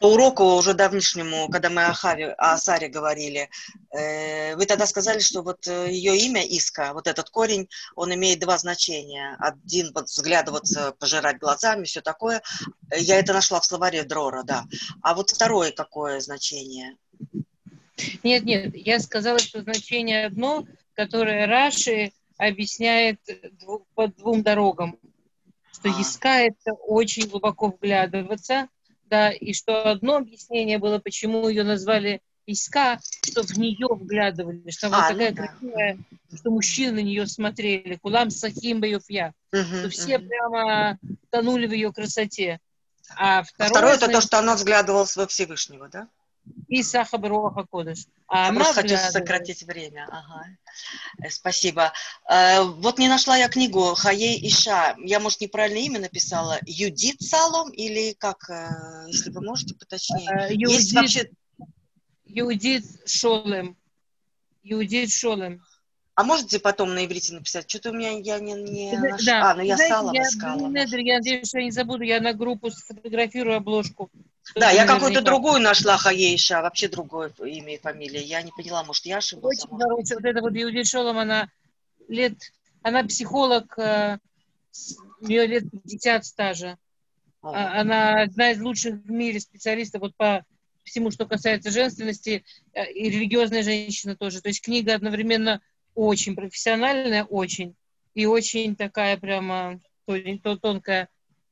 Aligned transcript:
по 0.00 0.12
уроку 0.12 0.44
уже 0.56 0.74
давнишнему, 0.74 1.48
когда 1.48 1.70
мы 1.70 1.86
о, 1.86 1.92
Хаве, 1.92 2.32
о 2.32 2.56
Саре 2.56 2.88
говорили, 2.88 3.48
э, 3.90 4.56
вы 4.56 4.66
тогда 4.66 4.86
сказали, 4.86 5.20
что 5.20 5.42
вот 5.42 5.66
э, 5.66 5.90
ее 5.90 6.16
имя 6.16 6.42
Иска, 6.42 6.92
вот 6.94 7.06
этот 7.06 7.30
корень, 7.30 7.68
он 7.96 8.14
имеет 8.14 8.40
два 8.40 8.58
значения. 8.58 9.36
Один 9.38 9.92
вот 9.94 10.06
взглядываться, 10.06 10.92
пожирать 10.98 11.38
глазами, 11.38 11.84
все 11.84 12.00
такое. 12.00 12.42
Я 12.96 13.18
это 13.18 13.32
нашла 13.32 13.60
в 13.60 13.66
словаре 13.66 14.04
Дрора, 14.04 14.42
да. 14.42 14.64
А 15.02 15.14
вот 15.14 15.30
второе 15.30 15.72
какое 15.72 16.20
значение? 16.20 16.96
Нет, 18.22 18.44
нет, 18.44 18.76
я 18.76 19.00
сказала, 19.00 19.38
что 19.38 19.62
значение 19.62 20.26
одно, 20.26 20.66
которое 20.94 21.46
Раши 21.46 22.12
объясняет 22.36 23.20
дву, 23.60 23.86
по 23.94 24.08
двум 24.08 24.42
дорогам. 24.42 24.98
Что 25.72 25.90
а. 25.90 26.00
Иска 26.00 26.40
это 26.40 26.72
очень 26.72 27.28
глубоко 27.28 27.68
вглядываться, 27.68 28.68
да, 29.08 29.30
и 29.30 29.52
что 29.52 29.90
одно 29.90 30.16
объяснение 30.16 30.78
было, 30.78 30.98
почему 30.98 31.48
ее 31.48 31.64
назвали 31.64 32.20
Иска, 32.46 32.98
что 33.26 33.42
в 33.42 33.58
нее 33.58 33.86
вглядывали, 33.90 34.70
что 34.70 34.86
она 34.86 35.06
а, 35.06 35.12
такая 35.12 35.30
ну, 35.30 35.36
красивая, 35.36 35.98
что 36.34 36.50
мужчины 36.50 36.92
на 36.92 36.98
нее 37.00 37.26
смотрели, 37.26 37.96
кулам 37.96 38.30
сахим 38.30 38.82
я, 39.08 39.34
угу, 39.52 39.62
что 39.62 39.90
все 39.90 40.16
угу. 40.16 40.26
прямо 40.26 40.98
тонули 41.30 41.66
в 41.66 41.72
ее 41.72 41.92
красоте. 41.92 42.58
А, 43.16 43.42
второе, 43.42 43.68
а 43.68 43.68
второе 43.68 43.94
это 43.96 44.08
то, 44.08 44.20
что 44.22 44.38
она 44.38 44.54
взглядывала 44.54 45.06
во 45.14 45.26
Всевышнего, 45.26 45.88
да? 45.88 46.08
И 46.68 46.82
Сахабруаха 46.82 47.64
Кодыш. 47.64 48.06
А 48.26 48.48
я 48.48 48.52
просто 48.52 48.82
хочу 48.82 48.96
сократить 48.96 49.62
время. 49.62 50.06
Ага. 50.10 50.44
Э, 51.22 51.30
спасибо. 51.30 51.92
Э, 52.30 52.62
вот 52.62 52.98
не 52.98 53.08
нашла 53.08 53.38
я 53.38 53.48
книгу 53.48 53.94
Хаей 53.94 54.46
Иша. 54.46 54.94
Я, 54.98 55.18
может, 55.18 55.40
неправильно 55.40 55.78
имя 55.78 56.00
написала. 56.00 56.58
Юдит 56.66 57.22
Салом 57.22 57.70
или 57.70 58.12
как, 58.12 58.50
э, 58.50 59.06
если 59.06 59.30
вы 59.30 59.40
можете 59.40 59.74
поточнее? 59.74 60.48
Юдит, 60.50 60.68
Есть 60.68 60.92
вообще... 60.92 61.30
Юдит 62.26 62.84
Шолем. 63.06 63.76
Юдит 64.62 65.10
Шолем. 65.10 65.62
А 66.14 66.24
можете 66.24 66.58
потом 66.58 66.94
на 66.94 67.06
иврите 67.06 67.32
написать? 67.32 67.70
Что-то 67.70 67.90
у 67.90 67.92
меня 67.94 68.10
я 68.10 68.40
не, 68.40 68.52
не 68.52 68.92
да, 68.92 69.08
нашла. 69.08 69.24
Да. 69.24 69.50
А, 69.50 69.54
ну 69.54 69.62
я 69.62 69.76
Знаете, 69.76 69.94
Салом 69.94 70.12
я, 70.12 70.22
искала. 70.22 70.60
Я 70.60 71.14
надеюсь, 71.18 71.48
что 71.48 71.58
я 71.60 71.64
не 71.64 71.70
забуду. 71.70 72.02
Я 72.02 72.20
на 72.20 72.34
группу 72.34 72.70
сфотографирую 72.70 73.56
обложку. 73.56 74.10
Да, 74.54 74.70
я 74.70 74.86
какую-то 74.86 75.20
другую 75.20 75.60
нашла 75.60 75.96
Хаейша, 75.96 76.62
вообще 76.62 76.88
другое 76.88 77.32
имя 77.38 77.74
и 77.74 77.78
фамилия. 77.78 78.22
Я 78.22 78.42
не 78.42 78.50
поняла, 78.50 78.84
может, 78.84 79.04
я 79.06 79.18
ошиблась. 79.18 79.64
Очень 79.64 79.78
хорошая. 79.78 80.18
Вот 80.18 80.24
эта 80.24 80.40
вот 80.40 80.52
Иудит 80.54 80.86
Шолом, 80.86 81.18
она 81.18 81.48
лет, 82.08 82.34
она 82.82 83.04
психолог, 83.04 83.78
э, 83.78 84.18
у 85.20 85.26
нее 85.26 85.46
лет 85.46 85.64
50 85.70 86.24
стажа. 86.24 86.78
А, 87.42 87.80
она 87.80 88.22
одна 88.22 88.50
из 88.50 88.60
лучших 88.60 88.96
в 88.96 89.10
мире 89.10 89.40
специалистов 89.40 90.00
вот 90.00 90.16
по 90.16 90.44
всему, 90.84 91.10
что 91.10 91.26
касается 91.26 91.70
женственности, 91.70 92.44
э, 92.72 92.90
и 92.92 93.10
религиозная 93.10 93.62
женщина 93.62 94.16
тоже. 94.16 94.40
То 94.40 94.48
есть 94.48 94.62
книга 94.62 94.94
одновременно 94.94 95.60
очень 95.94 96.34
профессиональная, 96.34 97.24
очень, 97.24 97.74
и 98.14 98.26
очень 98.26 98.76
такая 98.76 99.16
прямо 99.16 99.80
тонкая. 100.62 101.08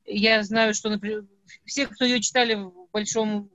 Я 0.06 0.42
знаю, 0.42 0.72
что, 0.72 0.88
например, 0.88 1.26
все, 1.64 1.86
кто 1.86 2.04
ее 2.04 2.20
читали 2.20 2.58
в 2.96 2.98
большом, 2.98 3.50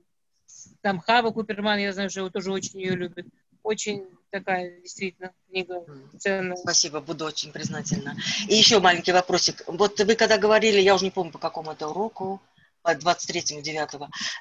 там, 0.82 1.00
Хава 1.00 1.32
Куперман, 1.32 1.78
я 1.78 1.92
знаю, 1.92 2.10
что 2.10 2.30
тоже 2.30 2.52
очень 2.52 2.80
ее 2.80 2.94
любит. 2.94 3.26
Очень 3.64 4.06
такая 4.30 4.80
действительно 4.80 5.32
книга 5.48 5.84
ценная. 6.18 6.56
Спасибо, 6.56 7.00
буду 7.00 7.24
очень 7.24 7.50
признательна. 7.50 8.16
И 8.48 8.54
еще 8.54 8.78
маленький 8.78 9.12
вопросик. 9.12 9.62
Вот 9.66 9.98
вы 9.98 10.14
когда 10.14 10.38
говорили, 10.38 10.80
я 10.80 10.94
уже 10.94 11.04
не 11.04 11.10
помню, 11.10 11.32
по 11.32 11.38
какому 11.38 11.72
это 11.72 11.88
уроку, 11.88 12.40
23 12.84 13.62
9 13.62 13.88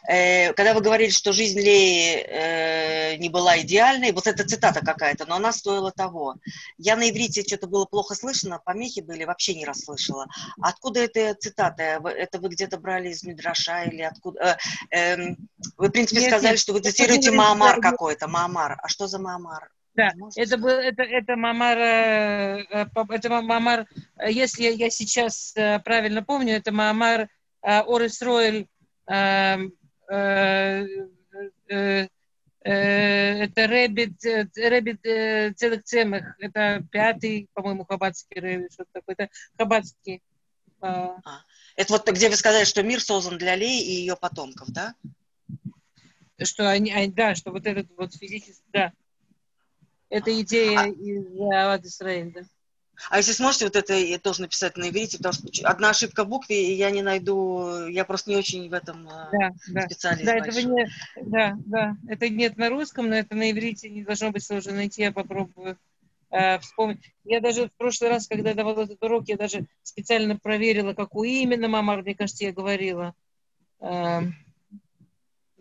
э, 0.07 0.53
когда 0.53 0.73
вы 0.73 0.81
говорили, 0.81 1.09
что 1.09 1.31
жизнь 1.31 1.59
Леи 1.59 2.15
э, 2.15 3.15
не 3.17 3.29
была 3.29 3.59
идеальной, 3.61 4.11
вот 4.11 4.27
эта 4.27 4.43
цитата 4.43 4.83
какая-то, 4.83 5.25
но 5.25 5.35
она 5.35 5.51
стоила 5.51 5.91
того. 5.91 6.35
Я 6.77 6.95
на 6.95 7.09
иврите 7.09 7.43
что-то 7.43 7.67
было 7.67 7.85
плохо 7.85 8.15
слышно, 8.15 8.59
помехи 8.63 9.01
были, 9.01 9.25
вообще 9.25 9.53
не 9.53 9.65
расслышала. 9.65 10.27
Откуда 10.61 11.01
эта 11.01 11.35
цитата? 11.35 12.01
Это 12.05 12.39
вы 12.39 12.49
где-то 12.49 12.77
брали 12.77 13.09
из 13.09 13.23
Мидраша 13.23 13.83
или 13.83 14.01
откуда? 14.01 14.57
Э, 14.91 14.97
э, 14.97 15.35
вы, 15.77 15.87
в 15.87 15.91
принципе, 15.91 16.21
нет, 16.21 16.29
сказали, 16.29 16.53
нет, 16.53 16.59
что 16.59 16.73
вы 16.73 16.79
цитируете 16.79 17.31
Маамар 17.31 17.79
какой-то. 17.79 18.27
Маамар. 18.27 18.79
А 18.81 18.87
что 18.87 19.07
за 19.07 19.19
Маамар? 19.19 19.69
Да, 19.93 20.11
это 20.37 20.57
был 20.57 20.69
это 20.69 21.03
это 21.03 21.35
Мамар 21.35 21.77
э, 21.77 22.65
э, 22.69 22.85
это 23.09 23.29
Мамар, 23.41 23.87
если 24.25 24.63
я 24.63 24.89
сейчас 24.89 25.53
правильно 25.83 26.23
помню, 26.23 26.55
это 26.55 26.71
Мамар 26.71 27.27
Орис 27.61 28.21
Ройль, 28.21 28.67
это 29.05 29.67
Рэббит, 33.67 34.23
Рэббит 34.55 35.57
целых 35.57 35.83
цемах, 35.83 36.35
это 36.39 36.83
пятый, 36.91 37.47
по-моему, 37.53 37.85
хабатский 37.85 38.39
Рэббит, 38.39 38.73
что-то 38.73 38.89
такое, 38.93 39.15
это 39.17 39.29
хабатский. 39.57 40.21
А. 40.81 41.17
Это 41.75 41.93
вот 41.93 42.09
где 42.09 42.29
вы 42.29 42.35
сказали, 42.35 42.65
что 42.65 42.83
мир 42.83 43.01
создан 43.01 43.37
для 43.37 43.55
Леи 43.55 43.81
и 43.81 43.91
ее 44.01 44.15
потомков, 44.15 44.69
да? 44.69 44.95
Что 46.43 46.69
они, 46.69 47.07
да, 47.09 47.35
что 47.35 47.51
вот 47.51 47.65
этот 47.67 47.87
вот 47.95 48.15
физический, 48.15 48.65
да. 48.73 48.91
Это 50.09 50.31
а. 50.31 50.41
идея 50.41 50.79
а. 50.79 50.87
из 50.87 51.39
Авад 51.39 51.85
Исраиль, 51.85 52.33
да. 52.33 52.41
А 53.09 53.17
если 53.17 53.31
сможете, 53.31 53.65
вот 53.65 53.75
это 53.75 53.93
я 53.93 54.19
тоже 54.19 54.41
написать 54.41 54.77
на 54.77 54.89
иврите, 54.89 55.17
потому 55.17 55.33
что 55.33 55.67
одна 55.67 55.89
ошибка 55.89 56.23
в 56.23 56.29
букве, 56.29 56.71
и 56.71 56.75
я 56.75 56.91
не 56.91 57.01
найду, 57.01 57.87
я 57.87 58.05
просто 58.05 58.29
не 58.29 58.35
очень 58.35 58.69
в 58.69 58.73
этом 58.73 59.07
э, 59.07 59.29
да, 59.31 59.51
да. 59.69 59.81
специалист. 59.81 60.25
Да, 60.25 60.35
этого 60.35 60.59
не, 60.59 60.87
да, 61.21 61.57
да, 61.65 61.97
это 62.07 62.29
нет 62.29 62.57
на 62.57 62.69
русском, 62.69 63.09
но 63.09 63.15
это 63.15 63.35
на 63.35 63.51
иврите 63.51 63.89
не 63.89 64.03
должно 64.03 64.31
быть 64.31 64.43
сложно 64.43 64.73
найти, 64.73 65.01
я 65.01 65.11
попробую 65.11 65.77
э, 66.29 66.59
вспомнить. 66.59 67.13
Я 67.23 67.41
даже 67.41 67.67
в 67.67 67.73
прошлый 67.73 68.09
раз, 68.09 68.27
когда 68.27 68.53
давала 68.53 68.83
этот 68.83 69.01
урок, 69.03 69.27
я 69.27 69.37
даже 69.37 69.65
специально 69.83 70.37
проверила, 70.37 70.93
какую 70.93 71.29
именно 71.29 71.67
мамар, 71.67 72.01
мне 72.01 72.15
кажется, 72.15 72.45
я 72.45 72.51
говорила. 72.51 73.13
Э, 73.79 74.21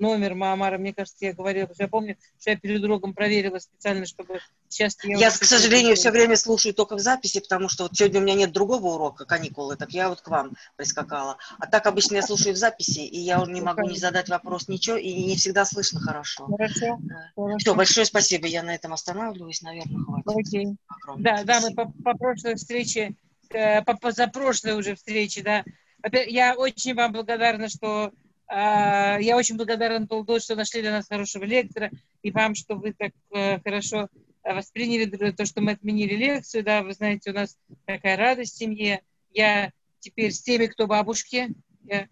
номер 0.00 0.34
Маамара, 0.34 0.78
мне 0.78 0.93
кажется, 0.93 1.25
я 1.25 1.33
говорила, 1.33 1.66
потому 1.66 1.75
что 1.75 1.84
я 1.84 1.88
помню, 1.88 2.16
что 2.41 2.50
я 2.50 2.56
перед 2.56 2.83
уроком 2.83 3.15
проверила 3.15 3.59
специально, 3.59 4.06
чтобы 4.06 4.41
сейчас... 4.69 4.97
Я, 5.05 5.16
я 5.16 5.31
к 5.31 5.44
сожалению, 5.44 5.97
все 5.97 6.11
время 6.11 6.37
слушаю 6.37 6.75
только 6.75 6.97
в 6.97 7.00
записи, 7.00 7.41
потому 7.41 7.69
что 7.69 7.84
вот 7.84 7.97
сегодня 7.97 8.21
у 8.21 8.22
меня 8.22 8.34
нет 8.34 8.53
другого 8.53 8.94
урока, 8.94 9.25
каникулы, 9.25 9.77
так 9.77 9.91
я 9.91 10.09
вот 10.09 10.21
к 10.21 10.28
вам 10.28 10.56
прискакала. 10.77 11.37
А 11.59 11.66
так 11.66 11.87
обычно 11.87 12.16
я 12.16 12.22
слушаю 12.22 12.55
в 12.55 12.59
записи, 12.59 13.00
и 13.00 13.19
я 13.19 13.41
уже 13.41 13.53
не 13.53 13.61
могу 13.61 13.83
не 13.83 13.99
задать 13.99 14.28
вопрос 14.28 14.69
ничего, 14.69 14.97
и 14.97 15.12
не 15.25 15.37
всегда 15.37 15.65
слышно 15.65 16.00
хорошо. 16.00 16.47
Хорошо. 16.47 16.99
Да. 17.00 17.56
Все, 17.59 17.75
большое 17.75 18.06
спасибо, 18.06 18.47
я 18.47 18.62
на 18.62 18.75
этом 18.75 18.93
останавливаюсь, 18.93 19.62
наверное, 19.62 20.05
хватит. 20.05 20.27
Окей. 20.27 20.77
Да, 21.19 21.44
да, 21.44 21.61
мы 21.61 21.75
по, 21.75 21.93
по 22.05 22.17
прошлой 22.17 22.56
встрече, 22.56 23.15
э, 23.50 23.82
по 23.82 23.97
позапрошлой 23.97 24.78
уже 24.78 24.94
встрече, 24.94 25.43
да, 25.43 25.65
я 26.12 26.55
очень 26.55 26.94
вам 26.94 27.12
благодарна, 27.12 27.69
что 27.69 28.12
я 28.53 29.37
очень 29.37 29.56
благодарна 29.56 30.06
Толдот, 30.06 30.43
что 30.43 30.56
нашли 30.56 30.81
для 30.81 30.91
нас 30.91 31.06
хорошего 31.09 31.44
лектора, 31.44 31.91
и 32.22 32.31
вам, 32.31 32.55
что 32.55 32.75
вы 32.75 32.93
так 32.93 33.12
э, 33.33 33.61
хорошо 33.61 34.09
восприняли 34.43 35.06
то, 35.33 35.44
что 35.44 35.61
мы 35.61 35.72
отменили 35.72 36.15
лекцию. 36.15 36.65
Да, 36.65 36.83
вы 36.83 36.93
знаете, 36.93 37.31
у 37.31 37.34
нас 37.34 37.56
такая 37.84 38.16
радость 38.16 38.55
в 38.55 38.59
семье. 38.59 39.03
Я 39.33 39.71
теперь 40.00 40.33
с 40.33 40.43
теми, 40.43 40.66
кто 40.66 40.87
бабушки. 40.87 41.55
Я, 41.84 42.09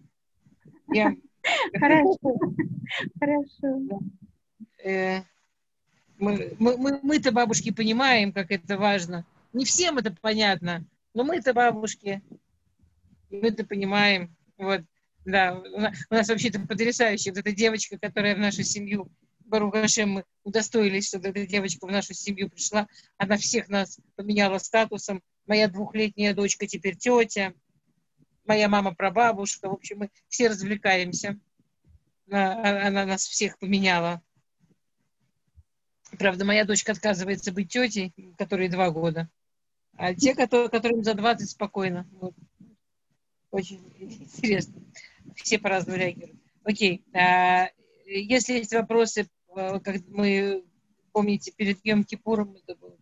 я... 0.92 1.16
Хорошо. 1.78 2.38
Хорошо. 3.18 4.00
Э, 4.84 5.22
мы, 6.18 6.54
мы, 6.58 7.00
мы-то 7.02 7.32
бабушки 7.32 7.70
понимаем, 7.70 8.32
как 8.32 8.50
это 8.50 8.76
важно. 8.76 9.24
Не 9.52 9.64
всем 9.64 9.98
это 9.98 10.14
понятно, 10.20 10.84
но 11.14 11.24
мы-то 11.24 11.54
бабушки. 11.54 12.22
Мы-то 13.30 13.64
понимаем. 13.64 14.34
Вот. 14.56 14.82
Да, 15.28 15.62
у 16.10 16.14
нас 16.14 16.28
вообще-то 16.28 16.58
потрясающе. 16.60 17.32
Вот 17.32 17.40
эта 17.40 17.52
девочка, 17.52 17.98
которая 17.98 18.34
в 18.34 18.38
нашу 18.38 18.62
семью, 18.62 19.12
Баругашем, 19.40 20.10
мы 20.10 20.24
удостоились, 20.42 21.08
что 21.08 21.18
эта 21.18 21.46
девочка 21.46 21.86
в 21.86 21.90
нашу 21.90 22.14
семью 22.14 22.48
пришла. 22.48 22.88
Она 23.18 23.36
всех 23.36 23.68
нас 23.68 23.98
поменяла 24.16 24.56
статусом. 24.56 25.22
Моя 25.46 25.68
двухлетняя 25.68 26.32
дочка 26.32 26.66
теперь 26.66 26.96
тетя. 26.96 27.52
Моя 28.46 28.70
мама 28.70 28.94
прабабушка. 28.94 29.68
В 29.68 29.74
общем, 29.74 29.98
мы 29.98 30.10
все 30.28 30.48
развлекаемся. 30.48 31.38
Она, 32.30 32.86
она 32.86 33.04
нас 33.04 33.26
всех 33.26 33.58
поменяла. 33.58 34.22
Правда, 36.18 36.46
моя 36.46 36.64
дочка 36.64 36.92
отказывается 36.92 37.52
быть 37.52 37.70
тетей, 37.70 38.14
которой 38.38 38.70
два 38.70 38.88
года. 38.90 39.28
А 39.98 40.14
те, 40.14 40.34
которые, 40.34 40.70
которым 40.70 41.04
за 41.04 41.12
20, 41.12 41.50
спокойно. 41.50 42.08
Вот. 42.12 42.34
Очень 43.50 43.82
интересно 43.98 44.82
все 45.42 45.58
по-разному 45.58 45.98
реагируют. 45.98 46.40
Окей. 46.64 47.04
А, 47.14 47.68
если 48.06 48.54
есть 48.54 48.72
вопросы, 48.72 49.28
э, 49.56 49.80
как 49.80 49.96
мы 50.08 50.64
помните, 51.12 51.52
перед 51.56 51.78
Йом 51.84 52.04
Кипуром 52.04 52.56
это 52.56 52.78
было. 52.78 52.96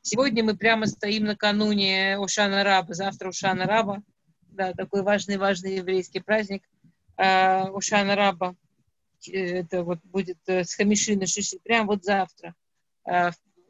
Сегодня 0.00 0.42
мы 0.42 0.56
прямо 0.56 0.86
стоим 0.86 1.24
накануне 1.24 2.18
Ушана 2.18 2.64
Раба, 2.64 2.94
завтра 2.94 3.28
Ушана 3.28 3.66
Раба, 3.66 4.02
да, 4.48 4.72
такой 4.72 5.02
важный-важный 5.02 5.76
еврейский 5.76 6.20
праздник. 6.20 6.62
э, 7.18 7.68
Ушана 7.70 8.16
Раба, 8.16 8.56
это 9.28 9.84
вот 9.84 10.00
будет 10.04 10.38
с 10.46 10.74
Хамишина 10.74 11.26
Шиши, 11.26 11.58
прямо 11.62 11.86
вот 11.88 12.04
завтра. 12.04 12.54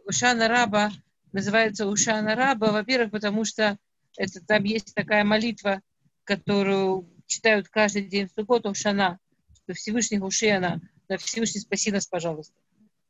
Ушана 0.06 0.49
Раба 0.49 0.91
называется 1.32 1.87
Ушана 1.87 2.35
Раба, 2.35 2.70
во-первых, 2.70 3.11
потому 3.11 3.44
что 3.44 3.76
это, 4.17 4.44
там 4.44 4.64
есть 4.64 4.94
такая 4.94 5.25
молитва, 5.25 5.81
которую 6.25 7.12
читают 7.32 7.69
каждый 7.69 8.05
день 8.05 8.29
в 8.29 8.32
субботу 8.32 8.70
Ушана, 8.70 9.19
что 9.55 9.73
Всевышний 9.73 10.20
Ушиана, 10.20 10.81
да, 11.08 11.17
Всевышний 11.17 11.61
спаси 11.61 11.90
нас, 11.90 12.06
пожалуйста. 12.06 12.55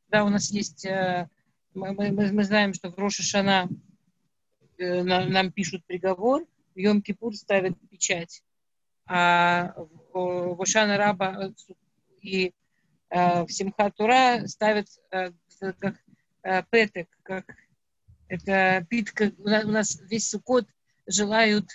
Да, 0.07 0.23
у 0.23 0.29
нас 0.29 0.51
есть, 0.51 0.85
мы, 1.73 1.93
мы, 1.93 2.11
мы 2.11 2.43
знаем, 2.43 2.73
что 2.73 2.89
в 2.89 2.97
Роша 2.97 3.23
Шана 3.23 3.67
нам 4.77 5.51
пишут 5.51 5.85
приговор, 5.85 6.45
в 6.73 6.77
Йом-Кипур 6.77 7.33
ставят 7.33 7.77
печать, 7.89 8.43
а 9.05 9.73
в 10.13 10.61
Ушана 10.61 10.97
Раба 10.97 11.51
и 12.21 12.53
в 13.09 13.47
Симхат 13.49 13.95
ставят 14.49 14.87
как 15.79 15.95
петек, 16.69 17.09
как 17.23 17.45
это 18.27 18.85
питка, 18.89 19.31
у 19.37 19.71
нас 19.71 19.99
весь 20.09 20.29
Сукот 20.29 20.67
желают 21.05 21.67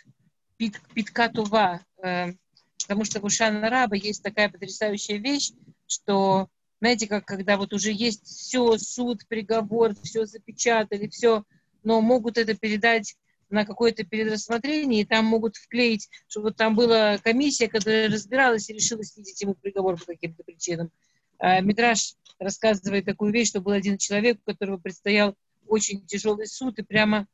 пит, 0.56 0.80
питка 0.94 1.28
тува, 1.28 1.80
э, 1.80 1.87
потому 2.00 3.04
что 3.04 3.20
в 3.20 3.24
Ушана 3.24 3.68
Раба 3.68 3.96
есть 3.96 4.22
такая 4.22 4.48
потрясающая 4.48 5.18
вещь, 5.18 5.52
что, 5.86 6.48
знаете, 6.80 7.06
как 7.06 7.24
когда 7.24 7.56
вот 7.56 7.72
уже 7.72 7.92
есть 7.92 8.24
все, 8.24 8.78
суд, 8.78 9.26
приговор, 9.28 9.94
все 10.02 10.24
запечатали, 10.24 11.08
все, 11.08 11.44
но 11.82 12.00
могут 12.00 12.38
это 12.38 12.54
передать 12.54 13.16
на 13.50 13.64
какое-то 13.64 14.04
перерассмотрение, 14.04 15.02
и 15.02 15.06
там 15.06 15.24
могут 15.24 15.56
вклеить, 15.56 16.08
что 16.28 16.42
вот 16.42 16.56
там 16.56 16.74
была 16.74 17.18
комиссия, 17.18 17.68
которая 17.68 18.08
разбиралась 18.10 18.68
и 18.68 18.74
решила 18.74 19.02
снизить 19.02 19.40
ему 19.40 19.54
приговор 19.54 19.98
по 19.98 20.06
каким-то 20.06 20.44
причинам. 20.44 20.90
А 21.38 21.60
Митраж 21.60 22.14
рассказывает 22.38 23.04
такую 23.04 23.32
вещь, 23.32 23.48
что 23.48 23.60
был 23.60 23.72
один 23.72 23.96
человек, 23.96 24.38
у 24.40 24.50
которого 24.50 24.76
предстоял 24.76 25.34
очень 25.66 26.04
тяжелый 26.06 26.46
суд, 26.46 26.78
и 26.78 26.82
прямо, 26.82 27.26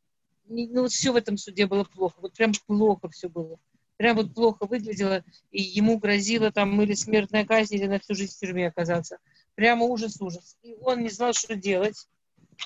ну, 0.47 0.87
все 0.87 1.11
в 1.11 1.15
этом 1.15 1.37
суде 1.37 1.67
было 1.67 1.83
плохо, 1.83 2.15
вот 2.21 2.33
прям 2.33 2.51
плохо 2.65 3.09
все 3.09 3.29
было. 3.29 3.59
Прям 3.97 4.17
вот 4.17 4.33
плохо 4.33 4.65
выглядело, 4.65 5.23
и 5.51 5.61
ему 5.61 5.97
грозило 5.99 6.51
там 6.51 6.81
или 6.81 6.93
смертная 6.93 7.45
казнь, 7.45 7.75
или 7.75 7.85
на 7.85 7.99
всю 7.99 8.13
жизнь 8.13 8.33
в 8.33 8.39
тюрьме 8.39 8.67
оказаться. 8.67 9.19
Прямо 9.55 9.85
ужас-ужас. 9.85 10.57
И 10.63 10.75
он 10.81 11.01
не 11.01 11.09
знал, 11.09 11.33
что 11.33 11.55
делать, 11.55 12.07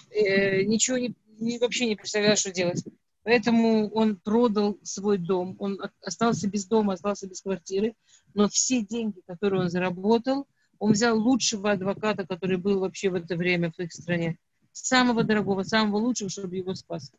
э, 0.10 0.64
ничего 0.64 0.98
не, 0.98 1.14
не, 1.40 1.60
вообще 1.60 1.86
не 1.86 1.96
представлял, 1.96 2.36
что 2.36 2.52
делать. 2.52 2.84
Поэтому 3.24 3.90
он 3.90 4.16
продал 4.16 4.80
свой 4.82 5.20
дом, 5.20 5.56
он 5.60 5.80
остался 6.02 6.48
без 6.48 6.66
дома, 6.66 6.94
остался 6.94 7.28
без 7.28 7.42
квартиры, 7.42 7.94
но 8.34 8.50
все 8.50 8.82
деньги, 8.82 9.22
которые 9.28 9.62
он 9.62 9.70
заработал, 9.70 10.48
он 10.80 10.94
взял 10.94 11.20
лучшего 11.20 11.72
адвоката, 11.72 12.26
который 12.26 12.58
был 12.58 12.80
вообще 12.80 13.10
в 13.10 13.16
это 13.16 13.36
время 13.36 13.72
в 13.72 13.80
их 13.80 13.94
стране 13.94 14.40
самого 14.72 15.24
дорогого, 15.24 15.64
самого 15.64 15.98
лучшего, 15.98 16.30
чтобы 16.30 16.56
его 16.56 16.74
спас. 16.74 17.12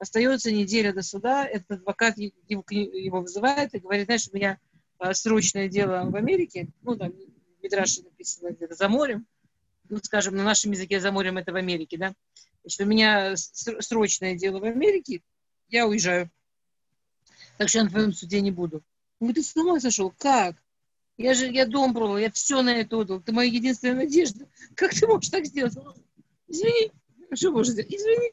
Остается 0.00 0.50
неделя 0.50 0.94
до 0.94 1.02
суда, 1.02 1.46
этот 1.46 1.70
адвокат 1.72 2.16
его, 2.16 2.64
его 2.70 3.20
вызывает 3.20 3.74
и 3.74 3.78
говорит, 3.78 4.06
знаешь, 4.06 4.28
у 4.32 4.34
меня 4.34 4.58
а, 4.98 5.12
срочное 5.12 5.68
дело 5.68 6.08
в 6.10 6.16
Америке, 6.16 6.68
ну, 6.80 6.96
там, 6.96 7.12
в 7.12 7.62
Мидраше 7.62 8.02
написано 8.02 8.50
где-то 8.50 8.74
за 8.74 8.88
морем, 8.88 9.26
ну, 9.90 9.98
скажем, 10.02 10.36
на 10.36 10.42
нашем 10.42 10.72
языке 10.72 11.00
за 11.00 11.12
морем 11.12 11.36
это 11.36 11.52
в 11.52 11.56
Америке, 11.56 11.98
да, 11.98 12.14
значит, 12.62 12.80
у 12.80 12.86
меня 12.86 13.36
срочное 13.36 14.36
дело 14.36 14.58
в 14.58 14.64
Америке, 14.64 15.20
я 15.68 15.86
уезжаю. 15.86 16.30
Так 17.58 17.68
что 17.68 17.78
я 17.78 17.84
на 17.84 17.90
твоем 17.90 18.14
суде 18.14 18.40
не 18.40 18.50
буду. 18.50 18.82
Говорит, 19.20 19.36
ты 19.36 19.42
с 19.42 19.54
ума 19.54 19.78
сошел? 19.80 20.10
Как? 20.16 20.56
Я 21.18 21.34
же, 21.34 21.46
я 21.46 21.66
дом 21.66 21.92
продал, 21.92 22.16
я 22.16 22.30
все 22.30 22.62
на 22.62 22.70
это 22.70 22.96
отдал. 22.96 23.20
Ты 23.20 23.32
моя 23.32 23.52
единственная 23.52 23.96
надежда. 23.96 24.48
Как 24.74 24.94
ты 24.94 25.06
можешь 25.06 25.28
так 25.28 25.44
сделать? 25.44 25.74
Извини, 26.48 26.90
что 27.34 27.52
можно 27.52 27.74
сделать? 27.74 27.92
Извини. 27.92 28.32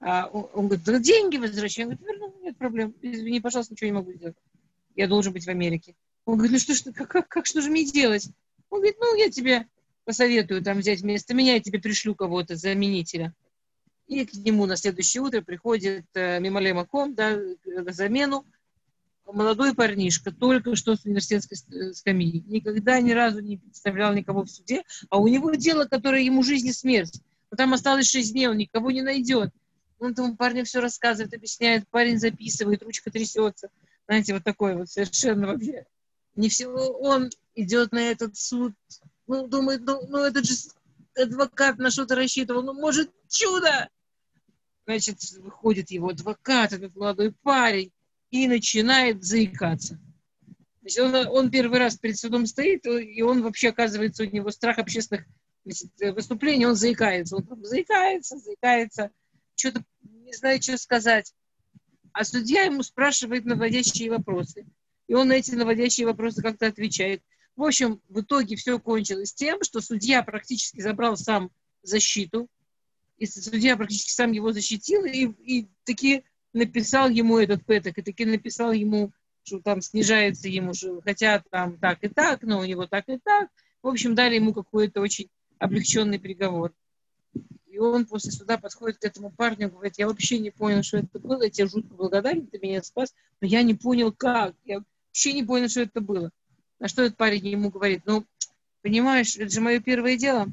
А 0.00 0.26
он, 0.26 0.68
говорит, 0.68 1.02
деньги 1.02 1.36
возвращай. 1.36 1.84
Он 1.84 1.96
говорит, 1.96 2.06
верну, 2.06 2.34
нет 2.42 2.56
проблем. 2.56 2.94
Извини, 3.02 3.40
пожалуйста, 3.40 3.74
ничего 3.74 3.88
не 3.88 3.92
могу 3.92 4.12
сделать. 4.12 4.36
Я 4.94 5.08
должен 5.08 5.32
быть 5.32 5.44
в 5.44 5.48
Америке. 5.48 5.94
Он 6.24 6.34
говорит, 6.34 6.52
ну 6.52 6.58
что 6.58 6.74
ж, 6.74 6.92
как, 6.94 7.08
как, 7.08 7.28
как 7.28 7.46
что 7.46 7.60
же 7.60 7.70
мне 7.70 7.84
делать? 7.84 8.28
Он 8.70 8.80
говорит, 8.80 8.98
ну 9.00 9.16
я 9.16 9.30
тебе 9.30 9.66
посоветую 10.04 10.62
там 10.62 10.78
взять 10.78 11.00
вместо 11.00 11.34
меня, 11.34 11.54
я 11.54 11.60
тебе 11.60 11.80
пришлю 11.80 12.14
кого-то, 12.14 12.56
заменителя. 12.56 13.34
И 14.06 14.24
к 14.24 14.32
нему 14.34 14.66
на 14.66 14.76
следующее 14.76 15.22
утро 15.22 15.42
приходит 15.42 16.06
э, 16.14 16.40
Мималема 16.40 16.86
Ком, 16.86 17.14
да, 17.14 17.38
на 17.66 17.92
замену, 17.92 18.46
молодой 19.26 19.74
парнишка, 19.74 20.32
только 20.32 20.76
что 20.76 20.96
с 20.96 21.04
университетской 21.04 21.58
э, 21.58 21.92
скамьи, 21.92 22.42
никогда 22.46 23.00
ни 23.00 23.12
разу 23.12 23.40
не 23.40 23.58
представлял 23.58 24.14
никого 24.14 24.44
в 24.44 24.50
суде, 24.50 24.82
а 25.10 25.18
у 25.18 25.28
него 25.28 25.52
дело, 25.54 25.84
которое 25.84 26.22
ему 26.22 26.42
жизнь 26.42 26.68
и 26.68 26.72
смерть. 26.72 27.20
Но 27.50 27.56
там 27.56 27.74
осталось 27.74 28.08
шесть 28.08 28.32
дней, 28.32 28.48
он 28.48 28.56
никого 28.56 28.90
не 28.90 29.02
найдет. 29.02 29.50
Он 29.98 30.14
тому 30.14 30.36
парню 30.36 30.64
все 30.64 30.80
рассказывает, 30.80 31.34
объясняет, 31.34 31.88
парень 31.88 32.18
записывает, 32.18 32.82
ручка 32.82 33.10
трясется. 33.10 33.68
Знаете, 34.06 34.34
вот 34.34 34.44
такой 34.44 34.76
вот 34.76 34.88
совершенно 34.88 35.48
вообще. 35.48 35.86
Не 36.36 36.48
все, 36.48 36.68
он 36.68 37.30
идет 37.54 37.92
на 37.92 37.98
этот 37.98 38.36
суд, 38.36 38.72
ну, 39.26 39.48
думает, 39.48 39.80
ну, 39.82 40.06
ну 40.08 40.18
этот 40.18 40.46
же 40.46 40.54
адвокат 41.16 41.78
на 41.78 41.90
что-то 41.90 42.14
рассчитывал, 42.14 42.62
ну, 42.62 42.74
может, 42.74 43.10
чудо! 43.28 43.88
Значит, 44.86 45.18
выходит 45.40 45.90
его 45.90 46.10
адвокат, 46.10 46.72
этот 46.72 46.94
молодой 46.94 47.34
парень, 47.42 47.92
и 48.30 48.46
начинает 48.46 49.24
заикаться. 49.24 49.98
Значит, 50.80 51.00
он, 51.00 51.14
он 51.26 51.50
первый 51.50 51.78
раз 51.78 51.96
перед 51.96 52.16
судом 52.16 52.46
стоит, 52.46 52.86
и 52.86 53.20
он 53.22 53.42
вообще, 53.42 53.70
оказывается, 53.70 54.22
у 54.22 54.26
него 54.26 54.50
страх 54.50 54.78
общественных 54.78 55.26
значит, 55.64 55.90
выступлений, 56.14 56.66
он 56.66 56.74
заикается. 56.74 57.36
Он 57.36 57.64
заикается, 57.64 58.38
заикается, 58.38 59.10
что-то 59.58 59.84
не 60.02 60.32
знает, 60.32 60.62
что 60.62 60.78
сказать. 60.78 61.34
А 62.12 62.24
судья 62.24 62.62
ему 62.62 62.82
спрашивает 62.82 63.44
наводящие 63.44 64.10
вопросы. 64.10 64.66
И 65.06 65.14
он 65.14 65.28
на 65.28 65.34
эти 65.34 65.52
наводящие 65.52 66.06
вопросы 66.06 66.42
как-то 66.42 66.66
отвечает. 66.66 67.22
В 67.56 67.64
общем, 67.64 68.00
в 68.08 68.20
итоге 68.20 68.56
все 68.56 68.78
кончилось 68.78 69.34
тем, 69.34 69.62
что 69.62 69.80
судья 69.80 70.22
практически 70.22 70.80
забрал 70.80 71.16
сам 71.16 71.50
защиту, 71.82 72.48
и 73.16 73.26
судья 73.26 73.76
практически 73.76 74.12
сам 74.12 74.32
его 74.32 74.52
защитил, 74.52 75.04
и, 75.04 75.26
и 75.42 75.68
такие 75.84 76.22
написал 76.52 77.08
ему 77.08 77.38
этот 77.38 77.64
пэток, 77.64 77.98
и 77.98 78.02
таки 78.02 78.24
написал 78.24 78.72
ему, 78.72 79.12
что 79.42 79.60
там 79.60 79.80
снижается 79.80 80.48
ему, 80.48 80.74
что 80.74 81.00
хотя 81.00 81.42
там 81.50 81.78
так 81.78 82.04
и 82.04 82.08
так, 82.08 82.42
но 82.42 82.60
у 82.60 82.64
него 82.64 82.86
так 82.86 83.08
и 83.08 83.18
так. 83.18 83.48
В 83.82 83.88
общем, 83.88 84.14
дали 84.14 84.36
ему 84.36 84.52
какой-то 84.52 85.00
очень 85.00 85.30
облегченный 85.58 86.20
приговор. 86.20 86.72
И 87.78 87.80
он 87.80 88.06
после 88.06 88.32
суда 88.32 88.58
подходит 88.58 88.98
к 88.98 89.04
этому 89.04 89.30
парню 89.30 89.68
и 89.68 89.70
говорит, 89.70 89.98
я 89.98 90.08
вообще 90.08 90.40
не 90.40 90.50
понял, 90.50 90.82
что 90.82 90.98
это 90.98 91.20
было, 91.20 91.44
я 91.44 91.48
тебе 91.48 91.68
жутко 91.68 91.94
благодарен, 91.94 92.48
ты 92.48 92.58
меня 92.58 92.82
спас, 92.82 93.14
но 93.40 93.46
я 93.46 93.62
не 93.62 93.74
понял, 93.74 94.10
как. 94.10 94.56
Я 94.64 94.80
вообще 94.80 95.32
не 95.32 95.44
понял, 95.44 95.68
что 95.68 95.82
это 95.82 96.00
было. 96.00 96.32
На 96.80 96.88
что 96.88 97.02
этот 97.02 97.16
парень 97.16 97.46
ему 97.46 97.70
говорит, 97.70 98.02
ну, 98.04 98.26
понимаешь, 98.82 99.36
это 99.36 99.48
же 99.48 99.60
мое 99.60 99.78
первое 99.78 100.16
дело. 100.16 100.48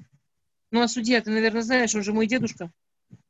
Ну, 0.70 0.82
а 0.82 0.88
судья, 0.88 1.20
ты, 1.20 1.32
наверное, 1.32 1.64
знаешь, 1.64 1.96
он 1.96 2.04
же 2.04 2.14
мой 2.14 2.28
дедушка. 2.28 2.72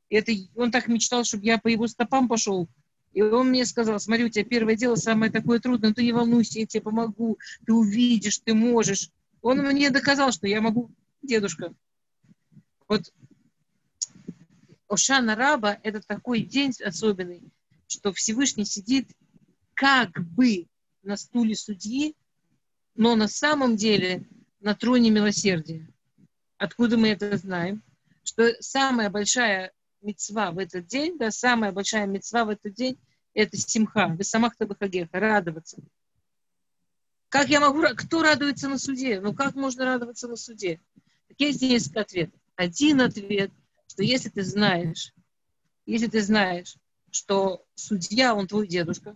И 0.10 0.18
это, 0.18 0.34
он 0.58 0.72
так 0.72 0.90
мечтал, 0.90 1.24
чтобы 1.24 1.46
я 1.46 1.58
по 1.58 1.70
его 1.70 1.88
стопам 1.88 2.28
пошел. 2.28 2.68
И 3.14 3.22
он 3.22 3.48
мне 3.48 3.66
сказал, 3.66 3.98
смотри, 4.02 4.26
у 4.26 4.30
тебя 4.30 4.44
первое 4.44 4.76
дело 4.76 4.96
самое 4.96 5.32
такое 5.32 5.62
трудное, 5.62 5.92
но 5.92 5.96
ты 5.96 6.04
не 6.04 6.12
волнуйся, 6.12 6.60
я 6.60 6.66
тебе 6.66 6.82
помогу, 6.82 7.40
ты 7.66 7.72
увидишь, 7.72 8.40
ты 8.40 8.54
можешь. 8.54 9.10
Он 9.42 9.60
мне 9.60 9.90
доказал, 9.90 10.34
что 10.34 10.48
я 10.48 10.60
могу, 10.60 10.92
дедушка. 11.22 11.74
Вот 12.90 13.14
Ошана 14.96 15.36
Раба– 15.36 15.78
это 15.84 16.00
такой 16.00 16.40
день 16.40 16.72
особенный, 16.84 17.44
что 17.88 18.14
Всевышний 18.14 18.64
сидит 18.64 19.10
как 19.74 20.10
бы 20.22 20.68
на 21.04 21.18
стуле 21.18 21.54
судьи, 21.54 22.16
но 22.96 23.16
на 23.16 23.28
самом 23.28 23.76
деле 23.76 24.26
на 24.62 24.74
троне 24.74 25.10
милосердия. 25.10 25.86
Откуда 26.58 26.98
мы 26.98 27.10
это 27.10 27.36
знаем? 27.36 27.84
Что 28.24 28.54
самая 28.62 29.10
большая 29.10 29.74
мецва 30.02 30.52
в 30.52 30.60
этот 30.60 30.88
день, 30.88 31.18
да, 31.18 31.30
самая 31.30 31.74
большая 31.74 32.08
мецва 32.08 32.46
в 32.46 32.50
этот 32.50 32.74
день, 32.74 32.98
это 33.34 33.58
симха, 33.58 34.08
вы 34.08 34.24
самахта 34.24 34.66
бахагеха, 34.66 35.20
радоваться. 35.20 35.78
Как 37.28 37.50
я 37.50 37.60
могу, 37.60 37.82
кто 37.98 38.24
радуется 38.24 38.70
на 38.70 38.78
суде? 38.78 39.20
Ну 39.20 39.34
как 39.34 39.56
можно 39.56 39.84
радоваться 39.84 40.30
на 40.30 40.38
суде? 40.38 40.80
Есть 41.38 41.62
несколько 41.62 42.00
ответов. 42.00 42.40
Один 42.56 43.02
ответ, 43.02 43.52
что 43.96 44.04
если 44.04 44.28
ты 44.28 44.44
знаешь, 44.44 45.14
если 45.86 46.08
ты 46.08 46.22
знаешь, 46.22 46.76
что 47.12 47.66
судья, 47.76 48.36
он 48.36 48.46
твой 48.46 48.68
дедушка, 48.68 49.16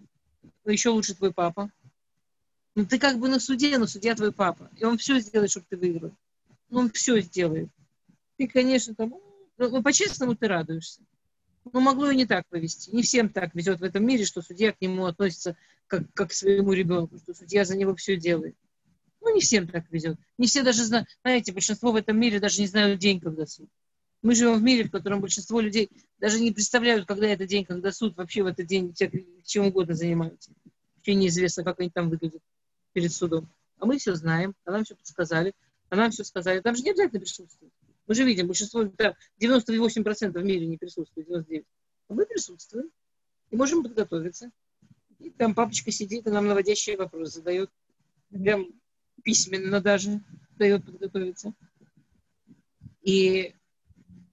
еще 0.63 0.89
лучше 0.89 1.15
твой 1.15 1.33
папа, 1.33 1.69
ну 2.75 2.85
ты 2.85 2.97
как 2.97 3.19
бы 3.19 3.27
на 3.27 3.41
суде, 3.41 3.77
но 3.77 3.87
судья 3.87 4.15
твой 4.15 4.31
папа, 4.31 4.71
и 4.77 4.85
он 4.85 4.97
все 4.97 5.19
сделает, 5.19 5.51
чтобы 5.51 5.65
ты 5.69 5.75
выиграл. 5.75 6.15
Ну, 6.69 6.79
он 6.79 6.91
все 6.91 7.19
сделает. 7.19 7.69
Ты, 8.37 8.47
конечно, 8.47 8.95
там, 8.95 9.09
ну, 9.57 9.69
ну, 9.69 9.83
по-честному 9.83 10.33
ты 10.35 10.47
радуешься. 10.47 11.01
Ну, 11.73 11.81
могло 11.81 12.09
и 12.09 12.15
не 12.15 12.25
так 12.25 12.47
повести. 12.47 12.95
Не 12.95 13.01
всем 13.01 13.27
так 13.27 13.53
везет 13.55 13.81
в 13.81 13.83
этом 13.83 14.05
мире, 14.05 14.23
что 14.23 14.41
судья 14.41 14.71
к 14.71 14.79
нему 14.79 15.07
относится 15.07 15.57
как, 15.87 16.03
как 16.13 16.29
к 16.29 16.33
своему 16.33 16.71
ребенку, 16.71 17.17
что 17.17 17.33
судья 17.33 17.65
за 17.65 17.75
него 17.75 17.95
все 17.95 18.15
делает. 18.15 18.55
Ну, 19.19 19.35
не 19.35 19.41
всем 19.41 19.67
так 19.67 19.91
везет. 19.91 20.17
Не 20.37 20.47
все 20.47 20.63
даже 20.63 20.85
знают, 20.85 21.09
знаете, 21.21 21.51
большинство 21.51 21.91
в 21.91 21.97
этом 21.97 22.17
мире 22.17 22.39
даже 22.39 22.61
не 22.61 22.67
знают 22.67 22.99
день, 22.99 23.19
когда 23.19 23.45
суд. 23.45 23.67
Мы 24.21 24.35
живем 24.35 24.55
в 24.55 24.61
мире, 24.61 24.83
в 24.83 24.91
котором 24.91 25.21
большинство 25.21 25.61
людей 25.61 25.89
даже 26.19 26.39
не 26.39 26.51
представляют, 26.51 27.07
когда 27.07 27.27
это 27.27 27.47
день, 27.47 27.63
когда 27.63 27.91
суд 27.91 28.17
вообще 28.17 28.43
в 28.43 28.47
этот 28.47 28.65
день 28.65 28.93
чем 29.45 29.67
угодно 29.67 29.95
занимаются. 29.95 30.51
Вообще 30.97 31.15
неизвестно, 31.15 31.63
как 31.63 31.79
они 31.79 31.89
там 31.89 32.09
выглядят 32.09 32.41
перед 32.91 33.13
судом. 33.13 33.49
А 33.77 33.85
мы 33.85 33.97
все 33.97 34.15
знаем, 34.15 34.55
а 34.65 34.71
нам 34.71 34.83
все 34.83 34.95
подсказали, 34.95 35.53
а 35.89 35.95
нам 35.95 36.11
все 36.11 36.25
сказали. 36.25 36.59
Там 36.59 36.75
же 36.75 36.83
не 36.83 36.91
обязательно 36.91 37.21
присутствовать. 37.21 37.73
Мы 38.07 38.15
же 38.15 38.25
видим, 38.25 38.47
большинство, 38.47 38.83
да, 38.83 39.15
98% 39.39 40.31
в 40.31 40.43
мире 40.43 40.65
не 40.65 40.77
присутствует, 40.77 41.29
99%. 41.29 41.65
А 42.09 42.13
мы 42.13 42.25
присутствуем 42.25 42.89
и 43.51 43.55
можем 43.55 43.83
подготовиться. 43.83 44.51
И 45.19 45.29
там 45.29 45.53
папочка 45.55 45.91
сидит 45.91 46.27
и 46.27 46.29
нам 46.29 46.47
наводящие 46.47 46.97
вопросы 46.97 47.33
задает. 47.33 47.69
Прям 48.31 48.67
письменно 49.23 49.79
даже 49.79 50.21
дает 50.57 50.85
подготовиться. 50.85 51.53
И 53.01 53.55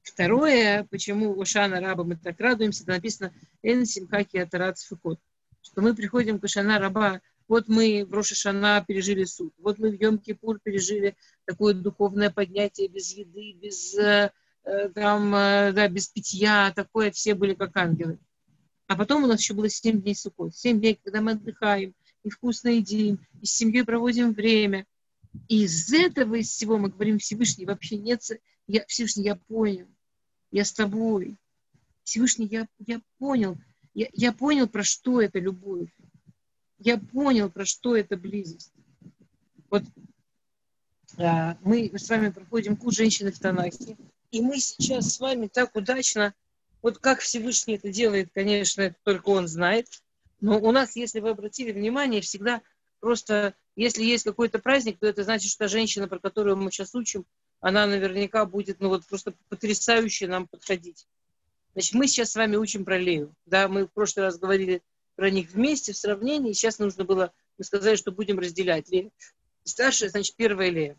второе, 0.09 0.87
почему 0.91 1.41
Ошана 1.41 1.81
Раба 1.81 2.05
мы 2.05 2.17
так 2.17 2.41
радуемся, 2.41 2.83
это 2.83 2.93
написано 2.93 3.33
«Эн 3.63 3.85
симхаки 3.85 4.37
атарат 4.37 4.79
фикот», 4.79 5.21
что 5.63 5.83
мы 5.83 5.95
приходим 5.95 6.39
к 6.39 6.45
Ошана 6.45 6.79
Раба, 6.79 7.21
вот 7.49 7.69
мы 7.69 8.05
в 8.05 8.13
Рошашана 8.13 8.85
пережили 8.87 9.25
суд, 9.25 9.55
вот 9.59 9.79
мы 9.79 9.91
в 9.91 10.01
Йом-Кипур 10.01 10.59
пережили 10.63 11.17
такое 11.45 11.75
духовное 11.75 12.31
поднятие 12.31 12.89
без 12.89 13.13
еды, 13.13 13.53
без, 13.53 13.95
э, 13.97 14.33
э, 14.65 14.89
там, 14.91 15.35
э, 15.35 15.73
да, 15.73 15.89
без 15.89 16.09
питья, 16.09 16.73
такое, 16.75 17.11
все 17.13 17.35
были 17.35 17.55
как 17.55 17.77
ангелы. 17.77 18.19
А 18.89 18.97
потом 18.97 19.25
у 19.25 19.27
нас 19.27 19.41
еще 19.41 19.55
было 19.55 19.69
7 19.69 20.01
дней 20.01 20.15
сукот. 20.15 20.57
7 20.57 20.79
дней, 20.81 20.99
когда 21.03 21.21
мы 21.21 21.33
отдыхаем, 21.33 21.95
и 22.25 22.31
вкусно 22.31 22.69
едим, 22.69 23.21
и 23.41 23.47
с 23.47 23.53
семьей 23.57 23.85
проводим 23.85 24.33
время. 24.33 24.87
И 25.49 25.65
из 25.65 25.93
этого, 25.93 26.37
из 26.37 26.49
всего 26.49 26.79
мы 26.79 26.89
говорим, 26.89 27.19
Всевышний, 27.19 27.67
вообще 27.67 27.99
нет, 27.99 28.23
я, 28.67 28.85
Всевышний, 28.87 29.25
я 29.25 29.37
понял, 29.37 29.87
я 30.57 30.65
с 30.65 30.73
тобой. 30.73 31.37
Всевышний, 32.03 32.47
я, 32.47 32.67
я 32.79 33.03
понял, 33.19 33.59
я, 33.93 34.09
я 34.15 34.33
понял, 34.33 34.67
про 34.67 34.85
что 34.85 35.21
это 35.21 35.39
любовь. 35.39 35.91
Я 36.79 36.97
понял, 36.97 37.51
про 37.51 37.67
что 37.67 37.95
это 37.95 38.17
близость. 38.17 38.73
Вот 39.69 39.83
а, 41.19 41.59
мы 41.61 41.91
с 41.95 42.09
вами 42.09 42.31
проходим 42.31 42.77
курс 42.77 42.97
женщины 42.97 43.33
в 43.33 43.39
Танахе, 43.39 43.99
и 44.31 44.41
мы 44.41 44.59
сейчас 44.59 45.13
с 45.13 45.21
вами 45.21 45.49
так 45.49 45.77
удачно 45.77 46.33
вот 46.81 46.99
как 46.99 47.21
Всевышний 47.21 47.75
это 47.75 47.91
делает, 47.91 48.31
конечно, 48.33 48.81
это 48.81 48.97
только 49.03 49.29
он 49.29 49.49
знает. 49.49 49.89
Но 50.41 50.59
у 50.59 50.73
нас, 50.73 50.97
если 50.97 51.21
вы 51.21 51.31
обратили 51.31 51.71
внимание, 51.71 52.23
всегда 52.23 52.63
просто, 53.01 53.55
если 53.75 54.05
есть 54.05 54.25
какой-то 54.25 54.59
праздник, 54.59 54.99
то 54.99 55.07
это 55.07 55.23
значит, 55.23 55.51
что 55.51 55.69
женщина, 55.69 56.09
про 56.09 56.19
которую 56.19 56.57
мы 56.57 56.71
сейчас 56.71 56.95
учим, 56.95 57.27
она 57.61 57.87
наверняка 57.87 58.45
будет, 58.45 58.81
ну 58.81 58.89
вот 58.89 59.07
просто 59.07 59.35
потрясающе 59.49 60.29
нам 60.29 60.47
подходить. 60.47 61.07
Значит, 61.73 61.95
мы 61.95 62.07
сейчас 62.07 62.33
с 62.33 62.37
вами 62.37 62.57
учим 62.57 62.85
про 62.85 62.99
Лею. 62.99 63.35
Да, 63.45 63.69
мы 63.69 63.87
в 63.87 63.93
прошлый 63.93 64.25
раз 64.25 64.39
говорили 64.39 64.83
про 65.15 65.31
них 65.31 65.51
вместе, 65.51 65.93
в 65.93 65.97
сравнении. 65.97 66.53
Сейчас 66.53 66.79
нужно 66.79 67.05
было, 67.05 67.33
мы 67.59 67.65
сказали, 67.65 67.97
что 67.97 68.13
будем 68.13 68.39
разделять. 68.39 68.89
Лея 68.91 69.11
старшая, 69.65 70.11
значит, 70.11 70.37
первая 70.37 70.71
Лея. 70.71 70.97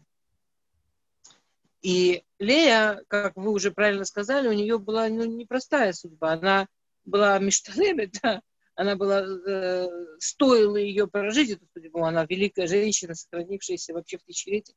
И 1.82 2.24
Лея, 2.40 3.04
как 3.08 3.36
вы 3.36 3.52
уже 3.52 3.72
правильно 3.72 4.06
сказали, 4.06 4.48
у 4.48 4.54
нее 4.54 4.78
была 4.78 5.08
ну, 5.10 5.26
непростая 5.26 5.94
судьба. 5.94 6.34
Она 6.34 6.68
была 7.06 7.40
мечталеме, 7.40 8.12
да, 8.22 8.42
она 8.76 8.96
была, 8.96 9.22
э, 9.22 9.88
стоило 10.20 10.78
ее 10.78 11.08
прожить 11.08 11.52
эту 11.52 11.66
судьбу, 11.74 12.04
она 12.04 12.26
великая 12.26 12.68
женщина, 12.68 13.16
сохранившаяся 13.16 13.94
вообще 13.94 14.18
в 14.18 14.24
тысячелетия 14.24 14.74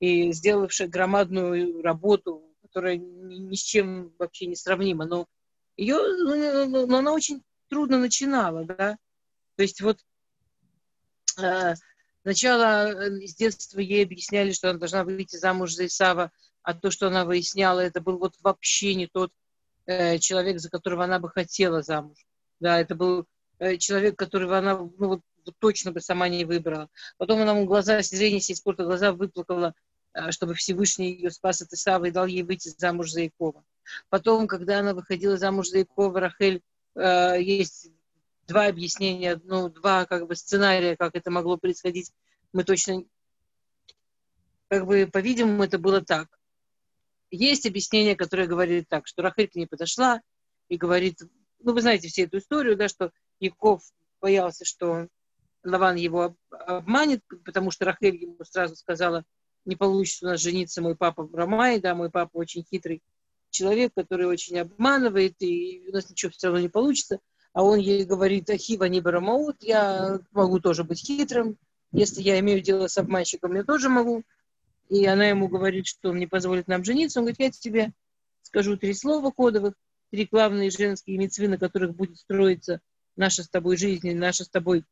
и 0.00 0.32
сделавшая 0.32 0.88
громадную 0.88 1.82
работу, 1.82 2.42
которая 2.62 2.96
ни, 2.96 3.36
ни 3.36 3.54
с 3.54 3.60
чем 3.60 4.12
вообще 4.18 4.46
не 4.46 4.56
сравнима. 4.56 5.06
Но 5.06 5.26
ее, 5.76 5.96
ну, 5.96 6.34
ну, 6.36 6.66
ну, 6.66 6.86
но 6.86 6.98
она 6.98 7.12
очень 7.12 7.42
трудно 7.68 7.98
начинала, 7.98 8.64
да. 8.64 8.98
То 9.56 9.62
есть 9.62 9.80
вот 9.80 10.00
э, 11.38 11.74
сначала 12.22 12.88
э, 12.90 13.26
с 13.26 13.34
детства 13.34 13.80
ей 13.80 14.04
объясняли, 14.04 14.52
что 14.52 14.70
она 14.70 14.78
должна 14.78 15.04
выйти 15.04 15.36
замуж 15.36 15.74
за 15.74 15.86
Исава, 15.86 16.32
а 16.62 16.74
то, 16.74 16.90
что 16.90 17.08
она 17.08 17.24
выясняла, 17.24 17.80
это 17.80 18.00
был 18.00 18.18
вот 18.18 18.34
вообще 18.40 18.94
не 18.94 19.06
тот 19.06 19.32
э, 19.86 20.18
человек, 20.18 20.58
за 20.60 20.70
которого 20.70 21.04
она 21.04 21.18
бы 21.18 21.28
хотела 21.30 21.82
замуж. 21.82 22.18
Да, 22.60 22.80
это 22.80 22.94
был 22.94 23.26
э, 23.58 23.76
человек, 23.76 24.18
которого 24.18 24.58
она 24.58 24.78
ну, 24.78 24.92
вот, 24.98 25.20
точно 25.52 25.92
бы 25.92 26.00
сама 26.00 26.28
не 26.28 26.44
выбрала. 26.44 26.88
Потом 27.16 27.40
она 27.40 27.52
ему 27.52 27.66
глаза, 27.66 28.00
зрение 28.02 28.40
сей 28.40 28.56
спорта, 28.56 28.84
глаза 28.84 29.12
выплакала, 29.12 29.74
э, 30.12 30.30
чтобы 30.30 30.54
Всевышний 30.54 31.12
ее 31.12 31.30
спас 31.30 31.62
от 31.62 31.72
Исава 31.72 32.06
и 32.06 32.10
дал 32.10 32.26
ей 32.26 32.42
выйти 32.42 32.74
замуж 32.76 33.10
за 33.10 33.22
Якова. 33.22 33.64
Потом, 34.08 34.46
когда 34.46 34.80
она 34.80 34.94
выходила 34.94 35.36
замуж 35.36 35.68
за 35.68 35.78
Якова, 35.78 36.20
Рахель, 36.20 36.62
э, 36.94 37.36
есть 37.40 37.90
два 38.46 38.66
объяснения, 38.66 39.40
ну, 39.44 39.68
два 39.68 40.06
как 40.06 40.26
бы 40.26 40.36
сценария, 40.36 40.96
как 40.96 41.14
это 41.14 41.30
могло 41.30 41.56
происходить. 41.56 42.12
Мы 42.52 42.64
точно, 42.64 43.04
как 44.68 44.86
бы, 44.86 45.08
по-видимому, 45.12 45.64
это 45.64 45.78
было 45.78 46.02
так. 46.02 46.28
Есть 47.30 47.66
объяснение, 47.66 48.16
которое 48.16 48.46
говорит 48.46 48.88
так, 48.88 49.06
что 49.06 49.22
Рахель 49.22 49.48
к 49.48 49.54
ней 49.54 49.66
подошла 49.66 50.20
и 50.68 50.76
говорит, 50.76 51.20
ну, 51.60 51.72
вы 51.72 51.80
знаете 51.80 52.08
всю 52.08 52.22
эту 52.22 52.38
историю, 52.38 52.76
да, 52.76 52.88
что 52.88 53.10
Яков 53.40 53.82
боялся, 54.20 54.64
что 54.64 55.08
Лаван 55.64 55.96
его 55.96 56.36
обманет, 56.50 57.22
потому 57.44 57.70
что 57.70 57.84
Рахель 57.84 58.16
ему 58.16 58.36
сразу 58.44 58.76
сказала, 58.76 59.24
не 59.64 59.76
получится 59.76 60.26
у 60.26 60.28
нас 60.30 60.40
жениться 60.40 60.82
мой 60.82 60.94
папа 60.96 61.28
Рамай, 61.32 61.80
да, 61.80 61.94
мой 61.94 62.10
папа 62.10 62.36
очень 62.36 62.64
хитрый 62.64 63.02
человек, 63.50 63.92
который 63.94 64.26
очень 64.26 64.58
обманывает, 64.58 65.34
и 65.40 65.84
у 65.88 65.92
нас 65.92 66.10
ничего 66.10 66.32
все 66.32 66.48
равно 66.48 66.60
не 66.60 66.68
получится. 66.68 67.20
А 67.52 67.62
он 67.62 67.78
ей 67.78 68.04
говорит, 68.04 68.50
Ахива 68.50 68.84
не 68.84 69.00
Барамаут, 69.00 69.62
я 69.62 70.20
могу 70.32 70.60
тоже 70.60 70.84
быть 70.84 71.06
хитрым, 71.06 71.56
если 71.92 72.20
я 72.20 72.40
имею 72.40 72.60
дело 72.60 72.88
с 72.88 72.98
обманщиком, 72.98 73.54
я 73.54 73.62
тоже 73.62 73.88
могу 73.88 74.24
и 74.88 75.06
она 75.06 75.26
ему 75.26 75.48
говорит, 75.48 75.86
что 75.86 76.10
он 76.10 76.18
не 76.18 76.26
позволит 76.26 76.68
нам 76.68 76.84
жениться, 76.84 77.18
он 77.18 77.24
говорит, 77.24 77.40
я 77.40 77.50
тебе 77.50 77.92
скажу 78.42 78.76
три 78.76 78.94
слова 78.94 79.30
кодовых, 79.30 79.74
три 80.10 80.28
главные 80.30 80.70
женские 80.70 81.18
мецвы, 81.18 81.48
на 81.48 81.58
которых 81.58 81.94
будет 81.94 82.18
строиться 82.18 82.80
наша 83.16 83.42
с 83.42 83.48
тобой 83.48 83.76
жизнь, 83.76 84.12
наша 84.14 84.44
с 84.44 84.48
тобой 84.48 84.84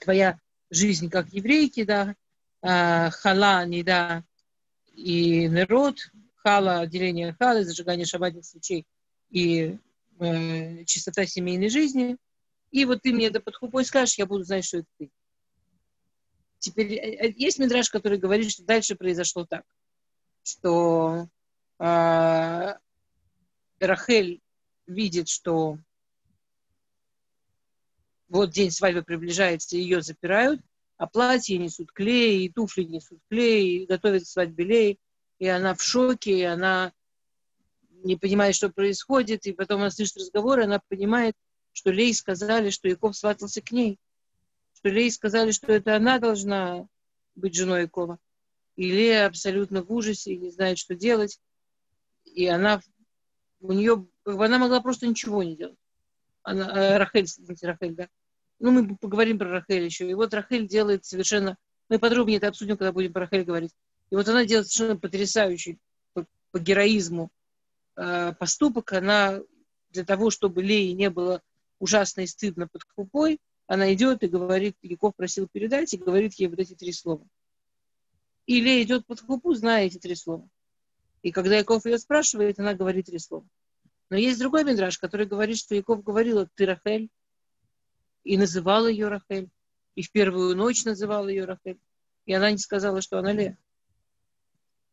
твоя 0.00 0.38
жизнь 0.70 1.10
как 1.10 1.32
еврейки, 1.32 1.84
да, 1.84 2.14
а, 2.62 3.10
хала, 3.10 3.64
не 3.66 3.82
да, 3.82 4.24
и 4.94 5.48
народ, 5.48 5.98
хала, 6.36 6.80
отделение 6.80 7.36
халы, 7.38 7.64
зажигание 7.64 8.06
шабатных 8.06 8.44
свечей 8.44 8.86
и 9.30 9.78
э, 10.20 10.84
чистота 10.84 11.26
семейной 11.26 11.68
жизни. 11.68 12.16
И 12.70 12.84
вот 12.84 13.02
ты 13.02 13.12
мне 13.12 13.26
это 13.26 13.40
под 13.40 13.56
хупой 13.56 13.84
скажешь, 13.84 14.18
я 14.18 14.26
буду 14.26 14.44
знать, 14.44 14.64
что 14.64 14.78
это 14.78 14.88
ты. 14.98 15.10
Теперь 16.58 16.94
э, 16.94 17.28
э, 17.28 17.32
есть 17.36 17.58
мидраж, 17.58 17.90
который 17.90 18.18
говорит, 18.18 18.50
что 18.50 18.64
дальше 18.64 18.94
произошло 18.94 19.44
так, 19.44 19.64
что 20.42 21.28
э, 21.78 22.74
Рахель 23.80 24.40
видит, 24.86 25.28
что 25.28 25.78
вот 28.34 28.50
день 28.50 28.70
свадьбы 28.70 29.02
приближается, 29.02 29.76
ее 29.76 30.02
запирают, 30.02 30.60
а 30.96 31.06
платье 31.06 31.58
несут 31.58 31.92
клей, 31.92 32.44
и 32.44 32.52
туфли 32.52 32.84
несут 32.84 33.20
клей, 33.30 33.78
и 33.78 33.86
готовят 33.86 34.26
свадьбе 34.26 34.64
лей, 34.64 34.98
и 35.38 35.46
она 35.46 35.74
в 35.74 35.82
шоке, 35.82 36.38
и 36.38 36.42
она 36.42 36.92
не 38.04 38.16
понимает, 38.16 38.54
что 38.54 38.68
происходит, 38.68 39.46
и 39.46 39.52
потом 39.52 39.80
она 39.80 39.90
слышит 39.90 40.18
разговор, 40.18 40.60
и 40.60 40.64
она 40.64 40.80
понимает, 40.88 41.34
что 41.72 41.90
Лей 41.90 42.14
сказали, 42.14 42.70
что 42.70 42.88
Яков 42.88 43.16
сватался 43.16 43.62
к 43.62 43.72
ней 43.72 43.98
что 44.84 44.90
Лей 44.90 45.10
сказали, 45.10 45.50
что 45.50 45.72
это 45.72 45.96
она 45.96 46.18
должна 46.18 46.86
быть 47.36 47.54
женой 47.54 47.82
Якова. 47.82 48.18
И 48.76 48.90
Лея 48.90 49.24
абсолютно 49.24 49.82
в 49.82 49.90
ужасе 49.90 50.34
и 50.34 50.36
не 50.36 50.50
знает, 50.50 50.76
что 50.76 50.94
делать. 50.94 51.40
И 52.26 52.46
она, 52.46 52.82
у 53.60 53.72
нее, 53.72 54.06
она 54.26 54.58
могла 54.58 54.82
просто 54.82 55.06
ничего 55.06 55.42
не 55.42 55.56
делать. 55.56 55.78
Она, 56.42 56.66
э, 56.66 56.98
Рахель, 56.98 57.24
извините, 57.24 57.66
Рахель, 57.66 57.94
да. 57.94 58.08
Ну, 58.60 58.70
мы 58.70 58.96
поговорим 58.96 59.38
про 59.38 59.50
Рахель 59.50 59.84
еще. 59.84 60.08
И 60.08 60.14
вот 60.14 60.32
Рахель 60.32 60.66
делает 60.66 61.04
совершенно, 61.04 61.56
мы 61.88 61.98
подробнее 61.98 62.38
это 62.38 62.48
обсудим, 62.48 62.76
когда 62.76 62.92
будем 62.92 63.12
про 63.12 63.22
Рахель 63.22 63.44
говорить. 63.44 63.72
И 64.10 64.16
вот 64.16 64.28
она 64.28 64.44
делает 64.44 64.68
совершенно 64.68 64.98
потрясающий 64.98 65.78
по, 66.12 66.26
по 66.50 66.58
героизму 66.58 67.30
э, 67.96 68.32
поступок. 68.38 68.92
Она 68.92 69.40
для 69.90 70.04
того, 70.04 70.30
чтобы 70.30 70.62
Лее 70.62 70.92
не 70.92 71.10
было 71.10 71.42
ужасно 71.78 72.22
и 72.22 72.26
стыдно 72.26 72.68
под 72.68 72.82
хупой, 72.94 73.40
она 73.66 73.92
идет 73.94 74.22
и 74.22 74.28
говорит, 74.28 74.76
Яков 74.82 75.14
просил 75.16 75.48
передать, 75.50 75.92
и 75.94 75.98
говорит 75.98 76.34
ей 76.34 76.48
вот 76.48 76.58
эти 76.58 76.74
три 76.74 76.92
слова. 76.92 77.26
И 78.46 78.60
Лея 78.60 78.82
идет 78.82 79.06
под 79.06 79.20
хупу, 79.20 79.54
зная 79.54 79.86
эти 79.86 79.98
три 79.98 80.14
слова. 80.14 80.48
И 81.22 81.32
когда 81.32 81.56
Яков 81.56 81.86
ее 81.86 81.98
спрашивает, 81.98 82.58
она 82.58 82.74
говорит 82.74 83.06
три 83.06 83.18
слова. 83.18 83.46
Но 84.10 84.16
есть 84.16 84.38
другой 84.38 84.64
мидраж, 84.64 84.98
который 84.98 85.26
говорит, 85.26 85.56
что 85.56 85.74
Яков 85.74 86.04
говорил, 86.04 86.46
ты 86.54 86.66
Рахель, 86.66 87.08
и 88.24 88.36
называл 88.36 88.88
ее 88.88 89.08
Рахель, 89.08 89.50
и 89.94 90.02
в 90.02 90.10
первую 90.10 90.56
ночь 90.56 90.84
называл 90.84 91.28
ее 91.28 91.44
Рахель. 91.44 91.78
и 92.26 92.32
она 92.32 92.50
не 92.50 92.58
сказала, 92.58 93.00
что 93.00 93.18
она 93.18 93.32
Лея. 93.32 93.58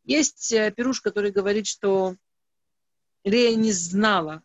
Есть 0.04 0.52
э, 0.52 0.70
пируш, 0.70 1.00
который 1.00 1.30
говорит, 1.30 1.66
что 1.66 2.16
Лея 3.24 3.56
не 3.56 3.72
знала, 3.72 4.42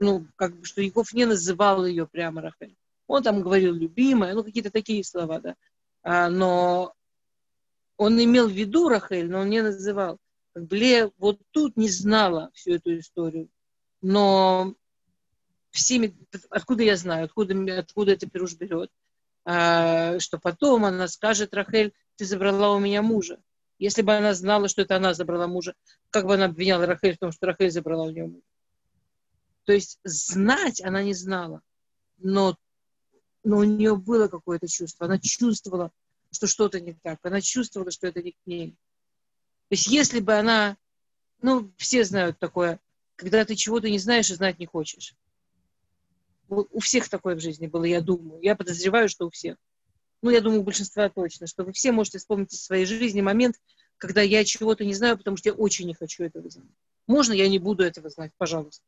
ну, 0.00 0.26
как 0.36 0.56
бы, 0.58 0.64
что 0.64 0.82
Яков 0.82 1.12
не 1.12 1.26
называл 1.26 1.86
ее 1.86 2.06
прямо 2.06 2.42
Рахель. 2.42 2.76
Он 3.06 3.22
там 3.22 3.42
говорил 3.42 3.74
любимая, 3.74 4.34
ну, 4.34 4.42
какие-то 4.42 4.70
такие 4.70 5.04
слова, 5.04 5.40
да. 5.40 5.56
А, 6.02 6.28
но 6.28 6.94
он 7.96 8.22
имел 8.22 8.48
в 8.48 8.52
виду 8.52 8.88
Рахель, 8.88 9.30
но 9.30 9.40
он 9.40 9.50
не 9.50 9.62
называл. 9.62 10.18
Как 10.52 10.66
бы 10.66 10.76
Лея 10.76 11.10
вот 11.18 11.38
тут 11.50 11.76
не 11.76 11.88
знала 11.88 12.50
всю 12.54 12.74
эту 12.74 12.98
историю. 12.98 13.48
Но 14.00 14.74
всеми, 15.74 16.16
откуда 16.50 16.84
я 16.84 16.96
знаю, 16.96 17.24
откуда, 17.24 17.54
откуда 17.78 18.12
это 18.12 18.28
пируш 18.30 18.54
берет, 18.54 18.90
а, 19.44 20.18
что 20.20 20.38
потом 20.38 20.84
она 20.84 21.08
скажет, 21.08 21.52
Рахель, 21.52 21.92
ты 22.16 22.24
забрала 22.24 22.74
у 22.74 22.78
меня 22.78 23.02
мужа. 23.02 23.38
Если 23.78 24.02
бы 24.02 24.14
она 24.14 24.34
знала, 24.34 24.68
что 24.68 24.82
это 24.82 24.96
она 24.96 25.14
забрала 25.14 25.48
мужа, 25.48 25.74
как 26.10 26.26
бы 26.26 26.34
она 26.34 26.46
обвиняла 26.46 26.86
Рахель 26.86 27.16
в 27.16 27.18
том, 27.18 27.32
что 27.32 27.46
Рахель 27.46 27.72
забрала 27.72 28.04
у 28.04 28.10
нее 28.10 28.26
мужа? 28.26 28.46
То 29.64 29.72
есть 29.72 29.98
знать 30.04 30.80
она 30.80 31.02
не 31.02 31.12
знала, 31.12 31.60
но, 32.18 32.56
но 33.42 33.58
у 33.58 33.64
нее 33.64 33.96
было 33.96 34.28
какое-то 34.28 34.68
чувство. 34.68 35.06
Она 35.06 35.18
чувствовала, 35.18 35.90
что 36.30 36.46
что-то 36.46 36.80
не 36.80 36.94
так. 36.94 37.18
Она 37.22 37.40
чувствовала, 37.40 37.90
что 37.90 38.06
это 38.06 38.22
не 38.22 38.32
к 38.32 38.46
ней. 38.46 38.70
То 39.68 39.72
есть 39.72 39.88
если 39.88 40.20
бы 40.20 40.34
она, 40.34 40.76
ну, 41.42 41.72
все 41.78 42.04
знают 42.04 42.38
такое, 42.38 42.78
когда 43.16 43.44
ты 43.44 43.56
чего-то 43.56 43.90
не 43.90 43.98
знаешь 43.98 44.30
и 44.30 44.34
знать 44.34 44.60
не 44.60 44.66
хочешь. 44.66 45.16
У 46.48 46.80
всех 46.80 47.08
такое 47.08 47.36
в 47.36 47.40
жизни 47.40 47.66
было, 47.66 47.84
я 47.84 48.00
думаю. 48.00 48.40
Я 48.42 48.54
подозреваю, 48.54 49.08
что 49.08 49.26
у 49.26 49.30
всех 49.30 49.56
ну, 50.24 50.30
я 50.30 50.40
думаю, 50.40 50.62
у 50.62 50.64
большинства 50.64 51.10
точно, 51.10 51.46
что 51.46 51.64
вы 51.64 51.72
все 51.74 51.92
можете 51.92 52.16
вспомнить 52.16 52.54
из 52.54 52.64
своей 52.64 52.86
жизни 52.86 53.20
момент, 53.20 53.56
когда 53.98 54.22
я 54.22 54.42
чего-то 54.42 54.82
не 54.82 54.94
знаю, 54.94 55.18
потому 55.18 55.36
что 55.36 55.50
я 55.50 55.54
очень 55.54 55.86
не 55.86 55.92
хочу 55.92 56.24
этого 56.24 56.48
знать. 56.48 56.64
Можно 57.06 57.34
я 57.34 57.46
не 57.46 57.58
буду 57.58 57.84
этого 57.84 58.08
знать, 58.08 58.32
пожалуйста? 58.38 58.82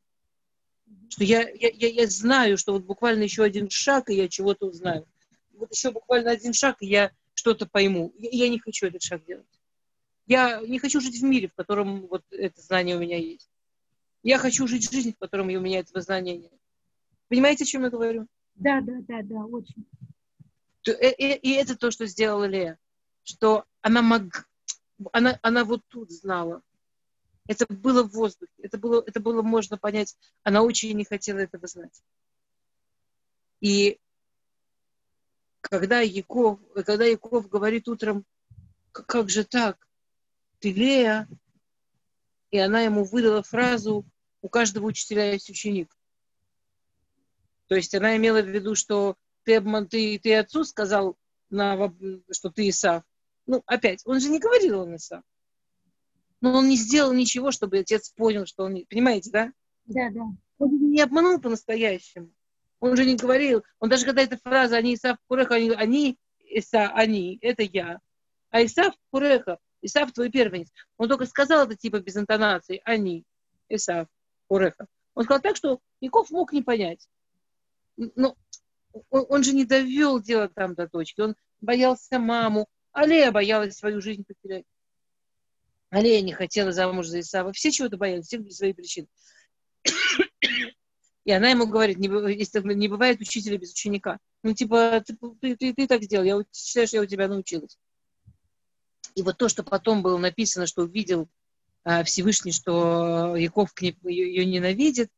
Что 1.09 1.23
я, 1.23 1.47
я, 1.47 1.69
я, 1.69 1.89
я 1.89 2.07
знаю, 2.07 2.57
что 2.57 2.73
вот 2.73 2.85
буквально 2.85 3.21
еще 3.21 3.43
один 3.43 3.69
шаг, 3.69 4.09
и 4.09 4.15
я 4.15 4.27
чего-то 4.27 4.65
узнаю. 4.65 5.05
Вот 5.53 5.71
еще 5.71 5.91
буквально 5.91 6.31
один 6.31 6.53
шаг, 6.53 6.77
и 6.79 6.87
я 6.87 7.11
что-то 7.35 7.67
пойму. 7.67 8.11
Я, 8.17 8.29
я 8.31 8.49
не 8.49 8.57
хочу 8.57 8.87
этот 8.87 9.03
шаг 9.03 9.23
делать. 9.23 9.45
Я 10.25 10.59
не 10.61 10.79
хочу 10.79 10.99
жить 10.99 11.21
в 11.21 11.23
мире, 11.23 11.49
в 11.49 11.53
котором 11.53 12.07
вот 12.07 12.23
это 12.31 12.59
знание 12.59 12.95
у 12.95 12.99
меня 12.99 13.17
есть. 13.19 13.51
Я 14.23 14.39
хочу 14.39 14.65
жить 14.65 14.87
в 14.87 14.91
жизни, 14.91 15.11
в 15.11 15.19
котором 15.19 15.49
у 15.49 15.59
меня 15.59 15.81
этого 15.81 16.01
знания 16.01 16.35
нет. 16.35 16.51
Понимаете, 17.29 17.63
о 17.63 17.67
чем 17.67 17.83
я 17.83 17.89
говорю? 17.89 18.27
Да, 18.55 18.81
да, 18.81 18.93
да, 19.07 19.21
да, 19.23 19.45
очень. 19.45 19.85
И, 20.85 20.91
и, 20.91 21.33
и 21.33 21.51
это 21.53 21.75
то, 21.75 21.91
что 21.91 22.05
сделала 22.05 22.45
Лея, 22.45 22.79
что 23.23 23.65
она 23.81 24.01
мог, 24.01 24.47
она, 25.11 25.37
она 25.41 25.65
вот 25.65 25.83
тут 25.87 26.11
знала. 26.11 26.61
Это 27.47 27.65
было 27.69 28.03
в 28.03 28.11
воздухе, 28.11 28.51
это 28.61 28.77
было, 28.77 29.03
это 29.05 29.19
было 29.19 29.41
можно 29.41 29.77
понять. 29.77 30.17
Она 30.43 30.63
очень 30.63 30.95
не 30.95 31.05
хотела 31.05 31.39
этого 31.39 31.67
знать. 31.67 32.03
И 33.59 33.99
когда 35.61 35.99
Яков, 35.99 36.59
когда 36.85 37.05
Яков 37.05 37.49
говорит 37.49 37.87
утром, 37.87 38.25
как 38.91 39.29
же 39.29 39.43
так, 39.43 39.87
ты 40.59 40.71
Лея, 40.71 41.27
и 42.51 42.57
она 42.57 42.81
ему 42.81 43.03
выдала 43.03 43.43
фразу, 43.43 44.05
у 44.41 44.49
каждого 44.49 44.85
учителя 44.85 45.33
есть 45.33 45.49
ученик. 45.49 45.96
То 47.67 47.75
есть 47.75 47.93
она 47.95 48.15
имела 48.17 48.41
в 48.41 48.47
виду, 48.47 48.75
что 48.75 49.15
ты, 49.43 49.61
ты, 49.85 50.19
ты 50.19 50.35
отцу 50.35 50.63
сказал, 50.63 51.17
на, 51.49 51.93
что 52.31 52.49
ты 52.49 52.69
Исав. 52.69 53.03
Ну, 53.45 53.63
опять, 53.65 54.01
он 54.05 54.19
же 54.19 54.29
не 54.29 54.39
говорил 54.39 54.81
он 54.81 54.95
Исав. 54.95 55.23
Но 56.41 56.53
он 56.53 56.67
не 56.67 56.75
сделал 56.75 57.13
ничего, 57.13 57.51
чтобы 57.51 57.79
отец 57.79 58.11
понял, 58.11 58.45
что 58.45 58.63
он... 58.63 58.85
Понимаете, 58.89 59.31
да? 59.31 59.51
Да, 59.85 60.09
да. 60.11 60.21
Он 60.59 60.91
не 60.91 61.01
обманул 61.01 61.39
по-настоящему. 61.39 62.31
Он 62.79 62.95
же 62.95 63.05
не 63.05 63.15
говорил. 63.15 63.63
Он 63.79 63.89
даже 63.89 64.05
когда 64.05 64.21
эта 64.21 64.37
фраза 64.37 64.77
«они 64.77 64.93
Исав 64.93 65.17
Куреха», 65.27 65.55
они, 65.55 65.71
они 65.71 66.17
Иса, 66.39 66.89
они, 66.93 67.39
это 67.41 67.63
я. 67.63 67.99
А 68.51 68.63
Исав 68.63 68.93
Куреха, 69.09 69.57
Исав 69.81 70.11
твой 70.11 70.29
первенец. 70.29 70.69
Он 70.97 71.09
только 71.09 71.25
сказал 71.25 71.65
это 71.65 71.75
типа 71.75 71.99
без 71.99 72.17
интонации. 72.17 72.81
Они, 72.85 73.23
Исав 73.69 74.07
Куреха. 74.47 74.85
Он 75.15 75.23
сказал 75.23 75.41
так, 75.41 75.55
что 75.55 75.79
Яков 76.01 76.29
мог 76.29 76.53
не 76.53 76.61
понять. 76.61 77.07
Но 77.97 78.35
он, 79.09 79.43
же 79.43 79.53
не 79.53 79.65
довел 79.65 80.21
дело 80.21 80.47
там 80.49 80.75
до 80.75 80.87
точки. 80.87 81.21
Он 81.21 81.35
боялся 81.61 82.19
маму. 82.19 82.67
Алея 82.91 83.31
боялась 83.31 83.77
свою 83.77 84.01
жизнь 84.01 84.23
потерять. 84.23 84.65
Алея 85.89 86.21
не 86.21 86.33
хотела 86.33 86.71
замуж 86.71 87.07
за 87.07 87.19
Исава. 87.19 87.53
Все 87.53 87.71
чего-то 87.71 87.97
боялись, 87.97 88.25
все 88.25 88.39
были 88.39 88.49
свои 88.49 88.73
причины. 88.73 89.07
И 91.23 91.31
она 91.31 91.49
ему 91.49 91.67
говорит, 91.67 91.97
не, 91.97 92.07
не 92.07 92.87
бывает 92.87 93.19
учителя 93.19 93.57
без 93.57 93.73
ученика. 93.73 94.17
Ну, 94.43 94.53
типа, 94.53 95.03
ты, 95.05 95.17
ты, 95.41 95.55
ты, 95.57 95.73
ты 95.73 95.87
так 95.87 96.03
сделал, 96.03 96.23
я 96.23 96.45
считаю, 96.53 96.87
что 96.87 96.97
я 96.97 97.03
у 97.03 97.05
тебя 97.05 97.27
научилась. 97.27 97.77
И 99.15 99.23
вот 99.23 99.37
то, 99.37 99.49
что 99.49 99.63
потом 99.63 100.03
было 100.03 100.17
написано, 100.17 100.67
что 100.67 100.83
увидел 100.83 101.27
а, 101.83 102.03
Всевышний, 102.03 102.51
что 102.51 103.35
Яков 103.35 103.73
к 103.73 103.81
ней, 103.81 103.97
ее, 104.03 104.27
ее 104.29 104.45
ненавидит, 104.45 105.09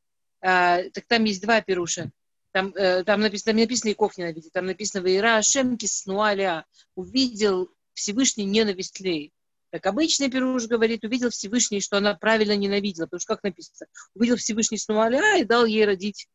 а, 0.42 0.82
так 0.94 1.06
там 1.06 1.26
есть 1.26 1.42
два 1.42 1.62
пируша. 1.62 2.10
Там, 2.52 2.74
э, 2.76 3.04
там 3.04 3.22
написано, 3.22 3.52
там 3.52 3.58
не 3.58 3.64
написано 3.64 3.90
Яков 3.90 4.18
ненавидит, 4.18 4.52
там 4.52 4.66
написано 4.66 5.04
Вейра 5.04 5.38
Ашем 5.38 5.78
Киснуаля. 5.78 6.66
Увидел 6.96 7.70
Всевышний 7.94 8.46
ненависть 8.46 9.00
Лей. 9.00 9.32
Как 9.72 9.86
обычный 9.86 10.32
Перуш 10.32 10.66
говорит, 10.66 11.04
увидел 11.04 11.30
Всевышний, 11.30 11.80
что 11.80 11.98
она 11.98 12.16
правильно 12.16 12.56
ненавидела. 12.56 13.06
Потому 13.06 13.20
что 13.20 13.36
как 13.36 13.44
написано? 13.44 13.88
Увидел 14.16 14.38
Всевышний 14.38 14.80
Снуаля 14.80 15.38
и 15.38 15.44
дал 15.44 15.66
ей 15.66 15.86
родить 15.86 16.28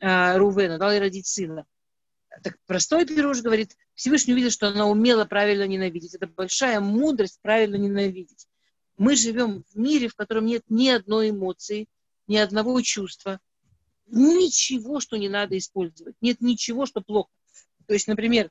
э, 0.00 0.36
Рувена, 0.38 0.78
дал 0.78 0.90
ей 0.90 1.00
родить 1.00 1.26
сына. 1.26 1.66
Так 2.42 2.56
простой 2.66 3.04
Перуш 3.04 3.42
говорит, 3.42 3.76
Всевышний 3.94 4.32
увидел, 4.32 4.50
что 4.50 4.68
она 4.68 4.86
умела 4.86 5.26
правильно 5.26 5.66
ненавидеть. 5.66 6.14
Это 6.14 6.26
большая 6.26 6.80
мудрость 6.80 7.40
правильно 7.42 7.76
ненавидеть. 7.76 8.48
Мы 8.96 9.16
живем 9.16 9.64
в 9.70 9.78
мире, 9.78 10.08
в 10.08 10.14
котором 10.14 10.46
нет 10.46 10.62
ни 10.70 10.88
одной 10.88 11.30
эмоции, 11.30 11.88
ни 12.26 12.36
одного 12.36 12.80
чувства, 12.80 13.38
ничего, 14.06 15.00
что 15.00 15.16
не 15.16 15.28
надо 15.28 15.56
использовать. 15.58 16.16
Нет 16.20 16.40
ничего, 16.40 16.86
что 16.86 17.00
плохо. 17.00 17.30
То 17.86 17.94
есть, 17.94 18.08
например, 18.08 18.50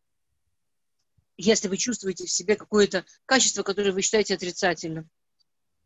если 1.38 1.68
вы 1.68 1.78
чувствуете 1.78 2.26
в 2.26 2.32
себе 2.32 2.56
какое-то 2.56 3.06
качество, 3.26 3.64
которое 3.64 3.92
вы 3.92 4.02
считаете 4.02 4.36
отрицательным, 4.36 5.10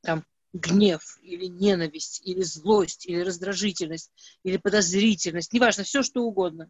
там, 0.02 0.26
гнев 0.54 1.18
или 1.22 1.46
ненависть, 1.46 2.22
или 2.24 2.42
злость, 2.42 3.06
или 3.06 3.20
раздражительность, 3.20 4.12
или 4.44 4.58
подозрительность, 4.58 5.54
неважно, 5.54 5.84
все 5.84 6.02
что 6.04 6.22
угодно, 6.22 6.70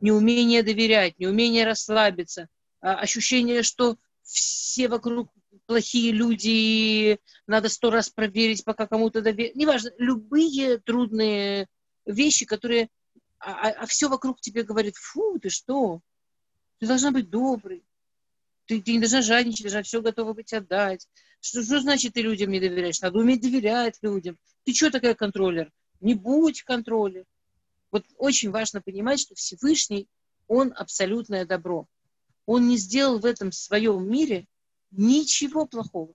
неумение 0.00 0.62
доверять, 0.62 1.18
неумение 1.18 1.64
расслабиться, 1.64 2.48
а, 2.80 2.94
ощущение, 2.94 3.62
что 3.62 3.96
все 4.22 4.88
вокруг 4.88 5.30
плохие 5.66 6.12
люди, 6.12 7.18
надо 7.46 7.68
сто 7.68 7.90
раз 7.90 8.10
проверить, 8.10 8.64
пока 8.64 8.86
кому-то 8.86 9.22
доверить, 9.22 9.56
неважно, 9.56 9.90
любые 9.98 10.78
трудные 10.78 11.68
вещи, 12.06 12.44
которые... 12.46 12.88
А, 13.38 13.52
а, 13.52 13.70
а 13.70 13.86
все 13.86 14.08
вокруг 14.08 14.40
тебе 14.40 14.62
говорит, 14.62 14.96
фу, 14.96 15.38
ты 15.38 15.48
что? 15.48 16.00
Ты 16.78 16.86
должна 16.86 17.10
быть 17.10 17.30
доброй. 17.30 17.84
Ты, 18.66 18.80
ты 18.80 18.92
не 18.92 19.00
должна 19.00 19.22
жадничать, 19.22 19.62
должна 19.62 19.82
все 19.82 20.00
готова 20.00 20.32
быть 20.32 20.52
отдать. 20.52 21.08
Что, 21.40 21.62
что 21.62 21.80
значит 21.80 22.14
ты 22.14 22.22
людям 22.22 22.50
не 22.50 22.60
доверяешь? 22.60 23.00
Надо 23.00 23.18
уметь 23.18 23.42
доверять 23.42 23.98
людям. 24.02 24.38
Ты 24.64 24.74
что 24.74 24.90
такая 24.90 25.14
контроллер? 25.14 25.72
Не 26.00 26.14
будь 26.14 26.62
контроллер. 26.62 27.24
Вот 27.90 28.04
очень 28.16 28.50
важно 28.50 28.80
понимать, 28.80 29.20
что 29.20 29.34
Всевышний, 29.34 30.08
Он 30.46 30.72
абсолютное 30.76 31.44
добро. 31.44 31.86
Он 32.46 32.68
не 32.68 32.76
сделал 32.76 33.18
в 33.18 33.26
этом 33.26 33.52
своем 33.52 34.08
мире 34.08 34.46
ничего 34.90 35.66
плохого. 35.66 36.14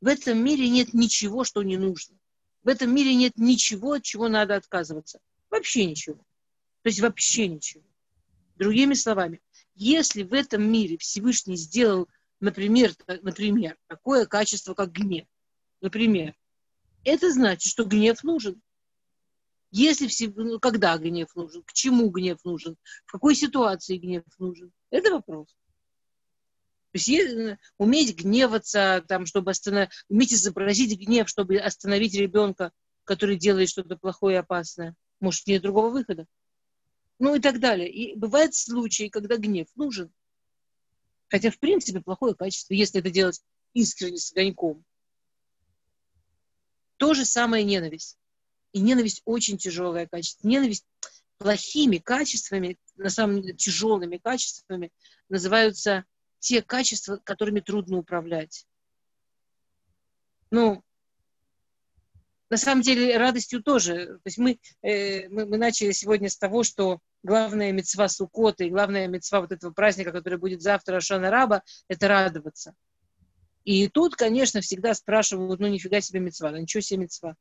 В 0.00 0.06
этом 0.06 0.42
мире 0.42 0.68
нет 0.68 0.94
ничего, 0.94 1.44
что 1.44 1.62
не 1.62 1.76
нужно. 1.76 2.16
В 2.62 2.68
этом 2.68 2.94
мире 2.94 3.14
нет 3.14 3.32
ничего, 3.36 3.92
от 3.94 4.02
чего 4.02 4.28
надо 4.28 4.56
отказываться. 4.56 5.18
Вообще 5.50 5.84
ничего. 5.86 6.18
То 6.82 6.88
есть 6.88 7.00
вообще 7.00 7.48
ничего. 7.48 7.82
Другими 8.56 8.94
словами, 8.94 9.40
если 9.74 10.22
в 10.22 10.32
этом 10.32 10.62
мире 10.70 10.98
Всевышний 10.98 11.56
сделал, 11.56 12.08
например, 12.40 12.94
например, 13.22 13.76
такое 13.88 14.26
качество, 14.26 14.74
как 14.74 14.92
гнев, 14.92 15.26
например, 15.80 16.34
это 17.04 17.30
значит, 17.32 17.70
что 17.70 17.84
гнев 17.84 18.22
нужен. 18.22 18.60
Если 19.70 20.06
все, 20.06 20.28
ну, 20.28 20.60
когда 20.60 20.96
гнев 20.98 21.34
нужен, 21.34 21.62
к 21.62 21.72
чему 21.72 22.10
гнев 22.10 22.38
нужен, 22.44 22.76
в 23.06 23.12
какой 23.12 23.34
ситуации 23.34 23.96
гнев 23.96 24.22
нужен, 24.38 24.70
это 24.90 25.10
вопрос. 25.10 25.56
То 26.92 26.98
есть 26.98 27.58
уметь 27.78 28.16
гневаться, 28.16 29.02
там, 29.08 29.24
чтобы 29.24 29.50
остановить, 29.50 29.90
уметь 30.10 30.34
изобразить 30.34 30.98
гнев, 30.98 31.26
чтобы 31.26 31.56
остановить 31.56 32.14
ребенка, 32.14 32.70
который 33.04 33.36
делает 33.36 33.70
что-то 33.70 33.96
плохое 33.96 34.36
и 34.36 34.38
опасное. 34.38 34.94
Может, 35.18 35.46
нет 35.46 35.62
другого 35.62 35.88
выхода. 35.88 36.26
Ну 37.18 37.34
и 37.34 37.40
так 37.40 37.60
далее. 37.60 37.90
И 37.90 38.14
бывают 38.14 38.54
случаи, 38.54 39.08
когда 39.08 39.36
гнев 39.38 39.68
нужен. 39.74 40.12
Хотя, 41.28 41.50
в 41.50 41.58
принципе, 41.58 42.02
плохое 42.02 42.34
качество, 42.34 42.74
если 42.74 43.00
это 43.00 43.10
делать 43.10 43.40
искренне 43.72 44.18
с 44.18 44.30
огоньком. 44.32 44.84
То 46.98 47.14
же 47.14 47.24
самое 47.24 47.64
ненависть. 47.64 48.18
И 48.72 48.80
ненависть 48.80 49.22
очень 49.24 49.56
тяжелое 49.56 50.06
качество. 50.06 50.46
Ненависть 50.46 50.84
плохими 51.38 51.96
качествами, 51.96 52.78
на 52.96 53.08
самом 53.08 53.40
деле 53.40 53.54
тяжелыми 53.54 54.18
качествами, 54.18 54.92
называются 55.30 56.04
те 56.42 56.60
качества, 56.60 57.20
которыми 57.22 57.60
трудно 57.60 57.98
управлять. 57.98 58.66
Ну, 60.50 60.82
на 62.50 62.56
самом 62.56 62.82
деле 62.82 63.16
радостью 63.16 63.62
тоже. 63.62 64.06
То 64.06 64.26
есть 64.26 64.38
мы, 64.38 64.58
э, 64.82 65.28
мы, 65.28 65.46
мы 65.46 65.56
начали 65.56 65.92
сегодня 65.92 66.28
с 66.28 66.36
того, 66.36 66.64
что 66.64 66.98
главная 67.22 67.70
мецва 67.70 68.08
Сукота 68.08 68.64
и 68.64 68.70
главная 68.70 69.06
мецва 69.06 69.40
вот 69.40 69.52
этого 69.52 69.72
праздника, 69.72 70.10
который 70.10 70.38
будет 70.38 70.60
завтра, 70.60 71.00
Шана 71.00 71.30
Раба, 71.30 71.62
это 71.88 72.08
радоваться. 72.08 72.74
И 73.64 73.88
тут, 73.88 74.16
конечно, 74.16 74.60
всегда 74.60 74.94
спрашивают, 74.94 75.60
ну 75.60 75.68
нифига 75.68 76.00
себе 76.00 76.18
мецва, 76.18 76.50
да 76.50 76.58
ничего 76.58 76.80
себе 76.80 77.02
мецва. 77.04 77.36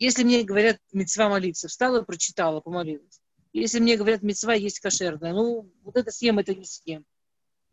Если 0.00 0.24
мне 0.24 0.42
говорят 0.42 0.78
мецва 0.92 1.28
молиться, 1.28 1.68
встала, 1.68 2.02
прочитала, 2.02 2.60
помолилась. 2.60 3.20
Если 3.52 3.78
мне 3.78 3.96
говорят 3.96 4.22
мецва 4.22 4.54
есть 4.54 4.80
кошерная, 4.80 5.32
ну 5.32 5.72
вот 5.84 5.96
это 5.96 6.10
съем, 6.10 6.40
это 6.40 6.52
не 6.52 6.64
съем. 6.64 7.06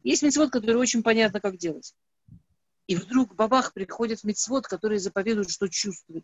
Есть 0.05 0.21
мецвод, 0.21 0.51
который 0.51 0.75
очень 0.75 1.01
понятно, 1.01 1.41
как 1.41 1.57
делать. 1.57 1.95
И 2.85 2.95
вдруг 2.95 3.33
бабах 3.33 3.73
приходит 3.73 4.23
мецвод, 4.23 4.67
который 4.67 4.99
заповедует, 4.99 5.49
что 5.49 5.67
чувствовать. 5.67 6.23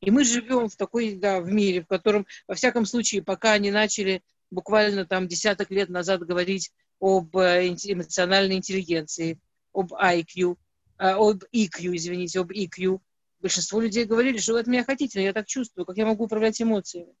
И 0.00 0.10
мы 0.10 0.24
живем 0.24 0.70
в 0.70 0.76
такой, 0.76 1.14
да, 1.14 1.40
в 1.40 1.48
мире, 1.48 1.82
в 1.82 1.86
котором, 1.86 2.26
во 2.48 2.54
всяком 2.54 2.86
случае, 2.86 3.22
пока 3.22 3.52
они 3.52 3.70
начали 3.70 4.22
буквально 4.50 5.04
там 5.04 5.28
десяток 5.28 5.70
лет 5.70 5.90
назад 5.90 6.22
говорить 6.22 6.72
об 6.98 7.36
э, 7.36 7.68
эмоциональной 7.68 8.56
интеллигенции, 8.56 9.38
об 9.74 9.92
IQ, 9.92 10.56
э, 10.98 11.10
об 11.10 11.44
EQ, 11.52 11.96
извините, 11.96 12.40
об 12.40 12.52
EQ, 12.52 13.00
большинство 13.40 13.82
людей 13.82 14.06
говорили, 14.06 14.38
что 14.38 14.54
вы 14.54 14.60
от 14.60 14.66
меня 14.66 14.82
хотите, 14.82 15.18
но 15.18 15.26
я 15.26 15.34
так 15.34 15.46
чувствую, 15.46 15.84
как 15.84 15.98
я 15.98 16.06
могу 16.06 16.24
управлять 16.24 16.62
эмоциями. 16.62 17.12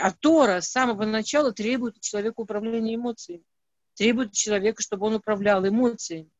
А 0.00 0.10
Тора 0.10 0.60
с 0.60 0.68
самого 0.68 1.04
начала 1.04 1.52
требует 1.52 1.96
от 1.96 2.02
человека 2.02 2.40
управления 2.40 2.96
эмоциями. 2.96 3.44
Требует 4.00 4.32
человека, 4.32 4.80
чтобы 4.80 5.08
он 5.08 5.16
управлял 5.16 5.68
эмоциями. 5.68 6.30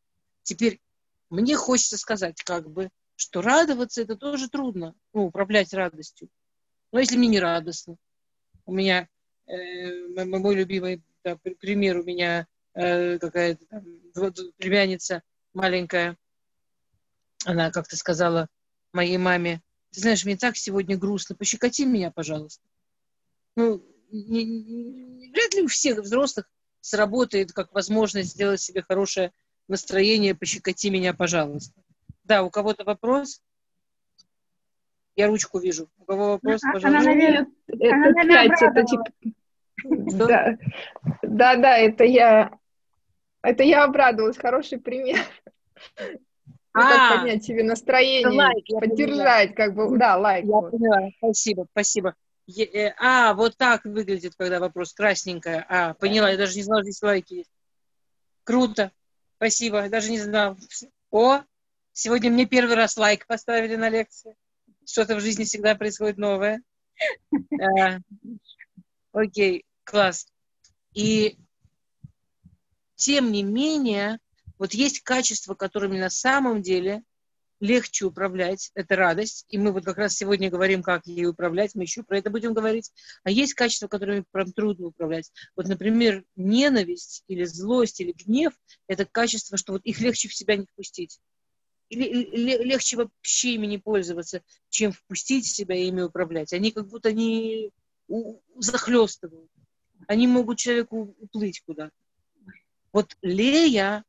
Теперь 0.42 0.80
мне 1.28 1.56
хочется 1.56 1.98
сказать, 1.98 2.42
как 2.42 2.70
бы, 2.70 2.88
что 3.16 3.42
радоваться 3.42 4.00
это 4.00 4.16
тоже 4.16 4.48
трудно, 4.48 4.94
ну, 5.12 5.26
управлять 5.26 5.74
радостью. 5.74 6.30
Но 6.90 7.00
если 7.00 7.18
мне 7.18 7.28
не 7.28 7.38
радостно, 7.38 7.96
у 8.64 8.72
меня 8.72 9.10
э, 9.46 10.24
мой 10.24 10.54
любимый 10.54 11.02
да, 11.22 11.36
пример, 11.36 11.98
у 11.98 12.02
меня 12.02 12.46
э, 12.72 13.18
какая-то 13.18 13.66
там, 13.66 13.84
племянница 14.56 15.22
маленькая, 15.52 16.16
она 17.44 17.70
как-то 17.70 17.94
сказала 17.98 18.48
моей 18.94 19.18
маме, 19.18 19.60
ты 19.90 20.00
знаешь, 20.00 20.24
мне 20.24 20.38
так 20.38 20.56
сегодня 20.56 20.96
грустно, 20.96 21.36
пощекоти 21.36 21.84
меня, 21.84 22.10
пожалуйста. 22.10 22.64
Ну, 23.54 23.84
не, 24.10 24.46
не, 24.46 25.30
вряд 25.30 25.52
ли 25.52 25.60
у 25.60 25.66
всех 25.66 25.98
взрослых 25.98 26.48
сработает 26.80 27.52
как 27.52 27.72
возможность 27.72 28.30
сделать 28.30 28.60
себе 28.60 28.82
хорошее 28.82 29.32
настроение, 29.68 30.34
пощекоти 30.34 30.90
меня, 30.90 31.14
пожалуйста. 31.14 31.80
Да, 32.24 32.42
у 32.42 32.50
кого-то 32.50 32.84
вопрос? 32.84 33.42
Я 35.16 35.26
ручку 35.26 35.58
вижу. 35.58 35.88
У 35.98 36.04
кого 36.04 36.28
вопрос, 36.32 36.62
Она, 36.62 36.72
пожалуйста? 36.72 37.10
наверное, 37.10 37.46
Это 37.66 37.94
она, 37.94 38.10
наверное, 38.10 38.48
пять, 38.48 38.62
это 38.62 38.84
типа... 38.84 39.04
Да. 39.84 40.58
да, 41.22 41.56
да, 41.56 41.78
это 41.78 42.04
я... 42.04 42.52
Это 43.42 43.62
я 43.62 43.84
обрадовалась, 43.84 44.36
хороший 44.36 44.78
пример. 44.78 45.18
Ну, 46.72 46.82
как 46.82 46.98
А, 46.98 47.16
поднять 47.18 47.42
себе 47.42 47.64
настроение, 47.64 48.28
лайк, 48.28 48.64
поддержать, 48.68 49.54
как 49.54 49.74
бы, 49.74 49.98
да, 49.98 50.16
лайк. 50.16 50.44
Я 50.44 50.50
вот. 50.52 50.70
поняла. 50.70 51.10
Спасибо, 51.18 51.66
спасибо. 51.72 52.14
Э, 52.58 52.94
А, 52.98 53.34
вот 53.34 53.56
так 53.56 53.84
выглядит, 53.84 54.34
когда 54.36 54.60
вопрос 54.60 54.92
красненькая. 54.92 55.64
А, 55.68 55.94
поняла, 55.94 56.30
я 56.30 56.36
даже 56.36 56.56
не 56.56 56.62
знала, 56.62 56.82
здесь 56.82 57.02
лайки 57.02 57.34
есть. 57.34 57.50
Круто. 58.44 58.92
Спасибо, 59.36 59.82
я 59.82 59.88
даже 59.88 60.10
не 60.10 60.20
знала. 60.20 60.56
О, 61.10 61.42
сегодня 61.92 62.30
мне 62.30 62.46
первый 62.46 62.76
раз 62.76 62.96
лайк 62.96 63.26
поставили 63.26 63.76
на 63.76 63.88
лекции. 63.88 64.36
Что-то 64.84 65.16
в 65.16 65.20
жизни 65.20 65.44
всегда 65.44 65.74
происходит 65.74 66.18
новое. 66.18 66.62
А, 67.60 67.98
Окей, 69.12 69.64
класс. 69.84 70.26
И 70.92 71.38
тем 72.96 73.32
не 73.32 73.42
менее, 73.42 74.18
вот 74.58 74.74
есть 74.74 75.00
качества, 75.00 75.54
которыми 75.54 75.98
на 75.98 76.10
самом 76.10 76.62
деле 76.62 77.02
легче 77.60 78.06
управлять, 78.06 78.70
это 78.74 78.96
радость, 78.96 79.44
и 79.48 79.58
мы 79.58 79.72
вот 79.72 79.84
как 79.84 79.98
раз 79.98 80.14
сегодня 80.14 80.50
говорим, 80.50 80.82
как 80.82 81.06
ей 81.06 81.26
управлять, 81.26 81.74
мы 81.74 81.82
еще 81.82 82.02
про 82.02 82.18
это 82.18 82.30
будем 82.30 82.54
говорить, 82.54 82.90
а 83.22 83.30
есть 83.30 83.54
качества, 83.54 83.86
которыми 83.86 84.24
прям 84.30 84.52
трудно 84.52 84.88
управлять. 84.88 85.30
Вот, 85.54 85.68
например, 85.68 86.24
ненависть 86.36 87.22
или 87.28 87.44
злость 87.44 88.00
или 88.00 88.12
гнев– 88.12 88.54
это 88.88 89.04
качество, 89.04 89.56
что 89.56 89.72
вот 89.74 89.84
их 89.84 90.00
легче 90.00 90.28
в 90.28 90.34
себя 90.34 90.56
не 90.56 90.64
впустить. 90.64 91.20
Или 91.90 92.24
ле- 92.36 92.64
легче 92.64 92.96
вообще 92.96 93.54
ими 93.54 93.66
не 93.66 93.78
пользоваться, 93.78 94.42
чем 94.68 94.92
впустить 94.92 95.44
в 95.44 95.54
себя 95.54 95.76
и 95.76 95.88
ими 95.88 96.02
управлять. 96.02 96.52
Они 96.52 96.70
как 96.70 96.86
будто 96.86 97.12
не 97.12 97.70
захлестывают. 98.56 99.50
Они 100.06 100.26
могут 100.26 100.58
человеку 100.58 101.14
уплыть 101.20 101.60
куда-то. 101.66 101.92
Вот 102.92 103.16
Лея 103.22 104.04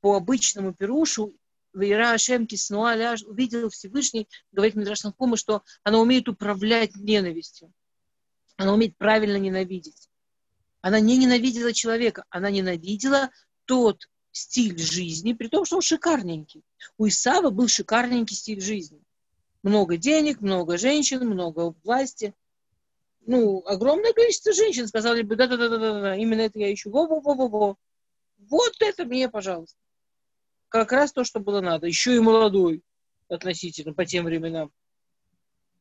по 0.00 0.16
обычному 0.16 0.72
Перушу 0.72 1.34
Вера 1.78 2.12
Ашем 2.12 2.46
Киснуа 2.46 2.94
ляж 2.94 3.22
увидела 3.22 3.70
Всевышний, 3.70 4.28
говорит 4.52 4.74
Мидраш 4.74 5.00
Танхума, 5.00 5.36
что 5.36 5.62
она 5.84 5.98
умеет 5.98 6.28
управлять 6.28 6.96
ненавистью. 6.96 7.72
Она 8.56 8.74
умеет 8.74 8.96
правильно 8.96 9.36
ненавидеть. 9.36 10.10
Она 10.80 11.00
не 11.00 11.16
ненавидела 11.16 11.72
человека, 11.72 12.24
она 12.30 12.50
ненавидела 12.50 13.30
тот 13.64 14.08
стиль 14.32 14.78
жизни, 14.78 15.32
при 15.32 15.48
том, 15.48 15.64
что 15.64 15.76
он 15.76 15.82
шикарненький. 15.82 16.64
У 16.96 17.06
Исава 17.08 17.50
был 17.50 17.68
шикарненький 17.68 18.36
стиль 18.36 18.60
жизни. 18.60 19.02
Много 19.62 19.96
денег, 19.96 20.40
много 20.40 20.78
женщин, 20.78 21.26
много 21.26 21.74
власти. 21.84 22.34
Ну, 23.26 23.62
огромное 23.66 24.12
количество 24.12 24.52
женщин 24.52 24.86
сказали 24.88 25.22
бы, 25.22 25.36
да-да-да-да, 25.36 26.16
именно 26.16 26.42
это 26.42 26.58
я 26.58 26.72
ищу. 26.72 26.90
Во-во-во-во-во. 26.90 27.76
Вот 28.38 28.72
это 28.80 29.04
мне, 29.04 29.28
пожалуйста 29.28 29.78
как 30.68 30.92
раз 30.92 31.12
то, 31.12 31.24
что 31.24 31.40
было 31.40 31.60
надо. 31.60 31.86
Еще 31.86 32.16
и 32.16 32.20
молодой 32.20 32.82
относительно 33.28 33.94
по 33.94 34.04
тем 34.04 34.24
временам. 34.24 34.72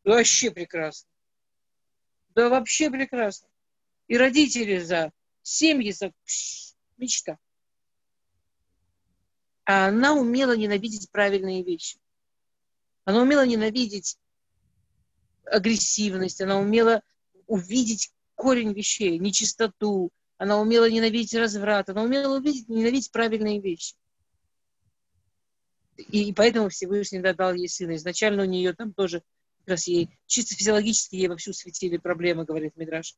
Вообще 0.04 0.52
прекрасно. 0.52 1.10
Да 2.36 2.50
вообще 2.50 2.89
прекрасно. 2.89 3.47
И 4.08 4.17
родители 4.17 4.78
за, 4.80 5.12
семьи 5.41 5.91
за, 5.91 6.13
мечта. 6.97 7.38
А 9.65 9.88
она 9.88 10.13
умела 10.13 10.56
ненавидеть 10.56 11.12
правильные 11.12 11.63
вещи. 11.63 11.97
Она 13.04 13.21
умела 13.21 13.45
ненавидеть 13.45 14.17
агрессивность, 15.45 16.41
она 16.41 16.58
умела 16.58 17.02
увидеть 17.47 18.13
корень 18.36 18.73
вещей, 18.73 19.17
нечистоту, 19.17 20.12
она 20.38 20.60
умела 20.60 20.89
ненавидеть 20.89 21.34
разврат, 21.34 21.89
она 21.89 22.04
умела 22.04 22.38
увидеть, 22.38 22.69
ненавидеть 22.69 23.12
правильные 23.12 23.60
вещи. 23.60 23.95
И 25.97 26.31
поэтому 26.33 26.69
Всевышний 26.69 27.19
дал 27.19 27.53
ей 27.53 27.67
сына. 27.67 27.95
Изначально 27.95 28.43
у 28.43 28.45
нее 28.45 28.73
там 28.73 28.93
тоже 28.93 29.23
как 29.60 29.69
раз 29.69 29.88
ей 29.88 30.10
чисто 30.27 30.55
физиологически 30.55 31.15
ей 31.15 31.27
вовсю 31.27 31.53
светили 31.53 31.97
проблемы, 31.97 32.45
говорит 32.45 32.75
Мидраш. 32.75 33.15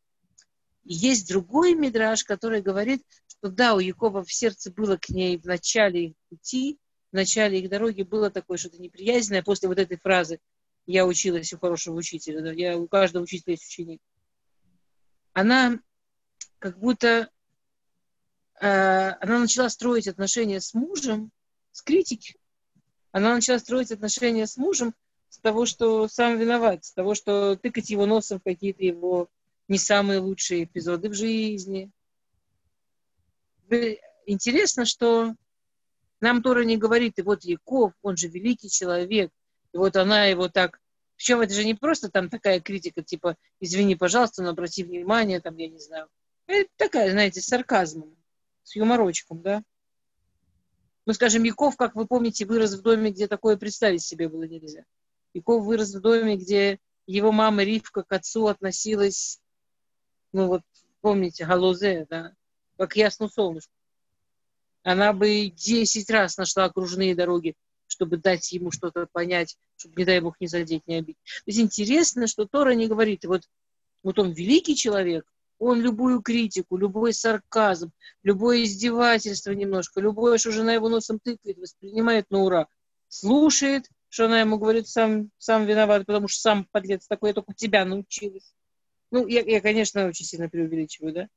Есть 0.84 1.28
другой 1.28 1.76
Мидраш, 1.76 2.24
который 2.24 2.62
говорит, 2.62 3.04
что 3.28 3.50
да, 3.50 3.76
у 3.76 3.80
Якова 3.80 4.24
в 4.24 4.34
сердце 4.34 4.72
было 4.72 4.98
к 4.98 5.10
ней 5.10 5.38
в 5.38 5.46
начале 5.46 6.08
их 6.08 6.13
пути, 6.30 6.80
в 7.12 7.15
начале 7.15 7.60
их 7.60 7.70
дороги 7.70 8.02
было 8.04 8.32
такое 8.32 8.58
что-то 8.58 8.82
неприязненное. 8.82 9.44
После 9.44 9.68
вот 9.68 9.78
этой 9.78 9.98
фразы 9.98 10.39
«я 10.86 11.06
училась 11.06 11.52
у 11.54 11.60
хорошего 11.60 11.96
учителя», 11.96 12.42
да, 12.42 12.52
я, 12.52 12.78
у 12.78 12.88
каждого 12.88 13.24
учителя 13.24 13.54
есть 13.54 13.68
ученик. 13.68 14.02
Она 15.34 15.80
как 16.60 16.80
будто 16.80 17.30
э, 18.60 18.68
она 18.68 19.39
начала 19.39 19.70
строить 19.70 20.08
отношения 20.08 20.62
с 20.62 20.74
мужем 20.74 21.32
с 21.72 21.82
критики. 21.82 22.38
Она 23.12 23.34
начала 23.34 23.60
строить 23.60 23.91
отношения 23.91 24.45
с 24.45 24.58
мужем 24.58 24.93
с 25.30 25.38
того, 25.39 25.65
что 25.65 26.08
сам 26.08 26.38
виноват, 26.38 26.86
с 26.86 26.91
того, 26.91 27.15
что 27.15 27.56
тыкать 27.56 27.89
его 27.89 28.06
носом 28.06 28.39
в 28.39 28.43
какие-то 28.43 28.84
его 28.84 29.30
не 29.67 29.78
самые 29.78 30.19
лучшие 30.19 30.63
эпизоды 30.63 31.10
в 31.10 31.13
жизни. 31.13 31.91
Интересно, 34.26 34.86
что 34.86 35.36
нам 36.22 36.41
Тора 36.41 36.63
не 36.63 36.78
говорит, 36.78 37.19
и 37.19 37.22
вот 37.22 37.43
Яков, 37.43 37.93
он 38.02 38.17
же 38.17 38.28
великий 38.28 38.69
человек, 38.69 39.32
и 39.74 39.78
вот 39.78 39.95
она 39.95 40.26
его 40.26 40.50
так... 40.50 40.80
Причем 41.15 41.41
это 41.41 41.54
же 41.54 41.65
не 41.65 41.74
просто 41.74 42.10
там 42.10 42.30
такая 42.30 42.62
критика, 42.62 43.04
типа, 43.04 43.36
извини, 43.60 43.95
пожалуйста, 43.95 44.41
но 44.41 44.50
обрати 44.50 44.84
внимание, 44.84 45.41
там, 45.41 45.58
я 45.58 45.67
не 45.67 45.80
знаю. 45.80 46.08
Это 46.48 46.69
такая, 46.78 47.12
знаете, 47.12 47.41
с 47.41 47.45
сарказмом, 47.45 48.15
с 48.63 48.76
юморочком, 48.76 49.41
да? 49.41 49.63
Ну, 51.10 51.13
скажем, 51.13 51.41
Яков, 51.41 51.76
как 51.76 51.95
вы 51.95 52.06
помните, 52.06 52.45
вырос 52.45 52.76
в 52.76 52.84
доме, 52.84 53.10
где 53.10 53.28
такое 53.28 53.58
представить 53.58 54.04
себе 54.04 54.30
было 54.30 54.43
нельзя. 54.43 54.84
Яков 55.34 55.65
вырос 55.65 55.95
в 55.95 56.02
доме, 56.02 56.38
где 56.38 56.78
его 57.08 57.32
мама 57.32 57.63
Ривка 57.63 58.04
к 58.04 58.12
отцу 58.12 58.45
относилась, 58.45 59.39
ну 60.34 60.45
вот, 60.45 60.62
помните, 61.02 61.48
Галузе, 61.48 62.06
да, 62.12 62.34
как 62.78 62.95
ясно 62.95 63.28
солнышко. 63.28 63.74
Она 64.84 65.12
бы 65.12 65.48
десять 65.48 66.12
раз 66.12 66.38
нашла 66.38 66.65
окружные 66.65 67.15
дороги, 67.15 67.56
чтобы 67.88 68.17
дать 68.17 68.52
ему 68.52 68.69
что-то 68.69 69.08
понять, 69.12 69.58
чтобы, 69.78 69.95
не 69.98 70.06
дай 70.06 70.19
бог, 70.19 70.39
не 70.39 70.45
задеть, 70.45 70.86
не 70.86 70.98
обидеть. 70.98 71.17
То 71.24 71.43
есть 71.48 71.60
интересно, 71.60 72.28
что 72.28 72.45
Тора 72.45 72.76
не 72.76 72.86
говорит, 72.86 73.26
вот, 73.26 73.50
вот 74.04 74.19
он 74.19 74.32
великий 74.32 74.76
человек, 74.76 75.26
он 75.60 75.82
любую 75.82 76.22
критику, 76.22 76.78
любой 76.78 77.13
сарказм, 77.13 77.91
любое 78.24 78.63
издевательство 78.63 79.52
немножко, 79.52 80.00
любое, 80.00 80.38
что 80.38 80.52
жена 80.52 80.74
его 80.74 80.89
носом 80.89 81.19
тыкает, 81.19 81.58
воспринимает 81.58 82.32
на 82.32 82.39
ура. 82.39 82.67
Слушает, 83.10 83.89
что 84.08 84.26
она 84.26 84.39
ему 84.39 84.58
говорит, 84.58 84.88
сам, 84.88 85.30
сам 85.38 85.65
виноват, 85.65 86.06
потому 86.06 86.28
что 86.28 86.41
сам 86.41 86.67
подлец 86.72 87.08
такой, 87.08 87.30
я 87.30 87.34
только 87.34 87.54
тебя 87.54 87.86
научилась. 87.86 88.56
Ну, 89.12 89.28
я, 89.28 89.41
я, 89.41 89.60
конечно, 89.60 90.08
очень 90.08 90.26
сильно 90.26 90.50
преувеличиваю, 90.50 91.13
да? 91.13 91.30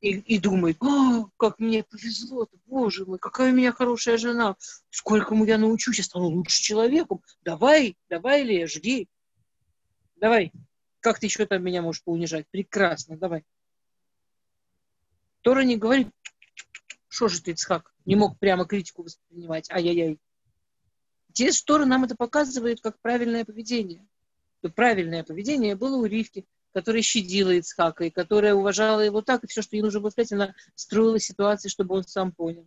И, 0.00 0.10
и 0.10 0.38
думает, 0.38 0.76
О, 0.82 1.28
как 1.36 1.58
мне 1.58 1.82
повезло, 1.82 2.48
боже 2.66 3.06
мой, 3.06 3.18
какая 3.18 3.52
у 3.52 3.54
меня 3.54 3.72
хорошая 3.72 4.18
жена, 4.18 4.56
сколько 4.90 5.34
я 5.34 5.56
научусь, 5.56 5.98
я 5.98 6.04
стану 6.04 6.26
лучше 6.26 6.62
человеком. 6.62 7.22
Давай, 7.42 7.96
давай, 8.08 8.42
Лея, 8.42 8.66
жди. 8.66 9.08
Давай, 10.16 10.52
как 11.06 11.20
ты 11.20 11.26
еще 11.26 11.46
там 11.46 11.62
меня 11.62 11.82
можешь 11.82 12.02
поунижать? 12.02 12.48
Прекрасно, 12.50 13.16
давай. 13.16 13.44
Тора 15.42 15.60
не 15.60 15.76
говорит, 15.76 16.08
что 17.06 17.28
же 17.28 17.40
ты, 17.40 17.52
Ицхак, 17.52 17.94
не 18.06 18.16
мог 18.16 18.36
прямо 18.40 18.64
критику 18.64 19.04
воспринимать, 19.04 19.70
ай-яй-яй. 19.70 20.18
Здесь 21.28 21.62
Тора 21.62 21.84
нам 21.84 22.02
это 22.02 22.16
показывает 22.16 22.80
как 22.80 22.98
правильное 22.98 23.44
поведение. 23.44 24.04
Правильное 24.74 25.22
поведение 25.22 25.76
было 25.76 25.96
у 25.96 26.06
Ривки, 26.06 26.44
которая 26.72 27.02
щадила 27.02 27.52
Ицхака, 27.52 28.06
и 28.06 28.10
которая 28.10 28.54
уважала 28.54 28.98
его 28.98 29.22
так, 29.22 29.44
и 29.44 29.46
все, 29.46 29.62
что 29.62 29.76
ей 29.76 29.82
нужно 29.82 30.00
было 30.00 30.10
сказать, 30.10 30.32
она 30.32 30.56
строила 30.74 31.20
ситуации, 31.20 31.68
чтобы 31.68 31.94
он 31.94 32.02
сам 32.02 32.32
понял. 32.32 32.66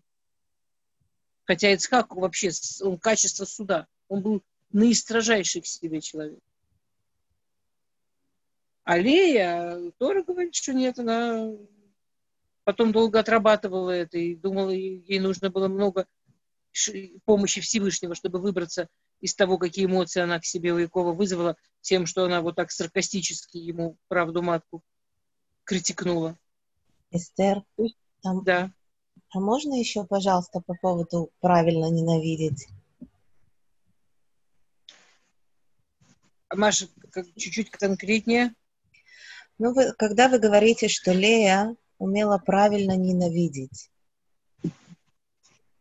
Хотя 1.44 1.74
Ицхак 1.74 2.16
вообще, 2.16 2.52
он 2.80 3.00
качество 3.00 3.44
суда, 3.44 3.88
он 4.08 4.22
был 4.22 4.44
наистрожайший 4.72 5.60
к 5.60 5.66
себе 5.66 6.00
человек. 6.00 6.40
А 8.90 8.98
Лея 8.98 9.92
тоже 10.00 10.24
говорит, 10.24 10.56
что 10.56 10.74
нет, 10.74 10.98
она 10.98 11.52
потом 12.64 12.92
долго 12.92 13.20
отрабатывала 13.20 13.92
это 13.92 14.18
и 14.18 14.36
думала, 14.36 14.72
ей 14.72 15.20
нужно 15.20 15.52
было 15.52 15.68
много 15.68 16.08
помощи 17.24 17.62
Всевышнего, 17.62 18.16
чтобы 18.16 18.40
выбраться 18.40 18.88
из 19.22 19.36
того, 19.36 19.60
какие 19.60 19.86
эмоции 19.86 20.22
она 20.22 20.40
к 20.40 20.46
себе 20.46 20.74
у 20.74 20.80
Якова 20.80 21.14
вызвала, 21.14 21.56
тем, 21.82 22.08
что 22.08 22.24
она 22.24 22.42
вот 22.42 22.56
так 22.56 22.72
саркастически 22.72 23.58
ему 23.58 23.96
правду 24.08 24.42
матку 24.42 24.82
критикнула. 25.66 26.36
Эстер, 27.12 27.62
там, 28.24 28.44
да. 28.44 28.74
а 29.30 29.40
можно 29.40 29.76
еще, 29.76 30.04
пожалуйста, 30.04 30.62
по 30.62 30.74
поводу 30.74 31.30
правильно 31.42 31.92
ненавидеть? 31.92 32.68
Маша, 36.52 36.88
чуть-чуть 37.36 37.70
конкретнее. 37.70 38.56
Ну, 39.60 39.74
вы, 39.74 39.94
когда 39.98 40.30
вы 40.30 40.40
говорите, 40.40 40.88
что 40.88 41.12
Лея 41.12 41.76
умела 41.98 42.38
правильно 42.38 42.96
ненавидеть. 42.96 43.92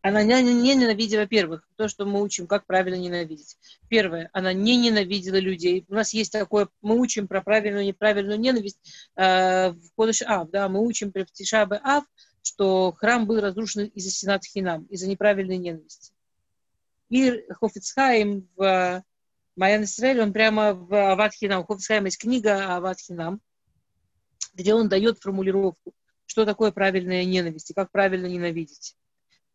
Она 0.01 0.23
не, 0.23 0.43
не 0.43 0.75
ненавидела, 0.75 1.21
во-первых, 1.21 1.69
то, 1.77 1.87
что 1.87 2.05
мы 2.05 2.23
учим, 2.23 2.47
как 2.47 2.67
правильно 2.67 2.97
ненавидеть. 2.97 3.57
Первое, 3.88 4.31
она 4.33 4.53
не 4.53 4.77
ненавидела 4.77 5.38
людей. 5.38 5.85
У 5.88 5.95
нас 5.95 6.12
есть 6.12 6.33
такое, 6.33 6.69
мы 6.83 6.99
учим 6.99 7.29
про 7.29 7.41
правильную 7.41 7.85
и 7.85 7.88
неправильную 7.88 8.38
ненависть 8.38 8.79
э, 9.17 9.71
в 9.71 9.93
Кодыш 9.97 10.23
Ав, 10.23 10.51
да, 10.51 10.69
мы 10.69 10.85
учим 10.85 11.12
про 11.12 11.25
Тишабе 11.25 11.81
Ав, 11.83 12.05
что 12.43 12.93
храм 12.93 13.27
был 13.27 13.41
разрушен 13.41 13.87
из-за 13.87 14.11
Сенат 14.11 14.45
Хинам, 14.45 14.85
из-за 14.85 15.09
неправильной 15.09 15.59
ненависти. 15.59 16.12
И 17.11 17.45
Хофицхайм 17.51 18.49
в 18.57 19.05
Майян 19.57 19.85
Исраэль, 19.85 20.21
он 20.21 20.33
прямо 20.33 20.75
в 20.75 20.95
Ават 20.95 21.35
Хинам. 21.35 21.62
У 21.62 21.64
Хофицхайма 21.64 22.07
есть 22.07 22.19
книга 22.19 22.75
Ават 22.77 23.01
Хинам, 23.01 23.41
где 24.59 24.75
он 24.75 24.88
дает 24.88 25.21
формулировку, 25.21 25.94
что 26.27 26.44
такое 26.44 26.73
правильная 26.73 27.25
ненависть 27.25 27.71
и 27.71 27.75
как 27.75 27.90
правильно 27.92 28.27
ненавидеть. 28.27 28.97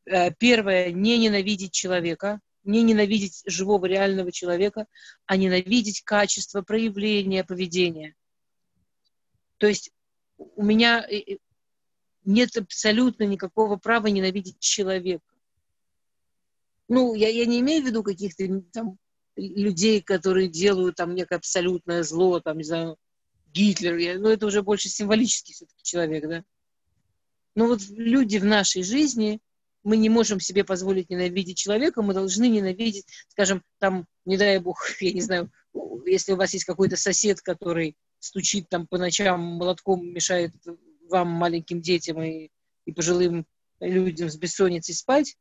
Э, 0.06 0.32
первое, 0.32 0.92
не 0.92 1.18
ненавидеть 1.18 1.74
человека, 1.74 2.39
не 2.63 2.82
ненавидеть 2.82 3.44
живого 3.46 3.86
реального 3.86 4.32
человека, 4.32 4.88
а 5.26 5.36
ненавидеть 5.36 6.02
качество 6.04 6.62
проявления 6.62 7.44
поведения. 7.44 8.16
То 9.58 9.68
есть 9.68 9.92
у 10.38 10.63
меня 10.63 11.06
э, 11.08 11.18
э, 11.18 11.38
нет 12.24 12.56
абсолютно 12.56 13.26
никакого 13.26 13.76
права 13.76 14.08
ненавидеть 14.08 14.60
человека. 14.60 15.26
Ну, 16.88 17.13
я, 17.13 17.28
я 17.28 17.46
не 17.46 17.60
имею 17.60 17.84
в 17.84 17.88
виду 17.88 18.04
каких-то 18.04 18.46
там 18.72 18.98
людей, 19.36 20.02
которые 20.02 20.48
делают 20.48 20.96
там 20.96 21.13
некое 21.13 21.36
абсолютное 21.36 22.04
зло, 22.04 22.39
там, 22.39 22.58
не 22.58 22.63
знаю, 22.63 22.98
Гитлер, 23.54 23.98
я, 23.98 24.20
ну 24.20 24.30
это 24.30 24.48
уже 24.48 24.63
больше 24.63 24.89
символический 24.89 25.54
все-таки 25.54 25.84
человек, 25.84 26.28
да. 26.28 26.44
Но 27.56 27.68
вот 27.68 27.82
люди 27.89 28.38
в 28.38 28.46
нашей 28.46 28.84
жизни, 28.84 29.39
мы 29.84 29.98
не 29.98 30.10
можем 30.10 30.39
себе 30.39 30.63
позволить 30.63 31.10
ненавидеть 31.10 31.58
человека, 31.58 32.02
мы 32.02 32.13
должны 32.13 32.48
ненавидеть, 32.48 33.06
скажем, 33.28 33.62
там, 33.80 34.08
не 34.26 34.38
дай 34.38 34.58
бог, 34.60 34.80
я 35.00 35.12
не 35.12 35.22
знаю, 35.22 35.52
если 36.06 36.34
у 36.34 36.36
вас 36.36 36.54
есть 36.54 36.66
какой-то 36.66 36.96
сосед, 36.96 37.42
который 37.42 37.96
стучит 38.20 38.70
там 38.70 38.88
по 38.88 38.98
ночам 38.98 39.39
молотком, 39.42 40.08
мешает 40.08 40.54
вам, 41.10 41.28
маленьким 41.28 41.82
детям 41.82 42.22
и, 42.24 42.50
и 42.86 42.92
пожилым 42.92 43.46
людям 43.80 44.30
с 44.30 44.38
бессонницей 44.38 44.96
спать, 44.96 45.38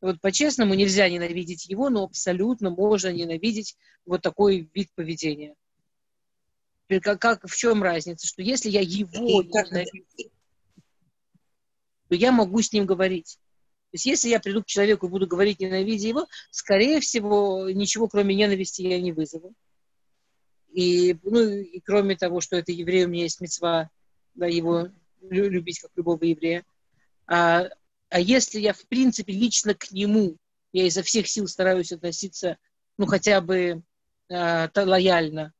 вот 0.00 0.20
по-честному 0.20 0.74
нельзя 0.74 1.08
ненавидеть 1.08 1.66
его, 1.66 1.90
но 1.90 2.04
абсолютно 2.04 2.70
можно 2.70 3.12
ненавидеть 3.12 3.76
вот 4.06 4.22
такой 4.22 4.70
вид 4.72 4.90
поведения. 4.94 5.56
Как, 6.88 7.20
как, 7.20 7.46
в 7.46 7.54
чем 7.54 7.82
разница? 7.82 8.26
Что 8.26 8.42
если 8.42 8.70
я 8.70 8.80
его 8.80 9.42
ненавижу, 9.42 10.30
то 12.08 12.14
я 12.14 12.32
могу 12.32 12.62
с 12.62 12.72
ним 12.72 12.86
говорить. 12.86 13.38
То 13.90 13.94
есть 13.94 14.06
если 14.06 14.28
я 14.28 14.40
приду 14.40 14.62
к 14.62 14.66
человеку 14.66 15.06
и 15.06 15.10
буду 15.10 15.26
говорить, 15.26 15.60
ненавидя 15.60 16.08
его, 16.08 16.26
скорее 16.50 17.00
всего, 17.00 17.68
ничего 17.70 18.08
кроме 18.08 18.34
ненависти 18.34 18.82
я 18.82 19.00
не 19.00 19.12
вызову. 19.12 19.54
И, 20.72 21.16
ну, 21.22 21.40
и 21.40 21.80
кроме 21.80 22.16
того, 22.16 22.40
что 22.40 22.56
это 22.56 22.72
еврей, 22.72 23.04
у 23.04 23.08
меня 23.08 23.24
есть 23.24 23.40
мецва, 23.40 23.90
да, 24.34 24.46
его 24.46 24.88
любить 25.20 25.80
как 25.80 25.90
любого 25.96 26.22
еврея. 26.24 26.64
А, 27.26 27.68
а 28.10 28.20
если 28.20 28.60
я, 28.60 28.72
в 28.72 28.86
принципе, 28.86 29.32
лично 29.32 29.74
к 29.74 29.90
нему, 29.90 30.36
я 30.72 30.86
изо 30.86 31.02
всех 31.02 31.28
сил 31.28 31.46
стараюсь 31.48 31.92
относиться, 31.92 32.58
ну, 32.98 33.06
хотя 33.06 33.40
бы 33.40 33.82
э, 34.28 34.68
лояльно, 34.74 35.52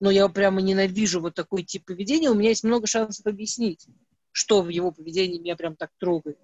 но 0.00 0.10
я 0.10 0.28
прямо 0.28 0.60
ненавижу 0.60 1.20
вот 1.20 1.34
такой 1.34 1.62
тип 1.62 1.84
поведения, 1.86 2.30
у 2.30 2.34
меня 2.34 2.50
есть 2.50 2.64
много 2.64 2.86
шансов 2.86 3.26
объяснить, 3.26 3.86
что 4.32 4.62
в 4.62 4.68
его 4.68 4.92
поведении 4.92 5.38
меня 5.38 5.56
прям 5.56 5.76
так 5.76 5.90
трогает. 5.98 6.38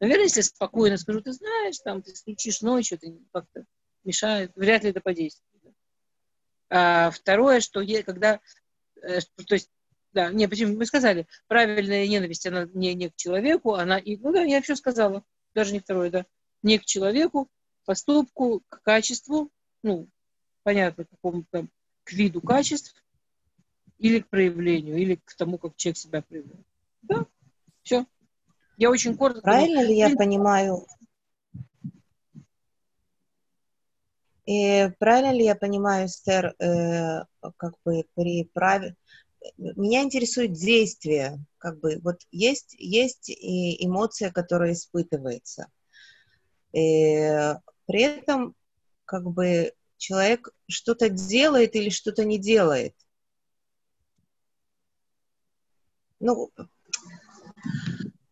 Наверное, 0.00 0.24
если 0.24 0.40
спокойно 0.40 0.96
скажу, 0.96 1.20
ты 1.20 1.32
знаешь, 1.32 1.78
там 1.78 2.02
ты 2.02 2.14
стучишь 2.14 2.60
ночью, 2.60 2.98
это 3.00 3.16
как-то 3.32 3.64
мешает, 4.04 4.52
вряд 4.56 4.84
ли 4.84 4.90
это 4.90 5.00
подействует. 5.00 5.52
А 6.70 7.10
второе, 7.10 7.60
что 7.60 7.80
я, 7.80 8.02
когда, 8.02 8.40
э, 9.02 9.20
то 9.20 9.54
есть, 9.54 9.70
да, 10.12 10.32
не, 10.32 10.48
почему 10.48 10.76
мы 10.76 10.86
сказали, 10.86 11.26
правильная 11.46 12.06
ненависть, 12.06 12.46
она 12.46 12.68
не, 12.72 12.94
не 12.94 13.10
к 13.10 13.16
человеку, 13.16 13.74
она 13.74 13.98
и, 13.98 14.16
ну 14.16 14.32
да, 14.32 14.42
я 14.42 14.62
все 14.62 14.74
сказала, 14.74 15.22
даже 15.54 15.72
не 15.72 15.80
второе, 15.80 16.10
да, 16.10 16.26
не 16.62 16.78
к 16.78 16.84
человеку, 16.84 17.48
поступку, 17.84 18.62
к 18.68 18.82
качеству, 18.82 19.50
ну, 19.82 20.08
понятно, 20.62 21.04
какому 21.04 21.44
там 21.50 21.70
к 22.04 22.12
виду 22.12 22.40
качеств 22.40 22.94
или 23.98 24.20
к 24.20 24.28
проявлению, 24.28 24.96
или 24.96 25.14
к 25.14 25.34
тому, 25.36 25.58
как 25.58 25.76
человек 25.76 25.98
себя 25.98 26.22
проявляет. 26.22 26.66
Да, 27.02 27.26
все. 27.82 28.06
Я 28.76 28.90
очень 28.90 29.16
коротко... 29.16 29.42
Правильно 29.42 29.82
ли 29.84 29.96
я 29.96 30.10
понимаю? 30.16 30.86
И 34.44 34.90
правильно 34.98 35.32
ли 35.32 35.44
я 35.44 35.54
понимаю, 35.54 36.08
Стер, 36.08 36.54
э, 36.58 37.24
как 37.56 37.74
бы 37.84 38.04
при 38.14 38.44
праве... 38.52 38.96
Меня 39.56 40.02
интересует 40.02 40.52
действие, 40.52 41.44
как 41.58 41.80
бы, 41.80 42.00
вот 42.02 42.20
есть, 42.30 42.74
есть 42.78 43.28
и 43.28 43.84
эмоция, 43.84 44.30
которая 44.30 44.72
испытывается. 44.72 45.68
И 46.72 47.14
э, 47.14 47.56
при 47.86 48.02
этом, 48.02 48.54
как 49.04 49.24
бы, 49.24 49.72
человек 50.02 50.48
что-то 50.68 51.08
делает 51.08 51.76
или 51.76 51.88
что-то 51.88 52.24
не 52.24 52.38
делает. 52.38 52.94
Ну, 56.18 56.50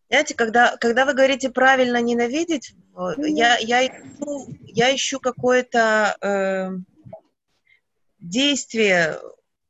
Знаете, 0.09 0.35
когда, 0.35 0.75
когда 0.77 1.05
вы 1.05 1.13
говорите 1.13 1.49
правильно 1.49 2.01
ненавидеть, 2.01 2.75
я, 3.17 3.57
я, 3.57 3.87
ищу, 3.87 4.47
я 4.63 4.93
ищу 4.93 5.21
какое-то 5.21 6.17
э, 6.21 6.71
действие, 8.19 9.17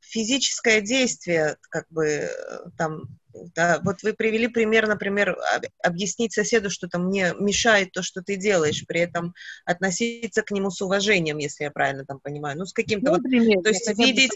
физическое 0.00 0.80
действие, 0.80 1.56
как 1.70 1.86
бы 1.90 2.06
э, 2.06 2.28
там 2.76 3.20
да, 3.54 3.80
вот 3.82 4.02
вы 4.02 4.12
привели 4.12 4.48
пример, 4.48 4.86
например, 4.86 5.36
объяснить 5.82 6.32
соседу, 6.32 6.70
что 6.70 6.88
там 6.88 7.06
мне 7.06 7.34
мешает 7.38 7.92
то, 7.92 8.02
что 8.02 8.22
ты 8.22 8.36
делаешь, 8.36 8.84
при 8.86 9.00
этом 9.00 9.34
относиться 9.64 10.42
к 10.42 10.50
нему 10.50 10.70
с 10.70 10.80
уважением, 10.82 11.38
если 11.38 11.64
я 11.64 11.70
правильно 11.70 12.04
там 12.04 12.20
понимаю, 12.20 12.58
ну 12.58 12.66
с 12.66 12.72
каким-то 12.72 13.12
ну, 13.12 13.16
вот, 13.16 13.22
пример, 13.22 13.62
то 13.62 13.70
есть 13.70 13.88
видеть, 13.98 14.32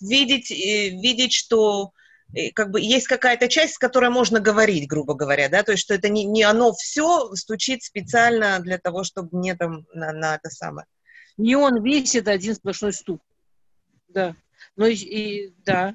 видеть, 0.00 0.50
э, 0.50 0.90
видеть, 0.90 1.32
что 1.32 1.92
э, 2.34 2.50
как 2.50 2.70
бы 2.70 2.80
есть 2.80 3.06
какая-то 3.06 3.48
часть, 3.48 3.74
с 3.74 3.78
которой 3.78 4.10
можно 4.10 4.40
говорить, 4.40 4.88
грубо 4.88 5.14
говоря, 5.14 5.48
да, 5.48 5.62
то 5.62 5.72
есть 5.72 5.82
что 5.82 5.94
это 5.94 6.08
не, 6.08 6.24
не 6.24 6.42
оно 6.42 6.72
все 6.72 7.34
стучит 7.34 7.82
специально 7.82 8.58
для 8.60 8.78
того, 8.78 9.04
чтобы 9.04 9.36
мне 9.38 9.54
там 9.54 9.86
на, 9.94 10.12
на 10.12 10.34
это 10.36 10.50
самое. 10.50 10.86
Не 11.36 11.56
он 11.56 11.82
весь, 11.82 12.14
это 12.14 12.30
один 12.32 12.54
сплошной 12.54 12.92
стук. 12.92 13.22
Да. 14.08 14.36
Ну 14.76 14.86
и, 14.86 14.94
и 14.94 15.54
да, 15.64 15.94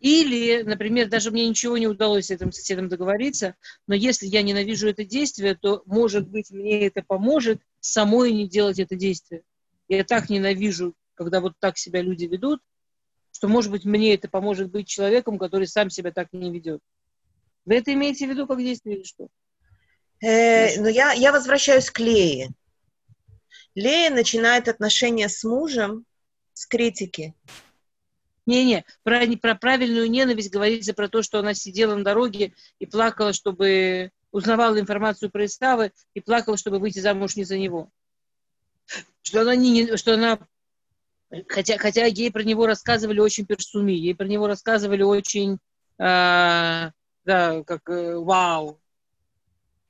или, 0.00 0.62
например, 0.62 1.08
даже 1.08 1.30
мне 1.30 1.48
ничего 1.48 1.78
не 1.78 1.86
удалось 1.86 2.26
с 2.26 2.30
этим 2.30 2.52
соседом 2.52 2.88
договориться, 2.88 3.54
но 3.86 3.94
если 3.94 4.26
я 4.26 4.42
ненавижу 4.42 4.88
это 4.88 5.04
действие, 5.04 5.54
то, 5.54 5.82
может 5.86 6.28
быть, 6.28 6.50
мне 6.50 6.86
это 6.86 7.02
поможет 7.02 7.60
самой 7.80 8.32
не 8.32 8.48
делать 8.48 8.78
это 8.78 8.96
действие. 8.96 9.42
Я 9.88 10.04
так 10.04 10.30
ненавижу, 10.30 10.94
когда 11.14 11.40
вот 11.40 11.54
так 11.58 11.78
себя 11.78 12.02
люди 12.02 12.26
ведут, 12.26 12.60
что, 13.32 13.48
может 13.48 13.70
быть, 13.70 13.84
мне 13.84 14.14
это 14.14 14.28
поможет 14.28 14.70
быть 14.70 14.88
человеком, 14.88 15.38
который 15.38 15.66
сам 15.66 15.90
себя 15.90 16.12
так 16.12 16.28
не 16.32 16.52
ведет. 16.52 16.80
Вы 17.64 17.76
это 17.76 17.92
имеете 17.92 18.26
в 18.26 18.30
виду 18.30 18.46
как 18.46 18.58
действие 18.58 18.96
или 18.96 19.04
что? 19.04 19.28
Э, 20.20 20.80
ну, 20.80 20.88
я, 20.88 21.12
я 21.12 21.32
возвращаюсь 21.32 21.90
к 21.90 22.00
Лее. 22.00 22.50
Лея 23.74 24.10
начинает 24.10 24.68
отношения 24.68 25.28
с 25.28 25.44
мужем 25.44 26.04
с 26.54 26.66
критики. 26.66 27.34
Не-не, 28.48 28.86
про, 29.02 29.26
про 29.36 29.54
правильную 29.54 30.10
ненависть 30.10 30.50
говорится 30.50 30.94
про 30.94 31.10
то, 31.10 31.22
что 31.22 31.38
она 31.38 31.52
сидела 31.52 31.94
на 31.94 32.02
дороге 32.02 32.54
и 32.78 32.86
плакала, 32.86 33.34
чтобы 33.34 34.10
узнавала 34.32 34.80
информацию 34.80 35.30
про 35.30 35.44
Исавы 35.44 35.92
и 36.14 36.20
плакала, 36.22 36.56
чтобы 36.56 36.78
выйти 36.78 36.98
замуж 36.98 37.36
не 37.36 37.44
за 37.44 37.58
него. 37.58 37.90
Что 39.20 39.42
она, 39.42 39.54
не, 39.54 39.98
что 39.98 40.14
она 40.14 40.38
хотя, 41.46 41.76
хотя 41.76 42.06
ей 42.06 42.32
про 42.32 42.42
него 42.42 42.66
рассказывали 42.66 43.20
очень 43.20 43.44
персуми, 43.44 43.92
ей 43.92 44.14
про 44.14 44.24
него 44.24 44.46
рассказывали 44.46 45.02
очень, 45.02 45.58
э, 45.98 46.90
да, 47.26 47.62
как 47.66 47.90
э, 47.90 48.16
вау. 48.16 48.80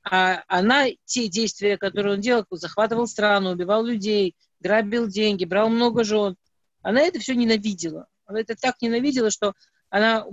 А 0.03 0.43
она, 0.49 0.87
те 1.05 1.29
действия, 1.29 1.77
которые 1.77 2.15
он 2.15 2.19
делал, 2.19 2.43
захватывал 2.51 3.07
страну, 3.07 3.51
убивал 3.51 3.85
людей, 3.85 4.35
грабил 4.59 5.07
деньги, 5.07 5.45
брал 5.45 5.69
много 5.69 6.03
жен, 6.03 6.35
она 6.81 6.99
это 6.99 7.19
все 7.19 7.35
ненавидела. 7.35 8.07
Она 8.29 8.41
это 8.41 8.55
так 8.55 8.79
ненавидела, 8.79 9.31
что 9.31 9.55
она, 9.89 10.23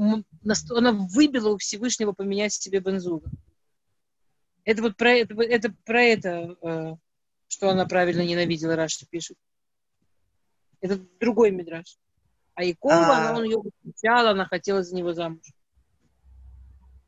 она 0.70 0.92
выбила 0.92 1.54
у 1.54 1.56
Всевышнего 1.56 2.12
поменять 2.12 2.52
себе 2.52 2.80
бензуга. 2.80 3.30
Это 4.64 4.82
вот 4.82 4.98
про 4.98 5.12
это, 5.12 5.34
это, 5.42 5.74
про 5.86 6.02
это 6.02 6.56
э, 6.60 6.96
что 7.48 7.70
она 7.70 7.86
правильно 7.86 8.20
ненавидела, 8.20 8.76
Раша 8.76 9.06
пишет. 9.06 9.38
Это 10.82 10.98
другой 11.20 11.52
мидраж. 11.52 11.96
А 12.52 12.64
Якова, 12.64 12.94
а... 12.94 13.30
она, 13.30 13.38
он 13.38 13.44
ее 13.44 13.62
восхищала, 13.62 14.32
она 14.32 14.44
хотела 14.44 14.82
за 14.82 14.94
него 14.94 15.14
замуж. 15.14 15.46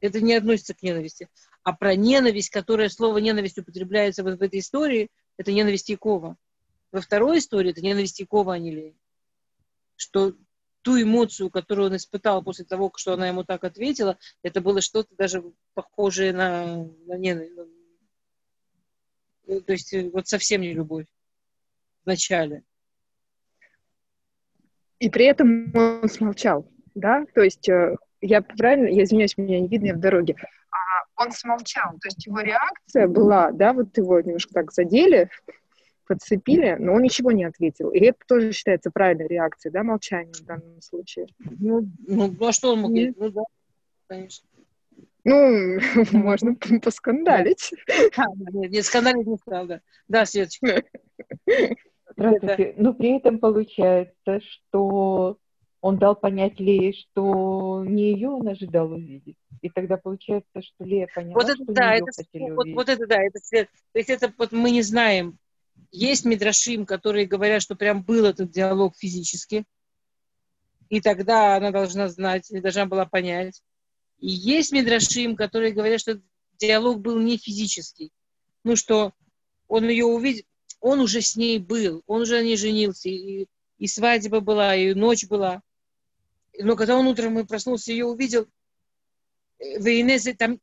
Это 0.01 0.23
не 0.23 0.33
относится 0.33 0.73
к 0.73 0.83
ненависти. 0.83 1.29
А 1.65 1.75
про 1.75 1.97
ненависть, 1.97 2.49
которое 2.49 2.89
слово 2.89 3.19
ненависть 3.19 3.59
употребляется 3.59 4.23
вот 4.23 4.39
в 4.39 4.43
этой 4.43 4.61
истории, 4.61 5.11
это 5.37 5.53
ненависть 5.53 5.91
Якова. 5.91 6.39
Во 6.93 7.01
второй 7.03 7.41
истории 7.41 7.73
это 7.73 7.83
ненависть 7.83 8.21
Якова, 8.21 8.55
а 8.55 8.59
не 8.59 8.71
Лея. 8.71 8.95
Что 9.97 10.33
ту 10.83 11.01
эмоцию, 11.01 11.51
которую 11.51 11.89
он 11.89 11.97
испытал 11.97 12.43
после 12.43 12.65
того, 12.65 12.93
что 12.97 13.13
она 13.13 13.29
ему 13.29 13.45
так 13.45 13.65
ответила, 13.65 14.19
это 14.43 14.61
было 14.61 14.81
что-то 14.81 15.15
даже 15.17 15.43
похожее 15.75 16.33
на, 16.33 16.85
на 17.07 17.17
ненависть. 17.17 17.55
То 19.47 19.73
есть 19.73 19.95
э, 19.95 20.11
вот 20.11 20.29
совсем 20.29 20.61
не 20.61 20.75
любовь 20.75 21.07
в 22.05 22.07
начале. 22.07 22.63
И 24.99 25.11
при 25.11 25.27
этом 25.27 25.73
он 25.75 26.09
смолчал, 26.09 26.71
да? 26.95 27.25
То 27.35 27.43
есть 27.43 27.69
э, 27.69 27.97
я 28.21 28.43
правильно, 28.43 28.89
я 28.89 29.05
извиняюсь, 29.05 29.39
меня 29.39 29.61
не 29.61 29.69
видно, 29.69 29.87
я 29.87 29.95
в 29.95 30.01
дороге. 30.01 30.37
А 30.71 31.23
он 31.23 31.33
смолчал, 31.33 31.93
то 32.01 32.09
есть 32.09 32.27
его 32.27 32.41
реакция 32.41 33.07
была, 33.09 33.53
да, 33.53 33.73
вот 33.73 33.97
его 33.97 34.21
немножко 34.21 34.53
так 34.53 34.73
задели, 34.73 35.31
подцепили, 36.09 36.77
но 36.79 36.95
он 36.95 37.03
ничего 37.03 37.31
не 37.31 37.45
ответил. 37.45 37.91
И 37.91 38.01
это 38.01 38.19
тоже 38.27 38.53
считается 38.53 38.91
правильной 38.91 39.29
реакцией, 39.29 39.73
да, 39.73 39.85
молчание 39.85 40.33
в 40.35 40.45
данном 40.45 40.81
случае. 40.81 41.27
Ну, 41.39 41.87
ну 42.07 42.35
а 42.41 42.53
что 42.53 42.73
он 42.73 42.81
мог 42.81 42.95
делать? 42.95 43.17
Ну, 43.19 43.31
да, 43.31 43.43
конечно. 44.09 44.49
Ну, 45.25 45.79
можно 46.13 46.57
поскандалить. 46.83 47.73
А, 48.17 48.25
нет, 48.53 48.71
нет, 48.71 48.85
скандалить 48.85 49.27
не 49.27 49.37
стал, 49.37 49.67
да. 49.67 49.81
Да, 50.09 50.25
Светочка. 50.25 50.83
Здравствуйте. 52.17 52.75
Но 52.79 52.95
при 52.95 53.17
этом 53.17 53.39
получается, 53.39 54.41
что 54.41 55.39
он 55.81 55.99
дал 55.99 56.17
понять 56.17 56.59
Лее, 56.59 56.93
что 56.93 57.85
не 57.87 58.13
ее 58.13 58.31
он 58.31 58.49
ожидал 58.49 58.91
увидеть. 58.91 59.37
И 59.61 59.69
тогда 59.69 59.97
получается, 59.97 60.63
что 60.63 60.85
Лея 60.85 61.09
поняла, 61.15 61.35
вот 61.35 61.45
это, 61.45 61.63
что 61.63 61.73
да, 61.73 61.95
не 61.95 62.01
это, 62.01 62.55
вот, 62.55 62.69
вот 62.69 62.89
это 62.89 63.07
да, 63.07 63.23
это 63.23 63.39
свет. 63.39 63.69
То 63.93 63.99
есть 63.99 64.11
это 64.11 64.33
вот 64.37 64.53
мы 64.53 64.71
не 64.71 64.83
знаем, 64.83 65.39
есть 65.91 66.25
мидрашим, 66.25 66.87
которые 66.87 67.27
говорят, 67.27 67.63
что 67.63 67.75
прям 67.75 68.03
был 68.03 68.27
этот 68.27 68.51
диалог 68.51 68.97
физически, 68.97 69.65
и 70.89 71.01
тогда 71.01 71.57
она 71.57 71.71
должна 71.71 72.09
знать, 72.09 72.51
или 72.51 72.61
должна 72.61 72.87
была 72.87 73.07
понять. 73.07 73.63
И 74.19 74.29
есть 74.29 74.73
мидрашим, 74.73 75.37
которые 75.37 75.73
говорят, 75.73 76.01
что 76.01 76.21
диалог 76.59 77.01
был 77.01 77.19
не 77.19 77.37
физический. 77.37 78.11
Ну, 78.65 78.77
что 78.77 79.13
он 79.67 79.89
ее 79.89 80.07
увидел, 80.07 80.45
он 80.81 81.01
уже 81.01 81.21
с 81.21 81.37
ней 81.37 81.59
был, 81.59 82.03
он 82.07 82.23
уже 82.23 82.43
не 82.43 82.57
женился, 82.57 83.09
и, 83.09 83.47
и 83.79 83.87
свадьба 83.87 84.41
была, 84.41 84.75
и 84.75 84.95
ночь 84.95 85.27
была. 85.27 85.63
Но 86.59 86.75
когда 86.75 86.97
он 86.97 87.07
утром 87.07 87.39
и 87.39 87.45
проснулся, 87.45 87.93
ее 87.93 88.07
увидел, 88.07 88.47
в 89.59 89.87
Инезе, 89.87 90.35
там, 90.35 90.61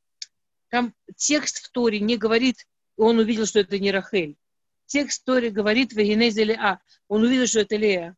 там 0.70 0.94
текст 1.16 1.60
в 1.64 1.72
Торе 1.72 2.00
не 2.00 2.18
говорит, 2.18 2.68
он 2.98 3.20
увидел, 3.20 3.46
что 3.46 3.60
это 3.60 3.78
не 3.80 3.92
Рахель 3.92 4.38
текст 4.86 5.24
Тори 5.26 5.50
говорит 5.50 5.94
Вегенезели 5.94 6.54
А. 6.54 6.80
Он 7.08 7.24
увидел, 7.24 7.48
что 7.48 7.62
это 7.62 7.76
Лея. 7.76 8.16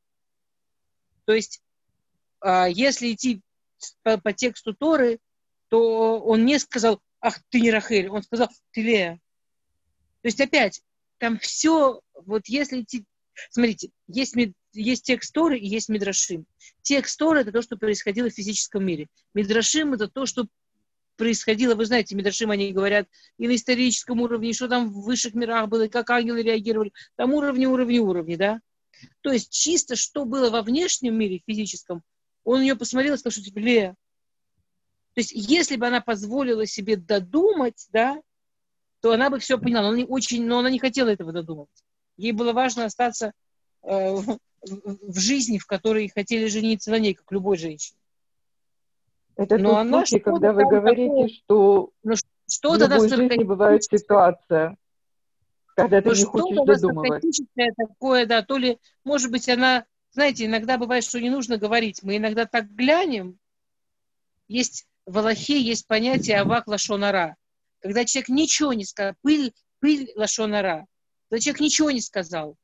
То 1.26 1.34
есть, 1.34 1.62
а, 2.40 2.68
если 2.68 3.14
идти 3.14 3.42
по, 4.04 4.18
по 4.18 4.34
тексту 4.34 4.74
Торы, 4.74 5.20
то 5.70 6.20
он 6.20 6.46
не 6.46 6.60
сказал, 6.60 7.02
ах, 7.20 7.40
ты 7.50 7.60
не 7.60 7.72
Рахель, 7.72 8.10
он 8.10 8.24
сказал, 8.24 8.50
ты 8.72 8.82
Лея. 8.82 9.20
То 10.22 10.28
есть 10.28 10.42
опять, 10.42 10.82
там 11.18 11.38
все, 11.40 12.02
вот 12.14 12.48
если 12.48 12.82
идти, 12.82 13.06
смотрите, 13.50 13.90
есть, 14.08 14.36
есть 14.74 15.06
текст 15.06 15.34
Торы 15.34 15.58
и 15.58 15.68
есть 15.68 15.90
Мидрашим. 15.90 16.46
Текст 16.82 17.18
Торы– 17.18 17.40
это 17.42 17.52
то, 17.52 17.62
что 17.62 17.78
происходило 17.78 18.30
в 18.30 18.34
физическом 18.34 18.86
мире. 18.86 19.08
Мидрашим– 19.34 19.94
это 19.96 20.08
то, 20.08 20.26
что 20.26 20.48
происходило, 21.18 21.76
вы 21.76 21.86
знаете, 21.86 22.16
Медрашим, 22.16 22.52
они 22.52 22.72
говорят 22.72 23.08
и 23.38 23.48
на 23.48 23.56
историческом 23.56 24.22
уровне, 24.22 24.54
что 24.54 24.68
там 24.68 24.90
в 24.90 25.04
высших 25.04 25.34
мирах 25.34 25.68
было, 25.68 25.84
и 25.84 25.90
как 25.90 26.10
ангелы 26.10 26.42
реагировали, 26.42 26.94
там 27.16 27.34
уровни, 27.34 27.66
уровни, 27.66 28.00
уровни, 28.00 28.36
да. 28.36 28.62
То 29.22 29.32
есть 29.32 29.52
чисто, 29.52 29.96
что 29.96 30.26
было 30.26 30.50
во 30.50 30.62
внешнем 30.62 31.18
мире 31.18 31.42
физическом, 31.46 32.04
он 32.44 32.62
ее 32.62 32.76
посмотрел 32.76 33.16
и 33.16 33.18
сказал, 33.18 33.34
что 33.34 33.44
типа, 33.44 33.60
Лея. 33.60 33.96
То 35.14 35.22
есть 35.22 35.32
если 35.34 35.76
бы 35.76 35.88
она 35.88 36.00
позволила 36.00 36.66
себе 36.66 36.96
додумать, 36.96 37.88
да, 37.92 38.22
то 39.02 39.12
она 39.12 39.30
бы 39.30 39.40
все 39.40 39.58
поняла. 39.58 39.82
Но 39.82 39.88
она 39.90 39.98
не, 39.98 40.06
очень, 40.06 40.46
но 40.46 40.60
она 40.60 40.70
не 40.70 40.80
хотела 40.80 41.10
этого 41.10 41.32
додумать. 41.32 41.70
Ей 42.18 42.32
было 42.32 42.54
важно 42.54 42.86
остаться 42.86 43.34
э, 43.84 44.16
в 44.62 45.20
жизни, 45.20 45.58
в 45.58 45.66
которой 45.66 46.10
хотели 46.10 46.48
жениться 46.48 46.92
на 46.92 47.00
ней, 47.00 47.14
как 47.14 47.32
любой 47.32 47.58
женщине. 47.58 48.00
Это 49.38 49.60
Но 49.60 49.70
тот 49.70 49.78
она 49.78 49.98
случай, 50.06 50.20
когда 50.20 50.52
вы 50.52 50.66
говорите, 50.66 51.14
такое... 51.14 51.28
что 51.30 51.92
ну, 52.04 52.16
что 52.50 52.72
в 52.72 52.80
любой 52.80 53.08
жизни 53.08 53.44
бывает 53.44 53.84
ситуация, 53.84 54.78
когда 55.76 56.02
ты 56.02 56.10
ну, 56.10 56.16
не 56.16 56.24
хочешь 56.24 56.66
додумывать. 56.66 57.24
такое, 57.78 58.26
да, 58.26 58.42
то 58.42 58.58
ли, 58.58 58.80
может 59.04 59.30
быть, 59.30 59.48
она, 59.48 59.86
знаете, 60.12 60.46
иногда 60.46 60.80
бывает, 60.80 61.04
что 61.04 61.22
не 61.22 61.30
нужно 61.30 61.58
говорить. 61.58 62.02
Мы 62.02 62.18
иногда 62.18 62.46
так 62.48 62.68
глянем. 62.74 63.38
Есть 64.48 64.88
в 65.06 65.16
Аллахе 65.20 65.62
есть 65.62 65.86
понятие 65.86 66.40
авак 66.42 66.68
лашонара. 66.68 67.36
Когда 67.80 68.06
человек 68.06 68.30
ничего 68.30 68.74
не 68.74 68.86
сказал, 68.86 69.14
пыль, 69.22 69.54
пыль 69.80 70.12
лашонара. 70.16 70.88
Когда 71.30 71.42
человек 71.42 71.62
ничего 71.62 71.92
не 71.92 72.02
сказал, 72.02 72.56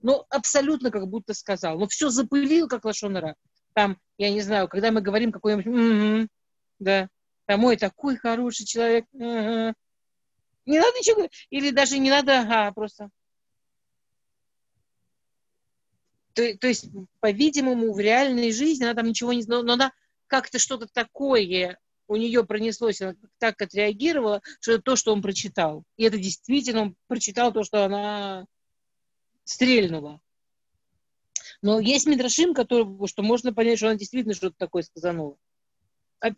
но 0.00 0.24
абсолютно 0.28 0.92
как 0.92 1.08
будто 1.08 1.34
сказал, 1.34 1.76
но 1.76 1.88
все 1.88 2.08
запылил, 2.08 2.68
как 2.68 2.84
лашонара 2.84 3.34
там, 3.74 3.98
я 4.18 4.30
не 4.30 4.40
знаю, 4.40 4.68
когда 4.68 4.90
мы 4.90 5.00
говорим 5.00 5.32
какой-нибудь, 5.32 5.66
м-м-м, 5.66 6.28
да, 6.78 7.08
там, 7.46 7.64
ой, 7.64 7.76
такой 7.76 8.16
хороший 8.16 8.66
человек, 8.66 9.06
ага. 9.14 9.74
не 10.66 10.78
надо 10.78 10.98
ничего 10.98 11.28
или 11.50 11.70
даже 11.70 11.98
не 11.98 12.10
надо, 12.10 12.40
ага, 12.40 12.72
просто. 12.72 13.10
То, 16.34 16.56
то 16.58 16.68
есть, 16.68 16.86
по-видимому, 17.20 17.92
в 17.92 17.98
реальной 17.98 18.52
жизни 18.52 18.84
она 18.84 18.94
там 18.94 19.06
ничего 19.06 19.32
не 19.32 19.42
знала, 19.42 19.62
но 19.62 19.72
она 19.72 19.92
как-то 20.26 20.58
что-то 20.58 20.86
такое 20.86 21.76
у 22.10 22.16
нее 22.16 22.44
пронеслось, 22.44 23.00
она 23.00 23.14
так 23.38 23.62
отреагировала, 23.62 24.42
что 24.60 24.72
это 24.72 24.82
то, 24.82 24.96
что 24.96 25.12
он 25.12 25.22
прочитал. 25.22 25.84
И 25.96 26.02
это 26.02 26.18
действительно 26.18 26.82
он 26.82 26.96
прочитал 27.06 27.52
то, 27.52 27.62
что 27.62 27.84
она 27.84 28.46
стрельнула. 29.44 30.20
Но 31.62 31.78
есть 31.78 32.06
Мидрашим, 32.06 32.54
который, 32.54 33.06
что 33.06 33.22
можно 33.22 33.52
понять, 33.52 33.78
что 33.78 33.88
она 33.88 33.96
действительно 33.96 34.34
что-то 34.34 34.56
такое 34.56 34.82
сказанула. 34.82 35.36
А, 36.20 36.28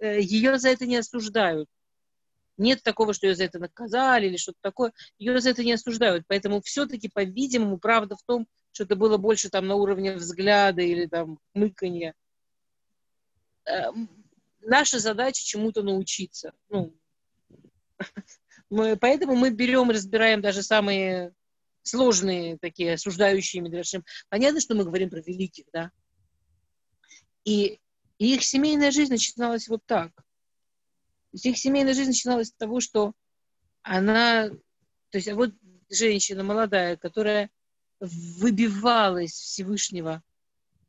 э, 0.00 0.20
ее 0.20 0.58
за 0.58 0.70
это 0.70 0.86
не 0.86 0.96
осуждают. 0.96 1.68
Нет 2.58 2.82
такого, 2.82 3.14
что 3.14 3.26
ее 3.26 3.34
за 3.34 3.44
это 3.44 3.58
наказали 3.58 4.26
или 4.26 4.36
что-то 4.36 4.58
такое. 4.60 4.92
Ее 5.18 5.40
за 5.40 5.50
это 5.50 5.64
не 5.64 5.72
осуждают. 5.72 6.24
Поэтому 6.28 6.60
все-таки, 6.60 7.08
по-видимому, 7.08 7.78
правда 7.78 8.16
в 8.16 8.22
том, 8.24 8.46
что 8.72 8.84
это 8.84 8.94
было 8.94 9.16
больше 9.16 9.48
там 9.48 9.66
на 9.66 9.74
уровне 9.74 10.14
взгляда 10.14 10.82
или 10.82 11.06
там 11.06 11.38
мыканья. 11.54 12.14
Э, 13.64 13.90
наша 14.60 14.98
задача 14.98 15.42
чему-то 15.42 15.82
научиться. 15.82 16.52
Ну, 16.68 16.94
мы, 18.70 18.96
поэтому 18.96 19.34
мы 19.34 19.50
берем, 19.50 19.90
разбираем 19.90 20.42
даже 20.42 20.62
самые 20.62 21.32
сложные 21.82 22.58
такие 22.58 22.94
осуждающие 22.94 23.62
Мидрашим. 23.62 24.04
Понятно, 24.28 24.60
что 24.60 24.74
мы 24.74 24.84
говорим 24.84 25.10
про 25.10 25.20
великих, 25.20 25.64
да? 25.72 25.90
И, 27.44 27.80
и 28.18 28.34
их 28.34 28.44
семейная 28.44 28.90
жизнь 28.90 29.12
начиналась 29.12 29.68
вот 29.68 29.82
так. 29.86 30.14
То 30.14 31.34
есть 31.34 31.46
их 31.46 31.58
семейная 31.58 31.94
жизнь 31.94 32.10
начиналась 32.10 32.48
с 32.48 32.52
того, 32.52 32.80
что 32.80 33.12
она, 33.82 34.48
то 34.48 35.18
есть 35.18 35.32
вот 35.32 35.52
женщина 35.90 36.44
молодая, 36.44 36.96
которая 36.96 37.50
выбивалась 38.00 39.32
Всевышнего 39.32 40.22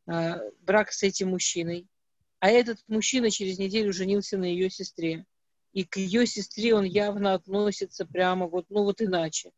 э, 0.08 0.52
брак 0.62 0.92
с 0.92 1.04
этим 1.04 1.30
мужчиной, 1.30 1.88
а 2.40 2.50
этот 2.50 2.80
мужчина 2.88 3.32
через 3.32 3.58
неделю 3.58 3.94
женился 3.94 4.38
на 4.38 4.46
ее 4.46 4.70
сестре. 4.70 5.26
И 5.72 5.86
к 5.86 5.98
ее 5.98 6.28
сестре 6.28 6.76
он 6.76 6.84
явно 6.84 7.34
относится 7.34 8.06
прямо 8.06 8.48
вот, 8.48 8.66
ну 8.70 8.84
вот 8.84 9.02
иначе 9.02 9.52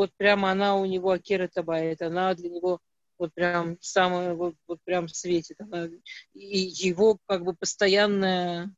вот 0.00 0.12
прямо 0.16 0.50
она 0.50 0.76
у 0.76 0.86
него 0.86 1.10
Акера 1.10 1.46
Табает, 1.46 2.00
она 2.00 2.34
для 2.34 2.48
него 2.48 2.80
вот 3.18 3.34
прям 3.34 3.76
самая, 3.82 4.32
вот, 4.32 4.54
вот 4.66 4.78
прям 4.82 5.08
светит. 5.08 5.60
Она, 5.60 5.90
и 6.32 6.58
его 6.58 7.18
как 7.26 7.44
бы 7.44 7.52
постоянная, 7.52 8.74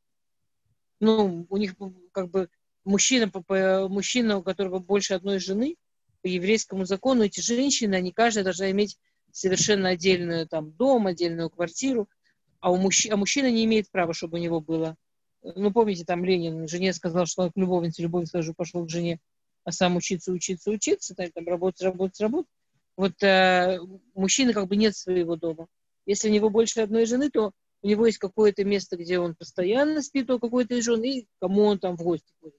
ну, 0.99 1.47
у 1.49 1.55
них 1.55 1.75
как 2.11 2.29
бы 2.29 2.49
мужчина, 2.83 3.31
мужчина, 3.87 4.37
у 4.37 4.43
которого 4.43 4.79
больше 4.79 5.13
одной 5.13 5.39
жены, 5.39 5.77
по 6.21 6.27
еврейскому 6.27 6.83
закону 6.83 7.23
эти 7.23 7.39
женщины, 7.39 7.95
они 7.95 8.11
каждая 8.11 8.43
должна 8.43 8.69
иметь 8.71 8.97
совершенно 9.31 9.89
отдельную 9.89 10.45
там 10.45 10.73
дом, 10.73 11.07
отдельную 11.07 11.49
квартиру, 11.49 12.09
а, 12.59 12.69
у 12.69 12.75
мужч... 12.75 13.07
а 13.09 13.15
мужчина 13.15 13.49
не 13.49 13.63
имеет 13.63 13.89
права, 13.89 14.13
чтобы 14.13 14.39
у 14.39 14.41
него 14.41 14.59
было. 14.59 14.97
Ну, 15.41 15.71
помните, 15.71 16.03
там 16.03 16.25
Ленин 16.25 16.67
жене 16.67 16.91
сказал, 16.91 17.27
что 17.27 17.43
он 17.43 17.51
к 17.51 17.57
любовнице, 17.57 18.01
любовница 18.01 18.33
тоже 18.33 18.53
пошел 18.53 18.85
к 18.85 18.89
жене 18.89 19.21
а 19.63 19.71
сам 19.71 19.95
учиться, 19.95 20.31
учиться, 20.31 20.69
учиться, 20.71 21.15
там, 21.15 21.31
там 21.31 21.47
работать, 21.47 21.81
работать, 21.81 22.19
работать. 22.19 22.51
Вот 22.95 23.21
э, 23.23 23.79
мужчины 24.13 24.53
как 24.53 24.67
бы 24.67 24.75
нет 24.75 24.95
своего 24.95 25.35
дома. 25.35 25.67
Если 26.05 26.29
у 26.29 26.31
него 26.31 26.49
больше 26.49 26.81
одной 26.81 27.05
жены, 27.05 27.29
то 27.29 27.51
у 27.81 27.87
него 27.87 28.05
есть 28.05 28.17
какое-то 28.17 28.63
место, 28.63 28.97
где 28.97 29.19
он 29.19 29.35
постоянно 29.35 30.01
спит 30.01 30.29
у 30.29 30.39
какой-то 30.39 30.79
жены, 30.81 31.19
и 31.19 31.27
кому 31.39 31.63
он 31.63 31.79
там 31.79 31.97
в 31.97 32.03
гости 32.03 32.31
ходит. 32.39 32.57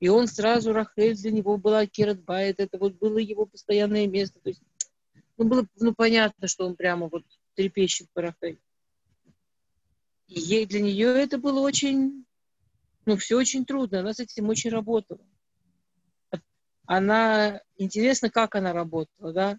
И 0.00 0.08
он 0.08 0.26
сразу, 0.26 0.72
Рахель 0.72 1.16
для 1.16 1.30
него 1.32 1.56
была 1.56 1.86
Кератбайт, 1.86 2.60
это 2.60 2.78
вот 2.78 2.94
было 2.94 3.18
его 3.18 3.46
постоянное 3.46 4.06
место. 4.06 4.38
То 4.40 4.50
есть, 4.50 4.62
ну, 5.38 5.46
было 5.46 5.66
ну, 5.76 5.94
понятно, 5.94 6.46
что 6.46 6.66
он 6.66 6.76
прямо 6.76 7.08
вот 7.08 7.24
трепещет 7.54 8.08
по 8.12 8.22
Рахель. 8.22 8.60
И 10.28 10.40
ей, 10.40 10.66
для 10.66 10.80
нее 10.80 11.08
это 11.08 11.38
было 11.38 11.60
очень, 11.60 12.24
ну, 13.06 13.16
все 13.16 13.36
очень 13.36 13.64
трудно, 13.64 14.00
она 14.00 14.12
с 14.12 14.20
этим 14.20 14.48
очень 14.48 14.70
работала 14.70 15.20
она 16.86 17.62
интересно, 17.76 18.30
как 18.30 18.54
она 18.54 18.72
работала, 18.72 19.32
да. 19.32 19.58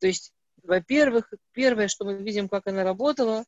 То 0.00 0.06
есть, 0.06 0.32
во-первых, 0.62 1.32
первое, 1.52 1.88
что 1.88 2.04
мы 2.04 2.22
видим, 2.22 2.48
как 2.48 2.66
она 2.66 2.84
работала, 2.84 3.44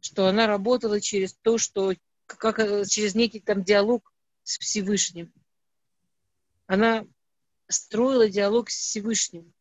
что 0.00 0.26
она 0.26 0.46
работала 0.46 1.00
через 1.00 1.34
то, 1.34 1.58
что 1.58 1.94
как, 2.26 2.58
через 2.88 3.14
некий 3.14 3.40
там 3.40 3.64
диалог 3.64 4.12
с 4.44 4.58
Всевышним. 4.58 5.32
Она 6.66 7.04
строила 7.68 8.28
диалог 8.28 8.70
с 8.70 8.76
Всевышним. 8.76 9.52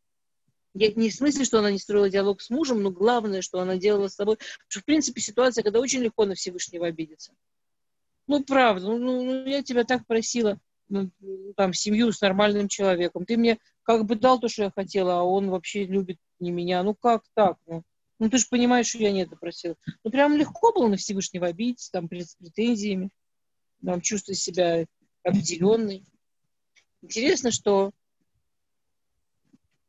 Я, 0.76 0.92
не 0.94 1.10
в 1.10 1.16
смысле, 1.16 1.46
что 1.46 1.60
она 1.60 1.72
не 1.72 1.80
строила 1.80 2.10
диалог 2.10 2.42
с 2.42 2.50
мужем, 2.52 2.84
но 2.84 2.92
главное, 2.92 3.42
что 3.42 3.60
она 3.60 3.76
делала 3.76 4.08
с 4.08 4.16
собой. 4.16 4.36
Потому 4.36 4.68
что, 4.68 4.80
в 4.82 4.86
принципе, 4.86 5.20
ситуация, 5.20 5.64
когда 5.64 5.80
очень 5.80 6.02
легко 6.02 6.26
на 6.26 6.36
Всевышнего 6.36 6.86
обидеться. 6.86 7.34
Ну, 8.28 8.44
правда, 8.44 8.86
ну, 8.86 9.00
ну 9.00 9.46
я 9.48 9.64
тебя 9.64 9.84
так 9.84 10.06
просила 10.06 10.60
ну, 10.90 11.12
там, 11.56 11.74
семью 11.74 12.12
с 12.12 12.22
нормальным 12.22 12.68
человеком. 12.68 13.26
Ты 13.26 13.38
мне 13.38 13.60
как 13.84 14.06
бы 14.06 14.16
дал 14.16 14.40
то, 14.40 14.48
что 14.48 14.64
я 14.64 14.72
хотела, 14.72 15.20
а 15.20 15.24
он 15.24 15.50
вообще 15.50 15.86
любит 15.86 16.18
не 16.40 16.52
меня. 16.52 16.84
Ну 16.84 16.96
как 16.96 17.24
так? 17.34 17.58
Ну, 17.68 17.84
ну 18.20 18.30
ты 18.30 18.38
же 18.38 18.46
понимаешь, 18.50 18.88
что 18.88 19.00
я 19.00 19.12
не 19.12 19.24
это 19.24 19.36
просила. 19.36 19.76
Ну 20.04 20.12
прям 20.12 20.36
легко 20.36 20.74
было 20.74 20.88
на 20.88 20.98
Всевышнего 20.98 21.48
обидеться, 21.48 21.92
там, 21.92 22.10
с 22.12 22.36
претензиями, 22.36 23.10
там, 23.86 24.02
чувствовать 24.02 24.40
себя 24.40 24.86
обделенной. 25.24 26.04
Интересно, 27.02 27.52
что 27.52 27.92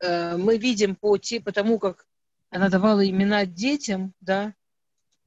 э, 0.01 0.37
мы 0.37 0.59
видим 0.59 0.95
по, 0.95 1.19
те, 1.19 1.41
по 1.41 1.53
тому, 1.53 1.79
как 1.79 2.07
она 2.51 2.69
давала 2.69 3.09
имена 3.09 3.47
детям, 3.47 4.15
да, 4.21 4.55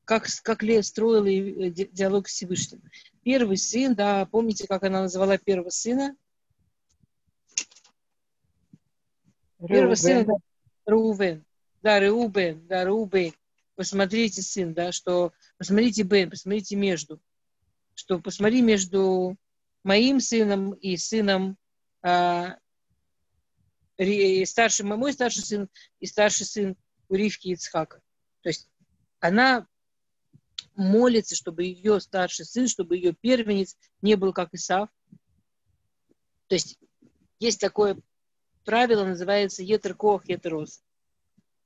как, 0.05 0.27
как 0.43 0.63
Лея 0.63 0.81
строила 0.81 1.25
э, 1.25 1.69
диалог 1.69 2.27
с 2.27 2.33
Всевышним. 2.33 2.81
Первый 3.23 3.57
сын, 3.57 3.95
да, 3.95 4.25
помните, 4.25 4.67
как 4.67 4.83
она 4.83 5.01
называла 5.01 5.37
первого 5.37 5.69
сына? 5.69 6.15
Первый 9.67 9.95
сын 9.95 10.27
Рувен. 10.85 11.45
Да, 11.81 11.99
Реубен, 11.99 12.67
да, 12.67 12.83
Реубен. 12.83 13.33
Посмотрите, 13.75 14.41
сын, 14.41 14.73
да, 14.73 14.91
что... 14.91 15.31
Посмотрите, 15.57 16.03
Бен, 16.03 16.29
посмотрите 16.29 16.75
между. 16.75 17.21
Что 17.95 18.19
посмотри 18.19 18.61
между 18.61 19.37
моим 19.83 20.19
сыном 20.19 20.73
и 20.73 20.97
сыном 20.97 21.57
а, 22.01 22.57
старший, 24.45 24.85
мой 24.85 25.13
старший 25.13 25.43
сын 25.43 25.69
и 25.99 26.05
старший 26.05 26.45
сын 26.45 26.75
у 27.09 27.15
Ривки 27.15 27.49
Ицхака. 27.49 28.01
То 28.41 28.49
есть 28.49 28.69
она 29.19 29.67
молится, 30.75 31.35
чтобы 31.35 31.65
ее 31.65 31.99
старший 31.99 32.45
сын, 32.45 32.67
чтобы 32.67 32.95
ее 32.97 33.13
первенец 33.13 33.77
не 34.01 34.15
был 34.15 34.33
как 34.33 34.53
Исав. 34.53 34.89
То 36.47 36.55
есть 36.55 36.77
есть 37.39 37.59
такое 37.59 37.97
правило, 38.65 39.05
называется 39.05 39.63
етеркох, 39.63 40.27
етерос. 40.27 40.81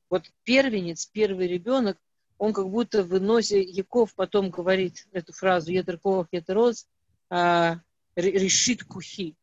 Вот 0.10 0.24
первенец, 0.44 1.06
первый 1.06 1.48
ребенок, 1.48 1.98
он 2.38 2.54
как 2.54 2.70
будто 2.70 3.04
выносит, 3.04 3.68
Яков 3.70 4.14
потом 4.16 4.50
говорит 4.50 5.08
эту 5.12 5.34
фразу 5.34 5.72
етеркох, 5.72 6.28
етерос, 6.32 6.88
а, 7.30 7.82
решит 8.16 8.84
кухи. 8.84 9.36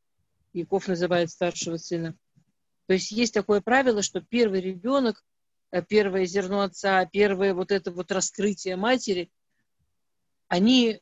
Яков 0.53 0.89
называет 0.89 1.31
старшего 1.31 1.77
сына. 1.77 2.17
То 2.87 2.95
есть 2.95 3.11
есть 3.11 3.35
такое 3.35 3.61
правило, 3.61 4.03
что 4.03 4.21
первый 4.21 4.61
ребенок, 4.61 5.25
э, 5.71 5.83
первое 5.83 6.27
зерно 6.27 6.61
отца, 6.61 7.05
первое 7.07 7.55
вот 7.55 7.73
это 7.73 7.91
вот 7.91 8.13
раскрытие 8.13 8.77
матери– 8.77 9.31
они 10.55 11.01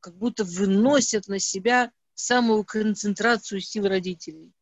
как 0.00 0.14
будто 0.16 0.44
выносят 0.44 1.26
на 1.26 1.38
себя 1.38 1.90
самую 2.14 2.64
концентрацию 2.64 3.62
сил 3.62 3.88
родителей. 3.88 4.52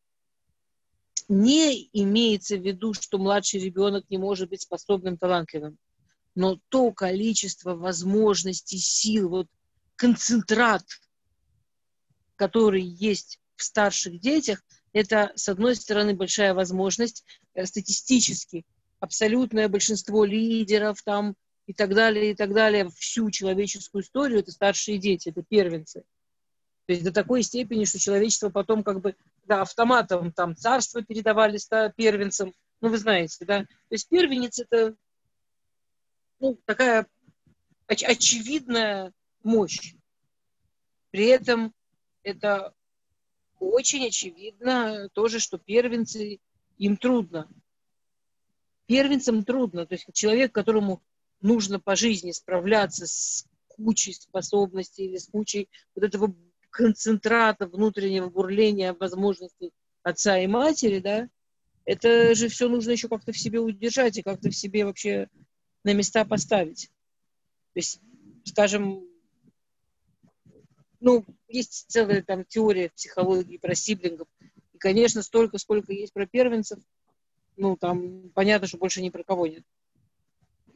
Не 1.27 1.89
имеется 1.91 2.55
в 2.55 2.65
виду, 2.65 2.93
что 2.93 3.17
младший 3.17 3.59
ребенок 3.59 4.09
не 4.09 4.17
может 4.17 4.49
быть 4.49 4.61
способным, 4.61 5.17
талантливым, 5.17 5.77
но 6.35 6.57
то 6.69 6.91
количество 6.93 7.75
возможностей, 7.75 8.77
сил, 8.77 9.27
вот 9.29 9.47
концентрат, 9.97 10.85
который 12.37 12.83
есть 12.83 13.39
в 13.57 13.63
старших 13.63 14.21
детях, 14.21 14.63
это, 14.93 15.33
с 15.35 15.49
одной 15.49 15.75
стороны, 15.75 16.15
большая 16.15 16.53
возможность 16.53 17.25
э, 17.53 17.65
статистически. 17.65 18.65
Абсолютное 19.01 19.67
большинство 19.67 20.23
лидеров, 20.23 21.03
там, 21.03 21.35
и 21.69 21.73
так 21.73 21.93
далее, 21.93 22.31
и 22.31 22.35
так 22.35 22.51
далее, 22.51 22.89
всю 22.97 23.29
человеческую 23.29 24.01
историю, 24.01 24.39
это 24.39 24.51
старшие 24.51 24.97
дети, 24.97 25.29
это 25.29 25.43
первенцы. 25.43 26.01
То 26.87 26.93
есть 26.93 27.03
до 27.03 27.13
такой 27.13 27.43
степени, 27.43 27.85
что 27.85 27.99
человечество 27.99 28.49
потом 28.49 28.83
как 28.83 29.01
бы, 29.01 29.15
да, 29.45 29.61
автоматом 29.61 30.31
там 30.31 30.55
царство 30.55 31.03
передавали 31.03 31.59
да, 31.69 31.91
первенцам, 31.91 32.55
ну 32.81 32.89
вы 32.89 32.97
знаете, 32.97 33.45
да. 33.45 33.59
То 33.65 33.91
есть 33.91 34.09
первенец 34.09 34.57
это, 34.57 34.95
ну, 36.39 36.59
такая 36.65 37.05
оч- 37.87 38.03
очевидная 38.03 39.13
мощь. 39.43 39.93
При 41.11 41.27
этом 41.27 41.71
это 42.23 42.73
очень 43.59 44.07
очевидно 44.07 45.07
тоже, 45.13 45.37
что 45.37 45.59
первенцы, 45.59 46.39
им 46.79 46.97
трудно. 46.97 47.47
Первенцам 48.87 49.45
трудно. 49.45 49.85
То 49.85 49.93
есть 49.93 50.07
человек, 50.13 50.51
которому 50.51 51.03
нужно 51.41 51.79
по 51.79 51.95
жизни 51.95 52.31
справляться 52.31 53.05
с 53.07 53.45
кучей 53.67 54.13
способностей 54.13 55.05
или 55.05 55.17
с 55.17 55.27
кучей 55.27 55.69
вот 55.95 56.03
этого 56.03 56.35
концентрата 56.69 57.67
внутреннего 57.67 58.29
бурления 58.29 58.93
возможностей 58.93 59.71
отца 60.03 60.39
и 60.39 60.47
матери, 60.47 60.99
да, 60.99 61.29
это 61.85 62.35
же 62.35 62.49
все 62.49 62.69
нужно 62.69 62.91
еще 62.91 63.07
как-то 63.07 63.31
в 63.31 63.37
себе 63.37 63.59
удержать 63.59 64.17
и 64.17 64.21
как-то 64.21 64.49
в 64.49 64.55
себе 64.55 64.85
вообще 64.85 65.27
на 65.83 65.93
места 65.93 66.25
поставить. 66.25 66.87
То 67.73 67.79
есть, 67.79 67.99
скажем, 68.45 69.07
ну, 70.99 71.25
есть 71.47 71.85
целая 71.87 72.21
там 72.21 72.45
теория 72.45 72.89
психологии 72.89 73.57
про 73.57 73.73
сиблингов. 73.73 74.27
И, 74.73 74.77
конечно, 74.77 75.23
столько, 75.23 75.57
сколько 75.57 75.93
есть 75.93 76.13
про 76.13 76.27
первенцев, 76.27 76.79
ну, 77.57 77.75
там 77.75 78.29
понятно, 78.35 78.67
что 78.67 78.77
больше 78.77 79.01
ни 79.01 79.09
про 79.09 79.23
кого 79.23 79.47
нет. 79.47 79.63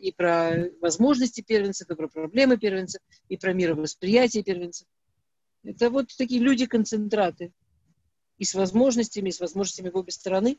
И 0.04 0.12
про 0.12 0.70
возможности 0.82 1.40
первенцев, 1.40 1.90
и 1.90 1.96
про 1.96 2.10
проблемы 2.10 2.58
первенцев, 2.58 3.02
и 3.30 3.38
про 3.38 3.54
мировосприятие 3.54 4.44
первенцев. 4.44 4.86
Это 5.64 5.90
вот 5.90 6.10
такие 6.18 6.42
люди-концентраты. 6.42 7.54
И 8.38 8.44
с 8.44 8.54
возможностями, 8.54 9.30
и 9.30 9.32
с 9.32 9.40
возможностями 9.40 9.92
в 9.92 9.96
обе 9.96 10.12
стороны. 10.12 10.58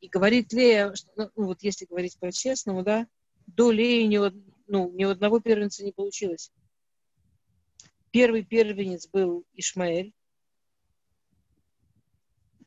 И 0.00 0.08
говорит 0.08 0.54
Лея, 0.54 0.94
что, 0.94 1.10
ну, 1.16 1.30
ну 1.36 1.44
вот 1.48 1.62
если 1.62 1.84
говорить 1.84 2.18
по-честному, 2.18 2.82
да, 2.82 3.06
до 3.46 3.70
Леи 3.70 4.04
ни, 4.04 4.18
ну, 4.68 4.90
ни 4.92 5.04
одного 5.04 5.40
первенца 5.40 5.84
не 5.84 5.92
получилось. 5.92 6.50
Первый 8.10 8.42
первенец 8.42 9.06
был 9.06 9.44
Ишмаэль, 9.52 10.14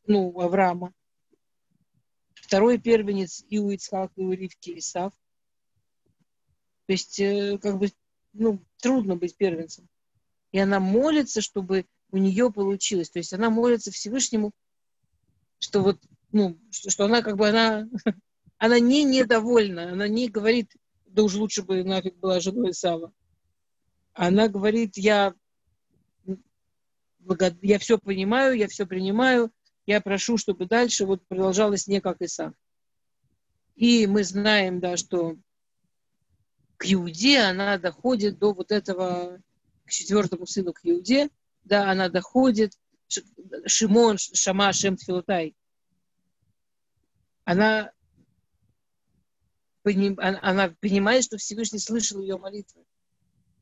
ну, 0.06 0.38
Авраама. 0.38 0.94
Второй 2.34 2.78
первенец 2.78 3.44
и 3.48 3.58
у 3.58 3.70
Ицхака, 3.70 4.12
и 4.14 4.22
у 4.22 4.30
Ривки 4.30 4.78
Исав. 4.78 5.12
То 6.92 6.94
есть, 6.94 7.20
э, 7.20 7.56
как 7.56 7.78
бы, 7.78 7.90
ну, 8.34 8.62
трудно 8.82 9.16
быть 9.16 9.34
первенцем. 9.34 9.88
И 10.50 10.58
она 10.58 10.78
молится, 10.78 11.40
чтобы 11.40 11.86
у 12.10 12.18
нее 12.18 12.52
получилось. 12.52 13.08
То 13.08 13.18
есть 13.18 13.32
она 13.32 13.48
молится 13.48 13.90
Всевышнему, 13.90 14.52
что 15.58 15.80
вот, 15.80 15.98
ну, 16.32 16.60
что, 16.70 16.90
что 16.90 17.06
она 17.06 17.22
как 17.22 17.38
бы, 17.38 17.48
она, 17.48 17.88
она 18.58 18.78
не 18.78 19.04
недовольна, 19.04 19.92
она 19.92 20.06
не 20.06 20.28
говорит, 20.28 20.70
да 21.06 21.22
уж 21.22 21.34
лучше 21.34 21.62
бы 21.62 21.82
нафиг 21.82 22.18
была 22.18 22.40
женой 22.40 22.74
Сава 22.74 23.10
она 24.12 24.48
говорит, 24.48 24.98
я, 24.98 25.32
я 27.62 27.78
все 27.78 27.96
понимаю, 27.96 28.52
я 28.52 28.68
все 28.68 28.84
принимаю, 28.86 29.50
я 29.86 30.02
прошу, 30.02 30.36
чтобы 30.36 30.66
дальше 30.66 31.06
вот 31.06 31.26
продолжалось 31.26 31.86
не 31.86 32.02
как 32.02 32.20
Исав. 32.20 32.52
И 33.76 34.06
мы 34.06 34.24
знаем, 34.24 34.78
да, 34.78 34.98
что 34.98 35.38
к 36.82 36.92
Иуде 36.92 37.38
она 37.38 37.78
доходит 37.78 38.40
до 38.40 38.52
вот 38.52 38.72
этого, 38.72 39.40
к 39.84 39.90
четвертому 39.90 40.46
сыну 40.46 40.72
к 40.72 40.80
Иуде, 40.82 41.30
да, 41.62 41.88
она 41.88 42.08
доходит, 42.08 42.76
Шимон, 43.66 44.18
Шама, 44.18 44.72
Шем 44.72 44.96
Тфилутай. 44.96 45.54
Она, 47.44 47.92
она 49.84 50.74
понимает, 50.80 51.22
что 51.22 51.36
Всевышний 51.36 51.78
слышал 51.78 52.20
ее 52.20 52.36
молитвы. 52.36 52.84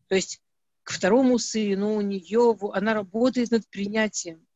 То 0.09 0.15
есть 0.15 0.41
к 0.83 0.93
второму 0.93 1.39
сыну 1.39 1.97
у 1.97 2.01
нее, 2.01 2.57
она 2.73 2.95
работает 2.95 3.51
над 3.51 3.69
принятием. 3.69 4.47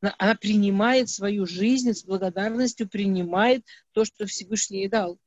Она, 0.00 0.14
она 0.18 0.34
принимает 0.36 1.08
свою 1.08 1.44
жизнь 1.44 1.92
с 1.92 2.04
благодарностью, 2.04 2.88
принимает 2.88 3.64
то, 3.90 4.04
что 4.04 4.26
Всевышний 4.26 4.82
ей 4.82 4.88
дал. 4.88 5.18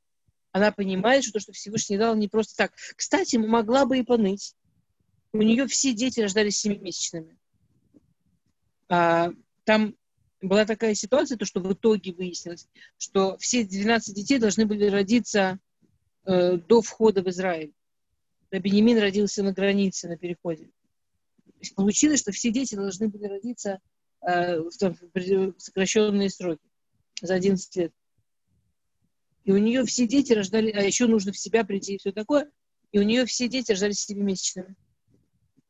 Она 0.58 0.72
понимает, 0.72 1.24
что 1.24 1.34
то, 1.34 1.40
что 1.40 1.52
Всевышний 1.52 2.00
дал, 2.00 2.16
не 2.16 2.28
просто 2.28 2.56
так. 2.58 2.74
Кстати, 2.96 3.36
могла 3.36 3.86
бы 3.86 4.00
и 4.00 4.04
поныть. 4.04 4.56
У 5.32 5.44
нее 5.44 5.68
все 5.68 5.94
дети 5.94 6.20
рождались 6.20 6.58
семимесячными. 6.58 7.38
А, 8.90 9.30
там 9.66 9.96
была 10.42 10.66
такая 10.66 10.96
ситуация, 10.96 11.38
то, 11.38 11.46
что 11.46 11.60
в 11.60 11.72
итоге 11.72 12.12
выяснилось, 12.12 12.68
что 12.98 13.38
все 13.38 13.64
12 13.64 14.16
детей 14.16 14.40
должны 14.40 14.66
были 14.66 14.88
родиться 14.88 15.60
э, 16.26 16.58
до 16.58 16.82
входа 16.82 17.22
в 17.22 17.30
Израиль. 17.30 17.74
Бенемин 18.50 18.98
родился 18.98 19.44
на 19.44 19.54
границе, 19.54 20.08
на 20.08 20.18
переходе. 20.18 20.72
Получилось, 21.76 22.22
что 22.22 22.32
все 22.32 22.50
дети 22.50 22.74
должны 22.74 23.10
были 23.10 23.26
родиться 23.26 23.80
э, 24.22 24.60
в, 24.60 24.76
там, 24.80 24.96
в 25.14 25.54
сокращенные 25.60 26.32
сроки 26.32 26.68
за 27.22 27.36
11 27.36 27.76
лет. 27.76 27.94
И 29.48 29.52
у 29.52 29.58
нее 29.58 29.86
все 29.86 30.06
дети 30.06 30.34
рождали, 30.34 30.72
а 30.72 30.82
еще 30.82 31.08
нужно 31.08 31.32
в 31.32 31.38
себя 31.38 31.64
прийти 31.64 31.96
и 31.96 31.98
все 31.98 32.12
такое, 32.12 32.52
и 32.92 33.00
у 33.00 33.04
нее 33.04 33.26
все 33.26 33.48
дети 33.48 33.72
рождались 33.72 34.02
семимесячными. 34.02 34.76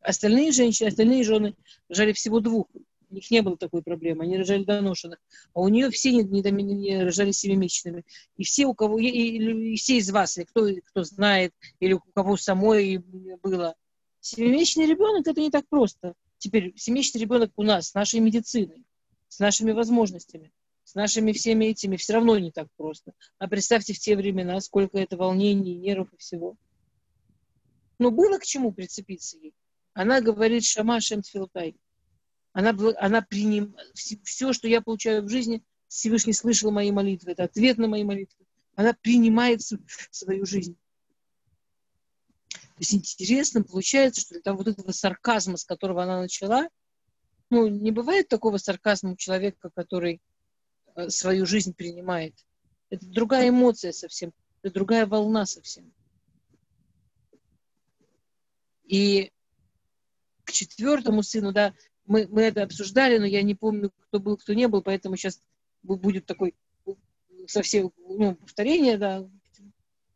Остальные 0.01 0.51
женщины, 0.51 0.87
остальные 0.87 1.23
жены 1.23 1.55
рожали 1.87 2.11
всего 2.11 2.39
двух 2.39 2.67
у 3.09 3.15
них 3.15 3.29
не 3.31 3.41
было 3.41 3.55
такой 3.55 3.83
проблемы, 3.83 4.23
они 4.23 4.35
рожали 4.37 4.63
доношенных. 4.63 5.19
А 5.53 5.61
у 5.61 5.67
нее 5.69 5.89
все 5.91 6.11
не, 6.11 6.23
не, 6.23 6.51
не 6.51 7.03
рожали 7.03 7.31
семимесячными. 7.31 8.03
И 8.35 8.43
все, 8.43 8.65
у 8.65 8.73
кого, 8.73 8.99
и, 8.99 9.05
и, 9.05 9.73
и 9.73 9.75
все 9.77 9.97
из 9.97 10.09
вас, 10.09 10.37
и 10.37 10.43
кто, 10.43 10.67
кто 10.87 11.03
знает, 11.03 11.53
или 11.79 11.93
у 11.93 11.99
кого 12.13 12.35
самой 12.35 12.97
было, 12.97 13.75
семимесячный 14.19 14.87
ребенок 14.87 15.27
это 15.27 15.39
не 15.39 15.51
так 15.51 15.69
просто. 15.69 16.15
Теперь 16.37 16.73
семимесячный 16.75 17.21
ребенок 17.21 17.51
у 17.55 17.63
нас, 17.63 17.89
с 17.89 17.93
нашей 17.93 18.19
медициной, 18.19 18.83
с 19.29 19.39
нашими 19.39 19.71
возможностями, 19.71 20.51
с 20.87 20.95
нашими 20.95 21.33
всеми 21.33 21.65
этими, 21.65 21.97
все 21.97 22.13
равно 22.13 22.39
не 22.39 22.51
так 22.51 22.67
просто. 22.77 23.11
А 23.39 23.47
представьте 23.47 23.93
в 23.93 23.99
те 23.99 24.15
времена, 24.15 24.59
сколько 24.61 24.97
это 24.97 25.17
волнений, 25.17 25.75
нервов 25.75 26.13
и 26.13 26.17
всего. 26.17 26.55
Но 27.99 28.09
было 28.09 28.37
к 28.37 28.45
чему 28.45 28.71
прицепиться 28.71 29.37
ей. 29.37 29.53
Она 29.93 30.21
говорит 30.21 30.63
Шама 30.63 31.01
Шем 31.01 31.21
Тфилтай 31.23 31.75
она, 32.57 32.75
она 32.97 33.21
приним... 33.21 33.75
все, 33.93 34.51
что 34.51 34.67
я 34.67 34.81
получаю 34.81 35.21
в 35.21 35.29
жизни, 35.29 35.63
Всевышний 35.89 36.33
слышал 36.33 36.71
мои 36.71 36.91
молитвы, 36.91 37.33
это 37.33 37.43
ответ 37.43 37.77
на 37.77 37.87
мои 37.87 38.03
молитвы. 38.03 38.47
Она 38.73 38.93
принимает 38.93 39.61
свою 40.09 40.43
жизнь. 40.43 40.75
То 42.49 42.79
есть 42.79 42.95
интересно 42.95 43.61
получается, 43.61 44.21
что 44.21 44.41
для 44.41 44.53
вот 44.53 44.67
этого 44.67 44.91
сарказма, 44.91 45.57
с 45.57 45.65
которого 45.65 46.01
она 46.01 46.19
начала, 46.19 46.67
ну, 47.51 47.67
не 47.67 47.91
бывает 47.91 48.27
такого 48.27 48.57
сарказма 48.57 49.11
у 49.11 49.17
человека, 49.17 49.69
который 49.75 50.19
свою 51.09 51.45
жизнь 51.45 51.73
принимает. 51.73 52.33
Это 52.89 53.05
другая 53.05 53.49
эмоция 53.49 53.91
совсем, 53.91 54.33
это 54.61 54.73
другая 54.73 55.05
волна 55.05 55.45
совсем. 55.45 55.91
И 58.85 59.31
к 60.43 60.51
четвертому 60.51 61.23
сыну, 61.23 61.51
да, 61.51 61.73
мы, 62.05 62.27
мы 62.29 62.43
это 62.43 62.63
обсуждали, 62.63 63.17
но 63.17 63.25
я 63.25 63.41
не 63.41 63.53
помню, 63.53 63.91
кто 64.07 64.19
был, 64.19 64.37
кто 64.37 64.53
не 64.53 64.67
был, 64.67 64.81
поэтому 64.81 65.17
сейчас 65.17 65.41
будет 65.83 66.25
такой 66.25 66.55
совсем 67.47 67.91
ну, 67.97 68.35
повторение, 68.35 68.97
да, 68.97 69.29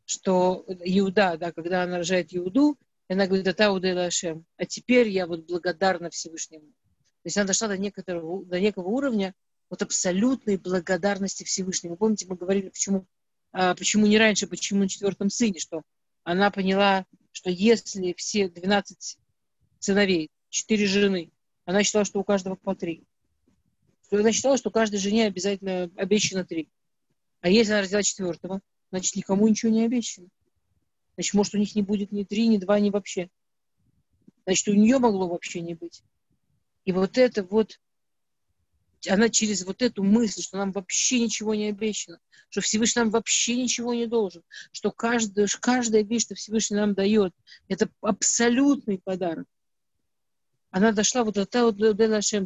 что 0.06 0.66
Иуда, 0.68 1.38
да, 1.38 1.52
когда 1.52 1.84
она 1.84 1.98
рожает 1.98 2.36
Иуду, 2.36 2.78
она 3.08 3.28
говорит, 3.28 3.48
это 3.48 3.72
Лашем. 3.72 4.46
А 4.58 4.66
теперь 4.66 5.10
я 5.10 5.28
вот 5.28 5.46
благодарна 5.46 6.10
Всевышнему. 6.10 6.68
То 6.68 7.26
есть 7.26 7.38
она 7.38 7.48
дошла 7.48 7.68
до 7.68 7.78
некоторого, 7.78 8.46
до 8.46 8.60
некого 8.60 8.88
уровня 8.88 9.36
вот 9.72 9.82
абсолютной 9.82 10.58
благодарности 10.58 11.46
Всевышнему. 11.46 11.96
Помните, 11.96 12.28
мы 12.28 12.36
говорили, 12.36 12.70
почему, 12.70 13.08
а, 13.54 13.74
почему 13.74 14.06
не 14.06 14.18
раньше, 14.18 14.46
почему 14.46 14.82
на 14.82 14.90
четвертом 14.90 15.30
сыне, 15.30 15.60
что 15.60 15.82
она 16.24 16.52
поняла, 16.52 17.06
что 17.32 17.50
если 17.50 18.14
все 18.18 18.50
12 18.50 19.18
сыновей, 19.80 20.30
четыре 20.50 20.86
жены, 20.86 21.32
она 21.64 21.84
считала, 21.84 22.04
что 22.04 22.20
у 22.20 22.24
каждого 22.26 22.56
по 22.56 22.76
три. 22.76 23.06
Она 24.12 24.34
считала, 24.34 24.58
что 24.58 24.72
каждой 24.72 24.98
жене 24.98 25.28
обязательно 25.28 25.90
обещано 25.96 26.44
три. 26.44 26.68
А 27.40 27.50
если 27.50 27.72
она 27.72 27.82
родила 27.82 28.04
четвертого, 28.04 28.60
значит, 28.92 29.16
никому 29.16 29.48
ничего 29.48 29.72
не 29.72 29.86
обещано. 29.86 30.28
Значит, 31.14 31.34
может, 31.34 31.56
у 31.56 31.58
них 31.58 31.76
не 31.76 31.82
будет 31.82 32.12
ни 32.12 32.26
три, 32.26 32.48
ни 32.48 32.58
два, 32.58 32.78
ни 32.82 32.90
вообще. 32.90 33.30
Значит, 34.46 34.68
у 34.68 34.74
нее 34.74 35.00
могло 35.00 35.30
вообще 35.30 35.62
не 35.62 35.76
быть. 35.76 36.04
И 36.84 36.92
вот 36.92 37.18
это 37.18 37.44
вот, 37.44 37.80
она 39.08 39.30
через 39.30 39.66
вот 39.66 39.82
эту 39.82 40.04
мысль, 40.04 40.42
что 40.42 40.58
нам 40.58 40.72
вообще 40.72 41.20
ничего 41.20 41.56
не 41.56 41.70
обещано, 41.70 42.20
что 42.50 42.62
Всевышний 42.62 43.02
нам 43.02 43.10
вообще 43.10 43.56
ничего 43.56 43.94
не 43.94 44.06
должен, 44.06 44.44
что 44.72 44.92
каждая, 44.92 45.48
каждая 45.60 46.04
вещь, 46.04 46.24
что 46.24 46.36
Всевышний 46.36 46.78
нам 46.78 46.94
дает, 46.94 47.34
это 47.68 47.90
абсолютный 48.02 49.00
подарок 49.00 49.48
она 50.72 50.94
дошла 50.94 51.24
вот 51.24 51.36
до 51.36 51.46
того, 51.46 51.72
до 51.72 51.94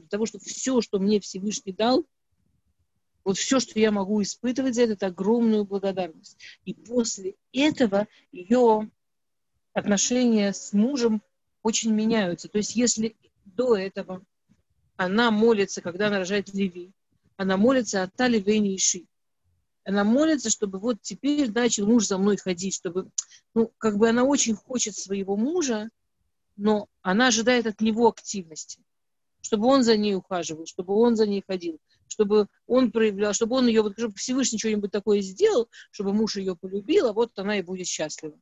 того, 0.09 0.25
что 0.25 0.39
все, 0.39 0.81
что 0.81 0.99
мне 0.99 1.19
Всевышний 1.19 1.73
дал, 1.73 2.05
вот 3.23 3.37
все, 3.37 3.59
что 3.59 3.79
я 3.79 3.91
могу 3.91 4.21
испытывать 4.21 4.75
за 4.75 4.83
это, 4.83 4.93
это 4.93 5.07
огромную 5.07 5.63
благодарность. 5.65 6.37
И 6.65 6.73
после 6.73 7.35
этого 7.53 8.07
ее 8.31 8.91
отношения 9.73 10.53
с 10.53 10.73
мужем 10.73 11.21
очень 11.63 11.91
меняются. 11.93 12.49
То 12.49 12.57
есть 12.57 12.75
если 12.75 13.15
до 13.45 13.75
этого 13.75 14.23
она 14.97 15.31
молится, 15.31 15.81
когда 15.81 16.07
она 16.07 16.19
рожает 16.19 16.53
Леви, 16.53 16.91
она 17.37 17.57
молится 17.57 18.03
от 18.03 18.13
Тали 18.15 18.39
Иши. 18.39 19.05
Она 19.83 20.03
молится, 20.03 20.49
чтобы 20.49 20.79
вот 20.79 21.01
теперь 21.01 21.51
начал 21.51 21.85
муж 21.85 22.07
за 22.07 22.17
мной 22.17 22.37
ходить, 22.37 22.73
чтобы, 22.73 23.11
ну, 23.53 23.71
как 23.77 23.97
бы 23.97 24.09
она 24.09 24.23
очень 24.23 24.55
хочет 24.55 24.95
своего 24.95 25.35
мужа, 25.35 25.89
но 26.57 26.87
она 27.01 27.27
ожидает 27.27 27.67
от 27.67 27.81
него 27.81 28.07
активности, 28.07 28.81
чтобы 29.41 29.67
он 29.67 29.83
за 29.83 29.95
ней 29.95 30.15
ухаживал, 30.15 30.65
чтобы 30.65 30.95
он 30.95 31.15
за 31.15 31.27
ней 31.27 31.43
ходил, 31.45 31.79
чтобы 32.07 32.47
он 32.65 32.91
проявлял, 32.91 33.33
чтобы 33.33 33.57
он 33.57 33.67
ее, 33.67 33.83
вот, 33.83 33.93
чтобы 33.97 34.15
Всевышний 34.15 34.57
что-нибудь 34.57 34.91
такое 34.91 35.21
сделал, 35.21 35.69
чтобы 35.91 36.13
муж 36.13 36.37
ее 36.37 36.55
полюбил, 36.55 37.07
а 37.07 37.13
вот 37.13 37.37
она 37.37 37.59
и 37.59 37.61
будет 37.61 37.85
счастлива. 37.85 38.39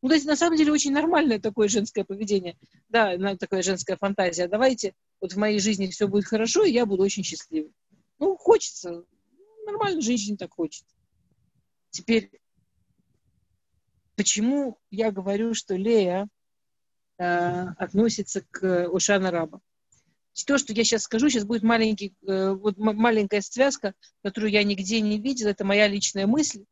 Ну, 0.00 0.08
то 0.08 0.14
есть, 0.14 0.26
на 0.26 0.36
самом 0.36 0.56
деле, 0.56 0.72
очень 0.72 0.92
нормальное 0.92 1.38
такое 1.38 1.68
женское 1.68 2.04
поведение. 2.04 2.56
Да, 2.88 3.36
такая 3.36 3.62
женская 3.62 3.96
фантазия. 3.98 4.48
Давайте, 4.48 4.94
вот 5.20 5.32
в 5.32 5.36
моей 5.36 5.58
жизни 5.60 5.86
все 5.88 6.08
будет 6.08 6.24
хорошо, 6.24 6.64
и 6.64 6.72
я 6.72 6.86
буду 6.86 7.02
очень 7.02 7.22
счастливой. 7.22 7.72
Ну, 8.18 8.36
хочется. 8.36 9.04
Нормально 9.66 10.00
женщине 10.00 10.36
так 10.36 10.52
хочется. 10.52 10.94
Теперь, 11.90 12.30
почему 14.16 14.78
я 14.90 15.10
говорю, 15.10 15.54
что 15.54 15.74
Лея 15.74 16.28
э, 17.18 17.24
относится 17.24 18.42
к 18.50 18.88
Ушана 18.88 19.30
Раба? 19.30 19.60
То, 20.46 20.56
что 20.58 20.72
я 20.72 20.84
сейчас 20.84 21.02
скажу, 21.02 21.28
сейчас 21.28 21.44
будет 21.44 21.62
маленький, 21.62 22.14
э, 22.26 22.52
вот 22.52 22.78
маленькая 22.78 23.42
связка, 23.42 23.94
которую 24.22 24.50
я 24.52 24.62
нигде 24.62 25.00
не 25.00 25.20
видела, 25.20 25.50
это 25.50 25.64
моя 25.64 25.86
личная 25.86 26.26
мысль, 26.26 26.64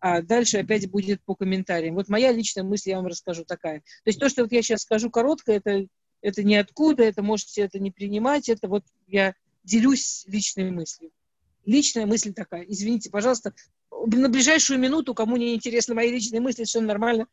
а 0.00 0.22
дальше 0.22 0.58
опять 0.58 0.88
будет 0.90 1.22
по 1.24 1.34
комментариям. 1.34 1.94
Вот 1.94 2.08
моя 2.08 2.30
личная 2.30 2.62
мысль 2.62 2.90
я 2.90 2.96
вам 2.96 3.06
расскажу 3.06 3.44
такая. 3.44 3.80
То 3.80 4.06
есть 4.06 4.20
то, 4.20 4.28
что 4.28 4.42
вот 4.42 4.52
я 4.52 4.62
сейчас 4.62 4.82
скажу 4.82 5.10
коротко, 5.10 5.52
это, 5.52 5.86
это 6.20 6.42
ниоткуда, 6.42 7.04
это 7.04 7.22
можете 7.22 7.62
это 7.62 7.78
не 7.78 7.90
принимать, 7.90 8.48
это 8.48 8.68
вот 8.68 8.84
я 9.06 9.34
делюсь 9.64 10.24
личной 10.26 10.70
мыслью. 10.70 11.10
Личная 11.64 12.06
мысль 12.06 12.32
такая. 12.32 12.62
Извините, 12.62 13.10
пожалуйста, 13.10 13.54
на 13.90 14.28
ближайшую 14.28 14.78
минуту, 14.78 15.14
кому 15.14 15.36
не 15.36 15.54
интересны 15.54 15.94
мои 15.94 16.10
личные 16.10 16.40
мысли, 16.40 16.64
все 16.64 16.80
нормально, 16.80 17.26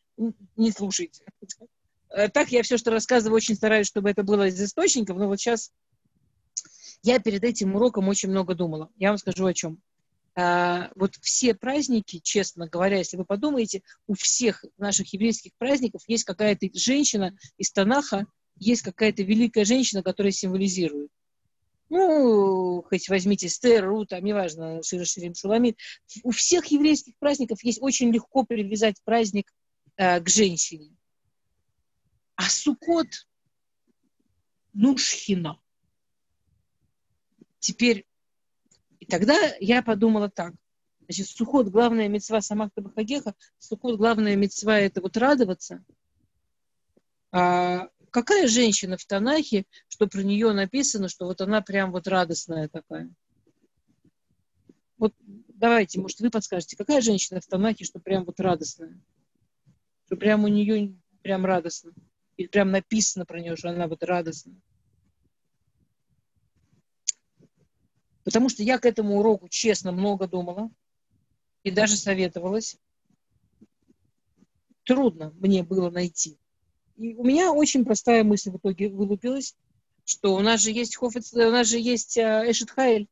не 0.56 0.72
слушайте. 0.72 1.24
Э, 2.16 2.30
так 2.30 2.50
я 2.50 2.64
все, 2.64 2.78
что 2.78 2.92
рассказываю, 2.92 3.36
очень 3.36 3.56
стараюсь, 3.56 3.88
чтобы 3.88 4.10
это 4.10 4.24
было 4.24 4.48
из 4.48 4.62
источников, 4.62 5.18
но 5.18 5.28
вот 5.28 5.38
сейчас 5.38 5.74
я 7.04 7.20
перед 7.20 7.44
этим 7.44 7.76
уроком 7.76 8.08
очень 8.08 8.30
много 8.30 8.56
думала. 8.56 8.90
Я 8.96 9.10
вам 9.10 9.18
скажу 9.18 9.46
о 9.46 9.54
чем. 9.54 9.82
А, 10.38 10.92
вот 10.96 11.16
все 11.22 11.54
праздники, 11.54 12.20
честно 12.20 12.68
говоря, 12.68 12.98
если 12.98 13.16
вы 13.16 13.26
подумаете, 13.26 13.84
у 14.08 14.16
всех 14.16 14.66
наших 14.78 15.14
еврейских 15.14 15.52
праздников 15.58 16.04
есть 16.08 16.26
какая-то 16.26 16.68
женщина 16.74 17.38
из 17.58 17.72
Танаха, 17.72 18.28
есть 18.58 18.82
какая-то 18.82 19.24
великая 19.24 19.66
женщина, 19.66 20.04
которая 20.04 20.32
символизирует. 20.32 21.10
Ну, 21.90 22.84
хоть 22.90 23.10
возьмите 23.10 23.48
Стер, 23.48 23.86
Ру, 23.86 24.06
там, 24.06 24.24
неважно, 24.24 24.82
Шира 24.82 25.06
Ширим 25.06 25.36
Шуламид. 25.36 25.78
У 26.24 26.32
всех 26.32 26.66
еврейских 26.68 27.14
праздников 27.20 27.64
есть 27.64 27.82
очень 27.82 28.12
легко 28.12 28.44
привязать 28.44 28.96
праздник 29.04 29.54
э, 29.98 30.20
к 30.20 30.28
женщине. 30.28 30.96
А 32.36 32.44
Сукот, 32.44 33.28
ну, 34.74 34.98
шхина. 34.98 35.60
Теперь 37.60 38.06
и 39.06 39.08
тогда 39.08 39.36
я 39.60 39.84
подумала 39.84 40.30
так. 40.30 40.54
Значит, 41.02 41.28
сухот, 41.28 41.68
главная 41.68 42.08
мецва 42.08 42.42
самахта 42.42 42.82
бахагеха, 42.82 43.36
сухот, 43.60 43.98
главная 43.98 44.36
мецва 44.36 44.80
это 44.80 45.00
вот 45.00 45.16
радоваться. 45.16 45.86
А 47.32 47.90
какая 48.16 48.48
женщина 48.48 48.96
в 48.96 49.04
Танахе, 49.04 49.66
что 49.90 50.08
про 50.08 50.24
нее 50.24 50.54
написано, 50.54 51.10
что 51.10 51.26
вот 51.26 51.42
она 51.42 51.60
прям 51.60 51.92
вот 51.92 52.08
радостная 52.08 52.70
такая? 52.70 53.14
Вот 54.98 55.14
давайте, 55.50 56.00
может, 56.00 56.22
вы 56.22 56.30
подскажете, 56.30 56.78
какая 56.78 57.02
женщина 57.02 57.42
в 57.42 57.46
Танахе, 57.46 57.84
что 57.84 58.00
прям 58.00 58.24
вот 58.24 58.40
радостная? 58.40 58.98
Что 60.06 60.16
прям 60.16 60.46
у 60.46 60.48
нее 60.48 60.96
прям 61.24 61.46
радостно. 61.46 61.92
Или 62.38 62.48
прям 62.48 62.72
написано 62.72 63.26
про 63.26 63.42
нее, 63.42 63.58
что 63.58 63.70
она 63.70 63.86
вот 63.90 64.02
радостная. 64.02 64.62
Потому 68.24 68.48
что 68.48 68.64
я 68.64 68.80
к 68.80 68.86
этому 68.86 69.20
уроку, 69.20 69.50
честно, 69.50 69.92
много 69.92 70.26
думала 70.26 70.72
и 71.64 71.70
даже 71.72 71.98
советовалась. 71.98 72.78
Трудно 74.86 75.34
мне 75.36 75.64
было 75.64 75.90
найти. 75.90 76.40
И 76.98 77.14
у 77.16 77.24
меня 77.24 77.52
очень 77.52 77.84
простая 77.84 78.24
мысль 78.24 78.52
в 78.52 78.58
итоге 78.58 78.90
вылупилась, 78.90 79.56
что 80.06 80.36
у 80.36 80.40
нас 80.40 80.62
же 80.62 80.72
есть 80.72 80.96
Хофец, 80.96 81.34
у 81.34 81.38
нас 81.52 81.68
же 81.68 81.78
есть 81.78 82.18
э, 82.18 82.44
Эшет 82.48 82.72
Хайль, 82.72 83.08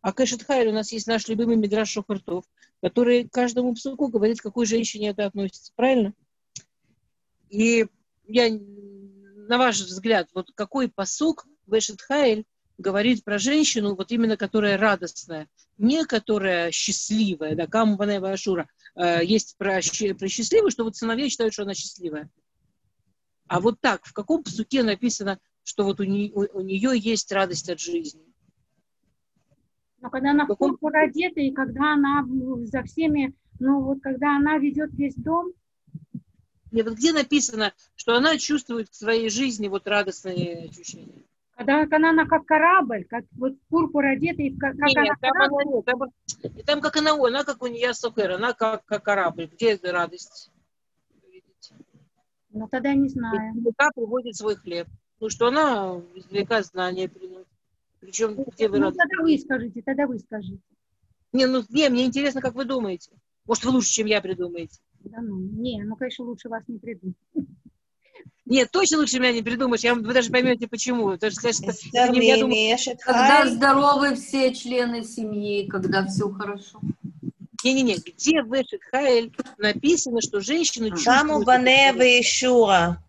а 0.00 0.12
к 0.12 0.20
Эшет 0.20 0.42
Хайль 0.44 0.68
у 0.68 0.72
нас 0.72 0.92
есть 0.92 1.06
наш 1.06 1.28
любимый 1.28 1.56
Мидраш 1.56 1.90
Шохартов, 1.90 2.44
который 2.80 3.28
каждому 3.28 3.74
псуку 3.74 4.08
говорит, 4.08 4.40
к 4.40 4.42
какой 4.42 4.66
женщине 4.66 5.10
это 5.10 5.26
относится. 5.26 5.72
Правильно? 5.76 6.14
И 7.50 7.86
я, 8.26 8.48
на 8.50 9.58
ваш 9.58 9.80
взгляд, 9.80 10.28
вот 10.34 10.50
какой 10.54 10.88
посук 10.88 11.46
в 11.66 11.78
Эшет 11.78 12.00
Хайль 12.00 12.44
говорит 12.78 13.24
про 13.24 13.38
женщину, 13.38 13.94
вот 13.94 14.10
именно 14.10 14.36
которая 14.36 14.78
радостная, 14.78 15.48
не 15.76 16.04
которая 16.04 16.70
счастливая, 16.70 17.54
да, 17.54 17.66
Камбанева 17.66 18.32
Ашура. 18.32 18.68
Э, 18.96 19.20
есть 19.22 19.56
про, 19.58 19.80
про 20.18 20.28
счастливую, 20.28 20.70
что 20.70 20.84
вот 20.84 20.96
сыновья 20.96 21.28
считают, 21.28 21.52
что 21.52 21.62
она 21.62 21.74
счастливая. 21.74 22.30
А 23.52 23.60
вот 23.60 23.82
так, 23.82 24.06
в 24.06 24.14
каком 24.14 24.42
псуке 24.42 24.82
написано, 24.82 25.38
что 25.62 25.84
вот 25.84 26.00
у, 26.00 26.04
не, 26.04 26.32
у, 26.32 26.46
у 26.54 26.60
нее 26.62 26.98
есть 26.98 27.30
радость 27.32 27.68
от 27.68 27.80
жизни? 27.80 28.24
Но 30.00 30.08
когда 30.08 30.30
она 30.30 30.46
в 30.46 30.56
пурпур 30.56 30.96
одета, 30.96 31.38
и 31.40 31.50
когда 31.50 31.92
она 31.92 32.26
за 32.64 32.82
всеми, 32.84 33.34
ну 33.60 33.82
вот 33.82 33.98
когда 34.00 34.36
она 34.36 34.56
ведет 34.56 34.94
весь 34.94 35.16
дом. 35.16 35.52
Нет, 36.70 36.88
вот 36.88 36.96
где 36.96 37.12
написано, 37.12 37.74
что 37.94 38.16
она 38.16 38.38
чувствует 38.38 38.88
в 38.88 38.96
своей 38.96 39.28
жизни 39.28 39.68
вот 39.68 39.86
радостные 39.86 40.70
ощущения? 40.70 41.22
Когда, 41.54 41.86
когда 41.86 42.08
она 42.08 42.24
как 42.24 42.46
корабль, 42.46 43.04
как 43.04 43.26
вот 43.32 43.60
пурпур 43.68 44.06
одетый, 44.06 44.56
как, 44.56 44.78
как 44.78 44.88
нет, 44.88 44.96
она 44.96 45.14
там, 45.20 45.30
корабль. 45.30 45.62
она, 45.62 45.82
там, 45.82 46.64
там 46.64 46.80
как 46.80 46.96
она, 46.96 47.12
она 47.12 47.44
как 47.44 47.62
у 47.62 47.66
нее 47.66 47.92
сокер, 47.92 48.30
она 48.30 48.54
как, 48.54 48.86
как 48.86 49.02
корабль. 49.02 49.44
Где 49.44 49.72
эта 49.72 49.92
радость? 49.92 50.50
Ну, 52.52 52.68
тогда 52.68 52.94
не 52.94 53.08
знаю. 53.08 53.56
Издалека 53.56 53.90
приводит 53.94 54.36
свой 54.36 54.56
хлеб. 54.56 54.86
Ну, 55.20 55.30
что 55.30 55.48
она 55.48 56.00
издалека 56.14 56.62
знания 56.62 57.08
приносит. 57.08 57.48
Причем, 58.00 58.34
где 58.34 58.68
вы 58.68 58.78
ну, 58.78 58.86
радость? 58.86 58.98
тогда 58.98 59.22
вы 59.22 59.38
скажите, 59.38 59.82
тогда 59.82 60.06
вы 60.06 60.18
скажите. 60.18 60.60
Не, 61.32 61.46
ну, 61.46 61.62
не, 61.68 61.88
мне 61.88 62.04
интересно, 62.04 62.40
как 62.40 62.54
вы 62.54 62.64
думаете. 62.64 63.12
Может, 63.46 63.64
вы 63.64 63.70
лучше, 63.70 63.92
чем 63.92 64.06
я 64.06 64.20
придумаете. 64.20 64.80
Да 65.04 65.20
ну, 65.20 65.38
не, 65.38 65.82
ну, 65.82 65.96
конечно, 65.96 66.24
лучше 66.24 66.48
вас 66.48 66.62
не 66.68 66.78
придумать. 66.78 67.16
Нет, 68.44 68.70
точно 68.70 68.98
лучше 68.98 69.18
меня 69.18 69.32
не 69.32 69.42
придумаешь. 69.42 69.82
Я, 69.82 69.94
вы 69.94 70.12
даже 70.12 70.30
поймете, 70.30 70.66
почему. 70.66 71.16
Даже, 71.16 71.36
что, 71.36 71.48
я 71.92 72.38
думаю, 72.38 72.76
когда 73.04 73.48
здоровы 73.48 74.16
все 74.16 74.52
члены 74.52 75.04
семьи, 75.04 75.66
когда 75.68 76.04
все 76.06 76.28
хорошо. 76.28 76.80
Не-не-не, 77.64 77.96
где 77.96 78.42
в 78.42 78.52
Эшет 78.52 78.80
написано, 79.58 80.20
что 80.20 80.40
женщины 80.40 80.90
чувствуют... 80.90 81.44
Банева 81.44 82.02
и 82.02 82.22
Шура. 82.22 83.02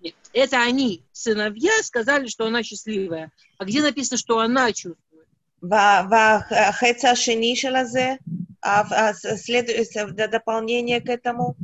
Нет, 0.00 0.14
это 0.32 0.60
они, 0.62 1.02
сыновья, 1.12 1.72
сказали, 1.82 2.26
что 2.26 2.46
она 2.46 2.62
счастливая. 2.62 3.32
А 3.58 3.64
где 3.64 3.80
написано, 3.80 4.18
что 4.18 4.38
она 4.38 4.72
чувствует? 4.72 5.28
Хеца 5.62 7.14
Шенишелазе, 7.14 8.18
а, 8.60 9.12
а, 9.12 10.28
дополнение 10.28 11.00
к 11.00 11.08
этому. 11.08 11.56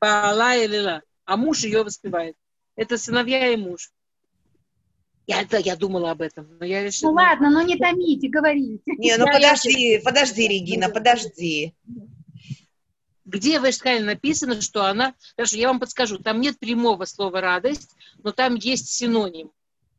Баала 0.00 0.56
и 0.56 0.66
э, 0.66 1.00
А 1.26 1.36
муж 1.36 1.64
ее 1.64 1.82
воспевает. 1.82 2.36
Это 2.76 2.96
сыновья 2.96 3.48
и 3.48 3.56
муж. 3.56 3.90
Я, 5.30 5.44
да, 5.48 5.58
я 5.58 5.76
думала 5.76 6.10
об 6.10 6.22
этом, 6.22 6.48
но 6.58 6.66
я 6.66 6.82
решила... 6.82 7.10
Ну 7.10 7.16
ладно, 7.16 7.50
но 7.50 7.62
не 7.62 7.76
томите, 7.76 8.28
говорите. 8.28 8.82
Не, 8.84 9.16
ну 9.16 9.26
подожди, 9.26 10.00
подожди, 10.04 10.48
Регина, 10.48 10.88
подожди. 10.88 11.72
Где 13.24 13.60
в 13.60 13.70
Эшкале 13.70 14.02
написано, 14.02 14.60
что 14.60 14.86
она... 14.86 15.14
Хорошо, 15.36 15.56
я 15.56 15.68
вам 15.68 15.78
подскажу. 15.78 16.18
Там 16.18 16.40
нет 16.40 16.58
прямого 16.58 17.04
слова 17.04 17.40
«радость», 17.40 17.94
но 18.24 18.32
там 18.32 18.56
есть 18.56 18.88
синоним. 18.88 19.52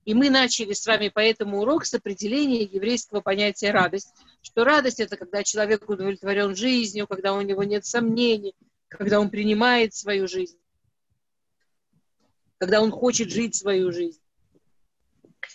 И 0.04 0.14
мы 0.14 0.30
начали 0.30 0.74
с 0.74 0.86
вами 0.86 1.08
по 1.08 1.20
этому 1.20 1.62
урок 1.62 1.86
с 1.86 1.94
определения 1.94 2.64
еврейского 2.64 3.22
понятия 3.22 3.72
«радость». 3.72 4.14
Что 4.42 4.66
радость– 4.66 5.00
это 5.00 5.16
когда 5.16 5.44
человек 5.44 5.90
удовлетворен 5.90 6.58
жизнью, 6.58 7.08
когда 7.08 7.34
у 7.34 7.40
него 7.40 7.64
нет 7.64 7.86
сомнений, 7.86 8.54
когда 8.90 9.18
он 9.22 9.30
принимает 9.30 9.94
свою 9.94 10.28
жизнь 10.28 10.58
когда 12.58 12.80
он 12.80 12.92
хочет 12.92 13.32
жить 13.32 13.56
свою 13.56 13.92
жизнь. 13.92 14.22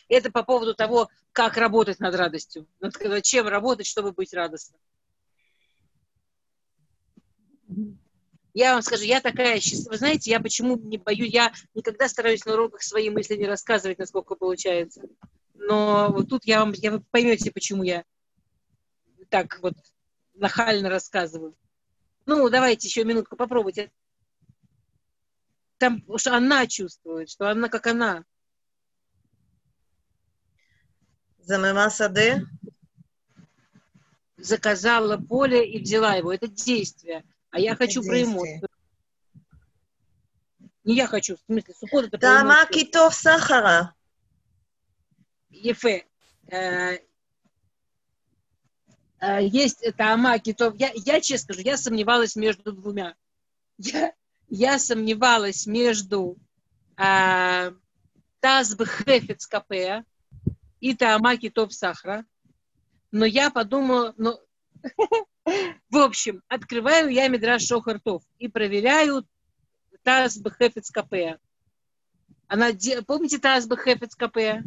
Это 0.08 0.30
по 0.30 0.42
поводу 0.42 0.74
того, 0.74 1.08
как 1.32 1.56
работать 1.56 2.00
над 2.00 2.14
радостью. 2.14 2.66
Над 2.80 3.22
чем 3.22 3.48
работать, 3.48 3.86
чтобы 3.86 4.12
быть 4.12 4.32
радостным. 4.32 4.80
Я 8.54 8.72
вам 8.72 8.82
скажу, 8.82 9.04
я 9.04 9.20
такая 9.20 9.60
счастливая. 9.60 9.90
Вы 9.90 9.98
знаете, 9.98 10.30
я 10.30 10.40
почему 10.40 10.78
не 10.78 10.96
боюсь, 10.96 11.30
я 11.30 11.52
никогда 11.74 12.08
стараюсь 12.08 12.44
на 12.46 12.54
уроках 12.54 12.82
свои 12.82 13.10
мысли 13.10 13.36
не 13.36 13.46
рассказывать, 13.46 13.98
насколько 13.98 14.34
получается. 14.34 15.02
Но 15.52 16.10
вот 16.10 16.30
тут 16.30 16.46
я 16.46 16.60
вам, 16.60 16.72
я, 16.72 16.92
вы 16.92 17.00
поймете, 17.10 17.50
почему 17.50 17.82
я 17.82 18.04
так 19.28 19.58
вот 19.60 19.74
нахально 20.34 20.88
рассказываю. 20.88 21.54
Ну, 22.24 22.48
давайте 22.48 22.88
еще 22.88 23.04
минутку 23.04 23.36
попробуйте. 23.36 23.90
Там, 25.78 26.02
что 26.16 26.34
она 26.34 26.66
чувствует, 26.66 27.28
что 27.28 27.50
она 27.50 27.68
как 27.68 27.86
она. 27.86 28.24
Замема 31.46 31.90
саде. 31.90 32.44
Заказала 34.36 35.16
поле 35.16 35.64
и 35.64 35.80
взяла 35.80 36.14
его. 36.14 36.32
Это 36.32 36.48
действие. 36.48 37.24
А 37.50 37.60
я 37.60 37.76
хочу 37.76 38.02
про 38.02 38.20
эмоцию. 38.20 38.68
Не 40.82 40.96
я 40.96 41.06
хочу, 41.06 41.36
в 41.36 41.40
смысле, 41.46 41.74
сухот 41.74 42.06
это 42.06 42.18
Тама 42.18 42.66
китов 42.66 43.14
сахара. 43.14 43.94
Ефе. 45.50 46.06
Э, 46.48 46.98
э, 49.20 49.46
Есть 49.46 49.82
это 49.82 50.12
Ама 50.12 50.40
Китов. 50.40 50.74
Я, 50.76 50.90
я 50.94 51.20
честно 51.20 51.54
скажу, 51.54 51.60
я 51.68 51.76
сомневалась 51.76 52.34
между 52.34 52.72
двумя. 52.72 53.14
Я, 53.78 54.12
я 54.48 54.80
сомневалась 54.80 55.64
между 55.66 56.36
э, 56.96 57.72
Таз 58.40 58.74
Бхефец 58.74 59.46
Капея 59.46 60.04
и 60.80 60.94
Таама 60.94 61.36
Китов 61.36 61.72
Сахара. 61.72 62.24
Но 63.10 63.24
я 63.24 63.50
подумала, 63.50 64.14
ну, 64.16 64.38
в 65.90 65.96
общем, 65.96 66.42
открываю 66.48 67.08
я 67.08 67.28
Мидраш 67.28 67.62
Шохартов 67.62 68.22
и 68.38 68.48
проверяю 68.48 69.26
Таз 70.02 70.38
Бхефец 70.38 70.90
Капея. 70.90 71.38
Она, 72.48 72.72
де- 72.72 73.02
помните 73.02 73.38
Таз 73.38 73.66
Бхефец 73.66 74.14
Капея? 74.14 74.64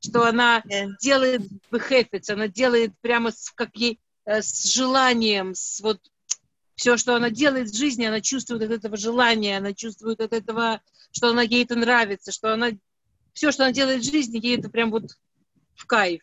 Что 0.00 0.26
она 0.26 0.62
Э, 0.68 0.86
делает 1.00 1.42
бхефец, 1.70 2.28
она 2.28 2.46
делает 2.48 2.92
прямо 3.00 3.30
с, 3.30 3.50
как 3.50 3.74
ей, 3.76 3.98
э, 4.26 4.42
с 4.42 4.64
желанием, 4.64 5.54
с 5.54 5.80
вот 5.80 5.98
все, 6.74 6.96
что 6.96 7.14
она 7.14 7.30
делает 7.30 7.70
в 7.70 7.76
жизни, 7.76 8.04
она 8.04 8.20
чувствует 8.20 8.62
от 8.62 8.70
этого 8.70 8.96
желания, 8.96 9.56
она 9.58 9.72
чувствует 9.72 10.20
от 10.20 10.32
этого, 10.32 10.80
что 11.12 11.28
она 11.28 11.42
ей 11.42 11.64
это 11.64 11.76
нравится, 11.76 12.32
что 12.32 12.52
она 12.52 12.70
все, 13.32 13.52
что 13.52 13.64
она 13.64 13.72
делает 13.72 14.02
в 14.02 14.10
жизни, 14.10 14.38
ей 14.44 14.58
это 14.58 14.68
прям 14.68 14.90
вот 14.90 15.16
в 15.74 15.86
кайф. 15.86 16.22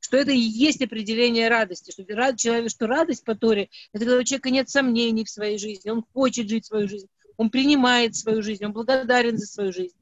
Что 0.00 0.16
это 0.16 0.32
и 0.32 0.38
есть 0.38 0.82
определение 0.82 1.48
радости, 1.48 1.92
что, 1.92 2.04
рад- 2.14 2.38
человек, 2.38 2.70
что 2.70 2.86
радость 2.86 3.24
по 3.24 3.34
Торе, 3.34 3.68
это 3.92 4.04
когда 4.04 4.18
у 4.18 4.24
человека 4.24 4.50
нет 4.50 4.68
сомнений 4.68 5.24
в 5.24 5.30
своей 5.30 5.58
жизни, 5.58 5.90
он 5.90 6.04
хочет 6.12 6.48
жить 6.48 6.66
свою 6.66 6.88
жизнь, 6.88 7.06
он 7.36 7.50
принимает 7.50 8.16
свою 8.16 8.42
жизнь, 8.42 8.64
он 8.64 8.72
благодарен 8.72 9.38
за 9.38 9.46
свою 9.46 9.72
жизнь. 9.72 9.96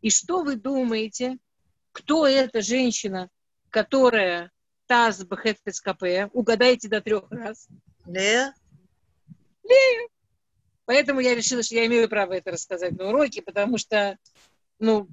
И 0.00 0.10
что 0.10 0.42
вы 0.42 0.56
думаете, 0.56 1.38
кто 1.92 2.26
эта 2.26 2.60
женщина, 2.60 3.30
которая 3.70 4.50
Таз 4.86 5.24
Бхефец 5.24 5.80
КП? 5.80 6.30
Угадайте 6.32 6.88
до 6.88 7.00
трех 7.00 7.30
раз. 7.30 7.68
Ле. 8.06 8.52
Поэтому 10.84 11.20
я 11.20 11.34
решила, 11.34 11.62
что 11.62 11.74
я 11.76 11.86
имею 11.86 12.08
право 12.08 12.34
это 12.34 12.50
рассказать 12.50 12.92
на 12.98 13.08
уроке, 13.08 13.40
потому 13.40 13.78
что, 13.78 14.18
ну, 14.78 15.08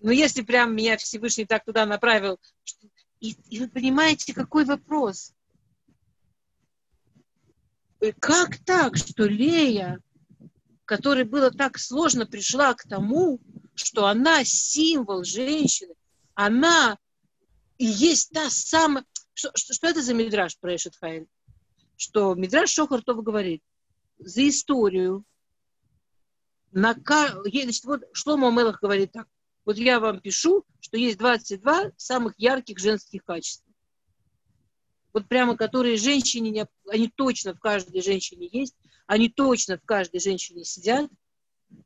ну 0.00 0.10
если 0.10 0.42
прям 0.42 0.74
меня 0.74 0.96
Всевышний 0.96 1.46
так 1.46 1.64
туда 1.64 1.86
направил, 1.86 2.38
что- 2.64 2.88
и, 3.20 3.36
и 3.48 3.60
вы 3.60 3.68
понимаете, 3.68 4.34
какой 4.34 4.64
вопрос? 4.64 5.32
И 8.00 8.12
как 8.12 8.58
так, 8.58 8.96
что 8.96 9.24
Лея, 9.24 10.00
которой 10.84 11.24
было 11.24 11.50
так 11.50 11.78
сложно, 11.78 12.26
пришла 12.26 12.74
к 12.74 12.82
тому, 12.82 13.40
что 13.74 14.06
она 14.06 14.44
символ 14.44 15.24
женщины, 15.24 15.94
она 16.34 16.98
и 17.78 17.86
есть 17.86 18.30
та 18.32 18.50
самая... 18.50 19.04
Что, 19.34 19.50
что, 19.54 19.74
что 19.74 19.86
это 19.88 20.02
за 20.02 20.14
мидраж 20.14 20.58
про 20.58 20.76
Эшет 20.76 20.96
Хайль? 20.96 21.26
Что 21.96 22.34
мидраж 22.34 22.70
Шохартов 22.70 23.22
говорит, 23.22 23.62
за 24.18 24.48
историю 24.48 25.24
на 26.72 26.94
значит, 26.94 27.84
вот 27.84 28.02
Шломо 28.12 28.50
Мелах 28.50 28.80
говорит 28.80 29.12
так. 29.12 29.26
Вот 29.66 29.76
я 29.76 30.00
вам 30.00 30.20
пишу, 30.20 30.64
что 30.80 30.96
есть 30.96 31.18
22 31.18 31.90
самых 31.98 32.34
ярких 32.38 32.78
женских 32.78 33.22
качества. 33.24 33.70
Вот 35.12 35.28
прямо 35.28 35.56
которые 35.56 35.96
женщине, 35.96 36.50
не- 36.50 36.66
они 36.88 37.08
точно 37.14 37.54
в 37.54 37.58
каждой 37.60 38.00
женщине 38.00 38.48
есть, 38.50 38.76
они 39.06 39.28
точно 39.28 39.76
в 39.78 39.82
каждой 39.84 40.20
женщине 40.20 40.64
сидят. 40.64 41.10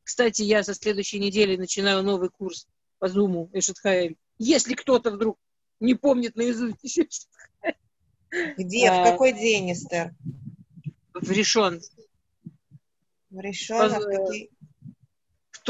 Кстати, 0.04 0.42
я 0.42 0.62
со 0.62 0.74
следующей 0.74 1.18
недели 1.18 1.56
начинаю 1.56 2.02
новый 2.02 2.28
курс 2.28 2.68
по 2.98 3.08
Зуму 3.08 3.48
Эшет 3.54 3.78
Хаэль. 3.78 4.16
Если 4.38 4.74
кто-то 4.74 5.10
вдруг 5.10 5.38
не 5.80 5.94
помнит 5.94 6.36
наизусть 6.36 6.82
еще 6.84 7.08
Где? 8.58 8.90
В 8.90 8.92
А. 9.00 9.10
какой 9.10 9.32
день, 9.32 9.72
Эстер? 9.72 10.14
в 11.14 11.30
решен. 11.30 11.80
В 13.30 13.38
Решонах? 13.40 13.94
Поз- 13.94 14.04
Какие? 14.28 14.50
В 14.59 14.59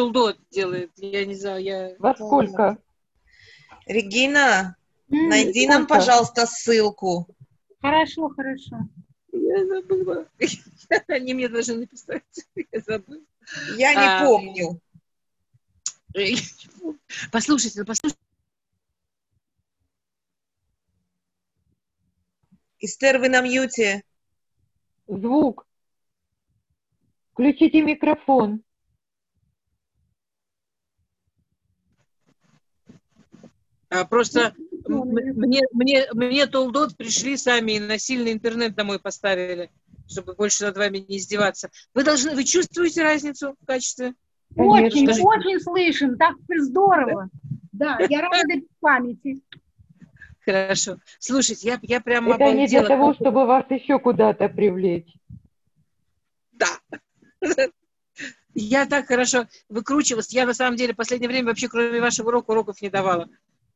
Тулдот 0.01 0.39
делает. 0.51 0.91
Я 0.97 1.27
не 1.27 1.35
знаю, 1.35 1.63
я... 1.63 1.95
Во 1.99 2.15
сколько? 2.15 2.79
Регина, 3.85 4.77
М, 5.11 5.29
найди 5.29 5.67
нам, 5.67 5.83
сколько? 5.85 5.95
пожалуйста, 6.01 6.47
ссылку. 6.47 7.29
Хорошо, 7.83 8.31
хорошо. 8.31 8.79
Я 9.31 9.67
забыла. 9.67 10.27
Они 11.09 11.35
мне 11.35 11.49
должны 11.51 11.75
написать. 11.81 12.23
Я 12.73 12.81
забыла. 12.81 13.21
Я 13.77 13.93
не 13.95 14.07
А. 14.07 14.25
помню. 14.25 14.81
Послушайте, 17.31 17.81
ну 17.81 17.85
послушайте. 17.85 18.19
Эстер, 22.79 23.19
вы 23.19 23.29
на 23.29 23.43
мьюте. 23.43 24.03
Звук. 25.07 25.67
Включите 27.33 27.83
микрофон. 27.83 28.63
Просто 34.09 34.55
Ну, 34.87 35.05
м- 35.05 35.35
мне, 35.37 35.63
мне, 35.73 36.07
мне 36.13 36.47
Толдот 36.47 36.97
пришли 36.97 37.37
сами 37.37 37.73
и 37.73 37.81
насильно 37.81 38.33
интернет 38.33 38.75
домой 38.75 38.99
поставили, 39.01 39.71
чтобы 40.09 40.35
больше 40.35 40.65
над 40.65 40.77
вами 40.77 40.99
не 40.99 41.19
издеваться. 41.19 41.71
Вы 41.95 42.05
должны, 42.05 42.35
вы 42.35 42.45
чувствуете 42.45 43.03
разницу 43.03 43.57
в 43.61 43.67
качестве? 43.67 44.15
Очень, 44.57 45.07
Скажите. 45.07 45.23
очень 45.27 45.61
слышим, 45.61 46.17
так 46.17 46.35
здорово. 46.49 47.29
Да, 47.73 47.99
я 48.09 48.21
рада 48.31 48.55
памяти. 48.81 49.43
Хорошо. 50.45 50.99
Слушайте, 51.19 51.69
я, 51.69 51.79
я 51.83 52.01
прямо 52.01 52.35
Это 52.35 52.45
не 52.53 52.67
для 52.67 52.81
обалдела. 52.81 52.87
того, 52.89 53.15
чтобы 53.15 53.47
вас 53.47 53.65
еще 53.71 53.99
куда-то 53.99 54.49
привлечь. 54.49 55.13
Да. 56.53 56.69
Я 58.55 58.85
так 58.85 59.07
хорошо 59.07 59.47
выкручивалась. 59.69 60.33
Я 60.33 60.45
на 60.45 60.55
самом 60.55 60.77
деле 60.77 60.93
в 60.93 60.97
последнее 60.97 61.29
время 61.29 61.49
вообще 61.49 61.69
кроме 61.69 62.01
вашего 62.01 62.29
урока 62.29 62.51
уроков 62.51 62.83
не 62.83 62.91
давала. 62.91 63.29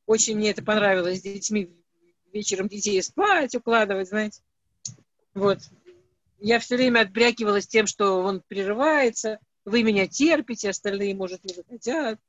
Очень 0.06 0.36
мне 0.36 0.50
это 0.50 0.62
понравилось 0.62 1.18
с 1.18 1.22
детьми 1.22 1.70
вечером 2.32 2.68
детей 2.68 3.02
спать, 3.02 3.54
укладывать, 3.54 4.08
знаете. 4.08 4.42
Вот. 5.34 5.58
Я 6.40 6.58
все 6.58 6.76
время 6.76 7.00
отбрякивалась 7.00 7.66
тем, 7.66 7.86
что 7.86 8.22
он 8.22 8.42
прерывается, 8.46 9.38
вы 9.64 9.82
меня 9.82 10.06
терпите, 10.06 10.68
остальные, 10.68 11.14
может, 11.14 11.42
не 11.44 11.54
захотят. 11.54 12.20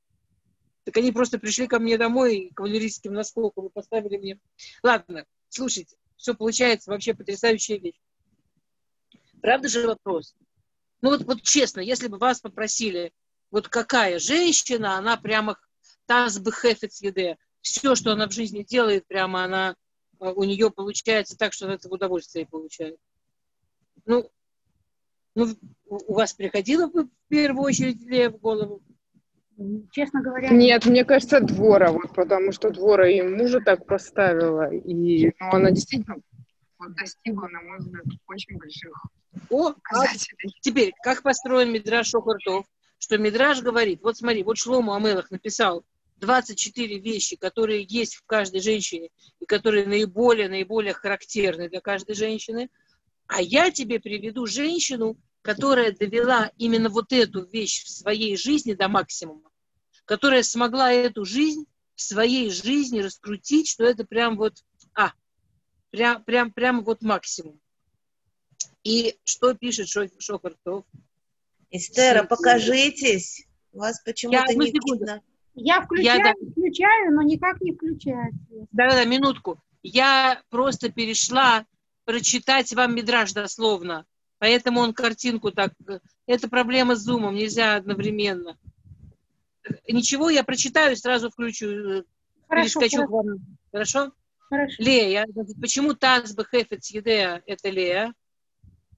Так 0.85 0.97
они 0.97 1.11
просто 1.11 1.39
пришли 1.39 1.67
ко 1.67 1.79
мне 1.79 1.97
домой 1.97 2.51
кавалерийским 2.55 3.13
наскоком 3.13 3.67
и 3.67 3.71
поставили 3.71 4.17
мне. 4.17 4.39
Ладно, 4.83 5.25
слушайте, 5.49 5.97
все 6.15 6.33
получается 6.33 6.91
вообще 6.91 7.13
потрясающая 7.13 7.77
вещь. 7.77 7.99
Правда 9.41 9.67
же 9.67 9.87
вопрос? 9.87 10.35
Ну 11.01 11.09
вот, 11.09 11.23
вот 11.23 11.41
честно, 11.41 11.81
если 11.81 12.07
бы 12.07 12.17
вас 12.17 12.39
попросили, 12.39 13.11
вот 13.51 13.67
какая 13.67 14.19
женщина, 14.19 14.97
она 14.97 15.17
прямо 15.17 15.59
таз 16.05 16.39
бы 16.39 16.51
хефец 16.51 17.01
еде, 17.01 17.37
все, 17.65 17.95
что 17.95 18.11
она 18.11 18.27
в 18.27 18.31
жизни 18.31 18.63
делает, 18.63 19.07
прямо 19.07 19.43
она, 19.43 19.75
э, 20.21 20.31
у 20.31 20.43
нее 20.43 20.69
получается 20.69 21.35
так, 21.35 21.51
что 21.51 21.65
она 21.65 21.75
это 21.75 21.89
в 21.89 21.91
удовольствие 21.91 22.45
получает. 22.45 22.97
Ну, 24.05 24.29
ну, 25.33 25.47
у 25.87 26.13
вас 26.13 26.33
приходило 26.33 26.87
бы 26.87 27.05
в 27.05 27.09
первую 27.27 27.63
очередь 27.63 28.01
Лея 28.05 28.29
в 28.29 28.37
голову? 28.37 28.81
Честно 29.91 30.21
говоря, 30.21 30.49
Нет, 30.49 30.85
мне 30.85 31.03
кажется, 31.05 31.39
Двора, 31.39 31.91
вот, 31.91 32.13
потому 32.13 32.51
что 32.51 32.69
Двора 32.69 33.09
и 33.09 33.21
мужа 33.21 33.59
так 33.61 33.85
поставила, 33.87 34.71
и 34.71 35.27
ну, 35.27 35.31
она 35.39 35.71
действительно 35.71 36.17
вот, 36.77 36.93
достигла, 36.95 37.47
на 37.47 37.61
мой 37.61 37.79
взгляд, 37.79 38.05
очень 38.27 38.57
больших 38.57 38.91
О, 39.49 39.69
а 39.69 40.05
теперь, 40.61 40.93
как 41.03 41.23
построен 41.23 41.71
Мидраш 41.71 42.07
Шохартов? 42.07 42.65
Что 42.99 43.17
Мидраш 43.17 43.61
говорит, 43.61 44.01
вот 44.03 44.17
смотри, 44.17 44.43
вот 44.43 44.57
Шлому 44.57 44.93
Амелах 44.93 45.31
написал 45.31 45.83
24 46.17 46.99
вещи, 46.99 47.35
которые 47.35 47.85
есть 47.87 48.15
в 48.15 48.25
каждой 48.25 48.61
женщине, 48.61 49.09
и 49.39 49.45
которые 49.45 49.85
наиболее, 49.85 50.49
наиболее 50.49 50.93
характерны 50.93 51.69
для 51.69 51.81
каждой 51.81 52.15
женщины. 52.15 52.69
А 53.27 53.41
я 53.41 53.71
тебе 53.71 53.99
приведу 53.99 54.45
женщину, 54.45 55.17
которая 55.41 55.91
довела 55.91 56.51
именно 56.57 56.89
вот 56.89 57.11
эту 57.11 57.45
вещь 57.45 57.83
в 57.83 57.89
своей 57.89 58.37
жизни 58.37 58.73
до 58.73 58.87
максимума, 58.87 59.49
которая 60.05 60.43
смогла 60.43 60.91
эту 60.91 61.25
жизнь 61.25 61.65
в 61.95 62.01
своей 62.01 62.49
жизни 62.49 62.99
раскрутить, 62.99 63.69
что 63.69 63.83
это 63.83 64.05
прям 64.05 64.37
вот, 64.37 64.63
а, 64.93 65.13
прям, 65.91 66.23
прям, 66.23 66.51
прям 66.51 66.83
вот 66.83 67.01
максимум. 67.01 67.59
И 68.83 69.17
что 69.23 69.53
пишет 69.53 69.87
Шохартов? 69.87 70.85
Эстера, 71.71 72.23
покажитесь. 72.23 73.45
Вас 73.71 74.01
почему-то 74.03 74.53
не 74.53 74.67
секунду. 74.67 75.05
видно. 75.05 75.23
Я 75.55 75.81
включаю, 75.81 76.21
Я, 76.21 76.33
включаю, 76.51 77.15
но 77.15 77.21
никак 77.21 77.61
не 77.61 77.71
включается. 77.71 78.39
Да-да, 78.71 79.05
минутку. 79.05 79.59
Я 79.83 80.41
просто 80.49 80.91
перешла 80.91 81.65
прочитать 82.03 82.73
вам 82.73 82.95
мидраж 82.95 83.33
дословно. 83.33 84.05
Поэтому 84.37 84.81
он 84.81 84.93
картинку 84.93 85.51
так... 85.51 85.73
Это 86.27 86.49
проблема 86.49 86.95
с 86.95 87.03
зумом, 87.03 87.35
нельзя 87.35 87.75
одновременно. 87.75 88.57
Ничего, 89.87 90.29
я 90.29 90.43
прочитаю 90.43 90.93
и 90.93 90.97
сразу 90.97 91.29
включу, 91.29 91.67
э, 91.67 92.03
Хорошо, 92.47 92.79
перескочу 92.79 92.97
хорошо. 92.97 93.11
вам. 93.11 93.57
Хорошо? 93.71 94.11
Хорошо. 94.49 94.75
Лея. 94.83 95.25
Значит, 95.29 95.55
Почему 95.59 95.93
Таз 95.93 96.35
Бехефец 96.35 96.89
Едея– 96.91 97.41
это 97.47 97.69
Лея? 97.69 98.13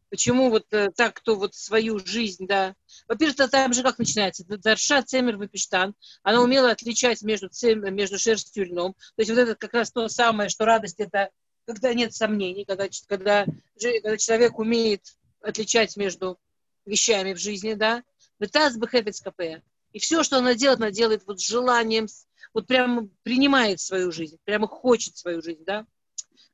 Почему 0.09 0.49
вот 0.49 0.65
э, 0.71 0.89
так, 0.95 1.15
кто 1.15 1.35
вот 1.35 1.53
свою 1.53 1.99
жизнь, 1.99 2.47
да. 2.47 2.75
Во-первых, 3.07 3.49
там 3.49 3.73
же 3.73 3.83
как 3.83 3.99
начинается? 3.99 4.45
Дарша, 4.45 5.03
Цемер, 5.03 5.37
Вапиштан. 5.37 5.95
Она 6.23 6.41
умела 6.41 6.71
отличать 6.71 7.21
между, 7.23 7.49
цем, 7.49 7.93
между 7.93 8.17
шерстью 8.17 8.65
и 8.65 8.69
льном. 8.69 8.93
То 8.93 9.21
есть 9.21 9.29
вот 9.29 9.39
это 9.39 9.55
как 9.55 9.73
раз 9.73 9.91
то 9.91 10.07
самое, 10.07 10.49
что 10.49 10.65
радость– 10.65 10.95
это 10.99 11.29
когда 11.65 11.93
нет 11.93 12.13
сомнений, 12.13 12.63
когда, 12.63 12.87
когда, 13.07 13.45
когда 13.75 14.17
человек 14.17 14.57
умеет 14.57 15.01
отличать 15.41 15.97
между 15.97 16.39
вещами 16.85 17.33
в 17.33 17.39
жизни, 17.39 17.73
да. 17.73 18.03
Бехефец 18.39 19.21
КП. 19.21 19.61
И 19.91 19.99
все, 19.99 20.23
что 20.23 20.37
она 20.37 20.53
делает, 20.53 20.79
она 20.79 20.91
делает 20.91 21.23
вот 21.27 21.41
с 21.41 21.47
желанием, 21.47 22.07
вот 22.53 22.67
прямо 22.67 23.09
принимает 23.23 23.81
свою 23.81 24.11
жизнь, 24.11 24.37
прямо 24.45 24.67
хочет 24.67 25.17
свою 25.17 25.41
жизнь, 25.41 25.65
да. 25.65 25.85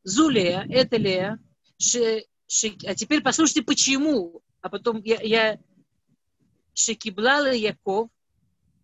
Зулея, 0.03 0.65
это 0.69 0.97
Лея, 0.97 1.39
Ше- 2.47 2.69
Ше- 2.69 2.87
а 2.87 2.95
теперь 2.95 3.21
послушайте, 3.21 3.63
почему. 3.63 4.41
А 4.61 4.69
потом 4.69 5.01
я, 5.03 5.19
я 5.21 5.59
Шекиблала 6.73 7.51
Яков, 7.51 8.09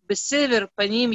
Бесевер 0.08 0.68
по 0.74 0.82
ним 0.82 1.12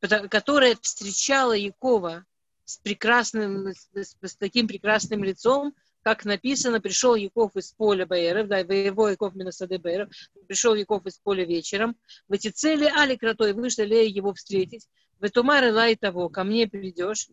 пото- 0.00 0.28
которая 0.28 0.76
встречала 0.80 1.52
Якова 1.52 2.24
с 2.64 2.78
прекрасным, 2.78 3.68
с, 3.68 3.88
с- 3.94 4.36
таким 4.36 4.66
прекрасным 4.66 5.24
лицом, 5.24 5.74
как 6.02 6.24
написано, 6.24 6.80
пришел 6.80 7.14
Яков 7.14 7.56
из 7.56 7.72
поля 7.72 8.04
Баэров, 8.06 8.48
да, 8.48 8.58
его 8.58 9.08
Яков 9.08 9.34
Минасады 9.34 9.78
Баэров, 9.78 10.10
пришел 10.46 10.74
Яков 10.74 11.06
из 11.06 11.18
поля 11.18 11.44
вечером, 11.44 11.96
в 12.28 12.32
эти 12.32 12.48
цели 12.48 12.84
Али 12.84 13.16
Кротой 13.16 13.52
вышла 13.54 13.82
Лея 13.82 14.08
его 14.08 14.34
встретить, 14.34 14.86
в 15.18 15.24
Этумар 15.24 15.72
Лай 15.72 15.96
того, 15.96 16.28
ко 16.28 16.44
мне 16.44 16.66
придешь, 16.66 17.28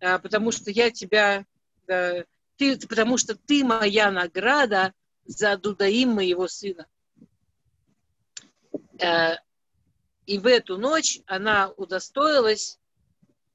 а, 0.00 0.18
потому 0.18 0.50
что 0.50 0.70
я 0.70 0.90
тебя, 0.90 1.44
да, 1.86 2.24
ты, 2.58 2.78
потому 2.86 3.16
что 3.16 3.34
ты 3.36 3.64
моя 3.64 4.10
награда 4.10 4.92
за 5.24 5.56
Дудаим 5.56 6.10
моего 6.10 6.48
сына. 6.48 6.86
Э, 9.00 9.36
И 10.26 10.38
в 10.38 10.46
эту 10.46 10.76
ночь 10.76 11.20
она 11.26 11.70
удостоилась, 11.76 12.78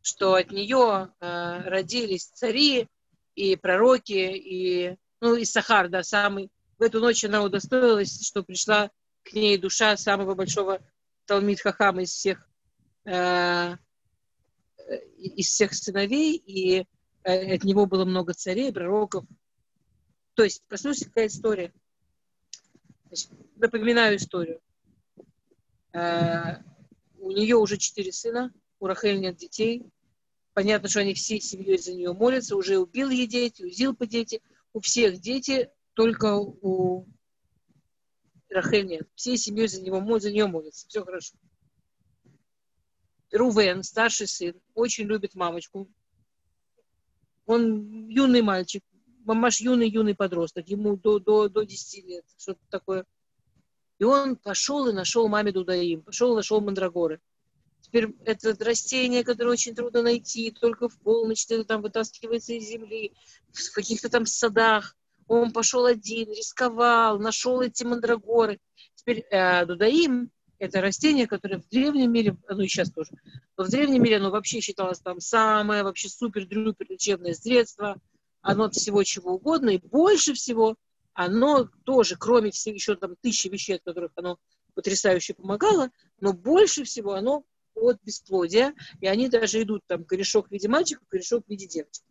что 0.02 0.34
от 0.34 0.52
нее 0.52 1.14
э, 1.20 1.62
родились 1.70 2.26
цари 2.26 2.88
и 3.36 3.56
пророки, 3.56 4.12
и, 4.14 4.98
ну, 5.22 5.36
и 5.36 5.46
Сахар, 5.46 5.90
да, 5.90 6.04
самый. 6.04 6.50
В 6.80 6.82
эту 6.82 7.00
ночь 7.00 7.24
она 7.24 7.44
удостоилась, 7.44 8.26
что 8.26 8.44
пришла 8.44 8.90
к 9.24 9.34
ней 9.34 9.58
душа 9.58 9.96
самого 9.98 10.36
большого 10.36 10.80
Талмит 11.26 11.62
Хахама 11.62 12.02
из 12.02 12.12
всех, 12.12 12.50
э, 13.06 13.76
из 15.18 15.48
всех 15.48 15.74
сыновей, 15.74 16.36
и 16.36 16.86
от 17.24 17.64
него 17.64 17.86
было 17.86 18.06
много 18.06 18.34
царей, 18.34 18.72
пророков. 18.72 19.26
То 20.36 20.44
есть, 20.44 20.64
послушайте, 20.68 21.06
какая 21.06 21.28
история. 21.28 21.74
Значит, 23.08 23.30
напоминаю 23.56 24.18
историю. 24.18 24.60
Э, 25.94 26.64
у 27.20 27.32
нее 27.32 27.56
уже 27.56 27.78
четыре 27.78 28.12
сына, 28.12 28.52
у 28.80 28.88
Рахель 28.88 29.20
нет 29.20 29.38
детей. 29.38 29.86
Понятно, 30.54 30.90
что 30.90 31.00
они 31.00 31.14
всей 31.14 31.40
семьей 31.40 31.78
за 31.78 31.94
нее 31.94 32.14
молятся. 32.14 32.56
Уже 32.56 32.78
убил 32.78 33.10
ей 33.10 33.28
дети, 33.28 33.64
у 33.64 33.70
Зилпа 33.70 34.06
дети. 34.06 34.42
У 34.74 34.80
всех 34.80 35.20
дети, 35.20 35.70
только 35.94 36.36
у 36.36 37.08
Рахель 38.50 38.86
нет. 38.86 39.08
Всей 39.16 39.38
семьей 39.38 39.68
за, 39.68 39.82
него, 39.82 40.20
за 40.20 40.32
нее 40.32 40.48
молятся. 40.48 40.88
Все 40.88 41.04
хорошо. 41.04 41.36
Рувен, 43.32 43.82
старший 43.84 44.28
сын, 44.28 44.56
очень 44.76 45.06
любит 45.06 45.34
мамочку. 45.34 45.90
Он 47.46 48.08
юный 48.08 48.42
мальчик, 48.42 48.84
мамаш 49.26 49.60
юный-юный 49.60 50.16
подросток, 50.16 50.68
ему 50.70 50.98
до, 50.98 51.20
до, 51.20 51.50
до 51.50 51.64
10 51.64 52.06
лет, 52.06 52.26
что-то 52.38 52.62
такое. 52.70 53.06
И 54.00 54.04
он 54.04 54.36
пошел 54.36 54.88
и 54.88 54.94
нашел 54.94 55.28
маме 55.28 55.52
Дудаим, 55.52 56.02
пошел 56.02 56.34
и 56.34 56.36
нашел 56.36 56.62
Мандрагоры. 56.62 57.22
Теперь 57.82 58.16
это 58.26 58.56
растение, 58.64 59.24
которое 59.24 59.52
очень 59.52 59.76
трудно 59.76 60.02
найти, 60.02 60.52
только 60.52 60.90
в 60.90 60.98
полночь 61.00 61.46
это 61.50 61.64
там 61.64 61.82
вытаскивается 61.82 62.54
из 62.54 62.68
земли, 62.68 63.14
в 63.52 63.72
каких-то 63.74 64.10
там 64.10 64.26
садах. 64.26 64.96
Он 65.28 65.52
пошел 65.52 65.86
один, 65.86 66.30
рисковал, 66.30 67.20
нашел 67.20 67.62
эти 67.62 67.84
мандрагоры. 67.84 68.60
Теперь 68.96 69.26
э, 69.30 69.66
Дудаим– 69.66 70.32
это 70.64 70.82
растение, 70.82 71.28
которое 71.28 71.60
в 71.60 71.68
древнем 71.70 72.12
мире, 72.12 72.38
ну 72.50 72.62
и 72.62 72.68
сейчас 72.68 72.92
тоже, 72.92 73.12
но 73.58 73.66
в 73.66 73.70
древнем 73.70 74.02
мире 74.02 74.18
оно 74.18 74.32
вообще 74.32 74.62
считалось 74.62 75.00
там 75.00 75.20
самое 75.20 75.84
вообще 75.84 76.10
супер-дрюпер 76.10 76.88
лечебное 76.90 77.34
средство. 77.34 78.00
Оно 78.42 78.66
от 78.66 78.74
всего 78.74 79.04
чего 79.04 79.36
угодно, 79.36 79.70
и 79.70 79.78
больше 79.78 80.34
всего 80.34 80.76
оно 81.14 81.70
тоже, 81.86 82.16
кроме 82.18 82.52
всех 82.52 82.76
еще 82.76 82.96
там 82.96 83.16
тысячи 83.22 83.48
вещей, 83.48 83.76
от 83.76 83.84
которых 83.84 84.12
оно 84.16 84.38
потрясающе 84.74 85.34
помогало, 85.34 85.92
но 86.20 86.34
больше 86.34 86.84
всего 86.84 87.14
оно 87.14 87.46
от 87.76 88.02
бесплодия, 88.04 88.74
и 89.00 89.08
они 89.08 89.30
даже 89.30 89.62
идут 89.62 89.82
там 89.88 90.04
корешок 90.04 90.48
в 90.48 90.52
виде 90.52 90.68
мальчика, 90.68 91.02
корешок 91.08 91.46
в 91.46 91.50
виде 91.50 91.68
девочки. 91.68 92.06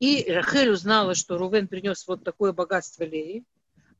И 0.00 0.30
Рахель 0.30 0.70
узнала, 0.70 1.14
что 1.14 1.38
Рувен 1.38 1.66
принес 1.66 2.06
вот 2.06 2.24
такое 2.24 2.52
богатство 2.52 3.04
Леи, 3.04 3.44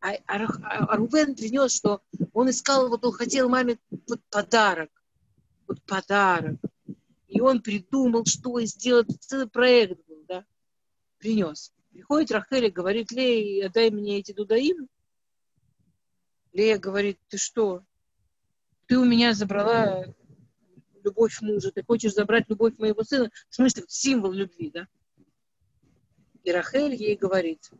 а, 0.00 0.12
а 0.26 0.38
Рах- 0.38 0.60
а 0.62 0.96
Рувен 0.96 1.34
принес, 1.34 1.74
что 1.74 2.02
он 2.32 2.50
искал, 2.50 2.88
вот 2.88 3.04
он 3.04 3.12
хотел 3.12 3.48
маме 3.48 3.78
вот 3.90 4.20
подарок, 4.30 4.90
вот 5.66 5.82
подарок. 5.82 6.56
И 7.26 7.40
он 7.40 7.60
придумал, 7.60 8.24
что 8.24 8.60
сделать, 8.62 9.08
целый 9.20 9.48
проект 9.48 9.98
был, 10.06 10.24
да, 10.26 10.44
принес. 11.18 11.72
Приходит 11.90 12.30
Рахель 12.30 12.66
и 12.66 12.70
говорит, 12.70 13.10
Лея, 13.10 13.66
отдай 13.66 13.90
мне 13.90 14.18
эти 14.18 14.32
дудаим. 14.32 14.88
Лея 16.52 16.78
говорит, 16.78 17.18
ты 17.28 17.36
что, 17.36 17.82
ты 18.86 18.98
у 18.98 19.04
меня 19.04 19.34
забрала 19.34 20.04
любовь 21.04 21.40
мужа, 21.40 21.70
ты 21.72 21.82
хочешь 21.82 22.14
забрать 22.14 22.48
любовь 22.48 22.78
моего 22.78 23.02
сына, 23.02 23.30
в 23.48 23.54
смысле, 23.54 23.84
символ 23.88 24.32
любви, 24.32 24.70
да? 24.70 24.88
И 26.44 26.52
Рахель 26.52 26.94
ей 26.94 27.16
говорит, 27.16 27.70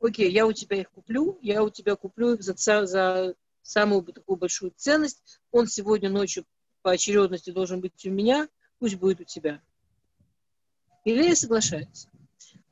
окей, 0.00 0.30
я 0.30 0.46
у 0.46 0.52
тебя 0.52 0.80
их 0.80 0.90
куплю, 0.90 1.38
я 1.42 1.62
у 1.62 1.70
тебя 1.70 1.96
куплю 1.96 2.34
их 2.34 2.42
за, 2.42 2.86
за 2.86 3.34
самую 3.62 4.02
такую 4.04 4.36
большую 4.36 4.72
ценность, 4.76 5.40
он 5.50 5.66
сегодня 5.66 6.10
ночью 6.10 6.44
по 6.82 6.92
очередности 6.92 7.50
должен 7.50 7.80
быть 7.80 8.06
у 8.06 8.10
меня, 8.10 8.48
пусть 8.78 8.96
будет 8.96 9.20
у 9.20 9.24
тебя. 9.24 9.60
И 11.04 11.14
Лея 11.14 11.34
соглашается. 11.34 12.08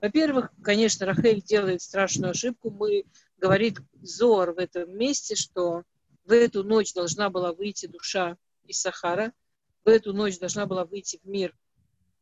Во-первых, 0.00 0.52
конечно, 0.62 1.06
Рахель 1.06 1.40
делает 1.40 1.80
страшную 1.80 2.32
ошибку. 2.32 2.70
Мы 2.70 3.04
говорит 3.38 3.78
Зор 4.02 4.52
в 4.52 4.58
этом 4.58 4.96
месте, 4.96 5.34
что 5.34 5.82
в 6.24 6.32
эту 6.32 6.62
ночь 6.62 6.92
должна 6.92 7.30
была 7.30 7.52
выйти 7.52 7.86
душа 7.86 8.36
из 8.64 8.80
Сахара, 8.80 9.32
в 9.84 9.88
эту 9.88 10.12
ночь 10.12 10.38
должна 10.38 10.66
была 10.66 10.84
выйти 10.84 11.20
в 11.22 11.28
мир 11.28 11.56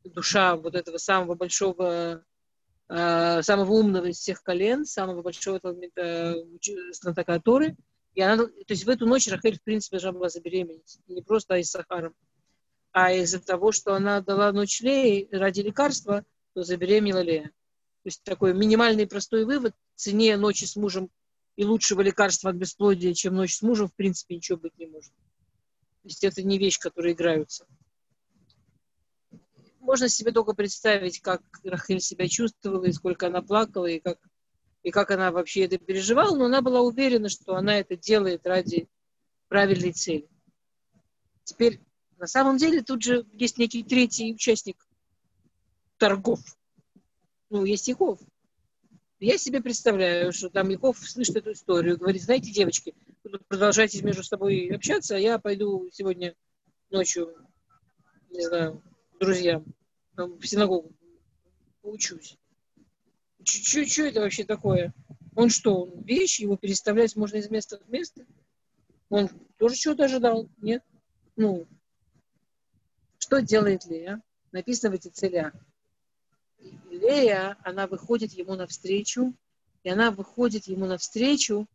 душа 0.05 0.57
вот 0.57 0.75
этого 0.75 0.99
самого 0.99 1.35
большого, 1.35 2.25
самого 2.89 3.73
умного 3.73 4.07
из 4.07 4.19
всех 4.19 4.43
колен, 4.43 4.85
самого 4.85 5.23
большого 5.23 5.61
э, 5.97 6.35
знатока 6.93 7.41
Торы. 7.41 7.77
И 8.15 8.21
она, 8.21 8.45
то 8.45 8.53
есть 8.69 8.85
в 8.85 8.89
эту 8.91 9.07
ночь 9.07 9.29
Рахель, 9.29 9.59
в 9.59 9.63
принципе, 9.63 9.97
должна 9.97 10.13
была 10.13 10.29
забеременеть. 10.29 10.99
Не 11.09 11.23
просто 11.23 11.57
из 11.57 11.71
Сахара, 11.71 12.13
а 12.93 13.13
из-за 13.13 13.41
того, 13.41 13.73
что 13.73 13.95
она 13.95 14.21
дала 14.21 14.53
ночь 14.53 14.81
Леи 14.83 15.29
ради 15.33 15.61
лекарства, 15.61 16.25
то 16.53 16.63
забеременела 16.63 17.21
Лея. 17.21 17.45
То 17.45 18.09
есть 18.09 18.23
такой 18.23 18.53
минимальный 18.53 19.07
простой 19.07 19.45
вывод, 19.45 19.75
цене 19.95 20.37
ночи 20.37 20.65
с 20.65 20.77
мужем 20.77 21.09
и 21.57 21.65
лучшего 21.65 22.01
лекарства 22.03 22.51
от 22.51 22.57
бесплодия, 22.57 23.15
чем 23.15 23.35
ночь 23.35 23.57
с 23.57 23.63
мужем, 23.63 23.89
в 23.89 23.95
принципе, 23.95 24.37
ничего 24.37 24.59
быть 24.59 24.77
не 24.79 24.87
может. 24.87 25.13
То 26.03 26.09
есть 26.09 26.25
это 26.25 26.43
не 26.43 26.59
вещь, 26.59 26.79
которой 26.79 27.13
играются. 27.13 27.67
Можно 29.93 30.09
себе 30.09 30.33
только 30.33 30.55
представить, 30.55 31.21
как 31.21 31.43
Рахель 31.65 32.01
себя 32.01 32.27
чувствовала, 32.27 32.87
и 32.87 32.93
сколько 32.93 33.27
она 33.27 33.43
плакала, 33.43 33.85
и 33.85 34.01
как, 34.01 34.19
и 34.83 34.91
как 34.91 35.11
она 35.11 35.31
вообще 35.31 35.67
это 35.67 35.77
переживала, 35.77 36.35
но 36.35 36.47
она 36.47 36.63
была 36.63 36.81
уверена, 36.81 37.29
что 37.29 37.57
она 37.57 37.79
это 37.79 37.95
делает 37.95 38.47
ради 38.47 38.89
правильной 39.49 39.93
цели. 39.93 40.27
Теперь, 41.45 41.79
на 42.17 42.27
самом 42.27 42.57
деле, 42.57 42.81
тут 42.81 43.03
же 43.03 43.27
есть 43.35 43.59
некий 43.59 43.83
третий 43.83 44.33
участник 44.33 44.83
торгов. 45.99 46.41
Ну, 47.51 47.67
есть 47.67 47.87
Яков. 47.87 48.19
Я 49.21 49.37
себе 49.37 49.61
представляю, 49.61 50.33
что 50.33 50.49
там 50.49 50.71
Яков 50.71 51.07
слышит 51.07 51.37
эту 51.37 51.53
историю, 51.53 51.99
говорит, 51.99 52.23
знаете, 52.23 52.51
девочки, 52.51 52.95
продолжайте 53.47 54.03
между 54.03 54.25
собой 54.25 54.75
общаться, 54.75 55.17
а 55.17 55.19
я 55.19 55.39
пойду 55.39 55.91
сегодня 55.93 56.35
ночью, 56.89 57.37
не 58.31 58.41
знаю, 58.41 58.83
друзьям 59.21 59.67
в 60.17 60.45
синагогу 60.45 60.93
поучусь. 61.81 62.39
Что 63.45 64.03
это 64.03 64.21
вообще 64.21 64.45
такое? 64.45 64.95
Он 65.35 65.49
что, 65.49 65.83
он 65.85 66.03
вещь, 66.03 66.41
его 66.41 66.57
переставлять 66.57 67.17
можно 67.17 67.37
из 67.37 67.51
места 67.51 67.79
в 67.79 67.89
место? 67.89 68.27
Он 69.09 69.29
тоже 69.59 69.77
чего-то 69.77 70.05
ожидал? 70.05 70.49
Нет? 70.59 70.85
Ну, 71.37 71.67
что 73.19 73.41
делает 73.41 73.87
Лея? 73.87 74.23
Написано 74.53 74.93
в 74.93 74.95
эти 74.95 75.09
целях. 75.09 75.55
Лея, 76.91 77.57
она 77.65 77.87
выходит 77.87 78.33
ему 78.33 78.55
навстречу, 78.55 79.35
и 79.83 79.89
она 79.89 80.11
выходит 80.11 80.67
ему 80.67 80.87
навстречу 80.87 81.67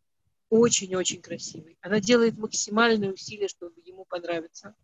очень-очень 0.48 1.20
красивой. 1.20 1.76
Она 1.80 2.00
делает 2.00 2.38
максимальные 2.38 3.12
усилия, 3.12 3.48
чтобы 3.48 3.80
ему 3.84 4.04
понравиться. 4.04 4.74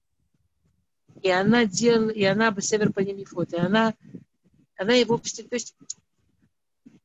И 1.22 1.30
она 1.30 1.64
делает, 1.64 2.16
и 2.16 2.24
она 2.24 2.50
бы 2.50 2.60
север 2.62 2.92
по 2.92 3.00
ним 3.00 3.18
и 3.18 3.56
она, 3.56 3.94
она 4.76 4.94
его, 4.94 5.18
то 5.18 5.32
есть 5.50 5.76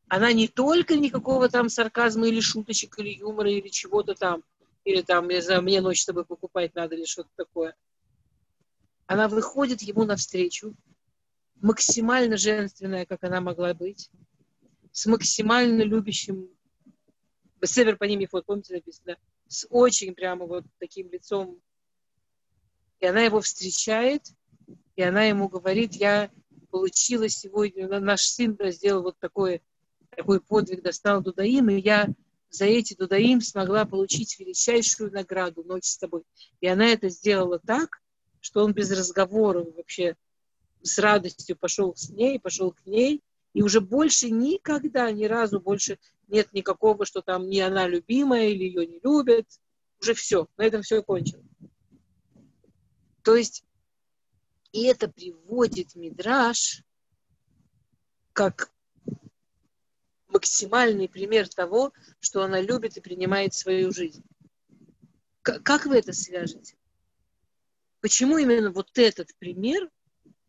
она 0.07 0.33
не 0.33 0.47
только 0.47 0.97
никакого 0.97 1.49
там 1.49 1.69
сарказма 1.69 2.27
или 2.27 2.39
шуточек, 2.39 2.97
или 2.99 3.17
юмора, 3.19 3.51
или 3.51 3.69
чего-то 3.69 4.15
там, 4.15 4.43
или 4.83 5.01
там, 5.01 5.29
я 5.29 5.41
знаю, 5.41 5.61
мне 5.61 5.81
ночь 5.81 6.01
с 6.01 6.05
тобой 6.05 6.25
покупать 6.25 6.73
надо, 6.75 6.95
или 6.95 7.05
что-то 7.05 7.29
такое. 7.35 7.75
Она 9.05 9.27
выходит 9.27 9.81
ему 9.81 10.03
навстречу, 10.03 10.75
максимально 11.61 12.37
женственная, 12.37 13.05
как 13.05 13.23
она 13.23 13.39
могла 13.39 13.73
быть, 13.73 14.09
с 14.91 15.05
максимально 15.05 15.83
любящим, 15.83 16.49
север 17.63 17.97
по 17.97 18.05
ним 18.05 18.27
фото, 18.27 18.45
помните 18.45 18.73
написано, 18.73 19.17
с 19.47 19.67
очень 19.69 20.13
прямо 20.15 20.45
вот 20.45 20.65
таким 20.79 21.09
лицом. 21.11 21.59
И 22.99 23.05
она 23.05 23.21
его 23.21 23.41
встречает, 23.41 24.23
и 24.95 25.01
она 25.01 25.23
ему 25.23 25.47
говорит, 25.47 25.95
я 25.95 26.29
получила 26.69 27.29
сегодня, 27.29 27.87
наш 27.99 28.21
сын 28.21 28.57
сделал 28.71 29.03
вот 29.03 29.17
такой, 29.19 29.61
такой 30.15 30.41
подвиг, 30.41 30.83
достал 30.83 31.21
Дудаим, 31.21 31.69
и 31.69 31.79
я 31.79 32.09
за 32.49 32.65
эти 32.65 32.95
Дудаим 32.95 33.41
смогла 33.41 33.85
получить 33.85 34.39
величайшую 34.39 35.11
награду 35.11 35.63
ночь 35.63 35.85
с 35.85 35.97
тобой. 35.97 36.23
И 36.61 36.67
она 36.67 36.87
это 36.87 37.09
сделала 37.09 37.59
так, 37.59 38.01
что 38.41 38.63
он 38.63 38.73
без 38.73 38.91
разговора 38.91 39.63
вообще 39.75 40.15
с 40.81 40.97
радостью 40.97 41.57
пошел 41.57 41.95
с 41.95 42.09
ней, 42.09 42.39
пошел 42.39 42.71
к 42.71 42.85
ней, 42.85 43.21
и 43.53 43.61
уже 43.61 43.81
больше 43.81 44.29
никогда, 44.29 45.11
ни 45.11 45.25
разу 45.25 45.59
больше 45.59 45.99
нет 46.27 46.53
никакого, 46.53 47.05
что 47.05 47.21
там 47.21 47.49
не 47.49 47.61
она 47.61 47.87
любимая 47.87 48.49
или 48.49 48.63
ее 48.63 48.85
не 48.85 48.99
любят. 49.03 49.47
Уже 50.01 50.13
все, 50.13 50.47
на 50.57 50.63
этом 50.63 50.81
все 50.81 51.01
кончено. 51.01 51.48
То 53.23 53.35
есть, 53.35 53.63
и 54.71 54.83
это 54.83 55.07
приводит 55.07 55.95
Мидраш 55.95 56.83
как 58.33 58.71
максимальный 60.27 61.09
пример 61.09 61.49
того, 61.49 61.91
что 62.19 62.43
она 62.43 62.61
любит 62.61 62.97
и 62.97 63.01
принимает 63.01 63.53
свою 63.53 63.91
жизнь. 63.91 64.23
Как 65.41 65.85
вы 65.85 65.97
это 65.97 66.13
свяжете? 66.13 66.77
Почему 68.01 68.37
именно 68.37 68.71
вот 68.71 68.97
этот 68.97 69.35
пример 69.39 69.89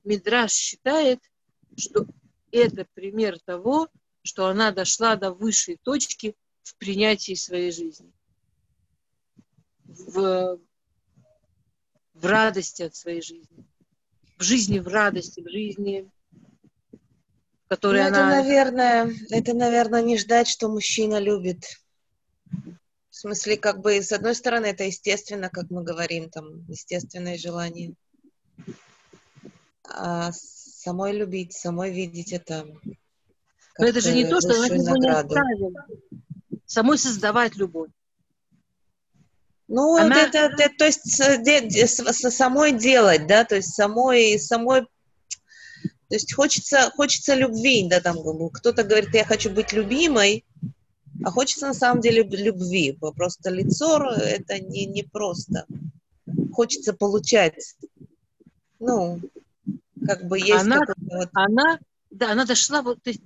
Мидраш 0.04 0.52
считает, 0.52 1.20
что 1.76 2.06
это 2.52 2.86
пример 2.94 3.38
того, 3.40 3.88
что 4.22 4.46
она 4.46 4.70
дошла 4.70 5.16
до 5.16 5.32
высшей 5.32 5.78
точки 5.82 6.36
в 6.62 6.76
принятии 6.76 7.34
своей 7.34 7.72
жизни, 7.72 8.12
в, 9.84 10.60
в 12.20 12.26
радости 12.26 12.82
от 12.82 12.94
своей 12.94 13.22
жизни, 13.22 13.64
в 14.38 14.42
жизни 14.42 14.78
в 14.78 14.88
радости, 14.88 15.40
в 15.40 15.48
жизни, 15.48 16.10
в 16.92 17.68
которой 17.68 18.02
ну, 18.02 18.08
она... 18.08 18.40
Это, 18.40 18.42
наверное, 18.42 19.14
это, 19.30 19.54
наверное, 19.54 20.02
не 20.02 20.18
ждать, 20.18 20.48
что 20.48 20.68
мужчина 20.68 21.18
любит. 21.18 21.64
В 23.10 23.16
смысле, 23.16 23.56
как 23.56 23.80
бы, 23.80 24.02
с 24.02 24.12
одной 24.12 24.34
стороны, 24.34 24.66
это 24.66 24.84
естественно, 24.84 25.50
как 25.50 25.70
мы 25.70 25.82
говорим, 25.82 26.30
там, 26.30 26.64
естественное 26.68 27.36
желание 27.36 27.94
а 29.92 30.30
самой 30.32 31.12
любить, 31.12 31.52
самой 31.52 31.92
видеть 31.92 32.32
это. 32.32 32.66
Но 33.78 33.86
это 33.86 34.00
же 34.00 34.14
не 34.14 34.26
то, 34.26 34.40
что 34.40 34.54
она 34.54 34.66
его 34.66 34.96
не 34.96 35.08
оставила. 35.08 35.86
Самой 36.66 36.98
создавать 36.98 37.56
любовь. 37.56 37.90
Ну, 39.72 39.96
она... 39.96 40.22
это, 40.22 40.38
это, 40.38 40.62
это, 40.64 40.74
то 40.78 40.84
есть 40.84 41.08
с, 41.08 42.30
самой 42.30 42.72
делать, 42.72 43.28
да, 43.28 43.44
то 43.44 43.54
есть 43.54 43.72
самой, 43.72 44.36
самой, 44.40 44.82
то 44.82 46.14
есть 46.16 46.34
хочется, 46.34 46.90
хочется 46.96 47.36
любви, 47.36 47.86
да, 47.88 48.00
там 48.00 48.16
кто-то 48.50 48.82
говорит, 48.82 49.14
я 49.14 49.24
хочу 49.24 49.48
быть 49.48 49.72
любимой, 49.72 50.44
а 51.24 51.30
хочется 51.30 51.68
на 51.68 51.74
самом 51.74 52.00
деле 52.00 52.24
любви. 52.24 52.98
Просто 53.14 53.50
лицо 53.50 54.02
это 54.10 54.58
не, 54.58 54.86
не 54.86 55.04
просто. 55.04 55.66
Хочется 56.52 56.92
получать, 56.92 57.76
ну, 58.80 59.20
как 60.04 60.24
бы 60.24 60.40
есть 60.40 60.62
она, 60.62 60.80
вот... 60.96 61.28
она, 61.32 61.78
да, 62.10 62.32
она 62.32 62.44
дошла, 62.44 62.82
вот, 62.82 63.00
то 63.04 63.10
есть, 63.10 63.22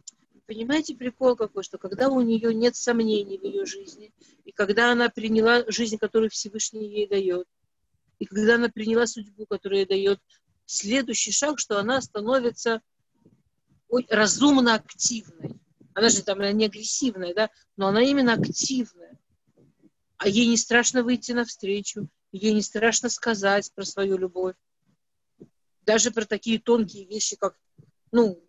понимаете, 0.47 0.95
прикол 0.95 1.37
какой, 1.37 1.63
что 1.63 1.79
когда 1.79 2.09
у 2.09 2.21
нее 2.21 2.55
нет 2.55 2.77
сомнений 2.77 3.39
в 3.39 3.45
ее 3.45 3.67
жизни, 3.67 4.13
и 4.45 4.53
когда 4.53 4.93
она 4.93 5.09
приняла 5.09 5.65
жизнь, 5.69 5.99
которую 5.99 6.31
Всевышний 6.31 6.89
ей 6.89 7.07
дает, 7.09 7.47
и 8.19 8.27
когда 8.27 8.57
она 8.57 8.69
приняла 8.69 9.07
судьбу, 9.07 9.47
которую 9.47 9.81
ей 9.81 9.87
дает, 9.87 10.21
следующий 10.67 11.33
шаг, 11.33 11.59
что 11.59 11.79
она 11.79 12.01
становится 12.01 12.81
разумно 14.09 14.75
активной. 14.75 15.61
Она 15.95 16.09
же 16.09 16.23
там 16.23 16.41
не 16.41 16.67
агрессивная, 16.67 17.35
да, 17.35 17.51
но 17.77 17.89
она 17.89 18.03
именно 18.03 18.33
активная. 18.33 19.19
А 20.17 20.29
ей 20.29 20.47
не 20.49 20.57
страшно 20.57 21.03
выйти 21.03 21.33
навстречу, 21.33 22.09
ей 22.33 22.53
не 22.53 22.63
страшно 22.63 23.09
сказать 23.09 23.71
про 23.75 23.85
свою 23.85 24.17
любовь 24.17 24.57
даже 25.85 26.11
про 26.11 26.25
такие 26.25 26.59
тонкие 26.59 27.07
вещи, 27.07 27.37
как, 27.37 27.57
ну, 28.13 28.43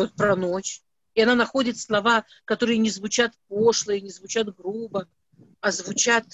вот 0.00 0.14
про 0.14 0.36
ночь. 0.36 0.82
И 1.14 1.22
она 1.22 1.34
находит 1.34 1.78
слова, 1.78 2.24
которые 2.44 2.78
не 2.78 2.90
звучат 2.90 3.32
пошло 3.48 3.92
и 3.92 4.00
не 4.00 4.10
звучат 4.10 4.54
грубо, 4.54 5.08
а 5.60 5.70
звучат 5.72 6.24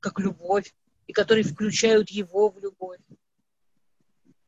как 0.00 0.20
любовь, 0.20 0.74
и 1.06 1.12
которые 1.12 1.44
включают 1.44 2.10
его 2.10 2.50
в 2.50 2.58
любовь. 2.58 3.00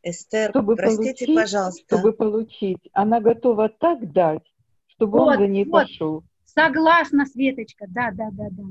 Эстер, 0.03 0.51
чтобы 0.51 0.77
простите, 0.77 1.27
получить, 1.27 1.35
пожалуйста. 1.35 1.85
Чтобы 1.87 2.13
получить, 2.13 2.91
она 2.93 3.21
готова 3.21 3.69
так 3.69 4.13
дать, 4.13 4.45
чтобы 4.87 5.19
вот, 5.19 5.29
он 5.29 5.39
за 5.39 5.47
ней 5.49 5.65
вот. 5.65 5.73
пошел. 5.73 6.25
Согласна, 6.45 7.27
Светочка, 7.27 7.87
да, 7.89 8.11
да, 8.13 8.29
да, 8.31 8.49
да. 8.51 8.65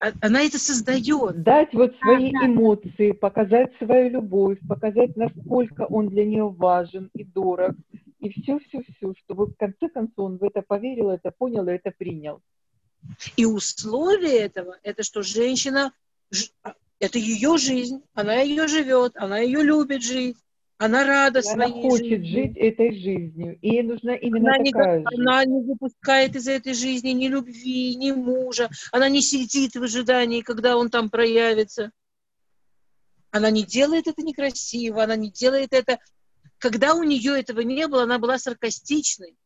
А, 0.00 0.12
она 0.20 0.42
это 0.42 0.58
создает. 0.58 1.42
Дать 1.42 1.72
вот 1.74 1.94
свои 2.00 2.32
да, 2.32 2.46
эмоции, 2.46 3.12
показать 3.12 3.72
свою 3.78 4.10
любовь, 4.10 4.58
показать, 4.68 5.16
насколько 5.16 5.82
он 5.82 6.08
для 6.08 6.24
нее 6.24 6.48
важен 6.48 7.10
и 7.14 7.24
дорог. 7.24 7.74
И 8.20 8.30
все-все-все, 8.30 9.14
чтобы 9.24 9.46
в 9.46 9.54
конце 9.54 9.88
концов 9.88 10.18
он 10.18 10.38
в 10.38 10.44
это 10.44 10.62
поверил, 10.62 11.10
это 11.10 11.30
понял 11.30 11.66
и 11.68 11.72
это 11.72 11.92
принял. 11.96 12.40
И 13.36 13.44
условие 13.44 14.38
этого, 14.38 14.76
это 14.82 15.02
что 15.02 15.22
женщина, 15.22 15.92
это 16.98 17.18
ее 17.18 17.56
жизнь, 17.58 18.02
она 18.14 18.40
ее 18.40 18.66
живет, 18.66 19.16
она 19.16 19.38
ее 19.38 19.62
любит 19.62 20.02
жить. 20.02 20.36
Она 20.78 21.04
рада 21.04 21.40
она 21.40 21.66
своей 21.66 21.82
хочет 21.82 22.24
жизни. 22.24 22.26
жить 22.26 22.56
этой 22.56 22.92
жизнью, 22.92 23.58
и 23.60 23.68
ей 23.68 23.82
нужна 23.82 24.14
именно 24.14 24.54
она 24.54 24.64
такая 24.64 24.98
не, 25.00 25.06
жизнь. 25.06 25.20
Она 25.20 25.44
не 25.44 25.62
выпускает 25.62 26.36
из 26.36 26.46
этой 26.46 26.72
жизни 26.72 27.10
ни 27.10 27.26
любви, 27.26 27.96
ни 27.96 28.12
мужа. 28.12 28.70
Она 28.92 29.08
не 29.08 29.20
сидит 29.20 29.74
в 29.74 29.82
ожидании, 29.82 30.42
когда 30.42 30.76
он 30.76 30.88
там 30.88 31.10
проявится. 31.10 31.90
Она 33.32 33.50
не 33.50 33.64
делает 33.64 34.06
это 34.06 34.22
некрасиво, 34.22 35.02
она 35.02 35.16
не 35.16 35.30
делает 35.30 35.72
это... 35.72 35.98
Когда 36.58 36.94
у 36.94 37.02
нее 37.02 37.38
этого 37.38 37.60
не 37.60 37.88
было, 37.88 38.04
она 38.04 38.20
была 38.20 38.38
саркастичной. 38.38 39.36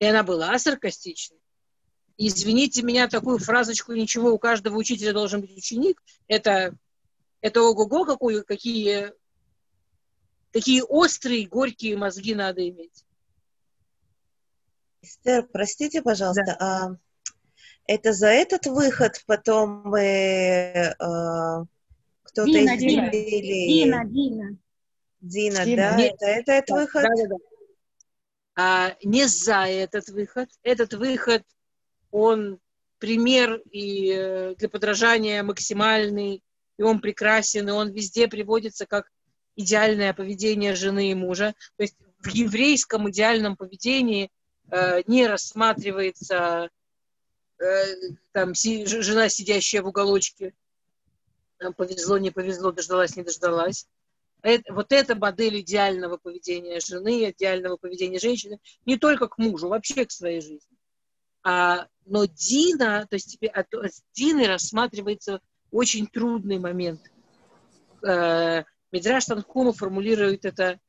И 0.00 0.04
она 0.04 0.24
была 0.24 0.58
саркастичной. 0.58 1.38
извините 2.16 2.82
меня, 2.82 3.06
такую 3.06 3.38
фразочку 3.38 3.92
«ничего, 3.92 4.32
у 4.32 4.38
каждого 4.38 4.76
учителя 4.76 5.12
должен 5.12 5.40
быть 5.40 5.56
ученик»— 5.56 6.02
это 6.28 6.74
Это 7.40 7.62
ого-го, 7.62 8.04
какой, 8.04 8.44
какие, 8.44 9.12
какие 10.52 10.82
острые, 10.82 11.46
горькие 11.46 11.96
мозги 11.96 12.34
надо 12.34 12.68
иметь. 12.68 13.04
Эстер, 15.02 15.46
простите, 15.52 16.02
пожалуйста, 16.02 16.44
да. 16.44 16.56
а 16.60 16.96
это 17.86 18.12
за 18.12 18.28
этот 18.28 18.66
выход 18.66 19.22
потом 19.26 19.94
э, 19.94 20.90
э, 20.90 20.94
кто-то 20.98 22.50
Дина, 22.50 22.74
из 22.74 22.78
Дина, 22.80 23.10
зрителей... 23.10 23.68
Дина, 23.68 24.04
Дина. 24.04 24.58
Дина, 25.20 25.64
Дина. 25.64 25.76
да? 25.76 25.96
Нет. 25.96 26.14
Это, 26.14 26.26
это 26.26 26.52
этот 26.52 26.68
Да, 26.68 26.74
выход? 26.74 27.02
да, 27.02 27.08
да, 27.08 27.28
да. 27.28 27.36
А, 28.60 28.96
не 29.04 29.26
за 29.26 29.66
этот 29.66 30.08
выход. 30.08 30.48
Этот 30.62 30.92
выход, 30.92 31.42
он 32.10 32.58
пример 32.98 33.62
и 33.70 34.12
э, 34.12 34.54
для 34.56 34.68
подражания 34.68 35.42
максимальный, 35.42 36.42
и 36.78 36.82
он 36.82 37.00
прекрасен, 37.00 37.68
и 37.68 37.72
он 37.72 37.90
везде 37.92 38.28
приводится 38.28 38.86
как 38.86 39.10
идеальное 39.56 40.14
поведение 40.14 40.74
жены 40.74 41.10
и 41.10 41.14
мужа. 41.14 41.54
То 41.76 41.82
есть 41.82 41.96
в 42.20 42.28
еврейском 42.28 43.10
идеальном 43.10 43.56
поведении 43.56 44.30
э, 44.70 45.02
не 45.06 45.26
рассматривается 45.26 46.70
э, 47.58 47.84
там 48.32 48.54
си, 48.54 48.86
жена, 48.86 49.28
сидящая 49.28 49.82
в 49.82 49.88
уголочке, 49.88 50.54
там, 51.58 51.74
повезло, 51.74 52.18
не 52.18 52.30
повезло, 52.30 52.70
дождалась, 52.70 53.16
не 53.16 53.24
дождалась. 53.24 53.86
Это- 54.42 54.72
вот 54.72 54.92
эта 54.92 55.16
модель 55.16 55.60
идеального 55.60 56.16
поведения 56.16 56.78
жены, 56.78 57.30
идеального 57.30 57.76
поведения 57.76 58.20
женщины, 58.20 58.60
не 58.86 58.96
только 58.96 59.26
к 59.26 59.38
мужу, 59.38 59.68
вообще 59.68 60.04
к 60.04 60.12
своей 60.12 60.40
жизни. 60.40 60.76
А, 61.42 61.88
но 62.04 62.26
Дина, 62.26 63.06
то 63.10 63.14
есть 63.16 63.32
тебе, 63.32 63.48
а, 63.48 63.64
то- 63.64 63.82
с 63.82 64.04
Диной 64.12 64.46
рассматривается 64.46 65.40
очень 65.70 66.06
трудный 66.06 66.58
момент. 66.58 67.00
Э, 68.02 68.64
Мидраш 68.92 69.26
Танхума 69.26 69.72
формулирует 69.72 70.44
это, 70.44 70.80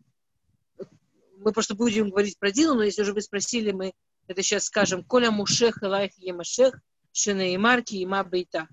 мы 1.38 1.52
просто 1.52 1.76
будем 1.76 2.10
говорить 2.10 2.38
про 2.38 2.52
Дину, 2.52 2.76
но 2.76 2.84
если 2.84 3.02
уже 3.02 3.14
вы 3.14 3.22
спросили, 3.22 3.72
мы 3.72 3.94
это 4.28 4.44
сейчас 4.44 4.66
скажем, 4.66 5.04
Коля 5.04 5.32
Мушех 5.32 5.82
Элайх 5.84 6.18
Емашех, 6.18 6.80
Шина 7.12 7.52
и 7.52 7.58
Марки, 7.58 7.96
и 7.96 8.06
Бейта. 8.06 8.68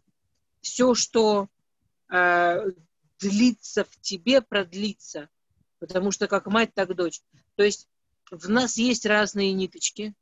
Все, 0.60 0.94
что 0.94 1.48
э, 2.12 2.64
длится 3.18 3.84
в 3.84 4.00
тебе, 4.00 4.42
продлится. 4.42 5.28
Потому 5.78 6.10
что 6.10 6.28
как 6.28 6.46
мать, 6.46 6.74
так 6.74 6.94
дочь. 6.94 7.22
То 7.54 7.62
есть 7.62 7.88
в 8.30 8.48
нас 8.48 8.76
есть 8.76 9.06
разные 9.06 9.52
ниточки. 9.52 10.14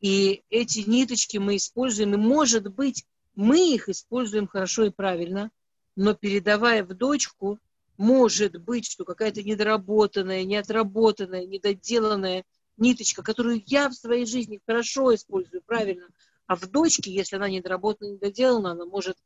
И 0.00 0.42
эти 0.50 0.80
ниточки 0.80 1.36
мы 1.36 1.56
используем. 1.56 2.14
И 2.14 2.16
может 2.16 2.66
быть, 2.72 3.06
мы 3.34 3.74
их 3.74 3.88
используем 3.88 4.46
хорошо 4.46 4.84
и 4.84 4.90
правильно, 4.90 5.50
но 5.96 6.14
передавая 6.14 6.84
в 6.84 6.94
дочку, 6.94 7.58
может 7.96 8.56
быть, 8.56 8.86
что 8.86 9.04
какая-то 9.04 9.42
недоработанная, 9.42 10.44
неотработанная, 10.44 11.46
недоделанная 11.46 12.44
ниточка, 12.76 13.22
которую 13.22 13.62
я 13.66 13.88
в 13.88 13.94
своей 13.94 14.24
жизни 14.24 14.60
хорошо 14.66 15.14
использую, 15.14 15.62
правильно, 15.62 16.08
а 16.46 16.56
в 16.56 16.66
дочке, 16.70 17.12
если 17.12 17.36
она 17.36 17.48
недоработана, 17.48 18.12
недоделана, 18.12 18.72
она 18.72 18.86
может 18.86 19.16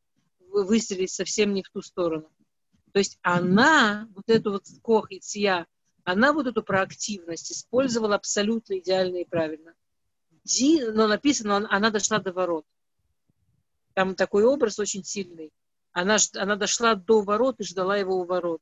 вы- 0.41 0.65
выстрелить 0.65 1.13
совсем 1.13 1.55
не 1.55 1.63
в 1.63 1.71
ту 1.71 1.83
сторону. 1.83 2.31
То 2.93 2.99
есть 2.99 3.19
она, 3.23 4.09
вот 4.15 4.25
эту 4.29 4.53
вот 4.53 4.65
кох 4.83 5.11
и 5.11 5.21
ция, 5.21 5.67
она 6.05 6.33
вот 6.33 6.47
эту 6.47 6.63
проактивность 6.63 7.51
использовала 7.51 8.15
абсолютно 8.15 8.79
идеально 8.79 9.19
и 9.19 9.25
правильно. 9.25 9.75
Ди, 10.45 10.85
но 10.85 11.07
написано, 11.07 11.57
он- 11.57 11.67
она 11.71 11.91
дошла 11.91 12.19
до 12.19 12.33
ворот. 12.33 12.67
Там 13.95 14.15
такой 14.15 14.45
образ 14.45 14.79
очень 14.79 15.05
сильный. 15.05 15.53
Она, 15.93 16.17
она 16.37 16.57
дошла 16.57 16.95
до 16.95 17.23
ворот 17.23 17.61
и 17.61 17.65
ждала 17.65 17.97
его 17.97 18.17
у 18.17 18.25
ворот. 18.25 18.61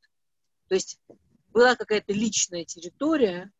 То 0.69 0.75
есть 0.75 1.01
была 1.53 1.75
какая-то 1.75 2.13
личная 2.13 2.65
территория, 2.65 3.51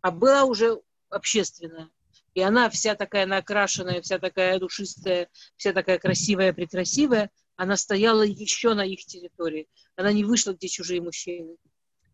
а 0.00 0.10
была 0.10 0.44
уже 0.44 0.80
общественная. 1.08 1.88
И 2.34 2.40
она 2.40 2.70
вся 2.70 2.94
такая 2.94 3.26
накрашенная, 3.26 4.02
вся 4.02 4.18
такая 4.18 4.58
душистая, 4.58 5.28
вся 5.56 5.72
такая 5.72 5.98
красивая, 5.98 6.52
прекрасивая, 6.52 7.30
она 7.56 7.76
стояла 7.76 8.22
еще 8.22 8.74
на 8.74 8.86
их 8.86 9.04
территории. 9.04 9.68
Она 9.94 10.12
не 10.12 10.24
вышла, 10.24 10.52
где 10.52 10.68
чужие 10.68 11.02
мужчины. 11.02 11.56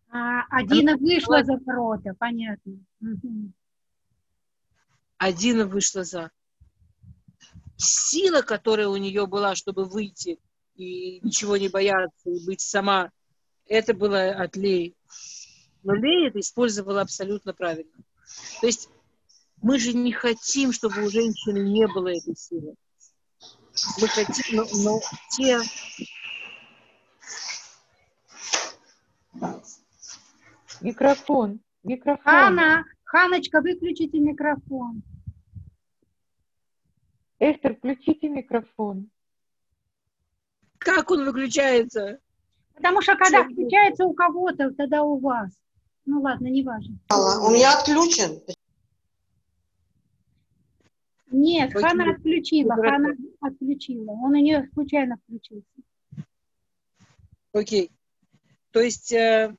А, 0.09 0.41
а 0.49 0.63
Дина 0.63 0.97
вышла 0.97 1.43
за 1.43 1.57
ворота, 1.65 2.13
понятно. 2.17 2.73
Мгм. 2.99 3.53
Один 5.17 5.67
вышла 5.67 6.03
за. 6.03 6.31
Сила, 7.77 8.41
которая 8.41 8.87
у 8.87 8.97
нее 8.97 9.27
была, 9.27 9.55
чтобы 9.55 9.85
выйти 9.85 10.39
и 10.75 11.19
ничего 11.21 11.57
не 11.57 11.69
бояться, 11.69 12.29
и 12.29 12.45
быть 12.45 12.61
сама, 12.61 13.11
это 13.67 13.93
было 13.93 14.29
от 14.29 14.55
Леи. 14.55 14.95
Но 15.83 15.93
Лея 15.93 16.29
это 16.29 16.39
использовала 16.39 17.01
абсолютно 17.01 17.53
правильно. 17.53 17.91
То 18.61 18.67
есть 18.67 18.89
мы 19.61 19.79
же 19.79 19.93
не 19.93 20.11
хотим, 20.11 20.71
чтобы 20.71 21.03
у 21.03 21.09
женщины 21.09 21.59
не 21.59 21.87
было 21.87 22.09
этой 22.09 22.35
силы. 22.35 22.75
Мы 24.01 24.07
хотим, 24.07 24.57
но, 24.57 24.65
но 24.83 25.01
те... 25.31 25.61
Микрофон, 30.81 31.59
микрофон. 31.83 32.23
Хана, 32.23 32.85
Ханочка, 33.03 33.61
выключите 33.61 34.19
микрофон. 34.19 35.01
Эстер, 37.39 37.75
включите 37.75 38.29
микрофон. 38.29 39.09
Как 40.79 41.11
он 41.11 41.25
выключается? 41.25 42.19
Потому 42.73 43.01
что 43.01 43.15
когда 43.15 43.43
Чё? 43.43 43.49
включается 43.51 44.05
у 44.05 44.13
кого-то, 44.13 44.71
тогда 44.71 45.03
у 45.03 45.19
вас. 45.19 45.51
Ну 46.05 46.21
ладно, 46.21 46.47
не 46.47 46.63
важно. 46.63 46.97
У 47.09 47.51
меня 47.51 47.77
отключен. 47.77 48.41
Нет, 51.29 51.75
Очень 51.75 51.87
Хана 51.87 52.11
отключила, 52.11 52.75
Хорошо. 52.75 52.91
Хана 52.91 53.15
отключила. 53.41 54.11
Он 54.11 54.31
у 54.31 54.35
нее 54.35 54.69
случайно 54.73 55.17
включился. 55.17 55.65
Окей. 57.51 57.91
То 58.71 58.79
есть 58.79 59.11
э, 59.11 59.55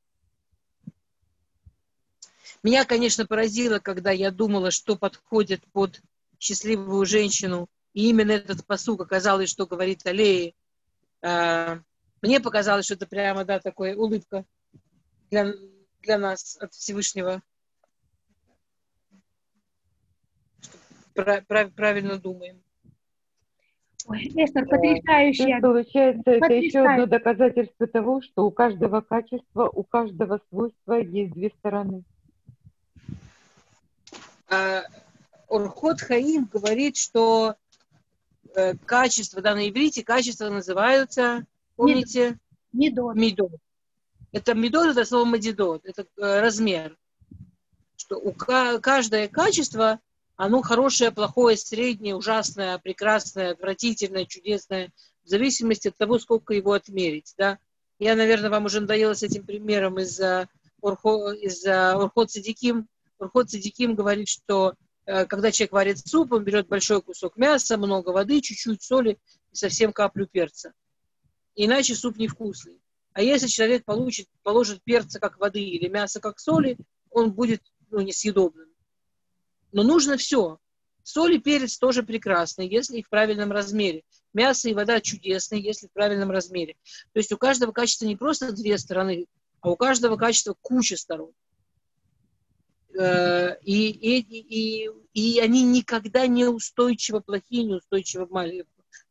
меня, 2.63 2.85
конечно, 2.85 3.27
поразило, 3.27 3.79
когда 3.81 4.11
я 4.11 4.31
думала, 4.31 4.71
что 4.71 4.97
подходит 4.97 5.65
под 5.73 6.01
счастливую 6.39 7.05
женщину, 7.07 7.69
и 7.95 8.09
именно 8.11 8.33
этот 8.33 8.65
посук 8.67 9.01
оказалось, 9.01 9.51
что 9.51 9.67
говорит 9.67 10.07
Аллеи. 10.07 10.55
Э, 11.23 11.81
мне 12.23 12.41
показалось, 12.41 12.85
что 12.87 12.95
это 12.95 13.07
прямо, 13.07 13.45
да, 13.45 13.59
такая 13.61 13.97
улыбка 13.97 14.45
для, 15.31 15.53
для 16.03 16.19
нас 16.19 16.57
от 16.61 16.73
Всевышнего. 16.75 17.43
Прав- 21.15 21.73
правильно 21.75 22.19
думаем. 22.19 22.63
Ой, 24.07 24.27
Эстер, 24.29 24.67
То 24.67 24.77
есть, 24.77 25.05
потрясающая. 25.05 25.61
получается, 25.61 26.31
это 26.31 26.53
еще 26.55 26.79
одно 26.79 27.07
Потрясающе. 27.07 27.07
доказательство 27.11 27.87
того, 27.89 28.23
что 28.23 28.47
у 28.47 28.51
каждого 28.51 29.01
качества, 29.01 29.69
у 29.69 29.83
каждого 29.83 30.41
свойства 30.49 30.95
есть 30.95 31.33
две 31.35 31.51
стороны. 31.59 32.05
А, 34.49 34.83
Орхот 35.49 36.01
Хаим 36.01 36.49
говорит, 36.53 36.97
что 36.97 37.55
э, 38.55 38.75
качества, 38.77 39.41
да, 39.43 39.55
на 39.55 39.69
иврите 39.69 40.05
качества 40.05 40.49
называются, 40.49 41.45
помните, 41.77 42.39
Медот. 42.73 43.17
медот. 43.17 43.53
Это 44.33 44.55
медот, 44.55 44.89
это 44.89 45.05
слово 45.05 45.25
мадидот, 45.25 45.87
это 45.87 46.07
э, 46.17 46.41
размер. 46.41 46.97
Что 47.97 48.17
у 48.17 48.33
ка- 48.33 48.79
каждое 48.79 49.27
качество, 49.29 50.01
оно 50.37 50.63
хорошее, 50.63 51.11
плохое, 51.11 51.57
среднее, 51.57 52.15
ужасное, 52.15 52.79
прекрасное, 52.79 53.53
отвратительное, 53.53 54.27
чудесное, 54.27 54.93
в 55.25 55.29
зависимости 55.29 55.89
от 55.89 55.97
того, 55.97 56.19
сколько 56.19 56.55
его 56.55 56.73
отмерить, 56.73 57.35
да. 57.39 57.59
Я, 57.99 58.15
наверное, 58.15 58.51
вам 58.51 58.67
уже 58.67 58.81
надоела 58.81 59.15
с 59.15 59.23
этим 59.23 59.45
примером 59.45 59.99
из-за 59.99 60.49
Орхо, 60.81 61.33
из 61.33 61.67
Орхот 61.67 62.31
Садиким. 62.31 62.87
Орхот 63.19 63.51
Садиким 63.51 63.97
говорит, 63.97 64.29
что 64.29 64.71
э, 64.71 64.75
когда 65.27 65.51
человек 65.51 65.73
варит 65.73 65.99
суп, 65.99 66.33
он 66.33 66.45
берет 66.45 66.69
большой 66.69 67.01
кусок 67.01 67.37
мяса, 67.37 67.79
много 67.79 68.11
воды, 68.11 68.41
чуть-чуть 68.43 68.83
соли 68.83 69.19
и 69.51 69.57
совсем 69.57 69.93
каплю 69.93 70.27
перца. 70.27 70.73
Иначе 71.55 71.95
суп 71.95 72.19
невкусный. 72.19 72.79
А 73.15 73.23
если 73.23 73.47
человек 73.47 73.85
получит, 73.85 74.29
положит 74.43 74.83
перца 74.85 75.19
как 75.19 75.39
воды 75.39 75.63
или 75.63 75.89
мясо 75.89 76.21
как 76.21 76.39
соли, 76.39 76.77
он 77.11 77.33
будет 77.33 77.63
ну, 77.91 78.01
несъедобным. 78.01 78.69
Но 79.73 79.83
нужно 79.83 80.19
все. 80.19 80.59
Соль 81.03 81.37
и 81.37 81.39
перец 81.39 81.79
тоже 81.79 82.03
прекрасны, 82.03 82.63
если 82.63 82.99
их 82.99 83.07
в 83.07 83.09
правильном 83.09 83.51
размере. 83.51 84.03
Мясо 84.35 84.69
и 84.69 84.75
вода 84.75 85.01
чудесны, 85.01 85.55
если 85.55 85.87
в 85.87 85.93
правильном 85.93 86.31
размере. 86.31 86.77
То 87.15 87.19
есть 87.19 87.33
у 87.33 87.39
каждого 87.39 87.73
качества 87.73 88.05
не 88.05 88.15
просто 88.15 88.53
две 88.53 88.77
стороны, 88.77 89.27
а 89.63 89.71
у 89.71 89.77
каждого 89.77 90.19
качества 90.19 90.55
куча 90.61 90.99
сторон. 90.99 91.33
Э, 92.99 93.57
И, 93.63 93.91
и, 93.91 94.19
и, 94.21 94.91
и 95.15 95.39
они 95.39 95.63
никогда 95.63 96.27
не 96.27 96.47
устойчиво 96.47 97.21
плохие, 97.21 97.63
не 97.63 97.75
устойчиво 97.75 98.29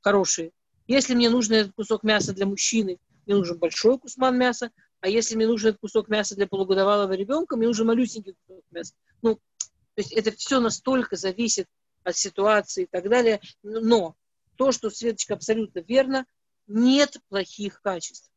хорошие. 0.01 0.51
Если 0.88 1.15
мне 1.15 1.30
нужен 1.30 1.53
этот 1.53 1.73
кусок 1.73 2.03
мяса 2.03 2.34
для 2.34 2.45
мужчины, 2.45 2.97
мне 3.26 3.35
нужен 3.35 3.57
большой 3.57 3.97
кусман 3.97 4.38
мяса, 4.38 4.72
а 4.99 5.07
если 5.07 5.35
мне 5.35 5.47
нужен 5.47 5.69
этот 5.69 5.81
кусок 5.81 6.09
мяса 6.09 6.35
для 6.35 6.47
полугодовалого 6.47 7.14
ребенка, 7.14 7.55
мне 7.55 7.68
нужен 7.68 7.88
малюсенький 7.88 8.35
кусок 8.45 8.65
мяса. 8.72 8.93
Ну, 9.22 9.35
то 9.35 10.01
есть 10.01 10.11
это 10.11 10.31
все 10.31 10.59
настолько 10.59 11.15
зависит 11.15 11.68
от 12.03 12.18
ситуации 12.18 12.84
и 12.84 12.88
так 12.88 13.07
далее. 13.09 13.39
Но 13.64 14.15
то, 14.57 14.73
что 14.73 14.89
Светочка 14.89 15.35
абсолютно 15.35 15.80
верно, 15.80 16.26
нет 16.68 17.18
плохих 17.30 17.81
качеств. 17.81 18.30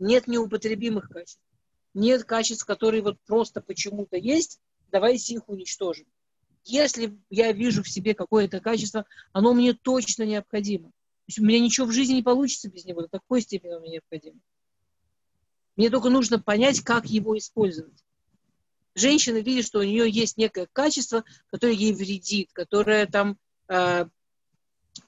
Нет 0.00 0.26
неупотребимых 0.26 1.08
качеств. 1.08 1.40
Нет 1.94 2.24
качеств, 2.24 2.64
которые 2.64 3.02
вот 3.02 3.18
просто 3.26 3.60
почему-то 3.60 4.16
есть, 4.16 4.60
давайте 4.90 5.34
их 5.34 5.48
уничтожим. 5.48 6.06
Если 6.64 7.18
я 7.30 7.52
вижу 7.52 7.82
в 7.82 7.88
себе 7.88 8.14
какое-то 8.14 8.60
качество, 8.60 9.06
оно 9.32 9.54
мне 9.54 9.72
точно 9.72 10.24
необходимо. 10.24 10.88
То 10.88 11.24
есть 11.28 11.38
у 11.38 11.44
меня 11.44 11.60
ничего 11.60 11.86
в 11.86 11.92
жизни 11.92 12.14
не 12.14 12.22
получится 12.22 12.68
без 12.68 12.84
него, 12.84 13.02
до 13.02 13.08
такой 13.08 13.42
степени 13.42 13.72
оно 13.72 13.80
мне 13.80 13.92
необходимо. 13.92 14.38
Мне 15.76 15.90
только 15.90 16.10
нужно 16.10 16.40
понять, 16.40 16.80
как 16.80 17.06
его 17.06 17.38
использовать. 17.38 18.04
Женщина 18.94 19.38
видит, 19.38 19.64
что 19.64 19.78
у 19.78 19.84
нее 19.84 20.10
есть 20.10 20.36
некое 20.36 20.66
качество, 20.72 21.24
которое 21.50 21.74
ей 21.74 21.92
вредит, 21.92 22.50
которое 22.52 23.06
там 23.06 23.38
э, 23.68 24.06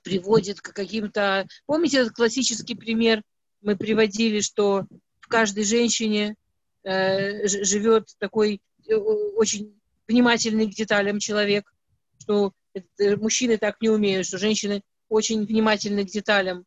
приводит 0.02 0.61
к 0.61 0.73
каким-то... 0.73 1.47
Помните 1.66 1.98
этот 1.98 2.15
классический 2.15 2.77
пример? 2.77 3.23
Мы 3.62 3.77
приводили, 3.77 4.40
что 4.40 4.86
в 5.19 5.27
каждой 5.27 5.65
женщине 5.65 6.36
э, 6.85 7.47
живет 7.47 8.09
такой 8.19 8.61
э, 8.89 8.94
очень 8.94 9.78
внимательный 10.09 10.66
к 10.70 10.74
деталям 10.74 11.19
человек, 11.19 11.73
что 12.19 12.52
это, 12.73 13.16
мужчины 13.19 13.59
так 13.59 13.81
не 13.81 13.89
умеют, 13.89 14.27
что 14.27 14.39
женщины 14.39 14.82
очень 15.09 15.44
внимательны 15.44 16.05
к 16.05 16.11
деталям. 16.11 16.65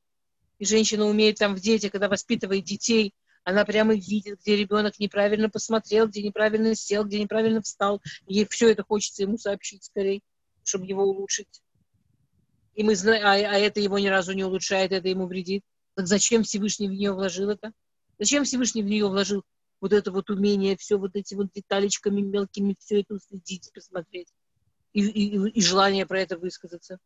И 0.60 0.65
женщина 0.65 1.06
умеет 1.06 1.38
там 1.38 1.56
в 1.56 1.60
детях, 1.60 1.91
когда 1.91 2.10
воспитывает 2.10 2.64
детей, 2.64 3.14
она 3.44 3.65
прямо 3.65 3.94
видит, 3.94 4.40
где 4.40 4.56
ребенок 4.56 4.99
неправильно 4.99 5.49
посмотрел, 5.49 6.07
где 6.07 6.23
неправильно 6.23 6.76
сел, 6.76 7.03
где 7.03 7.19
неправильно 7.19 7.61
встал. 7.61 8.02
Ей 8.26 8.48
все 8.49 8.69
это 8.69 8.84
хочется 8.84 9.23
ему 9.23 9.38
сообщить 9.38 9.84
скорее, 9.84 10.22
чтобы 10.64 10.85
его 10.85 11.03
улучшить. 11.03 11.61
И 12.76 12.84
мы 12.84 12.95
знаем, 12.95 13.26
а, 13.26 13.34
а 13.34 13.60
это 13.60 13.80
его 13.80 13.99
ни 13.99 14.07
разу 14.07 14.34
не 14.34 14.44
улучшает, 14.44 14.91
это 14.91 15.07
ему 15.07 15.27
вредит. 15.27 15.64
Так 15.95 16.07
зачем 16.07 16.44
Всевышний 16.44 16.88
в 16.88 16.94
нее 16.94 17.11
вложил 17.11 17.49
это? 17.49 17.73
Зачем 18.18 18.45
Всевышний 18.45 18.81
в 18.81 18.85
нее 18.88 19.07
вложил 19.07 19.44
вот 19.84 19.93
это 19.93 20.11
вот 20.11 20.30
умение, 20.30 20.77
все 20.77 20.97
вот 20.97 21.15
эти 21.15 21.35
вот 21.35 21.51
деталечками 21.53 22.22
мелкими, 22.22 22.76
все 22.80 23.01
это 23.01 23.15
уследить, 23.15 23.69
посмотреть? 23.73 24.30
И, 24.93 25.05
и, 25.05 25.49
и 25.49 25.61
желание 25.61 26.05
про 26.05 26.22
это 26.22 26.38
высказаться 26.38 26.99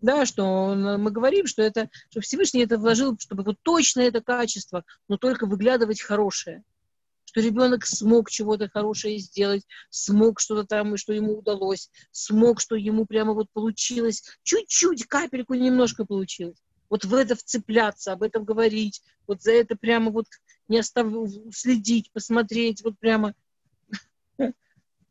да, 0.00 0.24
что 0.24 0.74
мы 0.74 1.10
говорим, 1.10 1.46
что 1.46 1.62
это, 1.62 1.90
что 2.10 2.20
Всевышний 2.20 2.62
это 2.62 2.78
вложил, 2.78 3.16
чтобы 3.18 3.42
вот 3.42 3.56
точно 3.62 4.00
это 4.00 4.22
качество, 4.22 4.84
но 5.08 5.16
только 5.18 5.46
выглядывать 5.46 6.00
хорошее. 6.00 6.62
Что 7.26 7.40
ребенок 7.42 7.86
смог 7.86 8.30
чего-то 8.30 8.68
хорошее 8.68 9.18
сделать, 9.18 9.64
смог 9.90 10.40
что-то 10.40 10.66
там, 10.66 10.96
что 10.96 11.12
ему 11.12 11.38
удалось, 11.38 11.90
смог, 12.10 12.60
что 12.60 12.74
ему 12.76 13.06
прямо 13.06 13.34
вот 13.34 13.48
получилось, 13.52 14.24
чуть-чуть, 14.42 15.06
капельку 15.06 15.54
немножко 15.54 16.04
получилось. 16.04 16.58
Вот 16.88 17.04
в 17.04 17.14
это 17.14 17.36
вцепляться, 17.36 18.12
об 18.12 18.24
этом 18.24 18.44
говорить, 18.44 19.00
вот 19.28 19.42
за 19.42 19.52
это 19.52 19.76
прямо 19.76 20.10
вот 20.10 20.26
не 20.70 20.78
оставлять, 20.78 21.32
следить, 21.54 22.10
посмотреть, 22.12 22.82
вот 22.82 22.98
прямо 22.98 23.34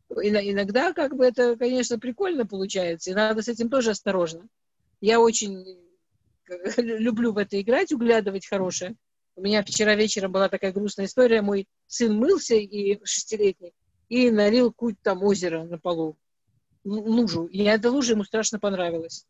иногда 0.09 0.93
как 0.93 1.15
бы 1.15 1.25
это, 1.25 1.55
конечно, 1.55 1.99
прикольно 1.99 2.47
получается, 2.47 3.11
и 3.11 3.13
надо 3.13 3.43
с 3.43 3.47
этим 3.47 3.69
тоже 3.69 3.91
осторожно. 3.91 4.47
Я 5.01 5.19
очень 5.19 5.77
люблю 6.77 7.31
в 7.33 7.37
это 7.37 7.61
играть, 7.61 7.91
углядывать 7.91 8.47
хорошее. 8.47 8.95
У 9.35 9.41
меня 9.41 9.63
вчера 9.63 9.95
вечером 9.95 10.31
была 10.31 10.49
такая 10.49 10.73
грустная 10.73 11.05
история. 11.05 11.41
Мой 11.41 11.67
сын 11.87 12.13
мылся, 12.13 12.55
и 12.55 12.99
шестилетний, 13.05 13.73
и 14.09 14.31
налил 14.31 14.73
куть 14.73 14.97
там 15.01 15.23
озера 15.23 15.63
на 15.63 15.77
полу, 15.77 16.17
лужу. 16.83 17.45
И 17.45 17.63
эта 17.63 17.91
лужа 17.91 18.13
ему 18.13 18.23
страшно 18.23 18.59
понравилась. 18.59 19.25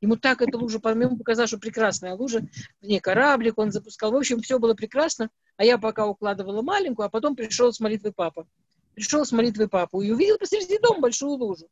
Ему 0.00 0.16
так 0.16 0.42
эта 0.42 0.58
лужа, 0.58 0.80
ему 0.84 1.16
показалось, 1.16 1.50
что 1.50 1.58
прекрасная 1.58 2.14
лужа. 2.14 2.44
В 2.80 2.86
ней 2.86 2.98
кораблик 2.98 3.56
он 3.56 3.70
запускал. 3.70 4.10
В 4.10 4.16
общем, 4.16 4.40
все 4.40 4.58
было 4.58 4.74
прекрасно. 4.74 5.30
А 5.62 5.64
я 5.64 5.78
пока 5.78 6.08
укладывала 6.08 6.60
маленькую, 6.60 7.06
а 7.06 7.08
потом 7.08 7.36
пришел 7.36 7.72
с 7.72 7.78
молитвы 7.78 8.10
папа. 8.10 8.48
Пришел 8.96 9.24
с 9.24 9.30
молитвы 9.30 9.68
папу 9.68 10.02
и 10.02 10.10
увидел 10.10 10.36
посреди 10.36 10.76
дома 10.80 10.98
большую 10.98 11.34
лужу. 11.34 11.68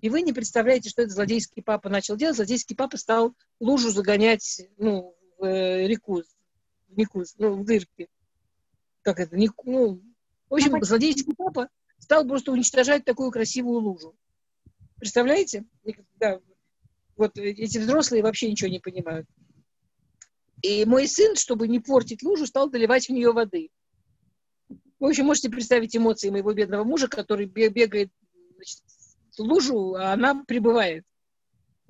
И 0.00 0.10
вы 0.10 0.22
не 0.22 0.32
представляете, 0.32 0.90
что 0.90 1.02
это 1.02 1.12
злодейский 1.12 1.62
папа 1.62 1.88
начал 1.88 2.16
делать. 2.16 2.34
Злодейский 2.34 2.74
папа 2.74 2.96
стал 2.96 3.36
лужу 3.60 3.90
загонять 3.90 4.62
ну, 4.78 5.14
в 5.38 5.44
э, 5.44 5.86
реку, 5.86 6.24
в 6.88 6.98
реку, 6.98 7.22
ну, 7.38 7.54
в 7.54 7.64
дырки. 7.64 8.08
Как 9.02 9.20
это? 9.20 9.36
Не, 9.36 9.48
ну, 9.62 10.02
в 10.48 10.54
общем, 10.54 10.72
ну, 10.72 10.82
злодейский 10.82 11.36
папа 11.36 11.68
стал 11.98 12.26
просто 12.26 12.50
уничтожать 12.50 13.04
такую 13.04 13.30
красивую 13.30 13.78
лужу. 13.78 14.16
Представляете? 14.96 15.66
Да. 16.18 16.40
Вот 17.14 17.38
эти 17.38 17.78
взрослые 17.78 18.24
вообще 18.24 18.50
ничего 18.50 18.70
не 18.70 18.80
понимают. 18.80 19.28
И 20.62 20.84
мой 20.84 21.08
сын, 21.08 21.36
чтобы 21.36 21.68
не 21.68 21.80
портить 21.80 22.22
лужу, 22.22 22.46
стал 22.46 22.68
доливать 22.70 23.06
в 23.06 23.12
нее 23.12 23.32
воды. 23.32 23.70
В 24.98 25.06
общем, 25.06 25.26
можете 25.26 25.48
представить 25.48 25.96
эмоции 25.96 26.28
моего 26.28 26.52
бедного 26.52 26.84
мужа, 26.84 27.08
который 27.08 27.46
бегает 27.46 28.10
значит, 28.56 28.82
лужу, 29.38 29.94
а 29.94 30.12
она 30.12 30.44
прибывает. 30.44 31.04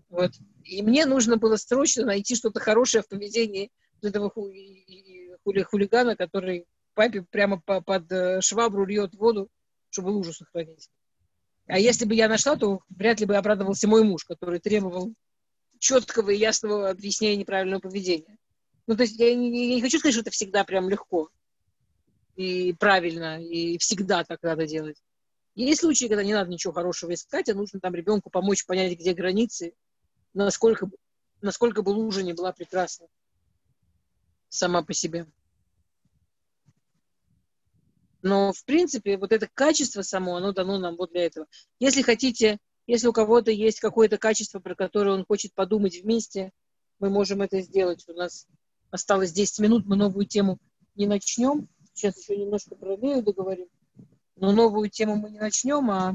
Вот. 0.08 0.32
И 0.64 0.82
мне 0.82 1.06
нужно 1.06 1.36
было 1.36 1.56
срочно 1.56 2.04
найти 2.04 2.36
что-то 2.36 2.60
хорошее 2.60 3.02
в 3.02 3.08
поведении 3.08 3.70
этого 4.02 4.30
хули 4.30 5.62
хулигана, 5.62 6.16
который 6.16 6.66
папе 6.94 7.22
прямо 7.22 7.60
по 7.60 7.80
под 7.80 8.10
э, 8.12 8.40
швабру 8.40 8.84
льет 8.84 9.14
воду, 9.14 9.48
чтобы 9.90 10.08
лужу 10.08 10.32
сохранить. 10.32 10.88
А 11.66 11.78
если 11.78 12.04
бы 12.04 12.14
я 12.14 12.28
нашла, 12.28 12.56
то 12.56 12.80
вряд 12.88 13.20
ли 13.20 13.26
бы 13.26 13.36
обрадовался 13.36 13.88
мой 13.88 14.04
муж, 14.04 14.24
который 14.24 14.60
требовал 14.60 15.12
четкого 15.78 16.30
и 16.30 16.38
ясного 16.38 16.90
объяснения 16.90 17.36
неправильного 17.36 17.80
поведения. 17.80 18.36
Ну, 18.90 18.96
то 18.96 19.04
есть 19.04 19.20
я 19.20 19.32
не, 19.36 19.68
я 19.68 19.74
не 19.76 19.82
хочу 19.82 20.00
сказать, 20.00 20.14
что 20.14 20.22
это 20.22 20.32
всегда 20.32 20.64
прям 20.64 20.88
легко 20.88 21.30
и 22.34 22.72
правильно, 22.72 23.40
и 23.40 23.78
всегда 23.78 24.24
так 24.24 24.42
надо 24.42 24.66
делать. 24.66 25.00
Есть 25.54 25.82
случаи, 25.82 26.06
когда 26.06 26.24
не 26.24 26.34
надо 26.34 26.50
ничего 26.50 26.72
хорошего 26.72 27.14
искать, 27.14 27.48
а 27.48 27.54
нужно 27.54 27.78
там 27.78 27.94
ребенку 27.94 28.30
помочь 28.30 28.66
понять, 28.66 28.98
где 28.98 29.14
границы, 29.14 29.74
насколько, 30.34 30.90
насколько 31.40 31.82
бы 31.82 31.90
лужа 31.90 32.24
не 32.24 32.32
была 32.32 32.50
прекрасна 32.50 33.06
сама 34.48 34.82
по 34.82 34.92
себе. 34.92 35.24
Но, 38.22 38.52
в 38.52 38.64
принципе, 38.64 39.18
вот 39.18 39.30
это 39.30 39.48
качество 39.54 40.02
само, 40.02 40.34
оно 40.34 40.50
дано 40.50 40.78
нам 40.78 40.96
вот 40.96 41.12
для 41.12 41.26
этого. 41.26 41.46
Если 41.78 42.02
хотите, 42.02 42.58
если 42.88 43.06
у 43.06 43.12
кого-то 43.12 43.52
есть 43.52 43.78
какое-то 43.78 44.18
качество, 44.18 44.58
про 44.58 44.74
которое 44.74 45.12
он 45.12 45.24
хочет 45.24 45.54
подумать 45.54 46.02
вместе, 46.02 46.50
мы 46.98 47.08
можем 47.08 47.40
это 47.40 47.60
сделать. 47.60 48.04
У 48.08 48.14
нас 48.14 48.48
осталось 48.90 49.32
10 49.32 49.60
минут, 49.60 49.86
мы 49.86 49.96
новую 49.96 50.26
тему 50.26 50.58
не 50.94 51.06
начнем. 51.06 51.68
Сейчас 51.94 52.18
еще 52.18 52.36
немножко 52.36 52.74
про 52.74 52.96
Лею 52.96 53.22
договорим. 53.22 53.68
Но 54.36 54.52
новую 54.52 54.88
тему 54.88 55.16
мы 55.16 55.30
не 55.30 55.38
начнем, 55.38 55.90
а 55.90 56.14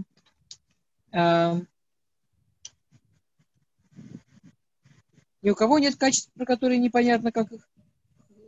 э, 1.11 1.61
ни 5.41 5.49
у 5.49 5.55
кого 5.55 5.77
нет 5.77 5.95
качеств, 5.95 6.31
про 6.33 6.45
которые 6.45 6.79
непонятно, 6.79 7.31
как 7.31 7.51
их 7.51 7.67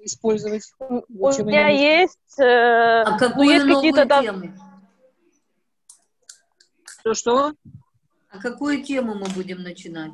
использовать. 0.02 0.64
У 0.80 1.04
меня 1.45 1.68
есть, 1.68 2.40
э, 2.40 3.04
а 3.04 3.18
ну, 3.36 3.44
есть 3.44 3.66
какие-то 3.66 4.06
там... 4.06 4.56
Что-что? 7.02 7.54
А 8.30 8.40
какую 8.40 8.84
тему 8.84 9.14
мы 9.16 9.28
будем 9.34 9.62
начинать? 9.62 10.12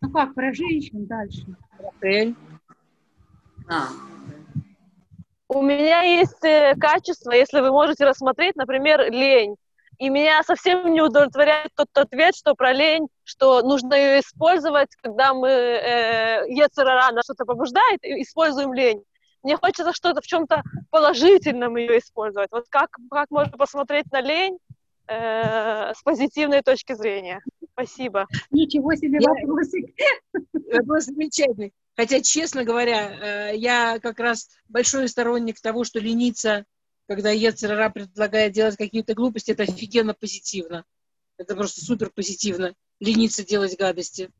Ну 0.00 0.10
как, 0.10 0.34
про 0.34 0.52
женщин 0.52 1.06
дальше. 1.06 1.44
Про 1.76 1.92
А, 3.70 3.88
у 5.48 5.62
меня 5.62 6.02
есть 6.02 6.44
э, 6.44 6.74
качество, 6.78 7.32
если 7.32 7.60
вы 7.60 7.70
можете 7.70 8.04
рассмотреть, 8.04 8.56
например, 8.56 9.10
лень. 9.10 9.56
И 9.98 10.10
меня 10.10 10.42
совсем 10.42 10.92
не 10.92 11.00
удовлетворяет 11.00 11.70
тот 11.74 11.88
ответ, 11.94 12.36
что 12.36 12.54
про 12.54 12.72
лень, 12.72 13.08
что 13.24 13.62
нужно 13.62 13.94
ее 13.94 14.20
использовать, 14.20 14.94
когда 15.02 15.34
мы 15.34 15.48
э, 15.48 16.44
Ецерара 16.48 17.12
на 17.12 17.22
что-то 17.22 17.44
побуждает, 17.44 17.98
используем 18.04 18.74
лень. 18.74 19.02
Мне 19.42 19.56
хочется 19.56 19.92
что-то 19.92 20.20
в 20.20 20.26
чем-то 20.26 20.62
положительном 20.90 21.76
ее 21.76 21.98
использовать. 21.98 22.50
Вот 22.52 22.66
как, 22.68 22.90
как 23.10 23.30
можно 23.30 23.56
посмотреть 23.56 24.10
на 24.12 24.20
лень 24.20 24.58
э, 25.06 25.94
с 25.94 26.02
позитивной 26.02 26.62
точки 26.62 26.92
зрения? 26.92 27.40
Спасибо. 27.72 28.26
Ничего 28.50 28.94
себе 28.94 29.18
вопросик. 29.20 29.94
Вопрос 30.72 31.04
замечательный. 31.04 31.72
Хотя, 31.98 32.20
честно 32.20 32.62
говоря, 32.62 33.50
э, 33.50 33.56
я 33.56 33.98
как 33.98 34.20
раз 34.20 34.50
большой 34.68 35.08
сторонник 35.08 35.60
того, 35.60 35.82
что 35.82 35.98
лениться, 35.98 36.64
когда 37.08 37.32
Ецерара 37.32 37.90
предлагает 37.90 38.52
делать 38.52 38.76
какие-то 38.76 39.14
глупости, 39.14 39.50
это 39.50 39.64
офигенно 39.64 40.14
позитивно. 40.14 40.84
Это 41.38 41.56
просто 41.56 41.84
супер 41.84 42.10
позитивно. 42.14 42.74
Лениться 43.00 43.44
делать 43.44 43.76
гадости. 43.76 44.30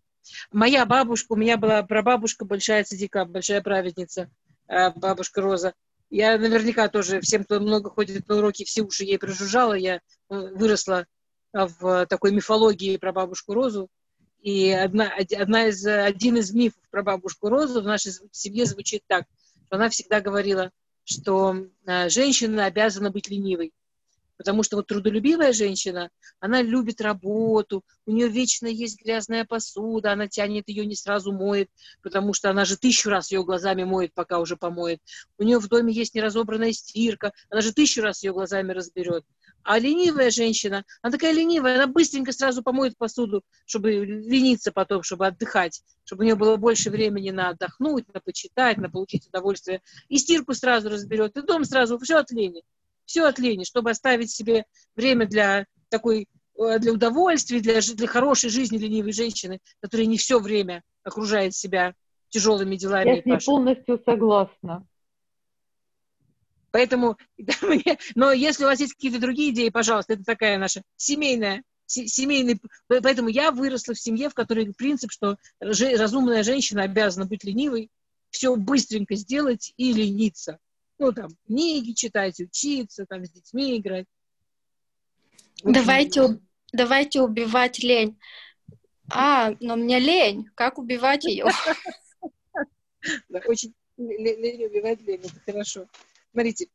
Моя 0.53 0.87
бабушка, 0.87 1.33
у 1.33 1.37
меня 1.37 1.57
была 1.57 1.83
прабабушка, 1.83 2.45
большая 2.45 2.85
цадика, 2.85 3.25
большая 3.25 3.61
праведница. 3.61 4.31
э, 4.69 4.91
бабушка 4.91 5.41
Роза. 5.41 5.75
Я 6.11 6.39
наверняка 6.39 6.87
тоже 6.89 7.21
всем, 7.23 7.43
кто 7.43 7.59
много 7.59 7.91
ходит 7.91 8.29
на 8.29 8.37
уроки, 8.37 8.65
все 8.65 8.83
уши 8.83 9.03
ей 9.03 9.19
прожужжала. 9.19 9.73
Я 9.73 9.97
э, 9.97 10.01
выросла 10.29 11.07
в 11.53 12.07
такой 12.07 12.31
мифологии 12.31 12.99
про 12.99 13.11
бабушку 13.13 13.53
Розу. 13.53 13.89
И 14.41 14.71
одна, 14.71 15.13
одна 15.39 15.67
из, 15.69 15.85
один 15.85 16.37
из 16.37 16.53
мифов 16.53 16.81
про 16.91 17.03
бабушку 17.03 17.49
Розу 17.49 17.83
в 17.83 17.87
нашей 17.87 18.13
семье 18.31 18.67
звучит 18.67 19.03
так, 19.07 19.27
она 19.71 19.89
всегда 19.89 20.21
говорила, 20.21 20.71
что 21.05 21.67
женщина 22.09 22.67
обязана 22.67 23.11
быть 23.11 23.29
ленивой. 23.29 23.73
Потому 24.39 24.63
что 24.63 24.77
вот 24.77 24.87
трудолюбивая 24.87 25.53
женщина, 25.53 26.11
она 26.39 26.63
любит 26.63 27.01
работу, 27.01 27.85
у 28.07 28.13
нее 28.13 28.29
вечно 28.29 28.69
есть 28.69 29.03
грязная 29.03 29.45
посуда, 29.45 30.13
она 30.13 30.29
тянет 30.29 30.69
ее, 30.69 30.87
не 30.87 30.95
сразу 30.95 31.33
моет, 31.33 31.69
потому 32.03 32.33
что 32.35 32.49
она 32.49 32.65
же 32.65 32.77
тысячу 32.77 33.11
раз 33.11 33.33
ее 33.33 33.43
глазами 33.43 33.83
моет, 33.83 34.15
пока 34.15 34.39
уже 34.39 34.57
помоет. 34.57 35.01
У 35.39 35.43
нее 35.43 35.59
в 35.59 35.67
доме 35.67 35.93
есть 35.93 36.15
неразобранная 36.15 36.73
стирка, 36.73 37.33
она 37.51 37.63
же 37.63 37.73
тысячу 37.73 38.01
раз 38.01 38.23
ее 38.23 38.33
глазами 38.33 38.71
разберет. 38.71 39.25
А 39.63 39.79
ленивая 39.79 40.31
женщина, 40.31 40.85
она 41.03 41.13
такая 41.13 41.33
ленивая, 41.33 41.75
она 41.75 41.87
быстренько 41.87 42.33
сразу 42.33 42.63
помоет 42.63 42.97
посуду, 42.97 43.43
чтобы 43.67 43.93
лениться 43.93 44.73
потом, 44.73 45.03
чтобы 45.03 45.27
отдыхать, 45.27 45.83
чтобы 46.05 46.23
у 46.23 46.25
нее 46.25 46.37
было 46.37 46.57
больше 46.57 46.91
времени 46.91 47.31
на 47.31 47.51
отдохнуть, 47.51 48.13
на 48.15 48.21
почитать, 48.21 48.79
на 48.79 48.91
получить 48.91 49.27
удовольствие. 49.27 49.83
И 50.09 50.19
стирку 50.19 50.55
сразу 50.55 50.89
разберет, 50.89 51.37
и 51.37 51.43
дом 51.43 51.65
сразу, 51.65 51.99
все 51.99 52.17
от 52.17 52.31
лени 52.31 52.63
все 53.09 53.25
от 53.25 53.39
лени, 53.39 53.65
чтобы 53.65 53.91
оставить 53.91 54.31
себе 54.31 54.67
время 54.95 55.27
для 55.27 55.67
такой 55.89 56.29
э, 56.59 56.79
для 56.79 56.93
удовольствия, 56.93 57.61
для, 57.61 57.81
для 57.81 58.07
хорошей 58.07 58.51
жизни 58.51 58.77
ленивой 58.77 59.13
женщины, 59.13 59.61
которая 59.81 60.07
не 60.07 60.19
все 60.19 60.39
время 60.39 60.83
окружает 61.03 61.55
себя 61.55 61.95
тяжелыми 62.29 62.77
делами. 62.77 63.17
Я 63.17 63.23
с 63.23 63.25
ней 63.25 63.39
полностью 63.45 64.01
согласна. 64.05 64.87
Поэтому, 66.71 67.17
да, 67.39 67.55
мне, 67.63 67.99
но 68.15 68.33
если 68.33 68.65
у 68.65 68.67
вас 68.67 68.81
есть 68.81 68.95
какие-то 68.95 69.21
другие 69.21 69.51
идеи, 69.51 69.69
пожалуйста, 69.69 70.15
это 70.15 70.25
такая 70.25 70.59
наша 70.59 70.83
семейная, 70.97 71.63
семейный, 71.87 72.61
поэтому 72.87 73.29
я 73.29 73.51
выросла 73.51 73.95
в 73.95 74.01
семье, 74.01 74.29
в 74.29 74.35
которой 74.35 74.73
принцип, 74.75 75.11
что 75.11 75.37
разумная 75.61 76.43
женщина 76.43 76.83
обязана 76.83 77.27
быть 77.27 77.45
ленивой, 77.45 77.91
все 78.31 78.55
быстренько 78.57 79.15
сделать 79.15 79.73
и 79.79 79.93
лениться 79.93 80.59
ну, 80.99 81.13
там, 81.13 81.31
книги 81.47 81.93
читать, 81.93 82.41
учиться, 82.41 83.07
там, 83.07 83.25
с 83.25 83.31
детьми 83.31 83.79
играть. 83.79 84.07
Давайте, 85.63 86.41
давайте 86.73 87.21
убивать 87.21 87.79
лень. 87.79 88.19
А, 89.11 89.55
но 89.61 89.77
мне 89.77 89.99
лень. 89.99 90.49
Как 90.55 90.79
убивать 90.79 91.25
ее? 91.25 91.47
очень 93.47 93.75
лень 93.97 94.67
убивать 94.67 95.01
лень, 95.03 95.21
это 95.21 95.41
хорошо. 95.47 95.87
Смотрите, 96.33 96.69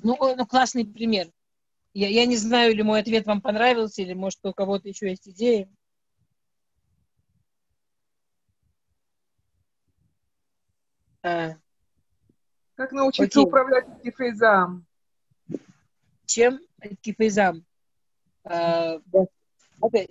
ну, 0.00 0.16
ну, 0.20 0.46
классный 0.46 0.84
пример. 0.84 1.30
Я, 1.92 2.08
я 2.08 2.26
не 2.26 2.36
знаю, 2.36 2.72
или 2.72 2.82
мой 2.82 3.00
ответ 3.00 3.26
вам 3.26 3.40
понравился, 3.40 4.02
или, 4.02 4.14
может, 4.14 4.44
у 4.44 4.52
кого-то 4.52 4.88
еще 4.88 5.08
есть 5.08 5.28
идеи. 5.28 5.68
А, 11.22 11.54
как 12.74 12.92
научиться 12.92 13.40
Окей. 13.40 13.48
управлять 13.48 13.86
кифейзам? 14.02 14.84
Чем 16.26 16.60
кифейзам? 17.00 17.64
А, 18.42 19.00
опять. 19.80 20.10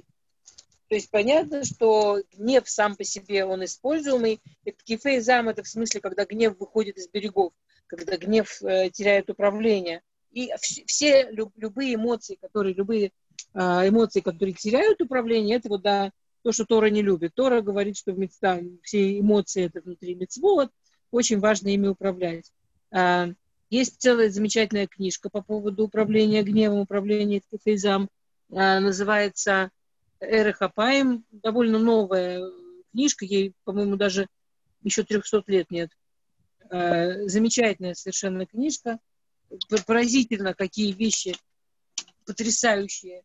То 0.94 0.98
есть 0.98 1.10
понятно, 1.10 1.64
что 1.64 2.22
гнев 2.38 2.70
сам 2.70 2.96
по 2.96 3.04
себе, 3.04 3.46
он 3.46 3.66
используемый. 3.66 4.40
Кифейзам 4.84 5.50
это 5.50 5.64
в 5.64 5.68
смысле, 5.68 6.02
когда 6.02 6.24
гнев 6.24 6.56
выходит 6.60 7.00
из 7.00 7.08
берегов, 7.08 7.52
когда 7.88 8.16
гнев 8.16 8.62
э, 8.62 8.92
теряет 8.92 9.28
управление. 9.32 10.04
И 10.30 10.52
все 10.86 11.32
люб, 11.32 11.52
любые 11.56 11.96
эмоции, 11.96 12.38
которые, 12.40 12.76
любые 12.76 13.12
э, 13.56 13.60
эмоции, 13.60 14.20
которые 14.20 14.54
теряют 14.54 15.02
управление, 15.02 15.58
это 15.58 15.68
вот 15.68 15.82
да, 15.82 16.12
то, 16.44 16.52
что 16.52 16.64
Тора 16.64 16.92
не 16.92 17.02
любит. 17.02 17.34
Тора 17.34 17.62
говорит, 17.62 17.98
что 17.98 18.14
в 18.14 18.28
там, 18.40 18.78
все 18.84 19.18
эмоции 19.18 19.66
это 19.66 19.82
внутри 19.82 20.14
мецвод, 20.14 20.70
очень 21.10 21.40
важно 21.40 21.70
ими 21.70 21.88
управлять. 21.88 22.52
А, 22.92 23.30
есть 23.72 24.00
целая 24.00 24.30
замечательная 24.30 24.86
книжка 24.86 25.32
по 25.32 25.42
поводу 25.42 25.86
управления 25.86 26.44
гневом, 26.44 26.82
управления 26.82 27.42
фейзам. 27.64 28.10
А, 28.52 28.80
называется 30.24 30.42
Эрехапаем. 30.42 31.26
Довольно 31.32 31.80
новая 31.80 32.42
книжка, 32.92 33.26
ей, 33.26 33.54
по-моему, 33.64 33.96
даже 33.96 34.28
еще 34.82 35.04
300 35.04 35.44
лет 35.48 35.72
нет. 35.72 35.90
А, 36.70 37.28
замечательная 37.28 37.94
совершенно 37.94 38.46
книжка. 38.46 39.00
Поразительно, 39.86 40.54
какие 40.54 40.92
вещи 40.94 41.36
потрясающие 42.26 43.24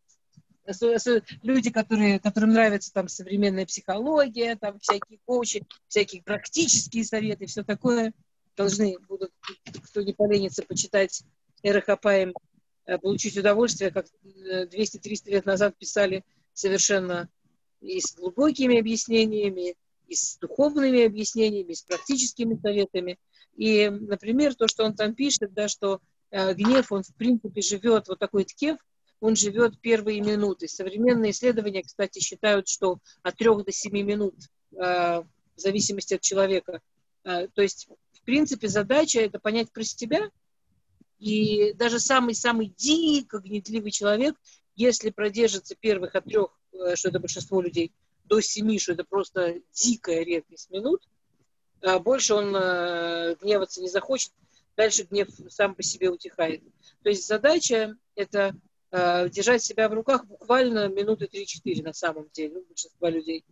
люди, 1.42 1.70
которые, 1.70 2.20
которым 2.20 2.50
нравится 2.50 2.92
там 2.92 3.08
современная 3.08 3.64
психология, 3.64 4.54
там 4.56 4.78
всякие 4.80 5.18
коучи, 5.24 5.64
всякие 5.86 6.22
практические 6.22 7.04
советы, 7.04 7.46
все 7.46 7.64
такое, 7.64 8.12
должны 8.54 8.98
будут, 9.08 9.32
кто 9.84 10.02
не 10.02 10.12
поленится, 10.12 10.62
почитать 10.62 11.22
Эрахапаем, 11.62 12.34
э, 12.84 12.98
получить 12.98 13.38
удовольствие, 13.38 13.90
как 13.90 14.06
200-300 14.24 14.68
э, 14.74 15.30
лет 15.30 15.46
назад 15.46 15.78
писали 15.78 16.22
совершенно 16.58 17.28
и 17.80 18.00
с 18.00 18.14
глубокими 18.14 18.78
объяснениями, 18.78 19.76
и 20.08 20.14
с 20.14 20.36
духовными 20.38 21.04
объяснениями, 21.04 21.72
и 21.72 21.74
с 21.74 21.82
практическими 21.82 22.58
советами. 22.60 23.18
И, 23.56 23.88
например, 23.88 24.54
то, 24.54 24.66
что 24.66 24.84
он 24.84 24.94
там 24.94 25.14
пишет, 25.14 25.52
да, 25.52 25.68
что 25.68 26.00
э, 26.30 26.54
гнев, 26.54 26.90
он 26.90 27.02
в 27.02 27.14
принципе 27.14 27.60
живет, 27.60 28.08
вот 28.08 28.18
такой 28.18 28.44
ткев, 28.44 28.78
он 29.20 29.36
живет 29.36 29.80
первые 29.80 30.20
минуты. 30.20 30.66
Современные 30.66 31.30
исследования, 31.30 31.82
кстати, 31.82 32.18
считают, 32.20 32.68
что 32.68 32.98
от 33.22 33.36
трех 33.36 33.64
до 33.64 33.72
семи 33.72 34.02
минут, 34.02 34.34
э, 34.72 34.76
в 34.78 35.26
зависимости 35.56 36.14
от 36.14 36.20
человека. 36.20 36.80
Э, 37.24 37.46
то 37.48 37.62
есть, 37.62 37.88
в 38.12 38.22
принципе, 38.22 38.68
задача 38.68 39.20
это 39.20 39.38
понять 39.38 39.70
про 39.72 39.84
себя. 39.84 40.30
И 41.18 41.72
даже 41.74 41.98
самый-самый 41.98 42.72
дико 42.76 43.38
гнетливый 43.38 43.90
человек, 43.90 44.36
если 44.78 45.10
продержится 45.10 45.74
первых 45.74 46.14
от 46.14 46.24
трех, 46.24 46.58
э, 46.72 46.96
что 46.96 47.10
это 47.10 47.20
большинство 47.20 47.60
людей, 47.60 47.92
до 48.24 48.40
семи, 48.40 48.78
что 48.78 48.92
это 48.92 49.04
просто 49.04 49.60
дикая 49.72 50.22
редкость 50.22 50.70
минут, 50.70 51.02
больше 52.00 52.34
он 52.34 52.50
гневаться 52.50 53.80
не 53.80 53.88
захочет, 53.88 54.32
дальше 54.78 55.02
гнев 55.02 55.28
сам 55.48 55.74
по 55.74 55.82
себе 55.82 56.08
утихает. 56.08 56.62
То 57.02 57.10
есть 57.10 57.26
задача 57.26 57.96
это 58.14 58.54
э, 58.92 59.28
держать 59.28 59.62
себя 59.62 59.88
в 59.88 59.92
руках 59.92 60.24
буквально 60.24 60.88
минуты 60.88 61.26
3-4 61.26 61.82
на 61.82 61.92
самом 61.92 62.30
деле, 62.32 62.58
у 62.58 62.64
большинства 62.64 63.10
людей. 63.10 63.44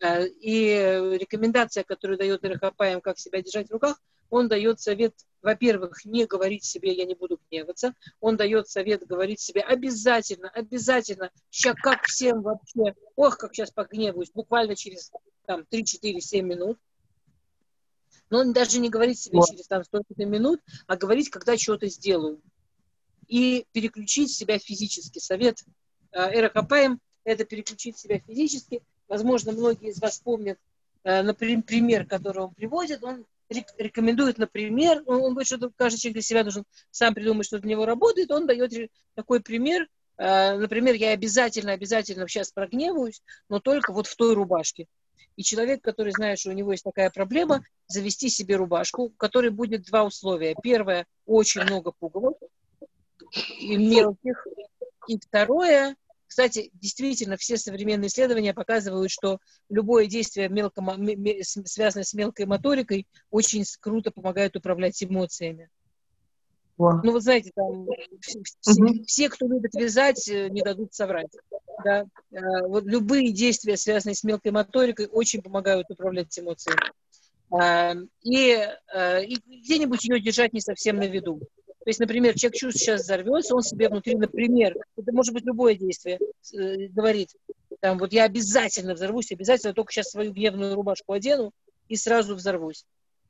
Э, 0.00 0.26
и 0.26 1.18
рекомендация, 1.18 1.84
которую 1.84 2.18
дает 2.18 2.44
Ирахапаем, 2.44 3.02
как 3.02 3.18
себя 3.18 3.42
держать 3.42 3.68
в 3.68 3.72
руках, 3.72 4.00
он 4.32 4.48
дает 4.48 4.80
совет, 4.80 5.14
во-первых, 5.42 6.06
не 6.06 6.24
говорить 6.24 6.64
себе 6.64 6.94
«я 6.94 7.04
не 7.04 7.14
буду 7.14 7.38
гневаться», 7.50 7.94
он 8.18 8.38
дает 8.38 8.66
совет 8.66 9.06
говорить 9.06 9.40
себе 9.40 9.60
обязательно, 9.60 10.48
обязательно, 10.48 11.30
сейчас 11.50 11.76
как 11.76 12.06
всем 12.06 12.40
вообще, 12.40 12.94
ох, 13.14 13.36
как 13.36 13.54
сейчас 13.54 13.70
погневаюсь, 13.70 14.30
буквально 14.32 14.74
через 14.74 15.12
там 15.44 15.66
3-4-7 15.70 16.40
минут, 16.40 16.78
но 18.30 18.38
он 18.38 18.54
даже 18.54 18.80
не 18.80 18.88
говорит 18.88 19.18
себе 19.18 19.40
через 19.46 19.66
там 19.66 19.84
столько-то 19.84 20.24
минут, 20.24 20.60
а 20.86 20.96
говорить, 20.96 21.28
когда 21.28 21.58
что-то 21.58 21.86
сделаю. 21.88 22.40
И 23.28 23.66
переключить 23.72 24.32
себя 24.32 24.58
физически. 24.58 25.18
Совет 25.18 25.62
э, 26.12 26.38
Эрахапаем– 26.38 27.00
это 27.24 27.44
переключить 27.44 27.98
себя 27.98 28.18
физически. 28.20 28.82
Возможно, 29.08 29.52
многие 29.52 29.90
из 29.90 30.00
вас 30.00 30.18
помнят 30.20 30.58
э, 31.04 31.20
например, 31.22 31.62
пример, 31.62 32.06
который 32.06 32.44
он 32.44 32.54
приводит. 32.54 33.04
Он 33.04 33.26
рекомендует, 33.78 34.38
например, 34.38 35.02
он, 35.06 35.20
он 35.20 35.30
говорит, 35.32 35.46
что 35.46 35.70
каждый 35.76 35.98
человек 35.98 36.14
для 36.14 36.22
себя 36.22 36.42
должен 36.42 36.64
сам 36.90 37.14
придумать, 37.14 37.46
что 37.46 37.58
для 37.58 37.70
него 37.70 37.86
работает. 37.86 38.30
Он 38.30 38.46
дает 38.46 38.72
такой 39.14 39.40
пример. 39.40 39.88
Э, 40.18 40.56
например, 40.56 40.94
я 40.94 41.10
обязательно, 41.10 41.72
обязательно 41.72 42.28
сейчас 42.28 42.52
прогневаюсь, 42.52 43.22
но 43.48 43.60
только 43.60 43.92
вот 43.92 44.06
в 44.06 44.16
той 44.16 44.34
рубашке. 44.34 44.86
И 45.36 45.42
человек, 45.42 45.82
который 45.82 46.12
знает, 46.12 46.38
что 46.38 46.50
у 46.50 46.54
него 46.54 46.72
есть 46.72 46.84
такая 46.84 47.10
проблема, 47.10 47.64
завести 47.86 48.28
себе 48.28 48.56
рубашку, 48.56 49.08
в 49.08 49.16
которой 49.16 49.50
будет 49.50 49.84
два 49.84 50.04
условия. 50.04 50.54
Первое– 50.62 51.06
очень 51.26 51.62
много 51.62 51.92
пуговок, 51.92 52.36
и 53.60 53.76
мелких. 53.76 54.46
И 55.08 55.18
второе, 55.18 55.96
кстати, 56.32 56.70
действительно, 56.72 57.36
все 57.36 57.58
современные 57.58 58.08
исследования 58.08 58.54
показывают, 58.54 59.10
что 59.10 59.38
любое 59.68 60.06
действие, 60.06 60.48
мелко, 60.48 60.82
связанное 61.66 62.04
с 62.04 62.14
мелкой 62.14 62.46
моторикой, 62.46 63.06
очень 63.30 63.66
круто 63.80 64.10
помогает 64.10 64.56
управлять 64.56 65.02
эмоциями. 65.04 65.68
Ну, 66.78 67.12
вот 67.12 67.22
знаете, 67.22 67.50
там 67.54 67.86
все, 68.22 68.38
угу. 68.66 69.04
все, 69.04 69.28
кто 69.28 69.46
любит 69.46 69.74
вязать, 69.74 70.26
э, 70.26 70.48
не 70.48 70.62
дадут 70.62 70.94
соврать. 70.94 71.28
Да? 71.84 72.06
Э, 72.30 72.66
вот 72.66 72.84
любые 72.84 73.30
действия, 73.30 73.76
связанные 73.76 74.14
с 74.14 74.24
мелкой 74.24 74.52
моторикой, 74.52 75.08
очень 75.08 75.42
помогают 75.42 75.90
управлять 75.90 76.36
эмоциями. 76.38 76.80
А, 77.50 77.92
и, 78.22 78.56
а, 78.94 79.18
и 79.18 79.36
где-нибудь 79.36 80.02
ее 80.02 80.18
держать 80.18 80.54
не 80.54 80.62
совсем 80.62 80.96
на 80.96 81.06
виду. 81.06 81.42
То 81.84 81.90
есть, 81.90 81.98
например, 81.98 82.38
человек 82.38 82.56
чувствует, 82.56 82.76
сейчас 82.76 83.02
взорвется, 83.02 83.56
он 83.56 83.62
себе 83.62 83.88
внутри, 83.88 84.14
например, 84.14 84.76
это 84.96 85.12
может 85.12 85.34
быть 85.34 85.44
любое 85.44 85.74
действие, 85.74 86.20
э, 86.54 86.86
говорит, 86.88 87.30
там, 87.80 87.98
вот 87.98 88.12
я 88.12 88.24
обязательно 88.24 88.94
взорвусь, 88.94 89.32
обязательно 89.32 89.74
только 89.74 89.92
сейчас 89.92 90.10
свою 90.10 90.32
гневную 90.32 90.76
рубашку 90.76 91.12
одену 91.12 91.52
и 91.88 91.96
сразу 91.96 92.36
взорвусь. 92.36 92.84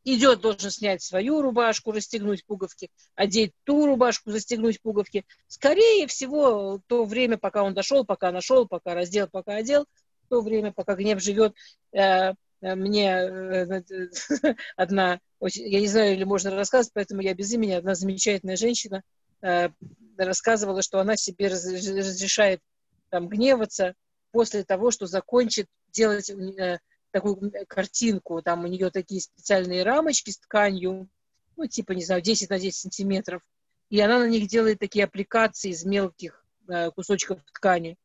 Идет, 0.04 0.40
должен 0.40 0.70
снять 0.70 1.00
свою 1.00 1.40
рубашку, 1.40 1.92
расстегнуть 1.92 2.44
пуговки, 2.44 2.90
одеть 3.14 3.52
ту 3.64 3.86
рубашку, 3.86 4.30
застегнуть 4.30 4.82
пуговки. 4.82 5.24
Скорее 5.46 6.06
всего, 6.06 6.80
то 6.88 7.04
время, 7.04 7.38
пока 7.38 7.62
он 7.62 7.72
дошел, 7.72 8.04
пока 8.04 8.32
нашел, 8.32 8.66
пока 8.66 8.94
раздел, 8.94 9.28
пока 9.30 9.54
одел, 9.54 9.86
то 10.28 10.42
время, 10.42 10.72
пока 10.72 10.96
гнев 10.96 11.22
живет, 11.22 11.54
э, 11.92 12.32
мне 12.62 13.14
одна 14.76 15.20
я 15.50 15.80
не 15.80 15.88
знаю, 15.88 16.14
или 16.14 16.24
можно 16.24 16.50
рассказывать, 16.52 16.92
поэтому 16.94 17.20
я 17.20 17.34
без 17.34 17.52
имени, 17.52 17.72
одна 17.72 17.94
замечательная 17.94 18.56
женщина 18.56 19.02
э, 19.42 19.70
рассказывала, 20.16 20.82
что 20.82 21.00
она 21.00 21.16
себе 21.16 21.48
разрешает 21.48 22.60
там 23.08 23.28
гневаться 23.28 23.94
после 24.30 24.64
того, 24.64 24.90
что 24.90 25.06
закончит 25.06 25.66
делать 25.90 26.30
э, 26.30 26.78
такую 27.10 27.52
картинку, 27.66 28.40
там 28.42 28.64
у 28.64 28.68
нее 28.68 28.90
такие 28.90 29.20
специальные 29.20 29.82
рамочки 29.82 30.30
с 30.30 30.38
тканью, 30.38 31.08
ну, 31.56 31.66
типа, 31.66 31.92
не 31.92 32.04
знаю, 32.04 32.22
10 32.22 32.48
на 32.50 32.58
10 32.58 32.74
сантиметров, 32.74 33.42
и 33.90 34.00
она 34.00 34.20
на 34.20 34.28
них 34.28 34.48
делает 34.48 34.78
такие 34.78 35.04
аппликации 35.04 35.70
из 35.70 35.84
мелких 35.84 36.44
э, 36.68 36.90
кусочков 36.92 37.40
ткани. 37.52 37.96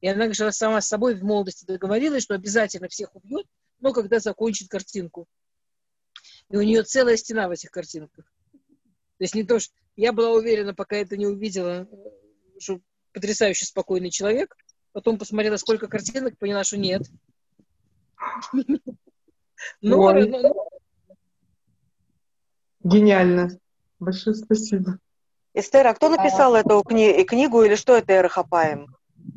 И 0.00 0.08
она 0.08 0.32
же 0.32 0.52
сама 0.52 0.80
с 0.80 0.88
собой 0.88 1.14
в 1.14 1.24
молодости 1.24 1.64
договорилась, 1.64 2.22
что 2.22 2.34
обязательно 2.34 2.88
всех 2.88 3.16
убьет, 3.16 3.46
но 3.80 3.92
когда 3.92 4.18
закончит 4.20 4.68
картинку. 4.68 5.26
И 6.50 6.56
у 6.56 6.62
нее 6.62 6.82
целая 6.82 7.16
стена 7.16 7.48
в 7.48 7.52
этих 7.52 7.70
картинках. 7.70 8.24
То 8.54 9.24
есть 9.24 9.34
не 9.34 9.44
то, 9.44 9.58
что... 9.58 9.74
Я 9.96 10.12
была 10.12 10.30
уверена, 10.30 10.74
пока 10.74 10.96
это 10.96 11.16
не 11.16 11.26
увидела, 11.26 11.88
что 12.60 12.80
потрясающе 13.12 13.66
спокойный 13.66 14.10
человек. 14.10 14.56
Потом 14.92 15.18
посмотрела, 15.18 15.56
сколько 15.56 15.88
картинок, 15.88 16.38
поняла, 16.38 16.62
что 16.62 16.76
нет. 16.76 17.02
Но, 19.82 20.12
но... 20.12 20.68
Гениально. 22.84 23.58
Большое 23.98 24.36
спасибо. 24.36 24.98
Эстер, 25.52 25.86
а 25.88 25.94
кто 25.94 26.08
написал 26.08 26.54
а... 26.54 26.60
эту 26.60 26.80
кни- 26.82 27.24
книгу 27.24 27.62
или 27.64 27.74
что 27.74 27.96
это 27.96 28.14
Эрахапаем? 28.14 28.94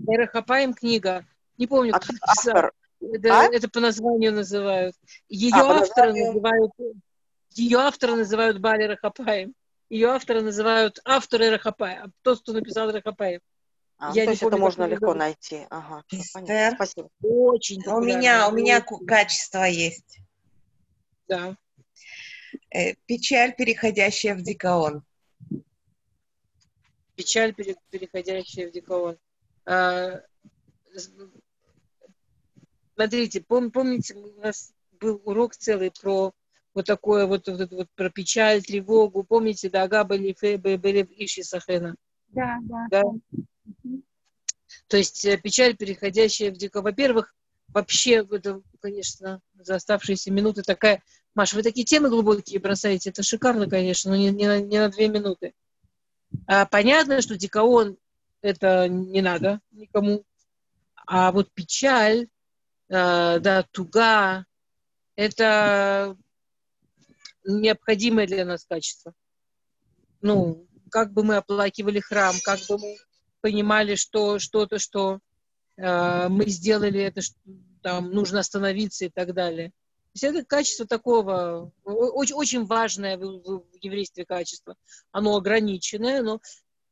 Эрахапаем 0.07 0.75
книга. 0.75 1.25
Не 1.57 1.65
помню, 1.65 1.93
кто 1.93 2.13
написал. 2.13 2.71
Это, 3.01 3.39
а? 3.39 3.43
это 3.45 3.67
по 3.69 3.79
названию 3.79 4.31
называют. 4.31 4.95
Ее 5.27 5.53
а, 5.55 5.79
названию... 5.79 6.27
называют 6.27 6.71
ее 7.53 7.79
авторы 7.79 8.15
называют 8.15 8.59
Бали 8.59 8.83
Рахапаем. 8.83 9.53
Ее 9.89 10.09
авторы 10.09 10.41
называют 10.41 10.99
авторы 11.03 11.49
Рахапая. 11.49 12.09
Тот, 12.21 12.41
кто 12.41 12.53
написал 12.53 12.91
Рахапаем. 12.91 13.41
А, 13.97 14.13
Я 14.15 14.23
то 14.23 14.31
есть 14.31 14.41
помню, 14.41 14.55
это 14.55 14.61
можно 14.61 14.83
легко 14.85 15.13
найти. 15.13 15.67
Ага, 15.69 16.03
Эстер, 16.11 16.73
Спасибо. 16.75 17.09
Очень 17.21 17.85
у 17.87 17.99
меня, 17.99 18.47
у 18.47 18.51
меня 18.51 18.83
качество 19.05 19.63
есть. 19.63 20.19
Да. 21.27 21.57
Э, 22.73 22.95
печаль, 23.05 23.53
переходящая 23.55 24.35
в 24.35 24.41
дикаон. 24.41 25.03
Печаль, 27.15 27.53
переходящая 27.53 28.69
в 28.69 28.71
дикаон. 28.71 29.17
А, 29.65 30.21
смотрите, 33.01 33.41
пом, 33.41 33.71
помните, 33.71 34.13
у 34.15 34.41
нас 34.41 34.73
был 34.99 35.21
урок 35.25 35.55
целый 35.55 35.91
про 35.91 36.33
вот 36.73 36.85
такое 36.85 37.25
вот, 37.25 37.47
вот, 37.47 37.71
вот 37.71 37.87
про 37.95 38.09
печаль, 38.09 38.61
тревогу. 38.61 39.23
Помните, 39.23 39.69
да, 39.69 39.83
Агаба 39.83 40.17
были 40.17 41.03
в 41.03 41.11
Иши 41.11 41.43
Сахена? 41.43 41.95
Да, 42.29 42.57
да. 42.61 42.87
да? 42.89 43.01
То 44.87 44.97
есть 44.97 45.25
э, 45.25 45.37
печаль, 45.37 45.75
переходящая 45.75 46.51
в 46.51 46.57
дико. 46.57 46.81
Во-первых, 46.81 47.33
вообще, 47.69 48.25
это, 48.29 48.61
конечно, 48.79 49.41
за 49.55 49.75
оставшиеся 49.75 50.31
минуты 50.31 50.61
такая... 50.61 51.03
Маша, 51.33 51.55
вы 51.55 51.63
такие 51.63 51.85
темы 51.85 52.09
глубокие 52.09 52.59
бросаете, 52.59 53.09
это 53.09 53.23
шикарно, 53.23 53.69
конечно, 53.69 54.11
но 54.11 54.17
не, 54.17 54.31
не, 54.31 54.47
на, 54.47 54.59
не 54.61 54.79
на 54.79 54.89
две 54.89 55.07
минуты. 55.07 55.53
А, 56.45 56.65
понятно, 56.65 57.21
что 57.21 57.37
дикаон 57.37 57.97
это 58.41 58.87
не 58.87 59.21
надо 59.21 59.61
никому. 59.71 60.23
А 61.05 61.31
вот 61.31 61.51
печаль, 61.53 62.27
да, 62.91 63.65
туга, 63.71 64.45
это 65.15 66.17
необходимое 67.45 68.27
для 68.27 68.45
нас 68.45 68.65
качество. 68.65 69.13
Ну, 70.21 70.67
как 70.89 71.13
бы 71.13 71.23
мы 71.23 71.37
оплакивали 71.37 71.99
храм, 71.99 72.35
как 72.43 72.59
бы 72.67 72.77
мы 72.77 72.97
понимали, 73.41 73.95
что 73.95 74.39
что-то, 74.39 74.77
что 74.77 75.19
э, 75.77 76.27
мы 76.27 76.47
сделали, 76.47 77.01
это 77.01 77.21
что, 77.21 77.35
там 77.81 78.11
нужно 78.11 78.39
остановиться 78.39 79.05
и 79.05 79.09
так 79.09 79.33
далее. 79.33 79.69
То 79.69 80.11
есть 80.13 80.23
это 80.25 80.45
качество 80.45 80.85
такого, 80.85 81.71
очень, 81.83 82.35
очень 82.35 82.65
важное 82.65 83.17
в, 83.17 83.21
в 83.21 83.65
еврействе 83.81 84.25
качество. 84.25 84.75
Оно 85.11 85.35
ограниченное, 85.35 86.21
но 86.21 86.41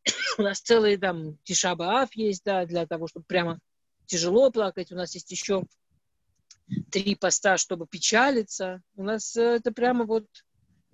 у 0.38 0.42
нас 0.42 0.62
целый 0.62 0.98
там 0.98 1.38
тишабаав 1.44 2.16
есть, 2.16 2.44
да, 2.46 2.66
для 2.66 2.88
того, 2.88 3.08
чтобы 3.08 3.26
прямо 3.26 3.60
тяжело 4.06 4.50
плакать. 4.50 4.92
У 4.92 4.96
нас 4.96 5.14
есть 5.14 5.30
еще 5.32 5.64
три 6.90 7.16
поста, 7.16 7.58
чтобы 7.58 7.88
печалиться. 7.88 8.82
У 8.96 9.04
нас 9.04 9.36
э, 9.36 9.42
это 9.42 9.72
прямо 9.72 10.06
вот, 10.06 10.26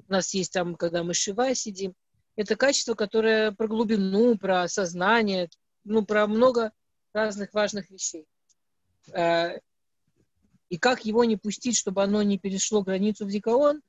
у 0.07 0.11
нас 0.11 0.33
есть 0.33 0.53
там, 0.53 0.75
когда 0.75 1.03
мы 1.03 1.13
шива 1.13 1.53
сидим, 1.55 1.93
это 2.35 2.55
качество, 2.55 2.95
которое 2.95 3.51
про 3.51 3.67
глубину, 3.67 4.37
про 4.37 4.67
сознание, 4.67 5.49
ну, 5.83 6.05
про 6.05 6.27
много 6.27 6.71
разных 7.13 7.53
важных 7.53 7.89
вещей. 7.89 8.25
Э, 9.13 9.59
и 10.69 10.77
как 10.77 11.05
его 11.05 11.23
не 11.23 11.37
пустить, 11.37 11.77
чтобы 11.77 12.03
оно 12.03 12.21
не 12.23 12.37
перешло 12.37 12.81
границу 12.81 13.25
в 13.25 13.29
дикаон, 13.29 13.81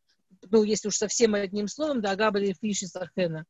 ну, 0.51 0.63
если 0.63 0.89
уж 0.89 0.97
совсем 0.97 1.35
одним 1.35 1.69
словом, 1.69 2.01
да, 2.01 2.15
габали 2.15 2.55
фиши 2.61 2.87
сархена, 2.87 3.45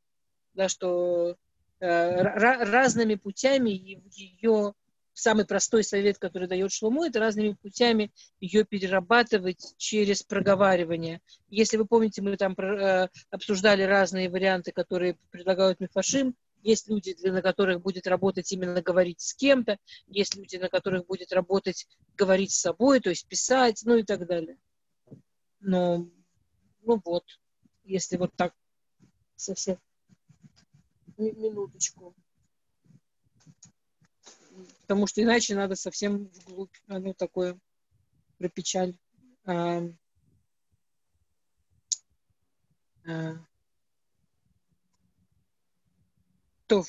да, 0.55 0.69
что 0.69 1.37
э, 1.81 2.23
разными 2.23 3.17
путями 3.17 3.71
ее 3.71 4.73
самый 5.19 5.47
простой 5.47 5.83
совет, 5.83 6.19
который 6.19 6.47
дает 6.47 6.71
Шлому, 6.73 7.05
это 7.05 7.19
разными 7.19 7.55
путями 7.55 8.13
ее 8.39 8.65
перерабатывать 8.65 9.75
через 9.79 10.23
проговаривание. 10.23 11.21
Если 11.49 11.77
вы 11.77 11.87
помните, 11.87 12.23
мы 12.23 12.37
там 12.37 12.53
э, 12.53 13.09
обсуждали 13.31 13.83
разные 13.83 14.29
варианты, 14.29 14.73
которые 14.73 15.17
предлагают 15.31 15.81
Мифашим. 15.81 16.37
Есть 16.63 16.89
люди, 16.89 17.15
для 17.15 17.41
которых 17.43 17.81
будет 17.81 18.07
работать 18.07 18.51
именно 18.53 18.83
говорить 18.83 19.21
с 19.21 19.35
кем-то, 19.35 19.79
есть 20.09 20.35
люди, 20.35 20.57
на 20.57 20.69
которых 20.69 21.07
будет 21.07 21.33
работать 21.33 21.87
говорить 22.17 22.53
с 22.53 22.61
собой, 22.61 23.01
то 23.01 23.11
есть 23.11 23.27
писать, 23.29 23.83
ну 23.85 23.97
и 23.97 24.03
так 24.03 24.27
далее. 24.27 24.59
Но, 25.61 26.09
ну 26.83 27.01
вот, 27.05 27.25
если 27.85 28.17
вот 28.17 28.35
так 28.37 28.53
совсем 29.37 29.79
минуточку 31.17 32.15
потому 34.83 35.07
что 35.07 35.23
иначе 35.23 35.55
надо 35.55 35.75
совсем 35.75 36.27
вглубь. 36.27 36.75
Оно 36.89 37.13
такое 37.13 37.59
про 38.39 38.49
печаль. 38.49 38.97
А, 39.45 39.83
а, 43.07 43.35
то, 46.67 46.85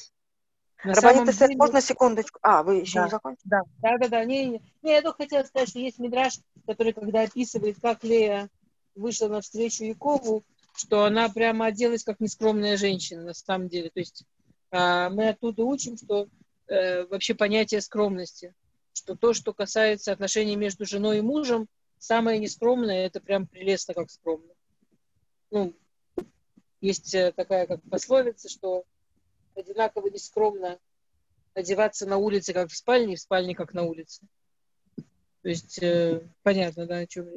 на 0.83 0.93
Рабанит 0.93 1.37
деле... 1.37 1.55
можно 1.55 1.81
секундочку? 1.81 2.39
А, 2.41 2.63
вы 2.63 2.77
еще 2.77 2.99
да, 2.99 3.05
не 3.05 3.11
закончили? 3.11 3.41
Да, 3.45 3.61
да, 3.81 3.97
да, 3.97 4.07
да. 4.07 4.25
Не, 4.25 4.45
не, 4.45 4.61
не, 4.83 4.91
я 4.91 5.01
только 5.01 5.23
хотела 5.23 5.43
сказать, 5.43 5.69
что 5.69 5.79
есть 5.79 5.99
мидраж, 5.99 6.39
который, 6.65 6.93
когда 6.93 7.23
описывает, 7.23 7.77
как 7.81 8.03
Лея 8.03 8.49
вышла 8.95 9.27
навстречу 9.27 9.83
Якову, 9.83 10.43
что 10.75 11.03
она 11.03 11.29
прямо 11.29 11.65
оделась 11.65 12.03
как 12.03 12.19
нескромная 12.19 12.77
женщина, 12.77 13.23
на 13.23 13.33
самом 13.33 13.69
деле. 13.69 13.89
То 13.89 13.99
есть 13.99 14.23
а, 14.71 15.09
мы 15.09 15.29
оттуда 15.29 15.63
учим, 15.63 15.97
что 15.97 16.27
э, 16.67 17.05
вообще 17.05 17.35
понятие 17.35 17.81
скромности, 17.81 18.53
что 18.93 19.15
то, 19.15 19.33
что 19.33 19.53
касается 19.53 20.11
отношений 20.11 20.55
между 20.55 20.85
женой 20.85 21.19
и 21.19 21.21
мужем, 21.21 21.67
самое 21.99 22.39
нескромное, 22.39 23.05
это 23.05 23.19
прям 23.19 23.47
прелестно, 23.47 23.93
как 23.93 24.09
скромно. 24.09 24.53
Ну, 25.51 25.73
есть 26.81 27.13
э, 27.15 27.31
такая 27.31 27.67
как 27.67 27.81
пословица, 27.89 28.49
что 28.49 28.85
одинаково 29.55 30.09
нескромно 30.09 30.79
одеваться 31.53 32.05
на 32.05 32.17
улице, 32.17 32.53
как 32.53 32.69
в 32.69 32.75
спальне, 32.75 33.13
и 33.13 33.15
в 33.15 33.21
спальне, 33.21 33.55
как 33.55 33.73
на 33.73 33.83
улице. 33.83 34.27
То 35.41 35.49
есть 35.49 35.81
э, 35.81 36.21
понятно, 36.43 36.85
да, 36.85 36.97
о 36.97 37.07
чем 37.07 37.27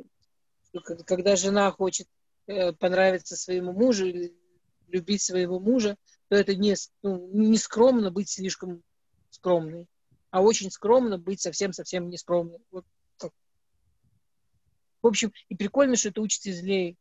Когда 1.07 1.37
жена 1.37 1.71
хочет 1.71 2.07
э, 2.47 2.73
понравиться 2.73 3.37
своему 3.37 3.73
мужу 3.73 4.07
или 4.07 4.35
любить 4.89 5.23
своего 5.23 5.59
мужа, 5.59 5.97
то 6.29 6.37
это 6.37 6.55
не, 6.55 6.75
ну, 7.03 7.29
не 7.33 7.57
скромно 7.57 8.11
быть 8.11 8.29
слишком 8.29 8.83
скромный, 9.41 9.87
а 10.31 10.43
очень 10.43 10.71
скромно 10.71 11.19
быть 11.19 11.41
совсем-совсем 11.41 12.09
не 12.11 12.19
скромным. 12.19 12.63
Вот 12.71 12.85
В 15.03 15.07
общем, 15.07 15.33
и 15.49 15.57
прикольно, 15.57 15.97
что 15.97 16.11
это 16.11 16.21
учится 16.21 16.51
из 16.51 16.63
Леи. 16.63 16.97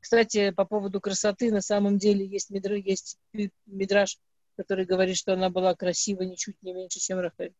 Кстати, 0.00 0.50
по 0.50 0.64
поводу 0.64 1.00
красоты, 1.00 1.52
на 1.52 1.60
самом 1.60 1.98
деле 1.98 2.26
есть, 2.26 2.50
мидр, 2.50 2.72
есть 2.72 3.18
мидраж, 3.66 4.18
который 4.56 4.86
говорит, 4.86 5.16
что 5.16 5.34
она 5.34 5.50
была 5.50 5.74
красива 5.74 6.22
ничуть 6.22 6.56
не 6.62 6.72
меньше, 6.72 6.98
чем 6.98 7.18
Рахель. 7.20 7.54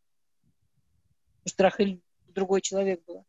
Потому 1.45 1.55
что 1.55 1.63
Рахель 1.63 2.01
другой 2.29 2.63
человек 2.63 3.05
была, 3.07 3.25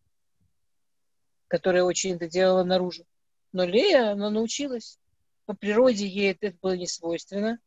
которая 1.48 1.84
очень 1.84 2.16
это 2.16 2.30
делала 2.30 2.64
наружу. 2.64 3.06
Но 3.52 3.66
Лея, 3.66 4.14
она 4.14 4.30
научилась. 4.30 4.98
По 5.46 5.54
природе 5.54 6.08
ей 6.08 6.32
это 6.32 6.58
было 6.62 6.78
не 6.78 6.88
свойственно, 6.88 7.60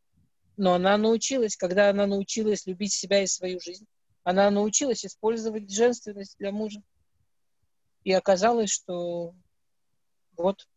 но 0.57 0.73
она 0.73 0.97
научилась, 0.97 1.55
когда 1.55 1.89
она 1.89 2.07
научилась 2.07 2.65
любить 2.65 2.93
себя 2.93 3.23
и 3.23 3.27
свою 3.27 3.59
жизнь, 3.59 3.85
она 4.23 4.49
научилась 4.49 5.05
использовать 5.05 5.71
женственность 5.71 6.35
для 6.37 6.51
мужа. 6.51 6.81
И 8.03 8.11
оказалось, 8.11 8.71
что 8.71 9.33
вот 10.35 10.67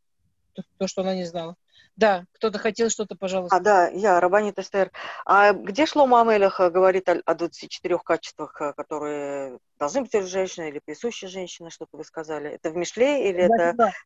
то, 0.53 0.63
то, 0.79 0.87
что 0.87 1.03
она 1.03 1.15
не 1.15 1.25
знала. 1.25 1.57
Да, 1.97 2.25
кто-то 2.33 2.59
хотел 2.59 2.91
что-то, 2.91 3.17
пожалуйста. 3.17 3.57
А, 3.57 3.61
да, 3.61 3.89
я, 3.89 4.21
Рабанит 4.21 4.59
Эстер. 4.59 4.91
А 5.27 5.53
где 5.53 5.87
Шлома 5.87 6.23
Амелех 6.23 6.61
э, 6.61 6.71
говорит 6.71 7.09
о, 7.09 7.21
о 7.25 7.35
24 7.35 7.99
качествах, 7.99 8.61
э, 8.61 8.73
которые 8.75 9.59
должны 9.79 10.03
быть 10.03 10.15
у 10.15 10.23
женщины 10.23 10.69
или 10.69 10.79
присущи 10.79 11.27
женщине, 11.27 11.71
что-то 11.71 11.97
вы 11.97 12.05
сказали? 12.05 12.51
Это 12.51 12.71
в 12.71 12.77
Мишле 12.77 13.29
или 13.29 13.47
22. 13.47 13.89
это... 13.89 13.97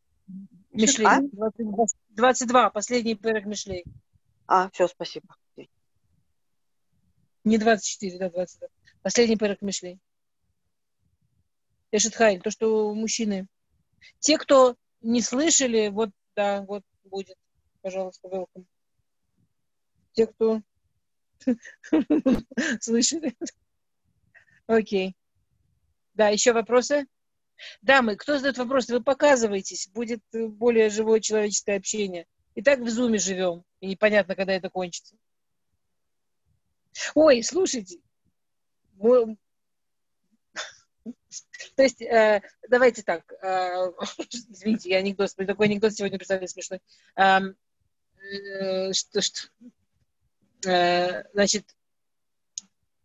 Мишлей, 0.73 1.07
а? 1.07 1.21
22, 1.21 1.87
22, 2.11 2.71
последний 2.71 3.15
пэрок 3.15 3.45
Мишлей. 3.45 3.85
А, 4.47 4.71
все, 4.71 4.89
спасибо. 4.89 5.37
Не 7.45 7.59
24, 7.59 8.19
да, 8.19 8.31
22. 8.31 8.69
Последний 9.03 9.37
пэрок 9.37 9.61
Мишлей. 9.61 10.01
Эшетхайль, 11.93 12.41
то, 12.41 12.51
что 12.51 12.95
мужчины. 12.95 13.47
Те, 14.19 14.39
кто 14.39 14.77
не 15.03 15.21
слышали, 15.21 15.89
вот 15.89 16.11
да, 16.35 16.63
вот 16.63 16.83
будет. 17.05 17.37
Пожалуйста, 17.83 18.29
welcome. 18.29 18.65
Те, 20.13 20.27
кто 20.27 20.63
слышали. 22.81 23.37
Окей. 24.67 25.15
Да, 26.15 26.29
еще 26.29 26.53
вопросы? 26.53 27.07
Дамы, 27.83 28.17
кто 28.17 28.37
задает 28.37 28.59
вопросы, 28.59 28.95
вы 28.95 29.03
показываетесь, 29.03 29.89
будет 29.89 30.23
более 30.33 30.89
живое 30.89 31.21
человеческое 31.21 31.77
общение. 31.77 32.27
И 32.55 32.63
так 32.63 32.81
в 32.81 32.89
зуме 32.89 33.19
живем, 33.19 33.65
и 33.81 33.87
непонятно, 33.87 34.35
когда 34.35 34.53
это 34.53 34.71
кончится. 34.71 35.17
Ой, 37.15 37.43
слушайте, 37.43 37.99
то 41.77 41.83
есть, 41.83 42.01
э, 42.03 42.43
давайте 42.69 43.03
так, 43.03 43.23
э, 43.43 43.93
извините, 44.31 44.91
я 44.91 44.99
анекдот, 44.99 45.35
такой 45.35 45.67
анекдот 45.67 45.95
сегодня 45.95 46.19
представили 46.19 46.47
смешной. 46.47 46.81
Э, 47.17 47.41
э, 48.61 48.93
что, 48.93 49.21
что, 49.21 49.49
э, 50.67 51.25
значит, 51.33 51.75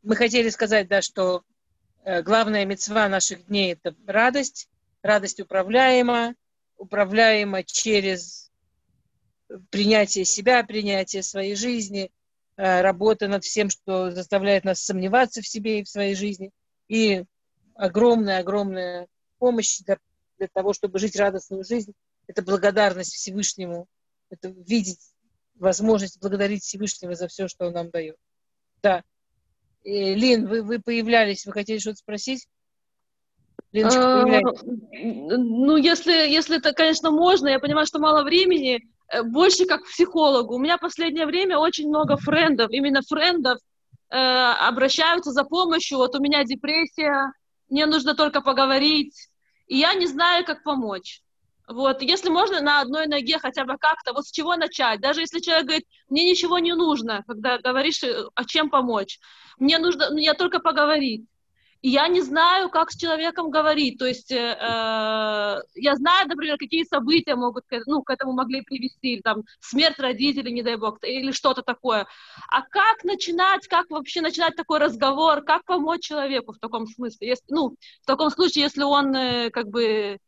мы 0.04 0.16
хотели 0.16 0.50
сказать, 0.50 0.88
да, 0.88 1.02
что 1.02 1.44
э, 2.04 2.22
главная 2.22 2.66
мецва 2.66 3.10
наших 3.10 3.46
дней– 3.48 3.74
это 3.82 3.96
радость. 4.08 4.70
Радость 5.02 5.40
управляема, 5.40 6.36
управляема 6.78 7.64
через 7.64 8.52
принятие 9.70 10.26
себя, 10.26 10.64
принятие 10.64 11.24
своей 11.24 11.56
жизни, 11.56 12.12
работа 12.60 13.28
над 13.28 13.44
всем, 13.44 13.70
что 13.70 14.12
заставляет 14.12 14.66
нас 14.66 14.82
сомневаться 14.82 15.42
в 15.42 15.48
себе 15.48 15.80
и 15.80 15.84
в 15.84 15.90
своей 15.90 16.16
жизни. 16.16 16.52
И 16.88 17.24
огромная-огромная 17.76 19.08
помощь 19.38 19.80
для, 19.80 19.98
для 20.38 20.48
того, 20.52 20.74
чтобы 20.74 21.00
жить 21.00 21.16
радостную 21.16 21.64
жизнь. 21.64 21.94
Это 22.28 22.42
благодарность 22.42 23.14
Всевышнему, 23.14 23.88
это 24.30 24.50
видеть 24.50 25.00
возможность 25.56 26.20
благодарить 26.20 26.64
Всевышнего 26.64 27.16
за 27.16 27.28
все, 27.28 27.48
что 27.48 27.68
он 27.68 27.74
нам 27.74 27.90
дает. 27.90 28.18
Да. 28.82 29.04
И, 29.84 30.14
Лин, 30.14 30.48
вы, 30.48 30.62
вы 30.62 30.80
появлялись, 30.80 31.46
вы 31.46 31.54
хотели 31.54 31.80
что-то 31.80 31.98
спросить? 31.98 32.48
Леночка, 33.72 34.24
а, 34.24 34.42
ну, 35.38 35.78
если, 35.78 36.12
если 36.12 36.58
это, 36.58 36.74
конечно, 36.74 37.12
можно, 37.12 37.48
я 37.48 37.60
понимаю, 37.60 37.86
что 37.86 38.00
мало 38.00 38.24
времени, 38.24 38.78
э, 38.78 38.80
больше 39.24 39.66
как 39.66 39.86
психологу. 39.86 40.56
У 40.56 40.60
меня 40.60 40.78
последнее 40.78 41.26
время 41.26 41.58
очень 41.58 41.88
много 41.88 42.18
френдов, 42.18 42.72
именно 42.72 43.02
френдов 43.02 43.60
э, 44.10 44.16
обращаются 44.18 45.32
за 45.32 45.44
помощью. 45.44 45.98
Вот 45.98 46.16
у 46.16 46.22
меня 46.22 46.44
депрессия, 46.44 47.32
мне 47.70 47.86
нужно 47.86 48.16
только 48.16 48.42
поговорить, 48.42 49.30
и 49.68 49.78
я 49.78 49.94
не 49.94 50.08
знаю, 50.08 50.46
как 50.46 50.64
помочь. 50.64 51.22
Вот, 51.68 52.02
если 52.02 52.30
можно 52.30 52.62
на 52.62 52.82
одной 52.82 53.06
ноге 53.06 53.38
хотя 53.38 53.64
бы 53.64 53.78
как-то, 53.78 54.14
вот 54.14 54.26
с 54.26 54.32
чего 54.32 54.56
начать, 54.56 55.00
даже 55.02 55.22
если 55.22 55.40
человек 55.40 55.66
говорит, 55.66 55.86
мне 56.10 56.28
ничего 56.28 56.58
не 56.58 56.74
нужно, 56.74 57.24
когда 57.28 57.60
говоришь, 57.60 58.04
о 58.04 58.32
«А 58.34 58.44
чем 58.44 58.72
помочь, 58.72 59.20
мне 59.60 59.78
нужно, 59.78 60.10
мне 60.10 60.34
только 60.34 60.60
поговорить. 60.60 61.26
И 61.82 61.90
я 61.90 62.10
не 62.10 62.22
знаю, 62.22 62.70
как 62.70 62.92
с 62.92 62.98
человеком 62.98 63.50
говорить. 63.50 63.98
То 63.98 64.06
есть 64.06 64.32
э, 64.32 64.36
э, 64.36 65.62
я 65.76 65.96
знаю, 65.96 66.28
например, 66.28 66.58
какие 66.58 66.84
события 66.84 67.36
могут 67.36 67.64
ну, 67.86 68.04
к 68.04 68.10
этому 68.10 68.34
могли 68.34 68.62
привести, 68.62 69.22
там, 69.22 69.44
смерть 69.62 69.98
родителей, 69.98 70.52
не 70.52 70.62
дай 70.62 70.76
бог, 70.76 70.98
или 71.04 71.32
что-то 71.32 71.62
такое. 71.62 72.06
А 72.52 72.62
как 72.64 73.06
начинать, 73.06 73.68
как 73.68 73.90
вообще 73.90 74.20
начинать 74.20 74.58
такой 74.58 74.80
разговор, 74.80 75.42
как 75.42 75.64
помочь 75.64 76.02
человеку 76.02 76.52
в 76.52 76.60
таком 76.60 76.86
смысле? 76.86 77.30
Если, 77.30 77.46
ну, 77.48 77.76
в 78.02 78.06
таком 78.06 78.30
случае, 78.30 78.64
если 78.64 78.84
он 78.84 79.16
э, 79.16 79.50
как 79.50 79.70
бы 79.70 80.20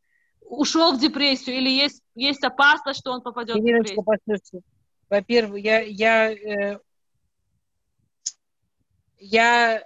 ушел 0.42 0.94
в 0.94 1.00
депрессию 1.00 1.58
или 1.58 1.70
есть, 1.70 2.02
есть 2.16 2.44
опасность, 2.46 3.00
что 3.00 3.12
он 3.12 3.22
попадет 3.22 3.58
Ириночка, 3.58 4.02
в 4.02 4.06
депрессию? 4.06 4.62
Во-первых, 5.10 5.62
я, 5.62 5.82
я, 5.82 6.32
э, 6.32 6.80
я 9.18 9.84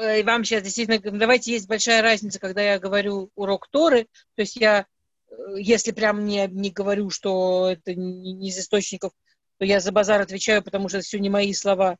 и 0.00 0.22
вам 0.22 0.44
сейчас 0.44 0.62
действительно, 0.62 0.98
давайте 1.18 1.52
есть 1.52 1.68
большая 1.68 2.02
разница, 2.02 2.38
когда 2.38 2.62
я 2.62 2.78
говорю 2.78 3.30
урок 3.34 3.68
Торы, 3.68 4.06
то 4.34 4.42
есть 4.42 4.56
я, 4.56 4.86
э, 5.30 5.34
если 5.58 5.92
прям 5.92 6.24
не, 6.24 6.46
не 6.48 6.70
говорю, 6.70 7.10
что 7.10 7.70
это 7.70 7.94
не, 7.94 8.34
не 8.34 8.48
из 8.48 8.58
источников, 8.58 9.12
то 9.58 9.64
я 9.64 9.80
за 9.80 9.92
базар 9.92 10.20
отвечаю, 10.20 10.62
потому 10.62 10.88
что 10.88 10.98
это 10.98 11.06
все 11.06 11.18
не 11.18 11.30
мои 11.30 11.52
слова, 11.54 11.96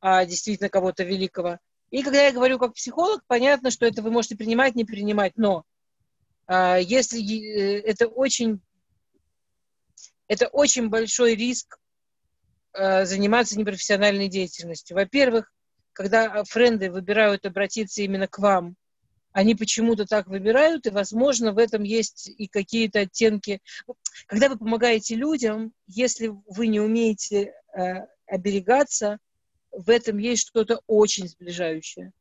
а 0.00 0.24
действительно 0.24 0.68
кого-то 0.68 1.04
великого. 1.04 1.58
И 1.90 2.02
когда 2.02 2.22
я 2.24 2.32
говорю 2.32 2.58
как 2.58 2.74
психолог, 2.74 3.22
понятно, 3.28 3.70
что 3.70 3.86
это 3.86 4.02
вы 4.02 4.10
можете 4.10 4.36
принимать, 4.36 4.74
не 4.74 4.84
принимать, 4.84 5.34
но 5.36 5.64
а, 6.46 6.78
если 6.78 7.20
э, 7.22 7.80
это 7.82 8.08
очень, 8.08 8.60
это 10.26 10.48
очень 10.48 10.88
большой 10.88 11.36
риск 11.36 11.78
а, 12.72 13.04
заниматься 13.04 13.58
непрофессиональной 13.58 14.28
деятельностью. 14.28 14.96
Во-первых, 14.96 15.52
когда 15.96 16.44
френды 16.44 16.90
выбирают 16.90 17.46
обратиться 17.46 18.02
именно 18.02 18.28
к 18.28 18.38
вам, 18.38 18.76
они 19.32 19.54
почему-то 19.54 20.04
так 20.04 20.26
выбирают, 20.26 20.86
и, 20.86 20.90
возможно, 20.90 21.52
в 21.52 21.58
этом 21.58 21.84
есть 21.84 22.28
и 22.36 22.48
какие-то 22.48 23.00
оттенки. 23.00 23.62
Когда 24.26 24.50
вы 24.50 24.58
помогаете 24.58 25.14
людям, 25.14 25.72
если 25.86 26.30
вы 26.48 26.66
не 26.66 26.80
умеете 26.80 27.54
э, 27.74 28.06
оберегаться, 28.26 29.18
в 29.72 29.88
этом 29.88 30.18
есть 30.18 30.46
что-то 30.48 30.82
очень 30.86 31.28
сближающее. 31.28 32.12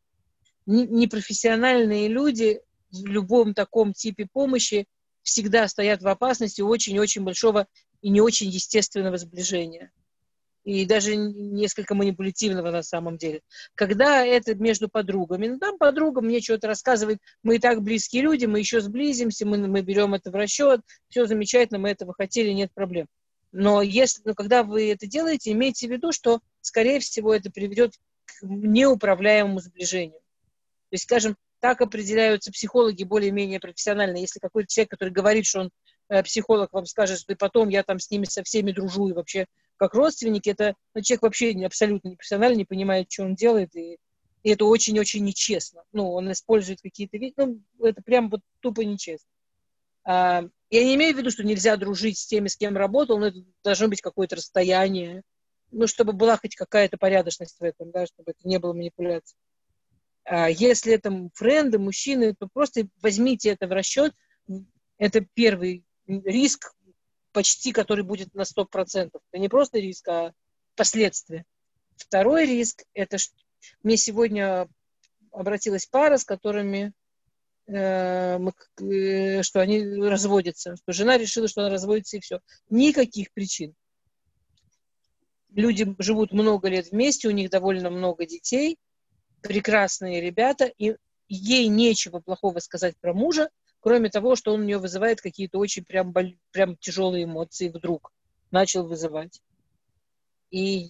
Непрофессиональные 0.65 2.07
люди 2.07 2.61
в 2.91 3.06
любом 3.06 3.53
таком 3.53 3.91
типе 3.91 4.26
помощи 4.31 4.88
всегда 5.22 5.68
стоят 5.68 6.02
в 6.02 6.07
опасности 6.07 6.61
очень-очень 6.61 7.23
большого 7.26 7.68
и 8.02 8.10
не 8.10 8.22
очень 8.22 8.47
естественного 8.47 9.18
сближения 9.18 9.91
и 10.66 10.86
даже 10.86 11.16
несколько 11.16 11.94
манипулятивного 11.94 12.72
на 12.72 12.84
самом 12.84 13.18
деле. 13.18 13.42
Когда 13.76 14.26
это 14.26 14.56
между 14.56 14.90
подругами, 14.90 15.48
ну 15.48 15.60
там 15.60 15.78
подруга 15.78 16.22
мне 16.22 16.42
что-то 16.42 16.68
рассказывает, 16.68 17.20
мы 17.44 17.56
и 17.56 17.60
так 17.60 17.84
близкие 17.84 18.24
люди, 18.24 18.46
мы 18.46 18.60
еще 18.60 18.82
сблизимся, 18.82 19.46
мы, 19.46 19.60
мы 19.60 19.82
берем 19.82 20.16
это 20.16 20.32
в 20.32 20.36
расчет, 20.36 20.82
все 21.08 21.28
замечательно, 21.28 21.80
мы 21.80 21.90
этого 21.90 22.14
хотели, 22.14 22.50
нет 22.50 22.72
проблем. 22.74 23.06
Но 23.52 23.82
если, 23.82 24.22
ну, 24.26 24.34
когда 24.34 24.64
вы 24.64 24.92
это 24.92 25.08
делаете, 25.08 25.52
имейте 25.52 25.88
в 25.88 25.92
виду, 25.92 26.12
что, 26.12 26.42
скорее 26.60 27.00
всего, 27.00 27.34
это 27.34 27.50
приведет 27.52 27.94
к 28.26 28.42
неуправляемому 28.42 29.60
сближению. 29.60 30.20
То 30.90 30.94
есть, 30.94 31.04
скажем, 31.06 31.38
так 31.62 31.80
определяются 31.80 32.52
психологи 32.52 33.04
более-менее 33.04 33.60
профессионально. 33.60 34.18
Если 34.18 34.40
какой-то 34.40 34.68
человек, 34.68 34.92
который 34.92 35.12
говорит, 35.12 35.46
что 35.46 35.62
он 35.62 35.70
э, 36.10 36.22
психолог, 36.24 36.74
вам 36.74 36.86
скажет, 36.86 37.20
что 37.20 37.32
и 37.32 37.36
потом 37.36 37.70
я 37.70 37.84
там 37.84 38.00
с 38.00 38.12
ними 38.12 38.26
со 38.26 38.44
всеми 38.44 38.72
дружу 38.72 39.08
и 39.08 39.14
вообще 39.14 39.46
как 39.77 39.93
родственники, 39.93 40.49
это 40.49 40.76
ну, 40.93 41.02
человек 41.02 41.23
вообще 41.23 41.52
абсолютно 41.65 42.10
не 42.10 42.15
профессионально, 42.15 42.57
не 42.57 42.65
понимает, 42.65 43.11
что 43.11 43.23
он 43.23 43.35
делает, 43.35 43.76
и, 43.76 43.97
и 44.43 44.49
это 44.49 44.65
очень-очень 44.65 45.23
нечестно. 45.23 45.84
Ну, 45.91 46.11
он 46.11 46.31
использует 46.31 46.81
какие-то 46.81 47.18
вещи, 47.18 47.34
ну, 47.38 47.61
это 47.81 48.02
прям 48.02 48.30
вот 48.30 48.41
тупо 48.61 48.81
нечестно. 48.81 49.30
А, 50.03 50.43
я 50.69 50.84
не 50.84 50.95
имею 50.95 51.15
в 51.15 51.18
виду, 51.18 51.31
что 51.31 51.43
нельзя 51.43 51.77
дружить 51.77 52.18
с 52.18 52.26
теми, 52.26 52.47
с 52.47 52.56
кем 52.56 52.77
работал, 52.77 53.18
но 53.18 53.27
это 53.27 53.39
должно 53.64 53.88
быть 53.88 54.02
какое-то 54.02 54.35
расстояние, 54.35 55.23
ну, 55.72 55.88
чтобы 55.88 56.14
была 56.14 56.38
хоть 56.38 56.56
какая-то 56.56 56.97
порядочность 56.97 57.60
в 57.60 57.64
этом, 57.64 57.91
да, 57.91 58.06
чтобы 58.06 58.31
это 58.31 58.47
не 58.47 58.60
было 58.60 58.73
манипуляцией. 58.73 59.38
А 60.23 60.49
если 60.49 60.93
это 60.93 61.30
френды, 61.34 61.77
мужчины, 61.77 62.34
то 62.34 62.47
просто 62.52 62.88
возьмите 63.02 63.49
это 63.49 63.68
в 63.68 63.72
расчет, 63.72 64.14
Это 64.97 65.22
первый 65.34 65.84
риск, 66.07 66.73
почти 67.36 67.74
который 67.74 68.06
будет 68.06 68.34
на 68.34 68.44
100%. 68.44 69.10
Это 69.14 69.40
не 69.41 69.49
просто 69.49 69.80
риск, 69.80 70.07
а 70.07 70.32
последствия. 70.76 71.44
Второй 71.98 72.45
риск– 72.45 72.84
это 72.94 73.18
что 73.18 73.36
мне 73.84 73.98
сегодня 73.98 74.70
обратилась 75.32 75.86
пара, 75.86 76.18
с 76.18 76.24
которыми 76.24 76.94
э, 77.68 78.38
мы, 78.38 78.53
э, 78.80 79.44
что 79.44 79.60
они 79.60 79.84
разводятся, 79.84 80.78
что 80.78 80.94
жена 80.94 81.18
решила, 81.18 81.49
что 81.49 81.62
она 81.62 81.72
разводится 81.72 82.16
и 82.16 82.22
все. 82.22 82.40
Никаких 82.70 83.34
причин. 83.34 83.76
Люди 85.49 85.94
живут 85.99 86.32
много 86.32 86.70
лет 86.70 86.91
вместе, 86.91 87.28
у 87.28 87.32
них 87.32 87.49
довольно 87.49 87.90
много 87.90 88.26
детей, 88.26 88.78
прекрасные 89.41 90.22
ребята, 90.22 90.72
и 90.78 90.95
ей 91.28 91.68
нечего 91.68 92.20
плохого 92.20 92.60
сказать 92.60 92.95
про 93.02 93.14
мужа, 93.14 93.49
кроме 93.86 94.10
того, 94.10 94.36
что 94.36 94.52
он 94.52 94.62
у 94.62 94.64
нее 94.64 94.80
вызывает 94.80 95.22
какие-то 95.22 95.60
очень 95.60 95.86
прям, 95.86 96.12
прям 96.52 96.76
тяжелые 96.78 97.26
эмоции 97.26 97.70
вдруг 97.70 98.12
начал 98.49 98.88
вызывать. 98.88 99.44
И, 100.49 100.86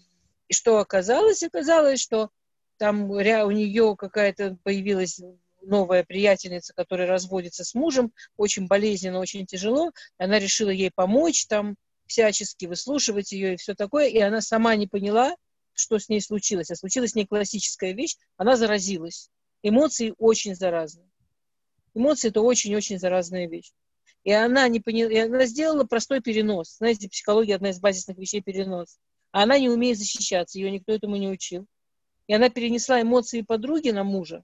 и 0.48 0.54
что 0.54 0.78
оказалось? 0.78 1.44
Оказалось, 1.44 2.00
что 2.00 2.30
там 2.78 3.12
у 3.12 3.52
нее 3.52 3.98
какая-то 3.98 4.58
появилась 4.64 5.20
новая 5.62 6.06
приятельница, 6.06 6.74
которая 6.74 7.06
разводится 7.06 7.66
с 7.66 7.74
мужем, 7.74 8.14
очень 8.38 8.68
болезненно, 8.68 9.20
очень 9.20 9.46
тяжело. 9.46 9.92
Она 10.18 10.40
решила 10.40 10.70
ей 10.70 10.90
помочь, 10.90 11.48
там 11.48 11.76
всячески 12.06 12.66
выслушивать 12.66 13.34
ее 13.34 13.56
и 13.56 13.58
все 13.58 13.76
такое, 13.76 14.08
и 14.08 14.20
она 14.20 14.40
сама 14.40 14.74
не 14.78 14.88
поняла, 14.88 15.36
что 15.74 16.00
с 16.00 16.08
ней 16.08 16.22
случилось. 16.22 16.72
А 16.72 16.76
случилась 16.76 17.12
с 17.12 17.16
ней 17.16 17.28
классическая 17.28 17.92
вещь, 17.92 18.16
она 18.38 18.56
заразилась. 18.56 19.30
Эмоции 19.64 20.14
очень 20.18 20.56
заразны. 20.56 21.04
Эмоции– 21.96 22.28
это 22.30 22.42
очень-очень 22.42 23.00
заразная 23.00 23.48
вещь. 23.48 23.72
И 24.26 24.32
она 24.32 24.68
не 24.68 24.80
поняла, 24.80 25.12
и 25.12 25.18
она 25.18 25.46
сделала 25.46 25.86
простой 25.86 26.22
перенос. 26.22 26.78
Знаете, 26.78 27.10
психология– 27.10 27.56
одна 27.56 27.70
из 27.70 27.80
базисных 27.80 28.18
вещей– 28.18 28.42
перенос. 28.44 29.00
А 29.32 29.44
она 29.44 29.58
не 29.58 29.70
умеет 29.70 29.98
защищаться, 29.98 30.60
ее 30.60 30.72
никто 30.72 30.92
этому 30.92 31.16
не 31.16 31.30
учил. 31.30 31.66
И 32.28 32.34
она 32.34 32.50
перенесла 32.50 33.02
эмоции 33.02 33.42
подруги 33.42 33.90
на 33.90 34.04
мужа. 34.04 34.44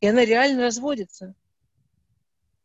И 0.00 0.06
она 0.06 0.24
реально 0.24 0.64
разводится. 0.64 1.34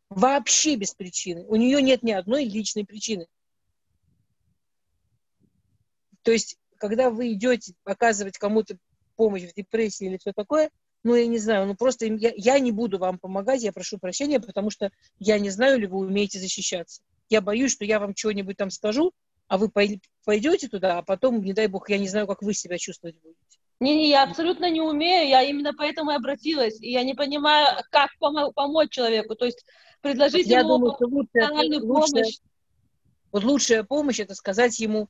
Вообще 0.09 0.75
без 0.75 0.93
причины. 0.93 1.43
У 1.47 1.55
нее 1.55 1.81
нет 1.81 2.03
ни 2.03 2.11
одной 2.11 2.45
личной 2.45 2.85
причины. 2.85 3.27
То 6.21 6.31
есть, 6.31 6.57
когда 6.77 7.09
вы 7.09 7.33
идете 7.33 7.73
оказывать 7.83 8.37
кому-то 8.37 8.77
помощь 9.15 9.43
в 9.43 9.53
депрессии 9.53 10.05
или 10.05 10.17
все 10.17 10.31
такое, 10.31 10.69
ну, 11.03 11.15
я 11.15 11.27
не 11.27 11.37
знаю, 11.37 11.67
ну 11.67 11.75
просто 11.75 12.05
я, 12.05 12.31
я 12.35 12.59
не 12.59 12.71
буду 12.71 12.97
вам 12.97 13.19
помогать, 13.19 13.63
я 13.63 13.71
прошу 13.71 13.97
прощения, 13.97 14.39
потому 14.39 14.69
что 14.69 14.89
я 15.19 15.37
не 15.39 15.49
знаю, 15.49 15.79
ли 15.79 15.87
вы 15.87 15.99
умеете 15.99 16.39
защищаться. 16.39 17.01
Я 17.29 17.41
боюсь, 17.41 17.71
что 17.71 17.85
я 17.85 17.99
вам 17.99 18.15
что-нибудь 18.15 18.57
там 18.57 18.69
скажу, 18.69 19.11
а 19.47 19.57
вы 19.57 19.69
пойдете 19.69 20.67
туда, 20.67 20.97
а 20.97 21.03
потом, 21.03 21.41
не 21.41 21.53
дай 21.53 21.67
бог, 21.67 21.89
я 21.89 21.97
не 21.97 22.07
знаю, 22.07 22.27
как 22.27 22.41
вы 22.41 22.53
себя 22.53 22.77
чувствовать 22.77 23.15
будете. 23.21 23.39
Не-не, 23.79 24.09
я 24.09 24.23
абсолютно 24.23 24.69
не 24.69 24.79
умею, 24.79 25.27
я 25.27 25.41
именно 25.41 25.73
поэтому 25.73 26.11
и 26.11 26.15
обратилась. 26.15 26.79
И 26.79 26.91
я 26.91 27.03
не 27.03 27.15
понимаю, 27.15 27.83
как 27.91 28.11
пом- 28.21 28.53
помочь 28.53 28.91
человеку. 28.91 29.35
То 29.35 29.45
есть 29.45 29.65
предложить 30.01 30.47
я 30.47 30.59
ему 30.59 30.77
думаю, 30.77 30.95
что 30.95 31.07
лучшая, 31.07 31.81
лучшая, 31.81 32.25
Вот 33.31 33.43
лучшая 33.43 33.83
помощь 33.83 34.19
это 34.19 34.35
сказать 34.35 34.79
ему 34.79 35.09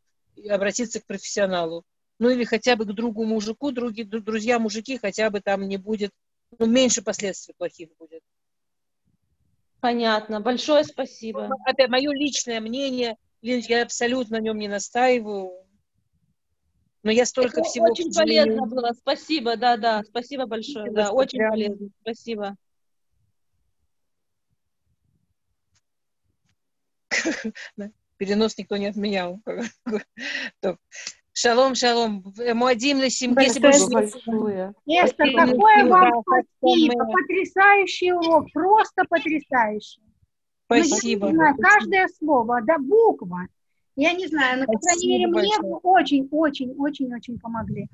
обратиться 0.49 0.99
к 0.99 1.06
профессионалу. 1.06 1.84
Ну 2.24 2.30
или 2.30 2.45
хотя 2.45 2.78
бы 2.78 2.86
к 2.86 2.94
другу 2.94 3.26
мужику, 3.26 3.74
други, 3.74 4.04
друзья 4.04 4.58
мужики, 4.58 4.98
хотя 4.98 5.30
бы 5.30 5.41
там 5.41 5.68
не 5.68 5.76
будет, 5.76 6.14
ну 6.58 6.68
меньше 6.68 7.02
последствий 7.02 7.54
плохих 7.54 7.90
будет. 8.00 8.24
Понятно. 9.82 10.40
Большое 10.40 10.86
спасибо. 10.86 11.50
Это 11.66 11.90
мое 11.90 12.14
личное 12.14 12.62
мнение. 12.62 13.18
Я 13.41 13.84
абсолютно 13.84 14.38
на 14.38 14.41
нем 14.41 14.58
не 14.58 14.70
настаиваю. 14.70 15.52
Но 17.04 17.12
я 17.12 17.26
столько 17.26 17.60
Это 17.60 17.70
всего... 17.70 17.88
Очень 17.88 18.14
полезно 18.14 18.68
было, 18.68 18.94
спасибо, 18.94 19.58
да, 19.58 19.76
да, 19.76 20.02
спасибо 20.06 20.45
большое, 20.45 20.94
да, 20.94 21.12
очень 21.12 21.40
прям... 21.40 21.52
полезно, 21.52 21.90
спасибо. 22.04 22.56
Перенос 28.16 28.58
никто 28.58 28.78
не 28.78 28.88
отменял. 28.88 29.41
Шалом, 31.34 31.76
шалом. 31.76 32.24
Муадим 32.54 33.00
на 33.00 33.10
семье. 33.10 33.48
Эстер, 33.48 33.72
какое 35.36 35.86
вам 35.86 36.24
спасибо. 36.24 37.06
Потрясающий 37.12 38.14
урок. 38.14 38.48
Просто 38.54 39.04
потрясающий. 39.10 40.02
Ну, 40.70 40.84
спасибо. 40.84 41.28
Ну, 41.30 41.36
знаю, 41.36 41.56
каждое 41.58 42.08
слово, 42.20 42.62
да, 42.62 42.78
буква. 42.78 43.48
Я 43.96 44.14
не 44.14 44.28
знаю, 44.28 44.62
но, 44.62 44.66
по 44.66 44.80
крайней 44.80 45.08
мере, 45.08 45.28
мне 45.28 45.58
очень-очень-очень-очень 45.60 47.40
помогли. 47.40 47.88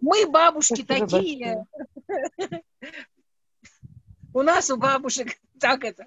Мы 0.00 0.26
бабушки 0.26 0.82
Спасибо 0.82 1.08
такие. 1.08 1.66
У 4.32 4.42
нас 4.42 4.70
у 4.70 4.76
бабушек 4.76 5.36
так 5.60 5.84
это. 5.84 6.06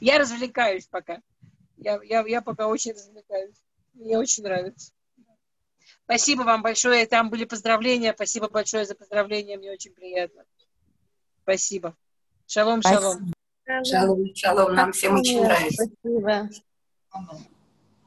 Я 0.00 0.18
развлекаюсь 0.18 0.86
пока. 0.88 1.20
Я, 1.76 2.00
я, 2.02 2.26
я 2.26 2.42
пока 2.42 2.66
очень 2.68 2.92
развлекаюсь. 2.92 3.62
Мне 3.94 4.18
очень 4.18 4.42
нравится. 4.42 4.92
Спасибо 6.06 6.42
вам 6.42 6.62
большое. 6.62 7.04
Там 7.06 7.30
были 7.30 7.44
поздравления. 7.44 8.14
Спасибо 8.14 8.48
большое 8.48 8.86
за 8.86 8.94
поздравления. 8.94 9.58
Мне 9.58 9.72
очень 9.72 9.92
приятно. 9.92 10.44
Спасибо. 11.42 11.96
Шалом, 12.46 12.80
шалом. 12.80 13.32
Шалом, 13.84 14.34
шалом. 14.36 14.74
Нам 14.74 14.92
всем 14.92 15.18
очень 15.18 15.42
нравится. 15.42 15.84
Спасибо. 15.84 16.48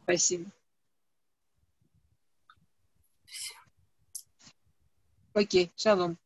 Спасибо. 0.04 0.46
Окей, 5.34 5.72
шалом. 5.76 6.18